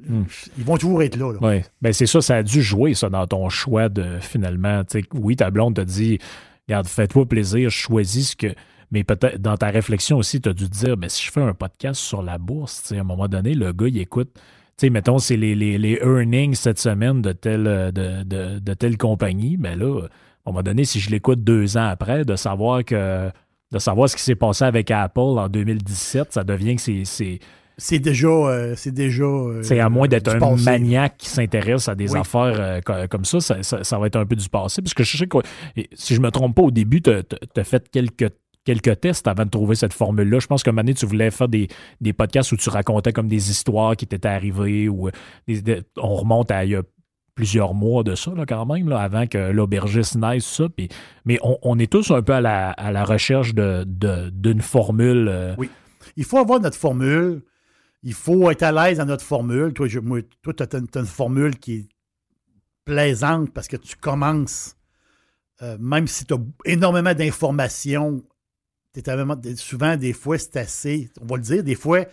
Hmm. 0.00 0.22
ils 0.56 0.62
vont 0.64 0.76
toujours 0.76 1.02
être 1.02 1.16
là. 1.16 1.32
là. 1.32 1.38
Oui. 1.42 1.62
Ben, 1.82 1.92
c'est 1.92 2.06
ça, 2.06 2.20
ça 2.20 2.36
a 2.36 2.42
dû 2.44 2.62
jouer, 2.62 2.94
ça, 2.94 3.08
dans 3.10 3.26
ton 3.26 3.48
choix 3.48 3.88
de 3.88 4.20
finalement. 4.20 4.82
oui, 5.14 5.34
ta 5.34 5.50
blonde 5.50 5.74
t'a 5.74 5.84
dit 5.84 6.20
Regarde, 6.68 6.86
fais-toi 6.86 7.26
plaisir, 7.26 7.68
choisis 7.70 8.30
ce 8.30 8.36
que. 8.36 8.54
Mais 8.92 9.02
peut-être 9.02 9.42
dans 9.42 9.56
ta 9.56 9.70
réflexion 9.70 10.18
aussi, 10.18 10.40
tu 10.40 10.48
as 10.50 10.52
dû 10.52 10.70
te 10.70 10.74
dire 10.76 10.96
ben, 10.96 11.08
si 11.10 11.24
je 11.26 11.32
fais 11.32 11.40
un 11.42 11.52
podcast 11.52 12.00
sur 12.00 12.22
la 12.22 12.38
bourse, 12.38 12.92
à 12.92 12.94
un 12.94 13.02
moment 13.02 13.26
donné, 13.26 13.54
le 13.54 13.72
gars, 13.72 13.88
il 13.88 13.98
écoute. 13.98 14.38
Tu 14.78 14.86
sais, 14.86 14.90
mettons, 14.90 15.18
c'est 15.18 15.36
les, 15.36 15.54
les, 15.56 15.76
les 15.76 15.94
earnings 16.02 16.54
cette 16.54 16.78
semaine 16.78 17.20
de 17.20 17.32
telle, 17.32 17.66
euh, 17.66 17.90
de, 17.90 18.22
de, 18.22 18.58
de 18.60 18.74
telle 18.74 18.96
compagnie. 18.96 19.56
Mais 19.58 19.74
là, 19.74 20.02
à 20.02 20.04
un 20.50 20.52
moment 20.52 20.62
donné, 20.62 20.84
si 20.84 21.00
je 21.00 21.10
l'écoute 21.10 21.42
deux 21.42 21.76
ans 21.76 21.86
après, 21.88 22.24
de 22.24 22.36
savoir 22.36 22.84
que. 22.84 23.30
De 23.70 23.78
savoir 23.78 24.08
ce 24.08 24.16
qui 24.16 24.22
s'est 24.22 24.34
passé 24.34 24.64
avec 24.64 24.90
Apple 24.90 25.20
en 25.20 25.46
2017, 25.50 26.32
ça 26.32 26.42
devient 26.42 26.76
que 26.76 26.80
c'est- 26.80 27.38
c'est. 27.76 27.98
Déjà. 27.98 28.26
euh, 28.28 28.72
c'est 28.76 28.92
déjà. 28.92 29.24
euh, 29.24 29.62
C'est 29.62 29.78
à 29.78 29.90
moins 29.90 30.08
d'être 30.08 30.34
un 30.34 30.38
passé. 30.38 30.64
maniaque 30.64 31.16
qui 31.18 31.28
s'intéresse 31.28 31.86
à 31.88 31.94
des 31.94 32.10
Oui. 32.12 32.18
affaires 32.18 32.54
euh, 32.58 32.80
co- 32.80 33.06
comme 33.10 33.26
ça, 33.26 33.40
ça, 33.40 33.62
ça- 33.62 33.84
ça 33.84 33.98
va 33.98 34.06
être 34.06 34.16
un 34.16 34.24
peu 34.24 34.36
du 34.36 34.48
passé. 34.48 34.80
Parce 34.80 34.94
que 34.94 35.02
je 35.04 35.18
sais 35.18 35.26
que, 35.26 35.36
si 35.92 36.14
je 36.14 36.20
me 36.22 36.30
trompe 36.30 36.54
pas, 36.56 36.62
au 36.62 36.70
début, 36.70 37.02
tu 37.02 37.10
as 37.10 37.64
fait 37.64 37.86
quelques, 37.90 38.30
quelques 38.68 39.00
tests 39.00 39.26
avant 39.26 39.46
de 39.46 39.50
trouver 39.50 39.74
cette 39.76 39.94
formule-là. 39.94 40.40
Je 40.40 40.46
pense 40.46 40.62
qu'à 40.62 40.70
un 40.70 40.72
moment 40.72 40.82
donné, 40.82 40.92
tu 40.92 41.06
voulais 41.06 41.30
faire 41.30 41.48
des, 41.48 41.68
des 42.02 42.12
podcasts 42.12 42.52
où 42.52 42.56
tu 42.58 42.68
racontais 42.68 43.14
comme 43.14 43.26
des 43.26 43.50
histoires 43.50 43.96
qui 43.96 44.06
t'étaient 44.06 44.28
arrivées. 44.28 44.90
Ou 44.90 45.08
euh, 45.08 45.80
on 45.96 46.16
remonte 46.16 46.50
à 46.50 46.66
il 46.66 46.72
y 46.72 46.76
a 46.76 46.82
plusieurs 47.34 47.72
mois 47.72 48.02
de 48.02 48.14
ça, 48.14 48.32
là, 48.34 48.44
quand 48.44 48.66
même, 48.66 48.90
là, 48.90 49.00
avant 49.00 49.26
que 49.26 49.38
l'aubergiste 49.52 50.16
naisse, 50.16 50.44
ça. 50.44 50.66
Mais 51.24 51.38
on, 51.42 51.78
est 51.78 51.90
tous 51.90 52.10
un 52.10 52.20
peu 52.20 52.34
à 52.34 52.40
la, 52.42 53.04
recherche 53.04 53.54
de- 53.54 53.84
de- 53.86 54.28
d'une 54.30 54.60
formule. 54.60 55.28
euh, 55.30 55.54
Oui. 55.56 55.70
Il 56.16 56.24
faut 56.24 56.36
avoir 56.38 56.60
notre 56.60 56.76
formule. 56.76 57.40
Il 58.02 58.12
faut 58.12 58.50
être 58.50 58.64
à 58.64 58.72
l'aise 58.72 58.98
dans 58.98 59.06
notre 59.06 59.24
formule. 59.24 59.72
Toi, 59.72 59.88
tu 59.88 59.98
as, 59.98 60.98
une 61.00 61.06
formule 61.06 61.56
qui 61.58 61.74
est 61.74 61.88
plaisante 62.84 63.50
parce 63.54 63.66
que 63.68 63.76
tu 63.78 63.96
commences, 63.96 64.76
euh, 65.62 65.78
même 65.80 66.06
si 66.06 66.26
tu 66.26 66.34
as 66.34 66.38
énormément 66.66 67.14
d'informations, 67.14 68.22
souvent, 69.56 69.96
des 69.96 70.12
fois, 70.12 70.38
c'est 70.38 70.56
assez, 70.56 71.10
on 71.20 71.26
va 71.26 71.36
le 71.36 71.42
dire, 71.42 71.62
des 71.62 71.74
fois, 71.74 72.04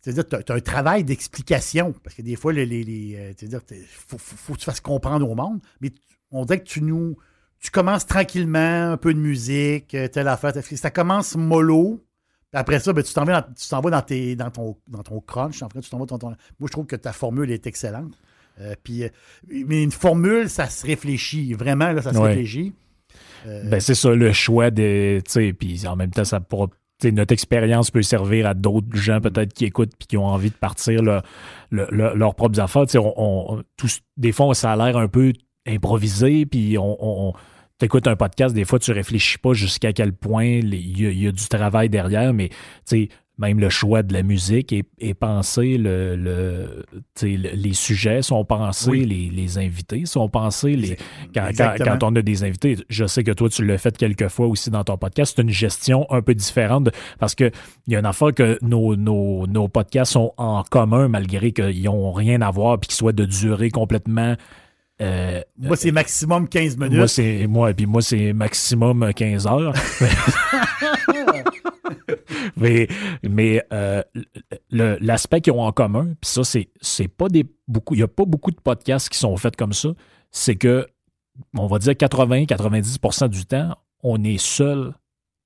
c'est-à-dire 0.00 0.26
tu 0.28 0.36
as, 0.52 0.54
un 0.54 0.60
travail 0.60 1.04
d'explication. 1.04 1.92
Parce 2.02 2.16
que 2.16 2.22
des 2.22 2.36
fois, 2.36 2.52
il 2.52 2.60
les, 2.60 2.82
les, 2.84 3.16
euh, 3.16 3.32
c'est-à-dire, 3.36 3.64
t'es- 3.64 3.84
faut, 3.88 4.18
faut- 4.18 4.36
faut 4.36 4.52
que 4.54 4.58
tu 4.58 4.64
fasses 4.64 4.80
comprendre 4.80 5.28
au 5.28 5.34
monde. 5.34 5.60
Mais 5.80 5.90
on 6.30 6.44
dirait 6.44 6.60
que 6.60 6.68
tu 6.68 6.82
nous. 6.82 7.16
Tu 7.60 7.70
commences 7.70 8.06
tranquillement, 8.06 8.90
un 8.92 8.96
peu 8.96 9.14
de 9.14 9.20
musique, 9.20 9.94
euh, 9.94 10.08
telle 10.08 10.26
affaire. 10.26 10.52
telle- 10.52 10.64
Ça 10.64 10.90
commence 10.90 11.36
mollo. 11.36 12.04
Puis 12.50 12.58
après 12.60 12.80
ça, 12.80 12.92
ben, 12.92 13.02
tu 13.04 13.14
t'en 13.14 13.24
vas, 13.24 13.40
dans, 13.40 13.52
tu 13.54 13.68
vas 13.68 13.90
dans, 13.90 14.02
tes, 14.02 14.34
dans, 14.36 14.50
ton, 14.50 14.76
dans 14.88 15.02
ton 15.04 15.20
crunch. 15.20 15.54
Tu 15.54 15.88
t'en 15.90 15.98
vas 15.98 16.06
dans 16.06 16.18
ton- 16.18 16.28
Moi, 16.28 16.36
je 16.66 16.72
trouve 16.72 16.86
que 16.86 16.96
ta 16.96 17.12
formule 17.12 17.50
est 17.52 17.66
excellente. 17.68 18.12
Euh, 18.60 18.74
puis, 18.82 19.04
euh, 19.04 19.08
mais 19.48 19.82
une 19.82 19.92
formule, 19.92 20.50
ça 20.50 20.68
se 20.68 20.84
réfléchit. 20.84 21.54
Vraiment, 21.54 21.92
là, 21.92 22.02
ça 22.02 22.12
se 22.12 22.18
Ouais. 22.18 22.28
réfléchit. 22.30 22.74
Euh, 23.46 23.62
Ben, 23.70 23.80
c'est 23.80 23.94
ça, 23.94 24.14
le 24.14 24.32
choix 24.32 24.70
de. 24.70 25.20
Tu 25.24 25.30
sais, 25.30 25.52
puis 25.52 25.86
en 25.86 25.96
même 25.96 26.10
temps, 26.10 26.24
ça 26.24 26.40
pourra. 26.40 26.68
notre 27.04 27.32
expérience 27.32 27.90
peut 27.90 28.02
servir 28.02 28.46
à 28.46 28.54
d'autres 28.54 28.94
gens 28.96 29.20
peut-être 29.20 29.52
qui 29.52 29.64
écoutent 29.64 29.92
puis 29.98 30.06
qui 30.06 30.16
ont 30.16 30.26
envie 30.26 30.50
de 30.50 30.54
partir 30.54 31.02
leur- 31.02 31.22
leur- 31.72 31.90
leur- 31.90 32.14
leurs 32.16 32.34
propres 32.36 32.60
affaires. 32.60 32.86
Tu 32.86 32.92
sais, 32.92 32.98
on, 32.98 33.12
on- 33.54 33.62
tous- 33.76 34.00
des 34.16 34.30
fois, 34.32 34.54
ça 34.54 34.72
a 34.72 34.76
l'air 34.76 34.96
un 34.96 35.08
peu 35.08 35.32
improvisé, 35.66 36.46
puis 36.46 36.76
on, 36.78 36.96
on, 37.00 37.32
tu 37.78 37.86
écoutes 37.86 38.06
un 38.06 38.14
podcast, 38.16 38.54
des 38.54 38.64
fois, 38.64 38.78
tu 38.78 38.92
réfléchis 38.92 39.38
pas 39.38 39.52
jusqu'à 39.52 39.92
quel 39.92 40.12
point 40.12 40.44
il 40.44 41.00
y, 41.00 41.06
a- 41.06 41.10
il 41.10 41.22
y 41.22 41.26
a 41.26 41.32
du 41.32 41.48
travail 41.48 41.88
derrière, 41.88 42.32
mais 42.32 42.48
tu 42.50 42.54
sais, 42.84 43.08
même 43.38 43.58
le 43.58 43.70
choix 43.70 44.02
de 44.02 44.12
la 44.12 44.22
musique 44.22 44.72
est, 44.72 44.84
est 45.00 45.14
pensé, 45.14 45.78
le, 45.78 46.16
le, 46.16 46.84
les 47.22 47.72
sujets 47.72 48.22
sont 48.22 48.44
pensés, 48.44 48.90
Oui. 48.90 49.04
les, 49.04 49.30
les 49.30 49.58
invités 49.58 50.04
sont 50.06 50.28
pensés, 50.28 50.76
les, 50.76 50.96
quand, 50.96 51.40
quand, 51.42 51.46
Exactement. 51.48 51.96
quand 51.98 52.12
on 52.12 52.16
a 52.16 52.22
des 52.22 52.44
invités, 52.44 52.76
je 52.88 53.04
sais 53.06 53.24
que 53.24 53.32
toi, 53.32 53.48
tu 53.48 53.64
l'as 53.64 53.78
fait 53.78 53.96
quelques 53.96 54.28
fois 54.28 54.46
aussi 54.46 54.70
dans 54.70 54.84
ton 54.84 54.96
podcast. 54.98 55.34
C'est 55.36 55.42
une 55.42 55.48
gestion 55.50 56.06
un 56.10 56.22
peu 56.22 56.34
différente 56.34 56.84
de- 56.84 56.92
parce 57.18 57.34
qu'il 57.34 57.50
y 57.88 57.96
a 57.96 57.98
une 58.00 58.06
affaire 58.06 58.32
que 58.34 58.58
nos, 58.62 58.96
nos, 58.96 59.46
nos 59.46 59.66
podcasts 59.68 60.12
sont 60.12 60.32
en 60.36 60.62
commun 60.62 61.08
malgré 61.08 61.52
qu'ils 61.52 61.84
n'ont 61.84 62.12
rien 62.12 62.42
à 62.42 62.50
voir 62.50 62.78
puis 62.78 62.88
qu'ils 62.88 62.96
soient 62.96 63.12
de 63.12 63.24
durée 63.24 63.70
complètement. 63.70 64.36
Euh, 65.00 65.40
moi, 65.58 65.76
c'est 65.76 65.90
maximum 65.90 66.48
15 66.48 66.76
minutes. 66.76 66.98
moi, 66.98 67.08
c'est 67.08 67.46
moi, 67.46 67.72
puis 67.72 67.86
moi, 67.86 68.02
c'est 68.02 68.32
maximum 68.32 69.12
15 69.12 69.46
heures. 69.46 69.72
mais 72.56 72.88
mais 73.22 73.64
euh, 73.72 74.02
l'aspect 74.70 75.40
qu'ils 75.40 75.52
ont 75.52 75.62
en 75.62 75.72
commun, 75.72 76.14
puis 76.20 76.30
ça, 76.30 76.44
c'est, 76.44 76.68
c'est 76.80 77.08
pas 77.08 77.28
des 77.28 77.44
beaucoup. 77.66 77.94
Il 77.94 77.98
n'y 77.98 78.04
a 78.04 78.08
pas 78.08 78.24
beaucoup 78.24 78.50
de 78.50 78.60
podcasts 78.60 79.08
qui 79.08 79.18
sont 79.18 79.36
faits 79.36 79.56
comme 79.56 79.72
ça. 79.72 79.90
C'est 80.30 80.56
que, 80.56 80.86
on 81.56 81.66
va 81.66 81.78
dire 81.78 81.92
80-90% 81.92 83.28
du 83.28 83.44
temps, 83.44 83.76
on 84.02 84.22
est 84.24 84.38
seul 84.38 84.94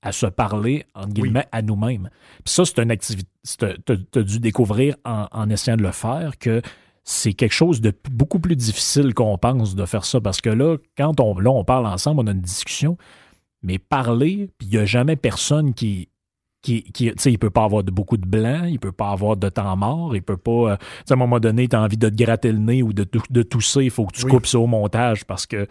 à 0.01 0.11
se 0.11 0.27
parler, 0.27 0.85
entre 0.93 1.09
guillemets, 1.09 1.47
à 1.51 1.61
nous-mêmes. 1.61 2.09
Puis 2.45 2.53
ça, 2.53 2.63
c'est 2.65 2.79
une 2.79 2.91
activité, 2.91 3.27
tu 3.43 4.19
as 4.19 4.23
dû 4.23 4.39
découvrir 4.39 4.95
en, 5.03 5.27
en, 5.31 5.49
essayant 5.49 5.75
de 5.75 5.83
le 5.83 5.91
faire 5.91 6.37
que 6.37 6.61
c'est 7.09 7.31
quelque 7.31 7.53
chose 7.53 7.79
de 7.79 7.93
beaucoup 8.11 8.39
plus 8.39 8.57
difficile 8.57 9.13
qu'on 9.13 9.37
pense 9.37 9.75
de 9.75 9.85
faire 9.85 10.03
ça. 10.03 10.19
Parce 10.19 10.41
que 10.41 10.49
là, 10.49 10.75
quand 10.97 11.21
on, 11.21 11.39
là, 11.39 11.49
on 11.49 11.63
parle 11.63 11.87
ensemble, 11.87 12.19
on 12.19 12.27
a 12.27 12.31
une 12.31 12.41
discussion, 12.41 12.97
mais 13.63 13.79
parler, 13.79 14.49
puis 14.57 14.67
il 14.67 14.71
n'y 14.71 14.77
a 14.77 14.83
jamais 14.83 15.15
personne 15.15 15.73
qui, 15.73 16.09
qui, 16.61 16.83
qui 16.83 17.13
il 17.25 17.39
peut 17.39 17.49
pas 17.49 17.63
avoir 17.63 17.85
de, 17.85 17.91
beaucoup 17.91 18.17
de 18.17 18.27
blanc, 18.27 18.65
il 18.65 18.77
peut 18.77 18.91
pas 18.91 19.11
avoir 19.11 19.37
de 19.37 19.47
temps 19.47 19.77
mort, 19.77 20.17
il 20.17 20.21
peut 20.21 20.35
pas, 20.35 20.51
euh, 20.51 20.75
à 21.09 21.13
un 21.13 21.15
moment 21.15 21.39
donné, 21.39 21.69
tu 21.69 21.77
as 21.77 21.81
envie 21.81 21.95
de 21.95 22.09
te 22.09 22.13
gratter 22.13 22.51
le 22.51 22.59
nez 22.59 22.83
ou 22.83 22.91
de, 22.91 23.07
de 23.29 23.41
tousser, 23.41 23.85
il 23.85 23.89
faut 23.89 24.05
que 24.05 24.17
tu 24.17 24.25
coupes 24.25 24.45
ça 24.45 24.59
au 24.59 24.67
montage 24.67 25.23
parce 25.23 25.45
que 25.45 25.65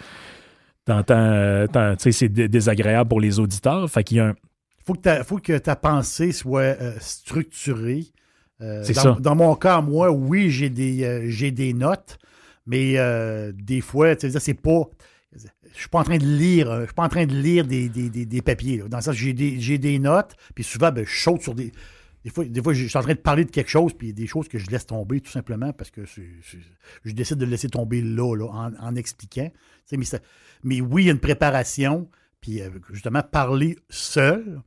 euh, 0.89 1.97
c'est 1.99 2.29
désagréable 2.31 3.11
pour 3.11 3.21
les 3.21 3.39
auditeurs. 3.39 3.91
Fait 3.91 4.05
qu'il 4.05 4.17
y 4.17 4.21
a 4.21 4.29
un... 4.29 4.35
Faut 4.87 4.95
que, 4.95 5.01
ta, 5.01 5.23
faut 5.23 5.39
que 5.39 5.59
ta 5.59 5.77
pensée 5.77 6.33
soit 6.33 6.81
euh, 6.81 6.95
structurée. 6.99 8.07
C'est 8.61 8.95
dans, 8.95 9.03
ça. 9.03 9.16
Dans 9.20 9.35
mon 9.35 9.55
cas, 9.55 9.81
moi, 9.81 10.11
oui, 10.11 10.51
j'ai 10.51 10.70
des, 10.70 11.31
j'ai 11.31 11.51
des 11.51 11.73
notes, 11.73 12.19
mais 12.66 12.97
des 13.55 13.81
fois, 13.81 14.15
c'est 14.19 14.55
pas 14.55 14.89
je 15.77 15.83
suis 15.83 15.89
pas 15.89 16.01
en 16.01 16.05
train 16.05 16.16
de 16.16 16.24
lire, 16.24 16.70
euh, 16.70 16.81
je 16.81 16.87
suis 16.87 16.95
pas 16.95 17.05
en 17.05 17.09
train 17.09 17.27
de 17.27 17.35
lire 17.35 17.66
des, 17.66 17.89
des, 17.89 18.43
papiers. 18.43 18.83
Dans 18.89 19.01
ça, 19.01 19.12
j'ai 19.12 19.35
des, 19.35 19.61
j'ai 19.61 19.78
des 19.78 19.99
notes, 19.99 20.35
puis 20.55 20.65
souvent, 20.65 20.91
ben, 20.91 21.05
je 21.07 21.20
saute 21.20 21.43
sur 21.43 21.55
des. 21.55 21.73
Des 22.24 22.31
fois, 22.31 22.45
des 22.45 22.61
fois, 22.61 22.73
je 22.73 22.87
suis 22.87 22.99
en 22.99 23.03
train 23.03 23.15
de 23.15 23.19
parler 23.19 23.45
de 23.45 23.53
quelque 23.53 23.70
chose, 23.70 23.93
puis 23.93 24.12
des 24.12 24.27
choses 24.27 24.49
que 24.49 24.59
je 24.59 24.69
laisse 24.69 24.87
tomber 24.87 25.20
tout 25.20 25.31
simplement 25.31 25.73
parce 25.73 25.93
que 25.93 26.03
je 26.05 27.12
décide 27.12 27.37
de 27.37 27.45
laisser 27.45 27.69
tomber 27.69 28.03
là, 28.03 28.35
là 28.35 28.47
en, 28.81 28.97
expliquant. 28.97 29.53
Mais, 29.93 29.99
mais, 30.65 30.81
oui, 30.81 31.05
il 31.05 31.07
y 31.07 31.09
a 31.11 31.12
une 31.12 31.20
préparation, 31.20 32.09
puis 32.41 32.62
euh, 32.62 32.70
justement, 32.91 33.23
parler 33.23 33.78
seul, 33.91 34.61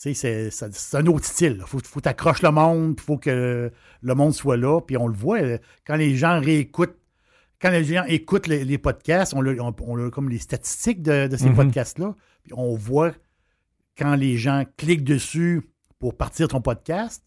c'est, 0.00 0.50
c'est, 0.50 0.96
un 0.96 1.06
autre 1.06 1.26
style. 1.26 1.58
Il 1.60 1.66
faut, 1.66 1.78
faut 1.84 2.00
t'accrocher 2.00 2.46
le 2.46 2.52
monde, 2.52 2.94
il 2.96 3.02
faut 3.02 3.18
que 3.18 3.70
le 4.00 4.14
monde 4.14 4.32
soit 4.32 4.56
là, 4.56 4.80
puis 4.80 4.96
on 4.96 5.06
le 5.06 5.14
voit, 5.14 5.42
euh, 5.42 5.58
quand 5.86 5.96
les 5.96 6.16
gens 6.16 6.40
réécoutent 6.40 6.96
quand 7.60 7.68
les 7.68 7.84
gens 7.84 8.04
écoutent 8.04 8.46
les, 8.46 8.78
podcasts, 8.78 9.34
on 9.34 9.44
a, 9.44 10.10
comme 10.10 10.30
les 10.30 10.38
statistiques 10.38 11.02
de, 11.02 11.28
ces 11.36 11.50
mhm. 11.50 11.56
podcasts-là. 11.56 12.14
Puis 12.42 12.54
on 12.56 12.74
voit 12.74 13.12
quand 13.98 14.14
les 14.14 14.38
gens 14.38 14.64
cliquent 14.78 15.04
dessus 15.04 15.60
pour 15.98 16.16
partir 16.16 16.48
ton 16.48 16.62
podcast. 16.62 17.22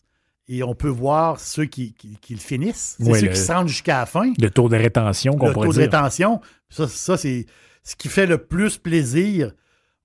Et 0.47 0.63
on 0.63 0.73
peut 0.73 0.89
voir 0.89 1.39
ceux 1.39 1.65
qui, 1.65 1.95
le 2.31 2.37
finissent. 2.37 2.97
C'est 2.99 3.13
ceux 3.13 3.27
qui 3.27 3.35
se 3.35 3.51
rendent 3.51 3.67
jusqu'à 3.67 3.99
la 3.99 4.05
fin. 4.07 4.33
Le 4.39 4.49
taux 4.49 4.69
de 4.69 4.75
rétention 4.75 5.33
qu'on 5.33 5.53
pourrait 5.53 5.53
dire. 5.53 5.61
Le 5.61 5.67
taux 5.67 5.73
de 5.73 5.81
rétention. 5.81 6.41
Ça, 6.67 6.87
c'est 7.15 7.45
ce 7.83 7.95
qui 7.95 8.07
fait 8.07 8.25
le 8.25 8.39
plus 8.39 8.79
plaisir. 8.79 9.53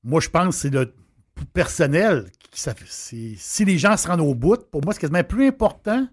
Moi, 0.05 0.21
je 0.21 0.29
pense 0.29 0.57
que 0.57 0.61
c'est 0.61 0.75
le 0.75 0.93
personnel. 1.47 2.27
si 2.53 3.65
les 3.65 3.79
gens 3.79 3.97
se 3.97 4.09
rendent 4.09 4.21
au 4.21 4.35
bout, 4.35 4.69
pour 4.71 4.83
moi, 4.85 4.95
c'est 4.95 5.01
quasiment 5.01 5.25
plus 5.25 5.47
important 5.47 6.07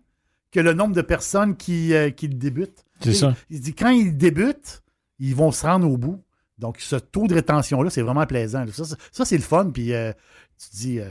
que 0.52 0.60
le 0.60 0.74
nombre 0.74 0.96
de 0.96 1.02
personnes 1.02 1.58
qui, 1.58 1.94
euh, 1.94 2.12
qui 2.12 2.30
débutent. 2.30 2.86
C'est 3.02 3.14
ça. 3.14 3.36
Il 3.50 3.60
dit 3.60 3.74
quand 3.74 3.90
ils 3.90 4.16
débutent, 4.16 4.84
ils 5.20 5.36
vont 5.36 5.52
se 5.52 5.66
rendre 5.66 5.90
au 5.90 5.98
bout. 5.98 6.24
Donc, 6.58 6.80
ce 6.80 6.96
taux 6.96 7.28
de 7.28 7.34
rétention-là, 7.34 7.90
c'est 7.90 8.02
vraiment 8.02 8.26
plaisant. 8.26 8.64
Ça, 9.12 9.26
c'est 9.26 9.36
le 9.36 9.44
fun. 9.44 9.70
Puis, 9.72 9.94
euh, 9.94 10.14
tu 10.58 10.70
te 10.70 10.76
dis, 10.78 11.00
euh, 11.00 11.10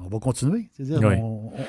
on 0.00 0.08
va 0.08 0.18
continuer. 0.20 0.68
C'est-à-dire, 0.72 1.00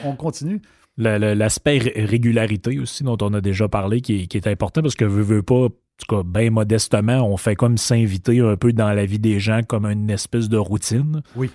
on, 0.06 0.16
continue. 0.16 0.62
L'aspect 0.98 1.80
régularité 1.80 2.80
aussi, 2.80 3.04
dont 3.04 3.18
on 3.22 3.34
a 3.34 3.42
déjà 3.42 3.68
parlé, 3.68 4.02
qui 4.02 4.28
est, 4.32 4.48
important 4.48 4.82
parce 4.84 4.96
que 4.96 5.06
veut, 5.06 5.24
veut 5.24 5.42
pas, 5.42 5.70
tout 5.98 6.16
cas, 6.16 6.24
bien 6.24 6.52
modestement, 6.52 7.28
on 7.28 7.38
fait 7.38 7.56
comme 7.56 7.78
s'inviter 7.78 8.40
un 8.40 8.56
peu 8.56 8.74
dans 8.74 8.94
la 8.94 9.06
vie 9.06 9.20
des 9.20 9.40
gens 9.40 9.62
comme 9.68 9.86
une 9.86 10.10
espèce 10.10 10.50
de 10.50 10.58
routine. 10.58 11.22
Oui 11.36 11.50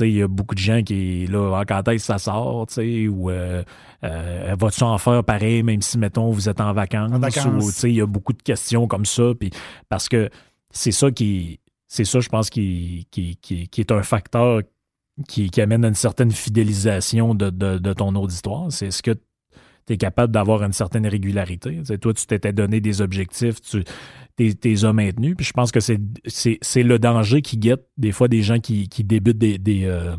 il 0.00 0.16
y 0.16 0.22
a 0.22 0.28
beaucoup 0.28 0.54
de 0.54 0.60
gens 0.60 0.82
qui, 0.82 1.26
là, 1.26 1.62
quand 1.66 1.86
est-ce 1.88 2.06
ça 2.06 2.18
sort, 2.18 2.66
ou 2.78 3.30
euh, 3.30 3.62
euh, 4.04 4.56
va-tu 4.58 4.82
en 4.82 4.98
faire 4.98 5.24
pareil, 5.24 5.62
même 5.62 5.82
si, 5.82 5.98
mettons, 5.98 6.30
vous 6.30 6.48
êtes 6.48 6.60
en 6.60 6.72
vacances, 6.72 7.82
il 7.82 7.94
y 7.94 8.00
a 8.00 8.06
beaucoup 8.06 8.32
de 8.32 8.42
questions 8.42 8.86
comme 8.86 9.04
ça, 9.04 9.32
puis 9.38 9.50
parce 9.88 10.08
que 10.08 10.30
c'est 10.70 10.92
ça 10.92 11.10
qui, 11.10 11.60
c'est 11.88 12.04
ça, 12.04 12.20
je 12.20 12.28
pense, 12.28 12.50
qui, 12.50 13.06
qui, 13.10 13.36
qui, 13.36 13.80
est 13.80 13.92
un 13.92 14.02
facteur 14.02 14.62
qui, 15.28 15.50
amène 15.60 15.84
à 15.84 15.88
une 15.88 15.94
certaine 15.94 16.30
fidélisation 16.30 17.34
de, 17.34 17.50
de 17.50 17.92
ton 17.92 18.14
auditoire. 18.14 18.70
C'est 18.70 18.90
ce 18.90 19.02
que 19.02 19.12
tu 19.90 19.94
es 19.94 19.96
capable 19.96 20.32
d'avoir 20.32 20.62
une 20.62 20.72
certaine 20.72 21.04
régularité. 21.04 21.82
toi, 22.00 22.14
tu 22.14 22.24
t'étais 22.24 22.52
donné 22.52 22.80
des 22.80 23.00
objectifs, 23.00 23.60
tu 23.60 23.82
les 24.38 24.84
as 24.84 24.92
maintenus. 24.92 25.34
Puis 25.36 25.44
je 25.44 25.52
pense 25.52 25.72
que 25.72 25.80
c'est 25.80 26.82
le 26.82 26.98
danger 27.00 27.42
qui 27.42 27.58
guette 27.58 27.84
des 27.98 28.12
fois 28.12 28.28
des 28.28 28.42
gens 28.42 28.60
qui, 28.60 28.86
débutent 29.02 29.38
des, 29.38 29.58
des, 29.58 29.86
euh, 29.86 30.14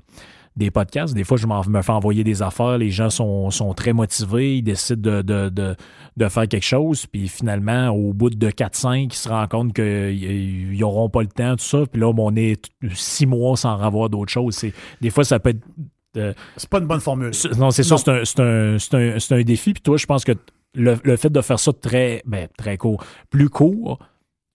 des, 0.58 0.72
podcasts. 0.72 1.14
Des 1.14 1.24
fois, 1.24 1.38
je 1.38 1.48
me 1.48 1.82
fais 1.82 1.92
envoyer 1.94 2.26
des 2.26 2.42
affaires, 2.42 2.78
les 2.80 2.90
gens 2.90 3.10
sont, 3.10 3.50
sont 3.50 3.74
très 3.74 3.94
motivés, 3.94 4.58
ils 4.58 4.62
décident 4.62 5.24
de, 5.24 5.50
de, 5.50 6.28
faire 6.28 6.50
quelque 6.50 6.66
chose. 6.66 7.06
Puis 7.06 7.30
finalement, 7.30 7.92
au 7.92 8.12
bout 8.12 8.30
de 8.30 8.50
4-5, 8.50 9.06
ils 9.06 9.14
se 9.14 9.30
rendent 9.30 9.48
compte 9.48 9.74
qu'ils 9.74 10.78
n'auront 10.78 11.10
pas 11.10 11.22
le 11.22 11.30
temps, 11.30 11.56
tout 11.56 11.64
ça. 11.64 11.86
Puis 11.90 12.02
là, 12.02 12.12
on 12.14 12.36
est 12.36 12.70
six 12.94 13.26
mois 13.26 13.56
sans 13.56 13.82
avoir 13.82 14.10
d'autres 14.10 14.34
choses. 14.34 14.66
Des 15.00 15.10
fois, 15.10 15.24
ça 15.24 15.40
peut 15.40 15.52
être 15.52 15.66
c'est 16.14 16.70
pas 16.70 16.80
une 16.80 16.88
bonne 16.88 17.00
formule. 17.00 17.32
Non, 17.58 17.72
c'est 17.72 17.84
ça, 17.84 17.98
c'est 17.98 18.40
un, 18.40 18.78
un, 18.78 19.42
défi. 19.44 19.74
Puis 19.74 19.82
toi, 19.82 19.98
je 19.98 20.06
pense 20.06 20.24
que 20.24 20.34
le, 20.74 21.16
fait 21.16 21.30
de 21.30 21.42
faire 21.42 21.60
ça 21.60 21.72
très, 21.74 22.22
ben, 22.26 22.48
très 22.58 22.78
court, 22.78 23.04
plus 23.30 23.50
court, 23.50 24.00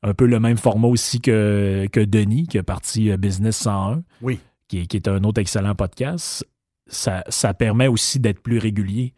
un 0.02 0.14
peu 0.14 0.26
le 0.26 0.40
même 0.40 0.56
format 0.56 0.88
aussi 0.88 1.20
que, 1.20 1.86
que 1.92 2.00
Denis, 2.00 2.46
qui 2.46 2.58
a 2.58 2.62
parti 2.62 3.10
euh, 3.10 3.16
Business 3.16 3.56
101, 3.56 4.02
oui. 4.22 4.38
qui, 4.68 4.78
est 4.78 5.08
un 5.08 5.24
autre 5.24 5.40
excellent 5.40 5.74
podcast, 5.74 6.46
ça, 6.86 7.24
ça 7.28 7.54
permet 7.54 7.88
aussi 7.88 8.20
d'être 8.20 8.40
plus 8.40 8.58
régulier. 8.58 9.14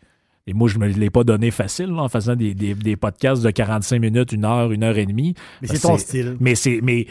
Et 0.46 0.54
moi, 0.54 0.66
je 0.66 0.78
ne 0.78 0.86
me 0.86 0.92
l'ai 0.92 1.10
pas 1.10 1.24
donné 1.24 1.50
facile 1.50 1.92
en 1.92 2.08
faisant 2.08 2.34
des, 2.34 2.54
des, 2.54 2.96
podcasts 2.96 3.42
de 3.42 3.50
45 3.50 4.00
minutes, 4.00 4.32
une 4.32 4.46
heure, 4.46 4.72
une 4.72 4.82
heure 4.82 4.96
et 4.96 5.04
demie. 5.04 5.34
Mais 5.60 5.68
c'est 5.68 5.80
ton 5.80 5.98
style. 5.98 6.38
Mais 6.40 6.54
c'est. 6.54 6.80
Mais, 6.82 7.06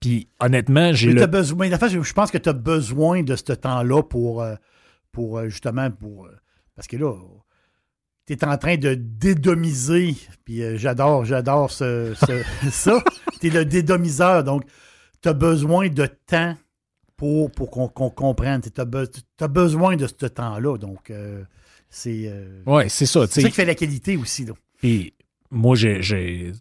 puis 0.00 0.28
honnêtement, 0.40 0.92
j'ai. 0.92 1.12
Le... 1.12 1.26
besoin. 1.26 1.68
Je 1.70 2.12
pense 2.12 2.30
que 2.30 2.38
tu 2.38 2.48
as 2.48 2.52
besoin 2.52 3.22
de 3.22 3.36
ce 3.36 3.52
temps-là 3.52 4.02
pour, 4.02 4.42
euh, 4.42 4.54
pour 5.12 5.38
euh, 5.38 5.48
justement 5.48 5.90
pour. 5.90 6.28
Parce 6.74 6.86
que 6.86 6.96
là, 6.96 7.14
tu 8.26 8.32
es 8.32 8.44
en 8.44 8.58
train 8.58 8.76
de 8.76 8.94
dédomiser, 8.94 10.16
puis 10.44 10.62
euh, 10.62 10.76
j'adore, 10.76 11.24
j'adore 11.24 11.70
ce, 11.70 12.14
ça. 12.70 13.02
Tu 13.40 13.46
es 13.46 13.50
le 13.50 13.64
dédomiseur, 13.64 14.42
donc 14.42 14.64
tu 15.22 15.28
as 15.28 15.32
besoin 15.32 15.88
de 15.88 16.06
temps 16.26 16.56
pour, 17.16 17.50
pour 17.52 17.70
qu'on 17.70 17.88
comprenne. 17.88 18.60
Tu 18.60 18.80
as, 18.80 19.48
besoin 19.48 19.96
de 19.96 20.06
ce 20.06 20.26
temps-là, 20.26 20.76
donc 20.76 21.10
euh, 21.10 21.44
c'est. 21.88 22.24
Euh, 22.26 22.62
ouais, 22.66 22.88
c'est 22.88 23.06
ça. 23.06 23.26
C'est 23.28 23.42
ça 23.42 23.48
qui 23.48 23.54
fait 23.54 23.64
la 23.64 23.76
qualité 23.76 24.16
aussi. 24.16 24.44
Là. 24.44 24.54
Et 24.82 25.14
moi, 25.50 25.76
j'ai 25.76 26.52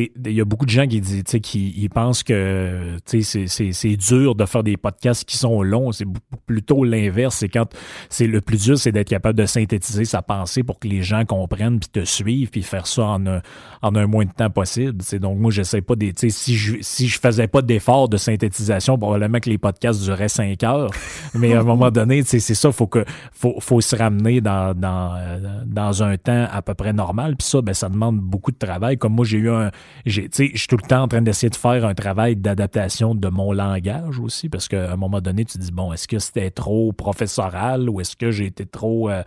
il 0.00 0.32
y 0.32 0.40
a 0.40 0.44
beaucoup 0.44 0.64
de 0.64 0.70
gens 0.70 0.86
qui, 0.86 1.00
disent, 1.00 1.24
qui 1.42 1.88
pensent 1.92 2.22
que 2.22 2.96
c'est 3.06 3.96
dur 3.96 4.34
de 4.34 4.44
faire 4.46 4.62
des 4.62 4.76
podcasts 4.76 5.24
qui 5.24 5.36
sont 5.36 5.62
longs. 5.62 5.92
C'est 5.92 6.06
plutôt 6.46 6.84
l'inverse. 6.84 7.36
C'est 7.36 7.48
quand 7.48 7.66
c'est 8.08 8.26
le 8.26 8.40
plus 8.40 8.64
dur, 8.64 8.78
c'est 8.78 8.92
d'être 8.92 9.08
capable 9.08 9.38
de 9.38 9.46
synthétiser 9.46 10.04
sa 10.04 10.22
pensée 10.22 10.62
pour 10.62 10.78
que 10.78 10.88
les 10.88 11.02
gens 11.02 11.24
comprennent, 11.24 11.80
puis 11.80 11.88
te 11.88 12.04
suivent, 12.04 12.50
puis 12.50 12.62
faire 12.62 12.86
ça 12.86 13.04
en 13.04 13.26
un, 13.26 13.40
en 13.82 13.94
un 13.94 14.06
moins 14.06 14.24
de 14.24 14.32
temps 14.32 14.50
possible. 14.50 15.02
donc, 15.18 15.38
moi, 15.38 15.50
j'essaie 15.50 15.82
pas 15.82 15.96
des. 15.96 16.12
Si 16.16 16.56
je, 16.56 16.76
si 16.80 17.08
je 17.08 17.18
faisais 17.20 17.48
pas 17.48 17.62
d'effort 17.62 18.08
de 18.08 18.16
synthétisation, 18.16 18.98
probablement 18.98 19.40
que 19.40 19.50
les 19.50 19.58
podcasts 19.58 20.02
duraient 20.02 20.28
cinq 20.28 20.62
heures. 20.62 20.90
Mais 21.34 21.54
à 21.54 21.60
un 21.60 21.64
moment 21.64 21.90
donné, 21.90 22.22
c'est 22.22 22.40
ça, 22.40 22.72
faut 22.72 22.86
que 22.86 23.04
faut, 23.32 23.56
faut 23.60 23.80
se 23.80 23.96
ramener 23.96 24.40
dans, 24.40 24.74
dans, 24.74 25.18
dans 25.66 26.02
un 26.02 26.16
temps 26.16 26.46
à 26.50 26.62
peu 26.62 26.74
près 26.74 26.92
normal. 26.92 27.36
Puis 27.36 27.46
ça, 27.48 27.62
ben, 27.62 27.74
ça 27.74 27.88
demande 27.88 28.18
beaucoup 28.18 28.52
de 28.52 28.58
travail. 28.58 28.98
Comme 28.98 29.14
moi, 29.14 29.24
j'ai 29.24 29.38
eu 29.38 29.50
un 29.50 29.70
je 30.06 30.22
suis 30.32 30.66
tout 30.68 30.76
le 30.76 30.86
temps 30.86 31.02
en 31.02 31.08
train 31.08 31.22
d'essayer 31.22 31.50
de 31.50 31.56
faire 31.56 31.84
un 31.84 31.94
travail 31.94 32.36
d'adaptation 32.36 33.14
de 33.14 33.28
mon 33.28 33.52
langage 33.52 34.18
aussi, 34.18 34.48
parce 34.48 34.68
qu'à 34.68 34.92
un 34.92 34.96
moment 34.96 35.20
donné, 35.20 35.44
tu 35.44 35.58
te 35.58 35.62
dis, 35.62 35.72
bon, 35.72 35.92
est-ce 35.92 36.08
que 36.08 36.18
c'était 36.18 36.50
trop 36.50 36.92
professoral 36.92 37.88
ou 37.88 38.00
est-ce 38.00 38.16
que 38.16 38.30
j'ai 38.30 38.46
été 38.46 38.66
trop... 38.66 39.10
Euh, 39.10 39.22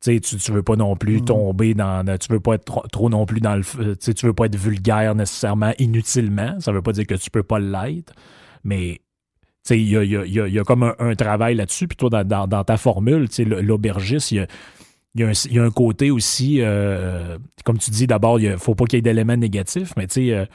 tu, 0.00 0.20
tu 0.20 0.52
veux 0.52 0.62
pas 0.62 0.76
non 0.76 0.94
plus 0.96 1.20
mm. 1.22 1.24
tomber 1.24 1.74
dans. 1.74 2.04
Tu 2.18 2.32
veux 2.32 2.40
pas 2.40 2.54
être 2.54 2.88
trop, 2.88 3.10
non 3.10 3.26
plus 3.26 3.40
dans 3.40 3.56
le. 3.56 3.96
Tu 3.96 4.26
veux 4.26 4.32
pas 4.32 4.46
être 4.46 4.56
vulgaire 4.56 5.16
nécessairement 5.16 5.72
inutilement. 5.80 6.60
Ça 6.60 6.70
veut 6.70 6.82
pas 6.82 6.92
dire 6.92 7.04
que 7.04 7.16
tu 7.16 7.30
peux 7.30 7.42
pas 7.42 7.58
l'être. 7.58 8.12
Mais 8.62 9.00
il 9.70 9.88
y 9.88 9.96
a, 9.96 10.04
y, 10.04 10.58
a, 10.58 10.64
comme 10.64 10.94
un, 10.98 11.14
travail 11.14 11.54
là-dessus. 11.54 11.88
Puis 11.88 11.96
toi, 11.96 12.10
dans, 12.24 12.46
dans 12.46 12.64
ta 12.64 12.76
formule, 12.76 13.28
l'aubergiste, 13.44 14.30
il 14.30 14.36
y 14.36 14.40
a 14.40 14.46
il 15.14 15.52
y, 15.52 15.58
a 15.58 15.64
un, 15.64 15.70
côté 15.70 16.10
aussi, 16.10 16.58
euh, 16.60 17.38
comme 17.64 17.78
tu 17.78 17.90
dis, 17.90 18.06
d'abord, 18.06 18.38
il 18.38 18.50
ne 18.50 18.56
faut 18.56 18.74
pas 18.74 18.84
qu'il 18.84 18.98
y 18.98 19.00
ait 19.00 19.02
d'éléments 19.02 19.36
négatifs, 19.36 19.94
mais 19.96 20.06
tu 20.06 20.28
sais, 20.28 20.46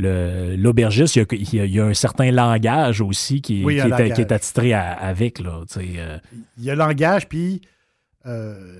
euh, 0.00 0.56
l'aubergiste, 0.56 1.16
il, 1.16 1.54
y 1.54 1.80
a 1.80 1.84
un 1.84 1.94
certain 1.94 2.30
langage 2.30 3.00
aussi 3.00 3.40
qui, 3.40 3.62
qui, 3.62 3.78
est, 3.78 4.32
attitré 4.32 4.74
avec. 4.74 5.38
Là, 5.38 5.62
euh. 5.76 6.18
Il 6.58 6.64
y 6.64 6.70
a 6.70 6.74
le 6.74 6.78
langage, 6.78 7.28
puis 7.28 7.62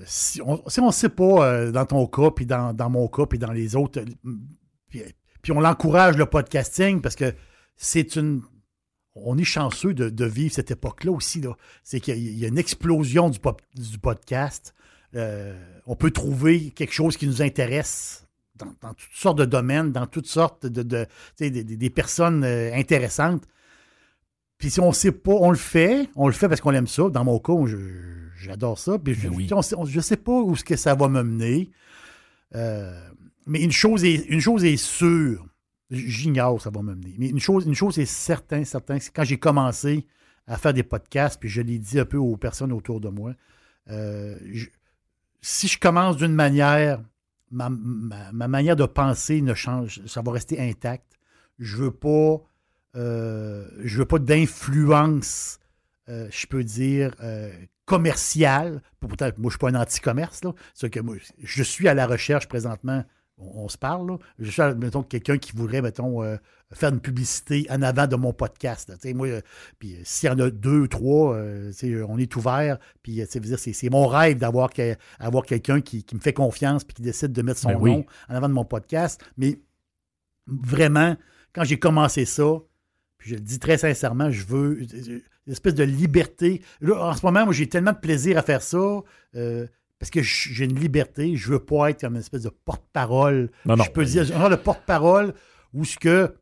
si 0.05 0.43
on 0.43 0.87
ne 0.87 0.93
sait 0.93 1.09
pas 1.09 1.71
dans 1.71 1.87
ton 1.87 2.07
cas, 2.07 2.31
puis 2.31 2.47
dans, 2.47 2.91
mon 2.91 3.09
cas, 3.09 3.27
puis 3.27 3.39
dans 3.39 3.53
les 3.53 3.77
autres, 3.77 4.03
puis, 4.89 5.53
on 5.53 5.61
l'encourage 5.61 6.17
le 6.17 6.27
podcasting 6.27 7.01
parce 7.01 7.17
que 7.17 7.33
c'est 7.77 8.17
une 8.17 8.43
on 9.17 9.37
est 9.39 9.45
chanceux 9.45 9.93
de, 9.93 10.25
vivre 10.25 10.55
cette 10.55 10.71
époque-là 10.71 11.11
aussi. 11.11 11.41
Là. 11.41 11.57
C'est 11.83 12.01
qu'il 12.01 12.39
y, 12.39 12.45
a 12.45 12.49
une 12.49 12.59
explosion 12.59 13.29
du, 13.29 13.39
du 13.75 13.99
podcast. 13.99 14.73
Euh, 15.17 15.59
on 15.87 15.97
peut 15.97 16.11
trouver 16.11 16.71
quelque 16.71 16.93
chose 16.93 17.17
qui 17.17 17.27
nous 17.27 17.43
intéresse 17.43 18.27
dans, 18.57 18.95
toutes 18.95 19.15
sortes 19.15 19.39
de 19.39 19.45
domaines, 19.45 19.91
dans 19.91 20.07
toutes 20.07 20.27
sortes 20.27 20.67
de, 20.67 21.07
des 21.39 21.91
personnes 21.91 22.45
euh, 22.45 22.73
intéressantes. 22.75 23.45
Puis 24.59 24.71
si 24.71 24.81
on 24.81 24.89
ne 24.89 24.95
sait 24.95 25.13
pas, 25.13 25.33
on 25.33 25.51
le 25.51 25.57
fait. 25.57 26.09
On 26.17 26.27
le 26.27 26.35
fait 26.35 26.49
parce 26.49 26.61
qu'on 26.61 26.75
aime 26.75 26.87
ça. 26.87 27.09
Dans 27.09 27.25
mon 27.25 27.39
cas, 27.39 27.55
j'adore 28.37 28.79
ça. 28.79 28.99
Puis 28.99 29.15
je 29.15 29.29
ne 29.29 30.01
sais 30.01 30.17
pas 30.19 30.33
où 30.33 30.55
ce 30.55 30.65
que 30.65 30.77
ça 30.77 30.95
va 30.95 31.09
me 31.09 31.23
mener. 31.23 31.71
Euh, 32.55 33.09
mais 33.47 33.63
une 33.63 33.73
chose 33.73 34.05
est, 34.05 34.27
une 34.29 34.41
chose 34.41 34.65
est 34.65 34.77
sûre. 34.77 35.47
J'ignore 35.91 36.55
où 36.55 36.61
ça 36.61 36.71
va 36.71 36.83
me 36.83 36.95
mener. 36.95 37.15
Mais 37.19 37.29
une 37.31 37.41
chose, 37.41 37.67
une 37.67 37.75
chose 37.75 37.99
est 37.99 38.05
certaine, 38.05 38.65
certain, 38.65 39.01
c'est 39.01 39.13
quand 39.13 39.25
j'ai 39.25 39.39
commencé 39.39 40.07
à 40.47 40.57
faire 40.57 40.73
des 40.73 40.83
podcasts, 40.83 41.41
puis 41.41 41.49
je 41.49 41.63
l'ai 41.63 41.79
dit 41.79 41.99
un 41.99 42.05
peu 42.05 42.17
aux 42.17 42.37
personnes 42.37 42.73
autour 42.73 43.01
de 43.01 43.09
moi, 43.09 43.35
euh, 43.91 44.37
si 45.43 45.69
je 45.69 45.79
commence 45.79 46.17
d'une 46.17 46.35
manière, 46.35 47.01
ma, 47.51 47.69
manière 47.71 48.77
de 48.77 48.85
penser 48.85 49.41
ne 49.41 49.55
change, 49.55 50.01
ça 50.07 50.23
va 50.23 50.33
rester 50.33 50.61
intact. 50.61 51.05
Je 51.59 51.77
veux 51.77 51.91
pas 51.91 52.43
euh, 52.97 53.69
je 53.85 53.99
veux 53.99 54.05
pas 54.05 54.19
d'influence, 54.19 55.61
euh, 56.09 56.29
je 56.31 56.47
peux 56.47 56.65
dire, 56.65 57.15
euh, 57.23 57.53
commerciale. 57.85 58.83
Pourtant, 58.99 59.27
moi, 59.27 59.33
je 59.37 59.43
ne 59.45 59.51
suis 59.51 59.59
pas 59.59 59.69
un 59.69 59.75
anti-commerce. 59.75 60.41
Que 60.91 61.01
moi, 61.01 61.17
je 61.39 61.63
suis 61.63 61.89
à 61.89 61.95
la 61.95 62.07
recherche 62.07 62.49
présentement. 62.49 63.05
On, 63.41 63.69
se 63.69 63.79
parle. 63.79 64.09
Là. 64.09 64.19
Je 64.39 64.51
suis, 64.51 64.63
mettons, 64.77 65.03
quelqu'un 65.03 65.39
qui 65.39 65.53
voudrait, 65.53 65.83
mettons, 65.83 66.23
faire 66.73 66.91
une 66.91 67.01
publicité 67.01 67.67
en 67.71 67.83
avant 67.83 68.07
de 68.07 68.17
mon 68.17 68.33
podcast. 68.33 68.93
moi, 69.15 69.29
puis 69.79 69.97
s'il 70.05 70.29
y 70.29 70.33
en 70.33 70.39
a 70.39 70.51
deux 70.51 70.81
ou 70.81 70.89
trois, 70.89 71.37
on 71.37 72.19
est 72.19 72.37
ouvert. 72.37 72.79
Puis, 73.03 73.23
c'est 73.29 73.91
mon 73.91 74.07
rêve 74.07 74.39
d'avoir 74.39 74.71
avoir 75.19 75.45
quelqu'un 75.45 75.81
qui, 75.81 76.05
me 76.13 76.21
fait 76.21 76.33
confiance 76.33 76.85
puis 76.85 76.95
qui 76.95 77.03
décide 77.03 77.33
de 77.33 77.43
mettre 77.43 77.61
son 77.61 77.79
ben 77.79 77.79
nom 77.79 78.07
en 78.29 78.35
avant 78.35 78.49
de 78.49 78.55
mon 78.55 78.65
podcast. 78.65 79.21
Mais 79.37 79.61
vraiment, 80.47 81.17
quand 81.53 81.65
j'ai 81.65 81.79
commencé 81.79 82.25
ça, 82.25 82.61
puis 83.19 83.31
je 83.31 83.35
le 83.35 83.41
dis 83.41 83.59
très 83.59 83.79
sincèrement, 83.79 84.31
je 84.31 84.45
veux 84.45 84.83
une 84.83 85.53
espèce 85.53 85.75
de 85.75 85.85
liberté. 85.85 86.63
en 86.83 87.15
ce 87.15 87.25
moment, 87.25 87.45
moi, 87.45 87.53
j'ai 87.53 87.69
tellement 87.69 87.93
de 87.93 87.99
plaisir 87.99 88.39
à 88.39 88.43
faire 88.43 88.63
ça. 88.63 89.03
Euh, 89.37 89.67
parce 90.01 90.11
que 90.11 90.23
j'ai 90.23 90.65
une 90.65 90.81
liberté, 90.81 91.37
je 91.37 91.53
veux 91.53 91.59
pas 91.59 91.91
être 91.91 92.01
comme 92.01 92.15
une 92.15 92.21
espèce 92.21 92.45
de 92.45 92.49
porte-parole. 92.49 93.51
Je 93.67 93.91
peux 93.91 94.05
dire, 94.05 94.25
genre 94.25 94.49
de 94.49 94.57
porte-parole 94.57 95.35
où 95.75 95.85
ce 95.85 95.99
que, 95.99 96.35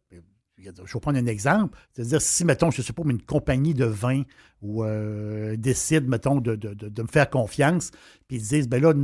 je 0.56 0.70
vais 0.70 1.00
prendre 1.00 1.18
un 1.18 1.26
exemple, 1.26 1.76
c'est-à-dire 1.92 2.22
si, 2.22 2.44
mettons, 2.44 2.70
je 2.70 2.80
ne 2.80 2.86
sais 2.86 2.92
pas, 2.92 3.02
mais 3.04 3.14
une 3.14 3.22
compagnie 3.22 3.74
de 3.74 3.84
vin 3.84 4.22
ou 4.62 4.84
euh, 4.84 5.56
décide, 5.56 6.08
mettons, 6.08 6.40
de, 6.40 6.54
de, 6.54 7.02
me 7.02 7.08
faire 7.08 7.28
confiance, 7.28 7.90
puis 8.28 8.36
ils 8.36 8.42
disent, 8.42 8.68
ben 8.68 8.80
là, 8.80 8.94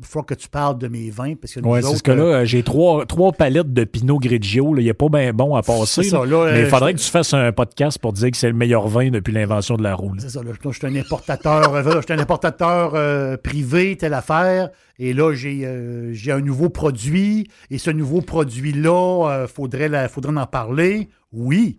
il 0.00 0.06
faut 0.06 0.22
que 0.22 0.34
tu 0.34 0.48
parles 0.48 0.78
de 0.78 0.88
mes 0.88 1.10
vins. 1.10 1.34
Parce 1.34 1.54
que 1.54 1.60
oui, 1.62 1.80
c'est 1.82 1.96
ce 1.96 2.02
que 2.02 2.10
là, 2.10 2.22
euh, 2.22 2.44
j'ai 2.44 2.62
trois, 2.62 3.04
trois 3.04 3.32
palettes 3.32 3.72
de 3.72 3.84
Pinot 3.84 4.18
Grigio. 4.18 4.74
Il 4.76 4.84
n'est 4.86 4.94
pas 4.94 5.08
bien 5.08 5.32
bon 5.32 5.54
à 5.54 5.62
passer. 5.62 6.02
Ça, 6.04 6.24
là, 6.24 6.50
mais 6.52 6.60
il 6.60 6.64
euh, 6.64 6.68
faudrait 6.68 6.94
que 6.94 6.98
tu 6.98 7.10
fasses 7.10 7.34
un 7.34 7.52
podcast 7.52 7.98
pour 7.98 8.12
dire 8.12 8.30
que 8.30 8.36
c'est 8.36 8.48
le 8.48 8.54
meilleur 8.54 8.88
vin 8.88 9.10
depuis 9.10 9.32
l'invention 9.32 9.76
de 9.76 9.82
la 9.82 9.94
roue. 9.94 10.14
C'est 10.18 10.30
ça. 10.30 10.42
Là, 10.42 10.52
je 10.62 10.70
suis 10.70 10.86
un 10.86 10.96
importateur, 10.96 11.74
euh, 11.74 11.82
je 11.96 12.00
suis 12.00 12.12
un 12.12 12.18
importateur 12.18 13.38
privé, 13.40 13.96
telle 13.96 14.14
affaire. 14.14 14.70
Et 14.98 15.12
là, 15.12 15.34
j'ai 15.34 16.32
un 16.32 16.40
nouveau 16.40 16.70
produit. 16.70 17.46
Et 17.70 17.78
ce 17.78 17.90
nouveau 17.90 18.22
produit-là, 18.22 19.42
il 19.42 19.48
faudrait, 19.48 20.08
faudrait 20.08 20.36
en 20.36 20.46
parler. 20.46 21.08
Oui, 21.32 21.76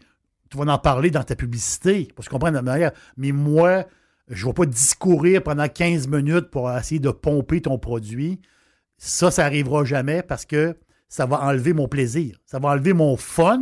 tu 0.50 0.58
vas 0.58 0.72
en 0.72 0.78
parler 0.78 1.10
dans 1.10 1.24
ta 1.24 1.36
publicité. 1.36 2.08
Pour 2.16 2.24
se 2.24 2.30
comprendre 2.30 2.56
la 2.56 2.62
manière. 2.62 2.92
Mais 3.18 3.32
moi, 3.32 3.86
je 4.32 4.46
ne 4.46 4.50
vais 4.50 4.54
pas 4.54 4.66
discourir 4.66 5.44
pendant 5.44 5.68
15 5.68 6.08
minutes 6.08 6.50
pour 6.50 6.72
essayer 6.72 7.00
de 7.00 7.12
pomper 7.12 7.62
ton 7.62 7.78
produit. 7.78 8.42
Ça, 8.98 9.30
ça 9.30 9.44
n'arrivera 9.44 9.84
jamais 9.84 10.24
parce 10.24 10.46
que 10.46 10.78
ça 11.10 11.26
va 11.26 11.42
enlever 11.42 11.74
mon 11.74 11.90
plaisir. 11.90 12.38
Ça 12.46 12.58
va 12.58 12.70
enlever 12.70 12.94
mon 12.94 13.18
fun 13.18 13.62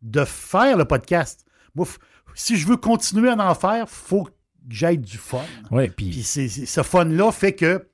de 0.00 0.24
faire 0.24 0.78
le 0.78 0.86
podcast. 0.86 1.44
Moi, 1.74 1.86
si 2.34 2.56
je 2.56 2.66
veux 2.66 2.78
continuer 2.78 3.28
à 3.28 3.36
en 3.36 3.54
faire, 3.54 3.84
il 3.84 3.90
faut 3.90 4.24
que 4.24 4.32
j'aille 4.70 4.98
du 4.98 5.18
fun. 5.18 5.44
Oui, 5.70 5.90
puis... 5.90 6.22
ce 6.22 6.82
fun-là 6.82 7.30
fait 7.30 7.52
que, 7.52 7.86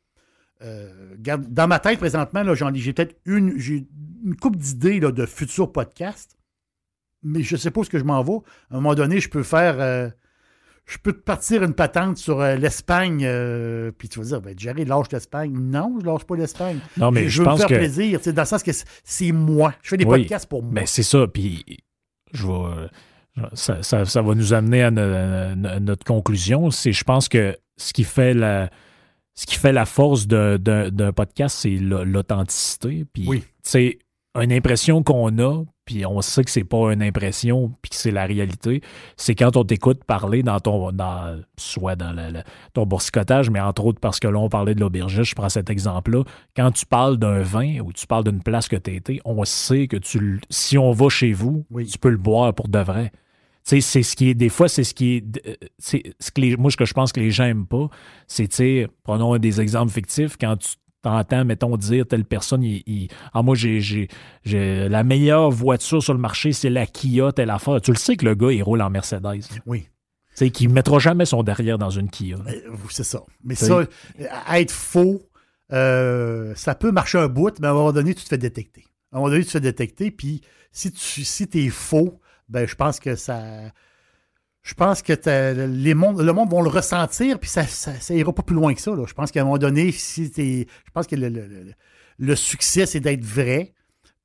euh, 0.62 1.16
dans 1.18 1.66
ma 1.66 1.80
tête 1.80 1.98
présentement, 1.98 2.44
j'ai 2.54 2.92
peut-être 2.92 3.16
une, 3.24 3.58
une 4.24 4.36
couple 4.36 4.58
d'idées 4.58 5.00
de 5.00 5.26
futurs 5.26 5.72
podcasts, 5.72 6.38
mais 7.24 7.42
je 7.42 7.56
ne 7.56 7.58
sais 7.60 7.72
pas 7.72 7.80
où 7.80 7.84
ce 7.84 7.90
que 7.90 7.98
je 7.98 8.04
m'en 8.04 8.22
vais. 8.22 8.38
À 8.70 8.74
un 8.74 8.76
moment 8.76 8.94
donné, 8.94 9.18
je 9.18 9.28
peux 9.28 9.42
faire... 9.42 9.80
Euh, 9.80 10.08
je 10.86 10.98
peux 10.98 11.12
te 11.12 11.20
partir 11.20 11.62
une 11.62 11.74
patente 11.74 12.18
sur 12.18 12.40
euh, 12.40 12.56
l'Espagne, 12.56 13.22
euh, 13.24 13.92
puis 13.96 14.08
tu 14.08 14.18
vas 14.18 14.24
dire, 14.26 14.40
ben, 14.40 14.54
Jerry, 14.58 14.84
lâche 14.84 15.06
l'Espagne. 15.12 15.52
Non, 15.52 15.98
je 16.00 16.06
lâche 16.06 16.24
pas 16.24 16.36
l'Espagne. 16.36 16.78
Non, 16.96 17.10
mais 17.10 17.28
je, 17.28 17.38
veux 17.38 17.44
pense 17.44 17.62
me 17.62 17.66
faire 17.66 17.78
que... 17.78 17.82
plaisir, 17.82 18.20
dans 18.26 18.42
le 18.42 18.46
sens 18.46 18.62
que 18.62 18.72
c'est 19.04 19.32
moi. 19.32 19.74
Je 19.82 19.90
fais 19.90 19.96
des 19.96 20.04
podcasts 20.04 20.48
pour 20.48 20.62
moi. 20.62 20.72
Mais 20.72 20.80
ben, 20.82 20.86
c'est 20.86 21.02
ça, 21.02 21.26
puis 21.26 21.64
je 22.32 22.46
vais... 22.46 22.88
Ça, 23.54 24.22
va 24.22 24.34
nous 24.34 24.52
amener 24.52 24.82
à, 24.82 24.90
notre 24.90 26.04
conclusion. 26.04 26.70
C'est, 26.70 26.92
je 26.92 27.04
pense 27.04 27.28
que 27.28 27.56
ce 27.78 27.92
qui 27.94 28.04
fait 28.04 28.34
la, 28.34 28.68
ce 29.34 29.46
qui 29.46 29.56
fait 29.56 29.72
la 29.72 29.86
force 29.86 30.26
d'un 30.26 31.12
podcast, 31.14 31.58
c'est 31.60 31.78
l'authenticité. 31.78 33.06
Puis, 33.10 33.24
oui. 33.26 33.44
Une 34.40 34.52
impression 34.52 35.02
qu'on 35.02 35.38
a, 35.38 35.64
puis 35.84 36.06
on 36.06 36.22
sait 36.22 36.42
que 36.44 36.50
c'est 36.50 36.64
pas 36.64 36.92
une 36.92 37.02
impression, 37.02 37.72
puis 37.82 37.90
que 37.90 37.96
c'est 37.96 38.10
la 38.10 38.24
réalité, 38.24 38.80
c'est 39.16 39.34
quand 39.34 39.56
on 39.56 39.64
t'écoute 39.64 40.04
parler 40.04 40.42
dans 40.42 40.58
ton, 40.58 40.90
dans, 40.92 41.38
soit 41.58 41.96
dans 41.96 42.42
ton 42.72 42.86
boursicotage, 42.86 43.50
mais 43.50 43.60
entre 43.60 43.84
autres 43.84 44.00
parce 44.00 44.20
que 44.20 44.28
là, 44.28 44.38
on 44.38 44.48
parlait 44.48 44.74
de 44.74 44.80
l'aubergiste, 44.80 45.30
je 45.30 45.34
prends 45.34 45.48
cet 45.48 45.68
exemple-là, 45.68 46.22
quand 46.56 46.70
tu 46.70 46.86
parles 46.86 47.18
d'un 47.18 47.40
vin 47.40 47.80
ou 47.80 47.92
tu 47.92 48.06
parles 48.06 48.24
d'une 48.24 48.42
place 48.42 48.68
que 48.68 48.76
tu 48.76 48.94
été, 48.94 49.20
on 49.24 49.44
sait 49.44 49.86
que 49.86 49.96
tu, 49.96 50.40
si 50.48 50.78
on 50.78 50.92
va 50.92 51.08
chez 51.08 51.32
vous, 51.32 51.66
tu 51.90 51.98
peux 51.98 52.10
le 52.10 52.16
boire 52.16 52.54
pour 52.54 52.68
de 52.68 52.78
vrai. 52.78 53.12
c'est 53.64 53.80
ce 53.80 54.16
qui 54.16 54.30
est, 54.30 54.34
des 54.34 54.48
fois, 54.48 54.68
c'est 54.68 54.84
ce 54.84 54.94
qui 54.94 55.16
est, 55.16 55.46
euh, 55.46 55.54
c'est 55.78 56.14
ce 56.20 56.30
que 56.30 56.40
les, 56.40 56.56
moi, 56.56 56.70
ce 56.70 56.76
que 56.78 56.86
je 56.86 56.94
pense 56.94 57.12
que 57.12 57.20
les 57.20 57.30
gens 57.30 57.44
n'aiment 57.44 57.66
pas, 57.66 57.88
c'est, 58.28 58.88
prenons 59.02 59.36
des 59.36 59.60
exemples 59.60 59.92
fictifs, 59.92 60.38
quand 60.40 60.56
tu 60.56 60.76
t'entends, 61.02 61.44
mettons, 61.44 61.76
dire 61.76 62.06
telle 62.06 62.24
personne, 62.24 62.62
il, 62.62 63.08
ah, 63.34 63.42
moi, 63.42 63.54
j'ai, 63.54 64.08
la 64.44 65.04
meilleure 65.04 65.50
voiture 65.50 66.02
sur 66.02 66.14
le 66.14 66.20
marché, 66.20 66.52
c'est 66.52 66.70
la 66.70 66.86
Kia, 66.86 67.32
telle 67.32 67.50
affaire. 67.50 67.80
Tu 67.80 67.90
le 67.90 67.96
sais 67.96 68.16
que 68.16 68.24
le 68.24 68.34
gars, 68.34 68.52
il 68.52 68.62
roule 68.62 68.80
en 68.80 68.90
Mercedes. 68.90 69.42
Oui. 69.66 69.88
C'est 70.34 70.50
qu'il 70.50 70.68
ne 70.68 70.72
mettra 70.72 70.98
jamais 70.98 71.26
son 71.26 71.42
derrière 71.42 71.76
dans 71.76 71.90
une 71.90 72.08
Kia. 72.08 72.36
C'est 72.88 73.04
ça. 73.04 73.22
Mais 73.44 73.54
ça, 73.54 73.82
être 74.54 74.70
faux, 74.70 75.20
euh, 75.72 76.54
ça 76.54 76.74
peut 76.74 76.90
marcher 76.90 77.18
un 77.18 77.28
bout, 77.28 77.58
mais 77.60 77.66
à 77.66 77.70
un 77.70 77.74
moment 77.74 77.92
donné, 77.92 78.14
tu 78.14 78.24
te 78.24 78.28
fais 78.28 78.38
détecter. 78.38 78.86
À 79.12 79.16
un 79.16 79.18
moment 79.18 79.30
donné, 79.30 79.42
tu 79.42 79.48
te 79.48 79.52
fais 79.52 79.60
détecter, 79.60 80.10
puis 80.10 80.40
si 80.70 80.90
tu 80.90 81.24
si 81.24 81.48
es 81.52 81.68
faux, 81.68 82.20
ben, 82.48 82.66
je 82.66 82.74
pense 82.74 82.98
que 82.98 83.14
ça 83.14 83.42
je 84.62 84.74
pense 84.74 85.02
que 85.02 85.12
les 85.66 85.94
mondes, 85.94 86.20
le 86.20 86.32
monde 86.32 86.52
va 86.52 86.62
le 86.62 86.68
ressentir, 86.68 87.38
puis 87.40 87.50
ça, 87.50 87.66
ça, 87.66 88.14
ira 88.14 88.32
pas 88.32 88.42
plus 88.42 88.54
loin 88.54 88.72
que 88.74 88.80
ça. 88.80 88.92
Je 89.06 89.12
pense 89.12 89.32
qu'à 89.32 89.40
un 89.40 89.44
moment 89.44 89.58
donné, 89.58 89.90
si 89.90 90.32
je 90.36 90.90
pense 90.94 91.08
que 91.08 91.16
le, 91.16 92.36
succès, 92.36 92.86
c'est 92.86 93.00
d'être 93.00 93.24
vrai. 93.24 93.74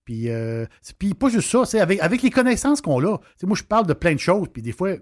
Puis, 0.05 0.29
euh, 0.29 0.65
puis 0.99 1.13
pas 1.15 1.29
juste 1.29 1.49
ça, 1.49 1.81
avec, 1.81 1.99
avec 1.99 2.21
les 2.21 2.29
connaissances 2.29 2.81
qu'on 2.81 3.03
a. 3.03 3.17
moi, 3.43 3.57
je 3.57 3.63
parle 3.63 3.87
de 3.87 3.93
plein 3.93 4.13
de 4.13 4.19
choses, 4.19 4.47
puis 4.53 4.61
des 4.61 4.71
fois, 4.71 4.95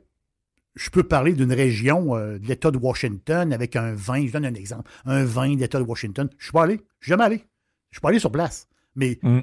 je 0.73 0.89
peux 0.89 1.03
parler 1.03 1.33
d'une 1.33 1.53
région 1.53 2.15
euh, 2.15 2.39
de 2.39 2.47
l'État 2.47 2.71
de 2.71 2.77
Washington 2.77 3.51
avec 3.53 3.75
un 3.75 3.93
vin. 3.93 4.25
Je 4.25 4.31
donne 4.31 4.45
un 4.45 4.53
exemple. 4.53 4.89
Un 5.05 5.25
vin 5.25 5.53
de 5.53 5.59
l'État 5.59 5.79
de 5.79 5.83
Washington. 5.83 6.29
Je 6.37 6.45
suis 6.45 6.53
pas 6.53 6.63
allé. 6.63 6.81
Je 6.99 7.05
suis 7.05 7.09
jamais 7.09 7.23
allé. 7.23 7.45
Je 7.91 7.97
suis 7.97 8.01
pas 8.01 8.09
allé 8.09 8.19
sur 8.19 8.31
place. 8.31 8.67
Mais 8.95 9.19
mm. 9.21 9.39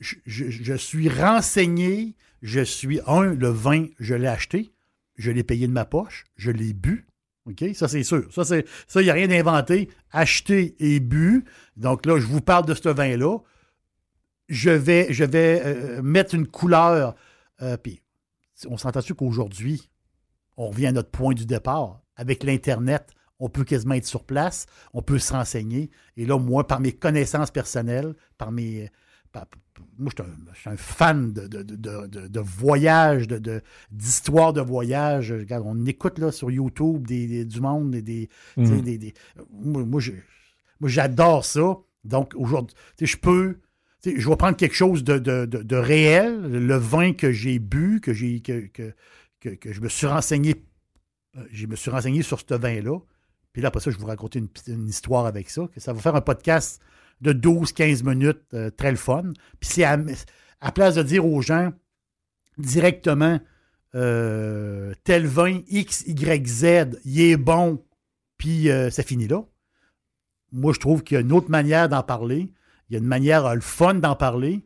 je, 0.00 0.16
je, 0.26 0.74
suis 0.74 1.08
renseigné. 1.08 2.16
Je 2.42 2.60
suis, 2.60 3.00
un, 3.06 3.34
le 3.34 3.48
vin, 3.48 3.86
je 4.00 4.14
l'ai 4.14 4.26
acheté 4.26 4.72
je 5.20 5.30
l'ai 5.30 5.44
payé 5.44 5.66
de 5.66 5.72
ma 5.72 5.84
poche, 5.84 6.24
je 6.36 6.50
l'ai 6.50 6.72
bu. 6.72 7.06
OK? 7.46 7.64
Ça, 7.74 7.88
c'est 7.88 8.02
sûr. 8.02 8.28
Ça, 8.32 8.56
il 9.00 9.04
n'y 9.04 9.10
a 9.10 9.14
rien 9.14 9.28
d'inventé. 9.28 9.88
Acheté 10.10 10.76
et 10.78 11.00
bu. 11.00 11.44
Donc 11.76 12.06
là, 12.06 12.18
je 12.18 12.26
vous 12.26 12.40
parle 12.40 12.66
de 12.66 12.74
ce 12.74 12.88
vin-là. 12.88 13.38
Je 14.48 14.70
vais, 14.70 15.12
je 15.12 15.24
vais 15.24 15.62
euh, 15.64 16.02
mettre 16.02 16.34
une 16.34 16.46
couleur. 16.46 17.14
Euh, 17.62 17.76
puis, 17.76 18.02
on 18.66 18.76
s'entend-tu 18.76 19.14
qu'aujourd'hui, 19.14 19.90
on 20.56 20.68
revient 20.68 20.88
à 20.88 20.92
notre 20.92 21.10
point 21.10 21.34
du 21.34 21.46
départ? 21.46 22.02
Avec 22.16 22.42
l'Internet, 22.42 23.10
on 23.38 23.48
peut 23.48 23.64
quasiment 23.64 23.94
être 23.94 24.06
sur 24.06 24.24
place, 24.24 24.66
on 24.92 25.02
peut 25.02 25.18
se 25.18 25.32
renseigner. 25.32 25.90
Et 26.16 26.26
là, 26.26 26.38
moi, 26.38 26.66
par 26.66 26.80
mes 26.80 26.92
connaissances 26.92 27.50
personnelles, 27.50 28.14
par 28.36 28.52
mes, 28.52 28.90
moi, 29.98 30.10
je 30.16 30.60
suis 30.60 30.70
un, 30.70 30.76
fan 30.76 31.32
de, 31.32 31.46
de, 31.46 31.62
de, 31.62 32.06
de 32.28 32.40
voyage, 32.40 33.28
d'histoire 33.90 34.52
de, 34.52 34.60
voyage. 34.60 35.34
on 35.50 35.86
écoute 35.86 36.18
là, 36.18 36.32
sur 36.32 36.50
YouTube 36.50 37.06
des, 37.06 37.44
du 37.44 37.60
monde, 37.60 37.90
des, 37.90 38.28
mhm. 38.56 38.80
des, 38.80 39.14
moi, 39.52 40.00
j'adore 40.84 41.44
ça. 41.44 41.76
Donc, 42.04 42.32
aujourd'hui, 42.34 42.74
je 43.00 43.16
peux. 43.16 43.58
Je 44.04 44.26
vais 44.26 44.36
prendre 44.36 44.56
quelque 44.56 44.74
chose 44.74 45.04
de, 45.04 45.76
réel, 45.76 46.40
le 46.42 46.76
vin 46.76 47.12
que 47.12 47.30
j'ai 47.32 47.58
bu, 47.58 48.00
que 48.00 48.14
j'ai 48.14 48.40
que, 48.40 48.66
que, 49.40 49.50
que 49.50 49.72
je 49.72 49.80
me 49.80 49.88
suis 49.88 50.06
renseigné. 50.06 50.54
euh, 51.36 51.44
Je 51.52 51.66
me 51.66 51.76
suis 51.76 51.90
renseigné 51.90 52.22
sur 52.22 52.40
ce 52.40 52.54
vin-là. 52.54 52.98
Puis 53.52 53.60
là, 53.60 53.68
après 53.68 53.80
ça, 53.80 53.90
je 53.90 53.96
vais 53.96 54.00
vous 54.00 54.06
raconter 54.06 54.38
une, 54.38 54.48
une 54.68 54.88
histoire 54.88 55.26
avec 55.26 55.50
ça. 55.50 55.68
Que 55.74 55.80
ça 55.80 55.92
va 55.92 56.00
faire 56.00 56.14
un 56.16 56.20
podcast 56.22 56.80
de 57.20 57.32
12-15 57.32 58.04
minutes, 58.08 58.40
euh, 58.54 58.70
très 58.70 58.90
le 58.90 58.96
fun. 58.96 59.32
Puis 59.60 59.70
c'est 59.72 59.84
à, 59.84 59.98
à 60.60 60.72
place 60.72 60.94
de 60.94 61.02
dire 61.02 61.26
aux 61.26 61.42
gens 61.42 61.72
directement 62.58 63.40
euh, 63.94 64.92
tel 65.04 65.26
vin 65.26 65.60
X, 65.68 66.04
Y, 66.06 66.46
Z, 66.46 67.00
il 67.04 67.20
est 67.20 67.36
bon, 67.36 67.82
puis 68.38 68.70
euh, 68.70 68.90
ça 68.90 69.02
finit 69.02 69.26
là. 69.28 69.42
Moi, 70.52 70.72
je 70.72 70.80
trouve 70.80 71.02
qu'il 71.02 71.14
y 71.16 71.18
a 71.18 71.20
une 71.20 71.32
autre 71.32 71.50
manière 71.50 71.88
d'en 71.88 72.02
parler. 72.02 72.52
Il 72.88 72.94
y 72.94 72.96
a 72.96 72.98
une 72.98 73.06
manière 73.06 73.54
le 73.54 73.60
fun 73.60 73.94
d'en 73.94 74.16
parler. 74.16 74.64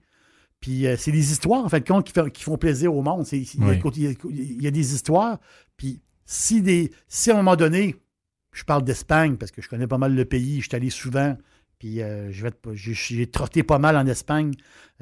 Puis 0.61 0.87
c'est 0.97 1.13
des 1.13 1.31
histoires, 1.33 1.63
en 1.63 1.69
fait, 1.69 1.81
de 1.81 1.87
compte, 1.87 2.07
qui, 2.07 2.13
fait- 2.15 2.31
qui 2.31 2.43
font 2.43 2.57
plaisir 2.57 2.95
au 2.95 3.03
monde. 3.03 3.27
Oui. 3.69 3.77
y 4.03 4.17
il 4.31 4.63
y 4.63 4.67
a 4.67 4.71
des 4.71 4.95
histoires. 4.95 5.39
Puis 5.77 6.01
si, 6.25 6.63
des, 6.63 6.91
si 7.07 7.31
à 7.31 7.35
un 7.35 7.37
moment 7.37 7.57
donné, 7.57 7.97
je 8.53 8.65
parle 8.65 8.83
d'Espagne 8.83 9.37
parce 9.37 9.51
que 9.53 9.61
je 9.61 9.69
connais 9.69 9.87
pas 9.87 9.99
mal 9.99 10.15
le 10.15 10.25
pays, 10.25 10.63
je 10.63 10.69
suis 10.69 10.77
allé 10.77 10.89
souvent, 10.89 11.37
puis 11.85 12.01
euh, 12.01 12.33
j'ai 12.73 13.27
trotté 13.27 13.63
pas 13.63 13.79
mal 13.79 13.95
en 13.99 14.07
Espagne. 14.07 14.53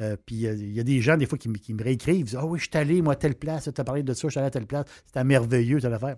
Euh, 0.01 0.17
puis 0.27 0.49
euh, 0.49 0.55
il 0.57 0.73
y 0.73 0.81
a 0.81 0.83
des 0.83 1.01
gens, 1.01 1.17
des 1.17 1.27
fois, 1.27 1.39
qui, 1.39 1.49
me- 1.49 1.55
qui 1.59 1.75
me 1.75 1.83
réécrivent. 1.85 2.17
Ils 2.17 2.25
disent 2.25 2.37
Ah 2.37 2.45
oui, 2.45 2.59
je 2.59 2.65
suis 2.65 2.77
allé, 2.77 3.01
moi, 3.03 3.13
à 3.13 3.17
telle 3.17 3.37
place, 3.37 3.71
tu 3.73 3.81
as 3.81 3.85
parlé 3.85 4.03
de 4.03 4.13
ça, 4.15 4.27
je 4.27 4.31
suis 4.33 4.39
allé 4.41 4.49
à 4.49 4.51
telle 4.51 4.67
place, 4.67 4.87
c'était 5.07 5.23
merveilleux, 5.23 5.81
telle 5.81 5.95
affaire. 5.95 6.17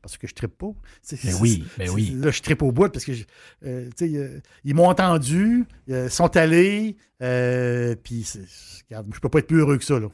Parce 0.00 0.16
que 0.16 0.28
je 0.28 0.34
trippe 0.34 0.56
pas. 0.56 0.68
Mais 0.68 1.16
c'est- 1.16 1.34
oui, 1.40 1.64
mais 1.78 1.86
c'est- 1.88 1.92
oui. 1.92 2.10
Là, 2.14 2.30
je 2.30 2.40
trippe 2.42 2.62
au 2.62 2.70
bout 2.70 2.88
parce 2.90 3.04
que 3.04 3.12
je- 3.12 3.24
ils 4.64 4.74
m'ont 4.74 4.86
entendu, 4.88 5.64
sont 6.10 6.36
allés, 6.36 6.96
puis 7.18 8.24
regarde, 8.88 9.08
je 9.12 9.18
peux 9.18 9.28
pas 9.28 9.40
être 9.40 9.48
plus 9.48 9.58
heureux 9.58 9.78
que 9.78 9.84
ça. 9.84 9.98
Là. 9.98 10.08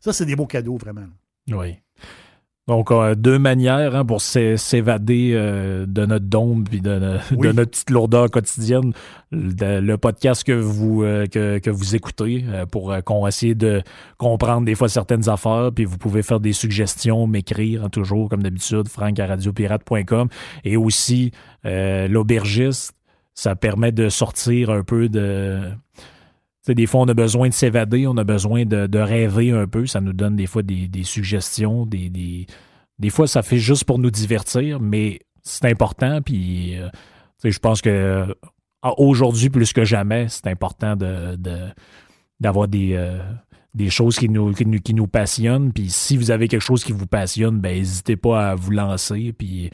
Ça, 0.00 0.12
c'est 0.12 0.24
des 0.26 0.36
beaux 0.36 0.46
cadeaux, 0.46 0.76
vraiment. 0.76 1.08
Oui. 1.48 1.78
Donc, 2.72 2.90
euh, 2.90 3.14
deux 3.14 3.38
manières 3.38 3.94
hein, 3.94 4.02
pour 4.06 4.22
s'é- 4.22 4.56
s'évader 4.56 5.32
euh, 5.34 5.84
de 5.86 6.06
notre 6.06 6.24
dôme 6.24 6.64
puis 6.64 6.80
de, 6.80 6.98
no- 6.98 7.18
Oui. 7.32 7.48
de 7.48 7.52
notre 7.52 7.70
petite 7.72 7.90
lourdeur 7.90 8.30
quotidienne. 8.30 8.92
Le, 9.30 9.80
le 9.80 9.98
podcast 9.98 10.42
que 10.42 10.52
vous, 10.52 11.02
euh, 11.02 11.26
que, 11.26 11.58
que 11.58 11.68
vous 11.68 11.94
écoutez 11.94 12.44
euh, 12.48 12.64
pour 12.64 12.94
qu'on 13.04 13.26
essaie 13.26 13.54
de 13.54 13.82
comprendre 14.16 14.64
des 14.64 14.74
fois 14.74 14.88
certaines 14.88 15.28
affaires, 15.28 15.68
puis 15.74 15.84
vous 15.84 15.98
pouvez 15.98 16.22
faire 16.22 16.40
des 16.40 16.54
suggestions, 16.54 17.26
m'écrire 17.26 17.84
hein, 17.84 17.90
toujours 17.90 18.30
comme 18.30 18.42
d'habitude, 18.42 18.88
franck 18.88 19.20
à 19.20 19.26
radiopirate.com. 19.26 20.28
Et 20.64 20.78
aussi, 20.78 21.30
l'aubergiste, 22.08 22.94
ça 23.34 23.54
permet 23.54 23.92
de 23.92 24.08
sortir 24.08 24.70
un 24.70 24.82
peu 24.82 25.08
de... 25.10 25.60
Tu 26.62 26.66
sais, 26.66 26.74
des 26.76 26.86
fois, 26.86 27.00
on 27.00 27.08
a 27.08 27.14
besoin 27.14 27.48
de 27.48 27.54
s'évader, 27.54 28.06
on 28.06 28.16
a 28.16 28.24
besoin 28.24 28.64
de, 28.64 28.98
rêver 28.98 29.50
un 29.50 29.66
peu. 29.66 29.86
Ça 29.86 30.00
nous 30.00 30.12
donne 30.12 30.36
des 30.36 30.46
fois 30.46 30.62
des, 30.62 30.86
des 30.86 31.02
suggestions, 31.02 31.86
des, 31.86 32.08
des, 32.08 32.46
des 33.00 33.10
fois, 33.10 33.26
ça 33.26 33.42
fait 33.42 33.58
juste 33.58 33.82
pour 33.82 33.98
nous 33.98 34.12
divertir, 34.12 34.78
mais 34.78 35.18
c'est 35.42 35.64
important. 35.64 36.22
Puis, 36.22 36.78
euh, 36.78 36.88
je 37.42 37.58
pense 37.58 37.80
que 37.82 37.90
euh, 37.90 38.34
aujourd'hui, 38.96 39.50
plus 39.50 39.72
que 39.72 39.84
jamais, 39.84 40.28
c'est 40.28 40.46
important 40.46 40.94
d'avoir 42.38 42.68
des, 42.68 42.92
euh, 42.94 43.18
des 43.74 43.90
choses 43.90 44.16
qui 44.16 44.28
nous, 44.28 44.52
qui, 44.52 44.64
nous, 44.66 44.78
qui 44.78 44.94
nous 44.94 45.08
passionnent. 45.08 45.72
Puis, 45.72 45.90
si 45.90 46.16
vous 46.16 46.30
avez 46.30 46.46
quelque 46.46 46.60
chose 46.60 46.84
qui 46.84 46.92
vous 46.92 47.08
passionne, 47.08 47.58
ben, 47.58 47.76
n'hésitez 47.76 48.14
pas 48.16 48.50
à 48.50 48.54
vous 48.54 48.70
lancer. 48.70 49.32
Puis, 49.32 49.70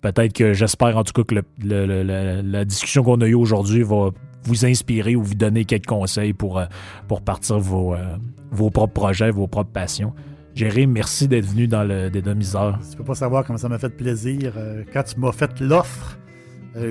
peut-être 0.00 0.32
que 0.32 0.52
j'espère 0.52 0.96
en 0.96 1.04
tout 1.04 1.12
cas 1.12 1.22
que 1.24 1.34
le- 1.34 1.44
le- 1.62 1.86
le- 1.86 2.02
le- 2.02 2.42
la 2.42 2.64
discussion 2.64 3.02
qu'on 3.02 3.20
a 3.20 3.26
eue 3.26 3.34
aujourd'hui 3.34 3.82
va 3.82 4.10
vous 4.44 4.64
inspirer 4.64 5.16
ou 5.16 5.22
vous 5.22 5.34
donner 5.34 5.64
quelques 5.64 5.86
conseils 5.86 6.32
pour, 6.32 6.58
euh, 6.58 6.64
pour 7.08 7.20
partir 7.22 7.58
vos, 7.58 7.94
euh, 7.94 8.16
vos 8.50 8.70
propres 8.70 8.94
projets, 8.94 9.30
vos 9.30 9.46
propres 9.46 9.70
passions. 9.72 10.12
Jerry, 10.54 10.86
merci 10.86 11.28
d'être 11.28 11.46
venu 11.46 11.68
dans 11.68 11.84
le 11.84 12.10
dédomiseur. 12.10 12.78
Tu 12.90 12.96
peux 12.96 13.04
pas 13.04 13.14
savoir 13.14 13.44
comment 13.44 13.58
ça 13.58 13.68
m'a 13.68 13.78
fait 13.78 13.94
plaisir. 13.96 14.54
Euh, 14.56 14.82
quand 14.92 15.02
tu 15.04 15.20
m'as 15.20 15.32
fait 15.32 15.60
l'offre, 15.60 16.18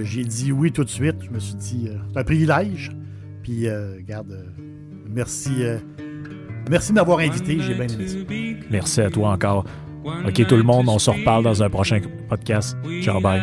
j'ai 0.04 0.24
dit 0.24 0.52
oui 0.52 0.72
tout 0.72 0.84
de 0.84 0.90
suite. 0.90 1.16
Je 1.22 1.30
me 1.30 1.40
suis 1.40 1.56
dit, 1.56 1.90
c'est 2.14 2.20
un 2.20 2.24
privilège. 2.24 2.92
Puis, 3.44 3.68
euh, 3.68 3.96
regarde, 3.98 4.32
euh, 4.32 4.44
merci, 5.10 5.64
euh, 5.64 5.78
merci 6.70 6.92
de 6.92 6.96
m'avoir 6.96 7.20
invité. 7.20 7.60
J'ai 7.60 7.74
bien 7.74 7.88
aimé 7.88 8.08
ça. 8.08 8.18
Merci 8.70 9.02
à 9.02 9.10
toi 9.10 9.32
encore. 9.32 9.66
OK, 10.06 10.48
tout 10.48 10.56
le 10.56 10.64
monde, 10.64 10.90
on 10.90 11.00
se 11.00 11.10
reparle 11.10 11.44
dans 11.44 11.62
un 11.62 11.70
prochain 11.70 12.02
podcast. 12.28 12.78
Ciao, 13.02 13.20
bye. 13.20 13.42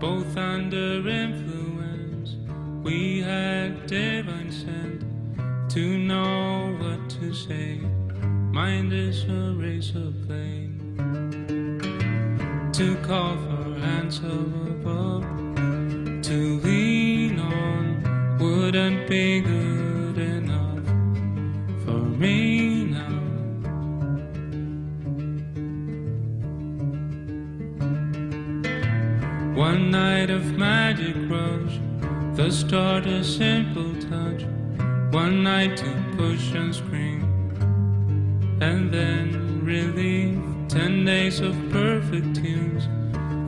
Both 0.00 0.34
under 0.38 1.06
influence, 1.06 2.36
we 2.82 3.20
had 3.22 3.86
divine 3.86 4.50
scent 4.50 5.04
to 5.68 5.80
know 5.80 6.74
what 6.80 7.10
to 7.10 7.34
say. 7.34 7.80
Mind 8.50 8.92
is 8.94 9.24
a 9.24 9.54
razor 9.58 10.10
blade 10.26 10.80
to 12.72 12.96
call 13.06 13.36
for 13.36 13.60
of 14.24 14.68
above. 14.68 15.24
To 16.22 16.60
lean 16.64 17.38
on 17.38 18.38
wouldn't 18.38 19.06
be 19.06 19.40
good 19.40 19.79
me 22.20 22.84
now. 22.84 23.18
One 29.54 29.90
night 29.90 30.28
of 30.28 30.58
magic 30.58 31.16
rush, 31.30 31.80
the 32.36 32.50
start 32.50 33.06
a 33.06 33.24
simple 33.24 33.94
touch. 34.10 34.44
One 35.12 35.42
night 35.42 35.78
to 35.78 35.90
push 36.18 36.52
and 36.52 36.74
scream, 36.74 37.22
and 38.60 38.92
then 38.92 39.64
relief. 39.64 40.38
Ten 40.68 41.04
days 41.04 41.40
of 41.40 41.54
perfect 41.70 42.36
tunes, 42.36 42.86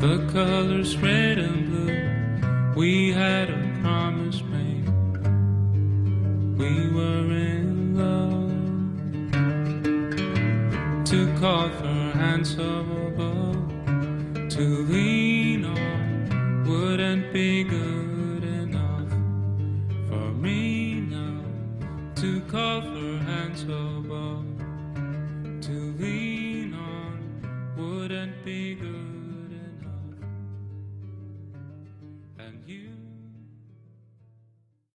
the 0.00 0.26
colors 0.32 0.96
red 0.96 1.38
and 1.38 1.68
blue. 1.70 2.72
We 2.74 3.12
had 3.12 3.50
a 3.50 3.78
promise 3.82 4.42
made, 4.42 4.88
we 6.58 6.90
were 6.90 7.30
in 7.30 7.96
love. 7.96 8.51
To 11.12 11.26
call 11.38 11.68
for 11.68 11.84
hands 12.16 12.54
above, 12.54 13.68
to 14.48 14.86
lean 14.88 15.66
on 15.66 16.64
wouldn't 16.66 17.34
be 17.34 17.64
good 17.64 18.42
enough 18.42 19.10
for 20.08 20.32
me 20.32 21.02
now. 21.10 21.44
To 22.14 22.40
call 22.50 22.80
for 22.80 23.18
hands 23.26 23.64
above, 23.64 24.46
to 25.60 25.94
lean 26.00 26.72
on 26.72 27.74
wouldn't 27.76 28.42
be 28.42 28.74
good 28.76 29.11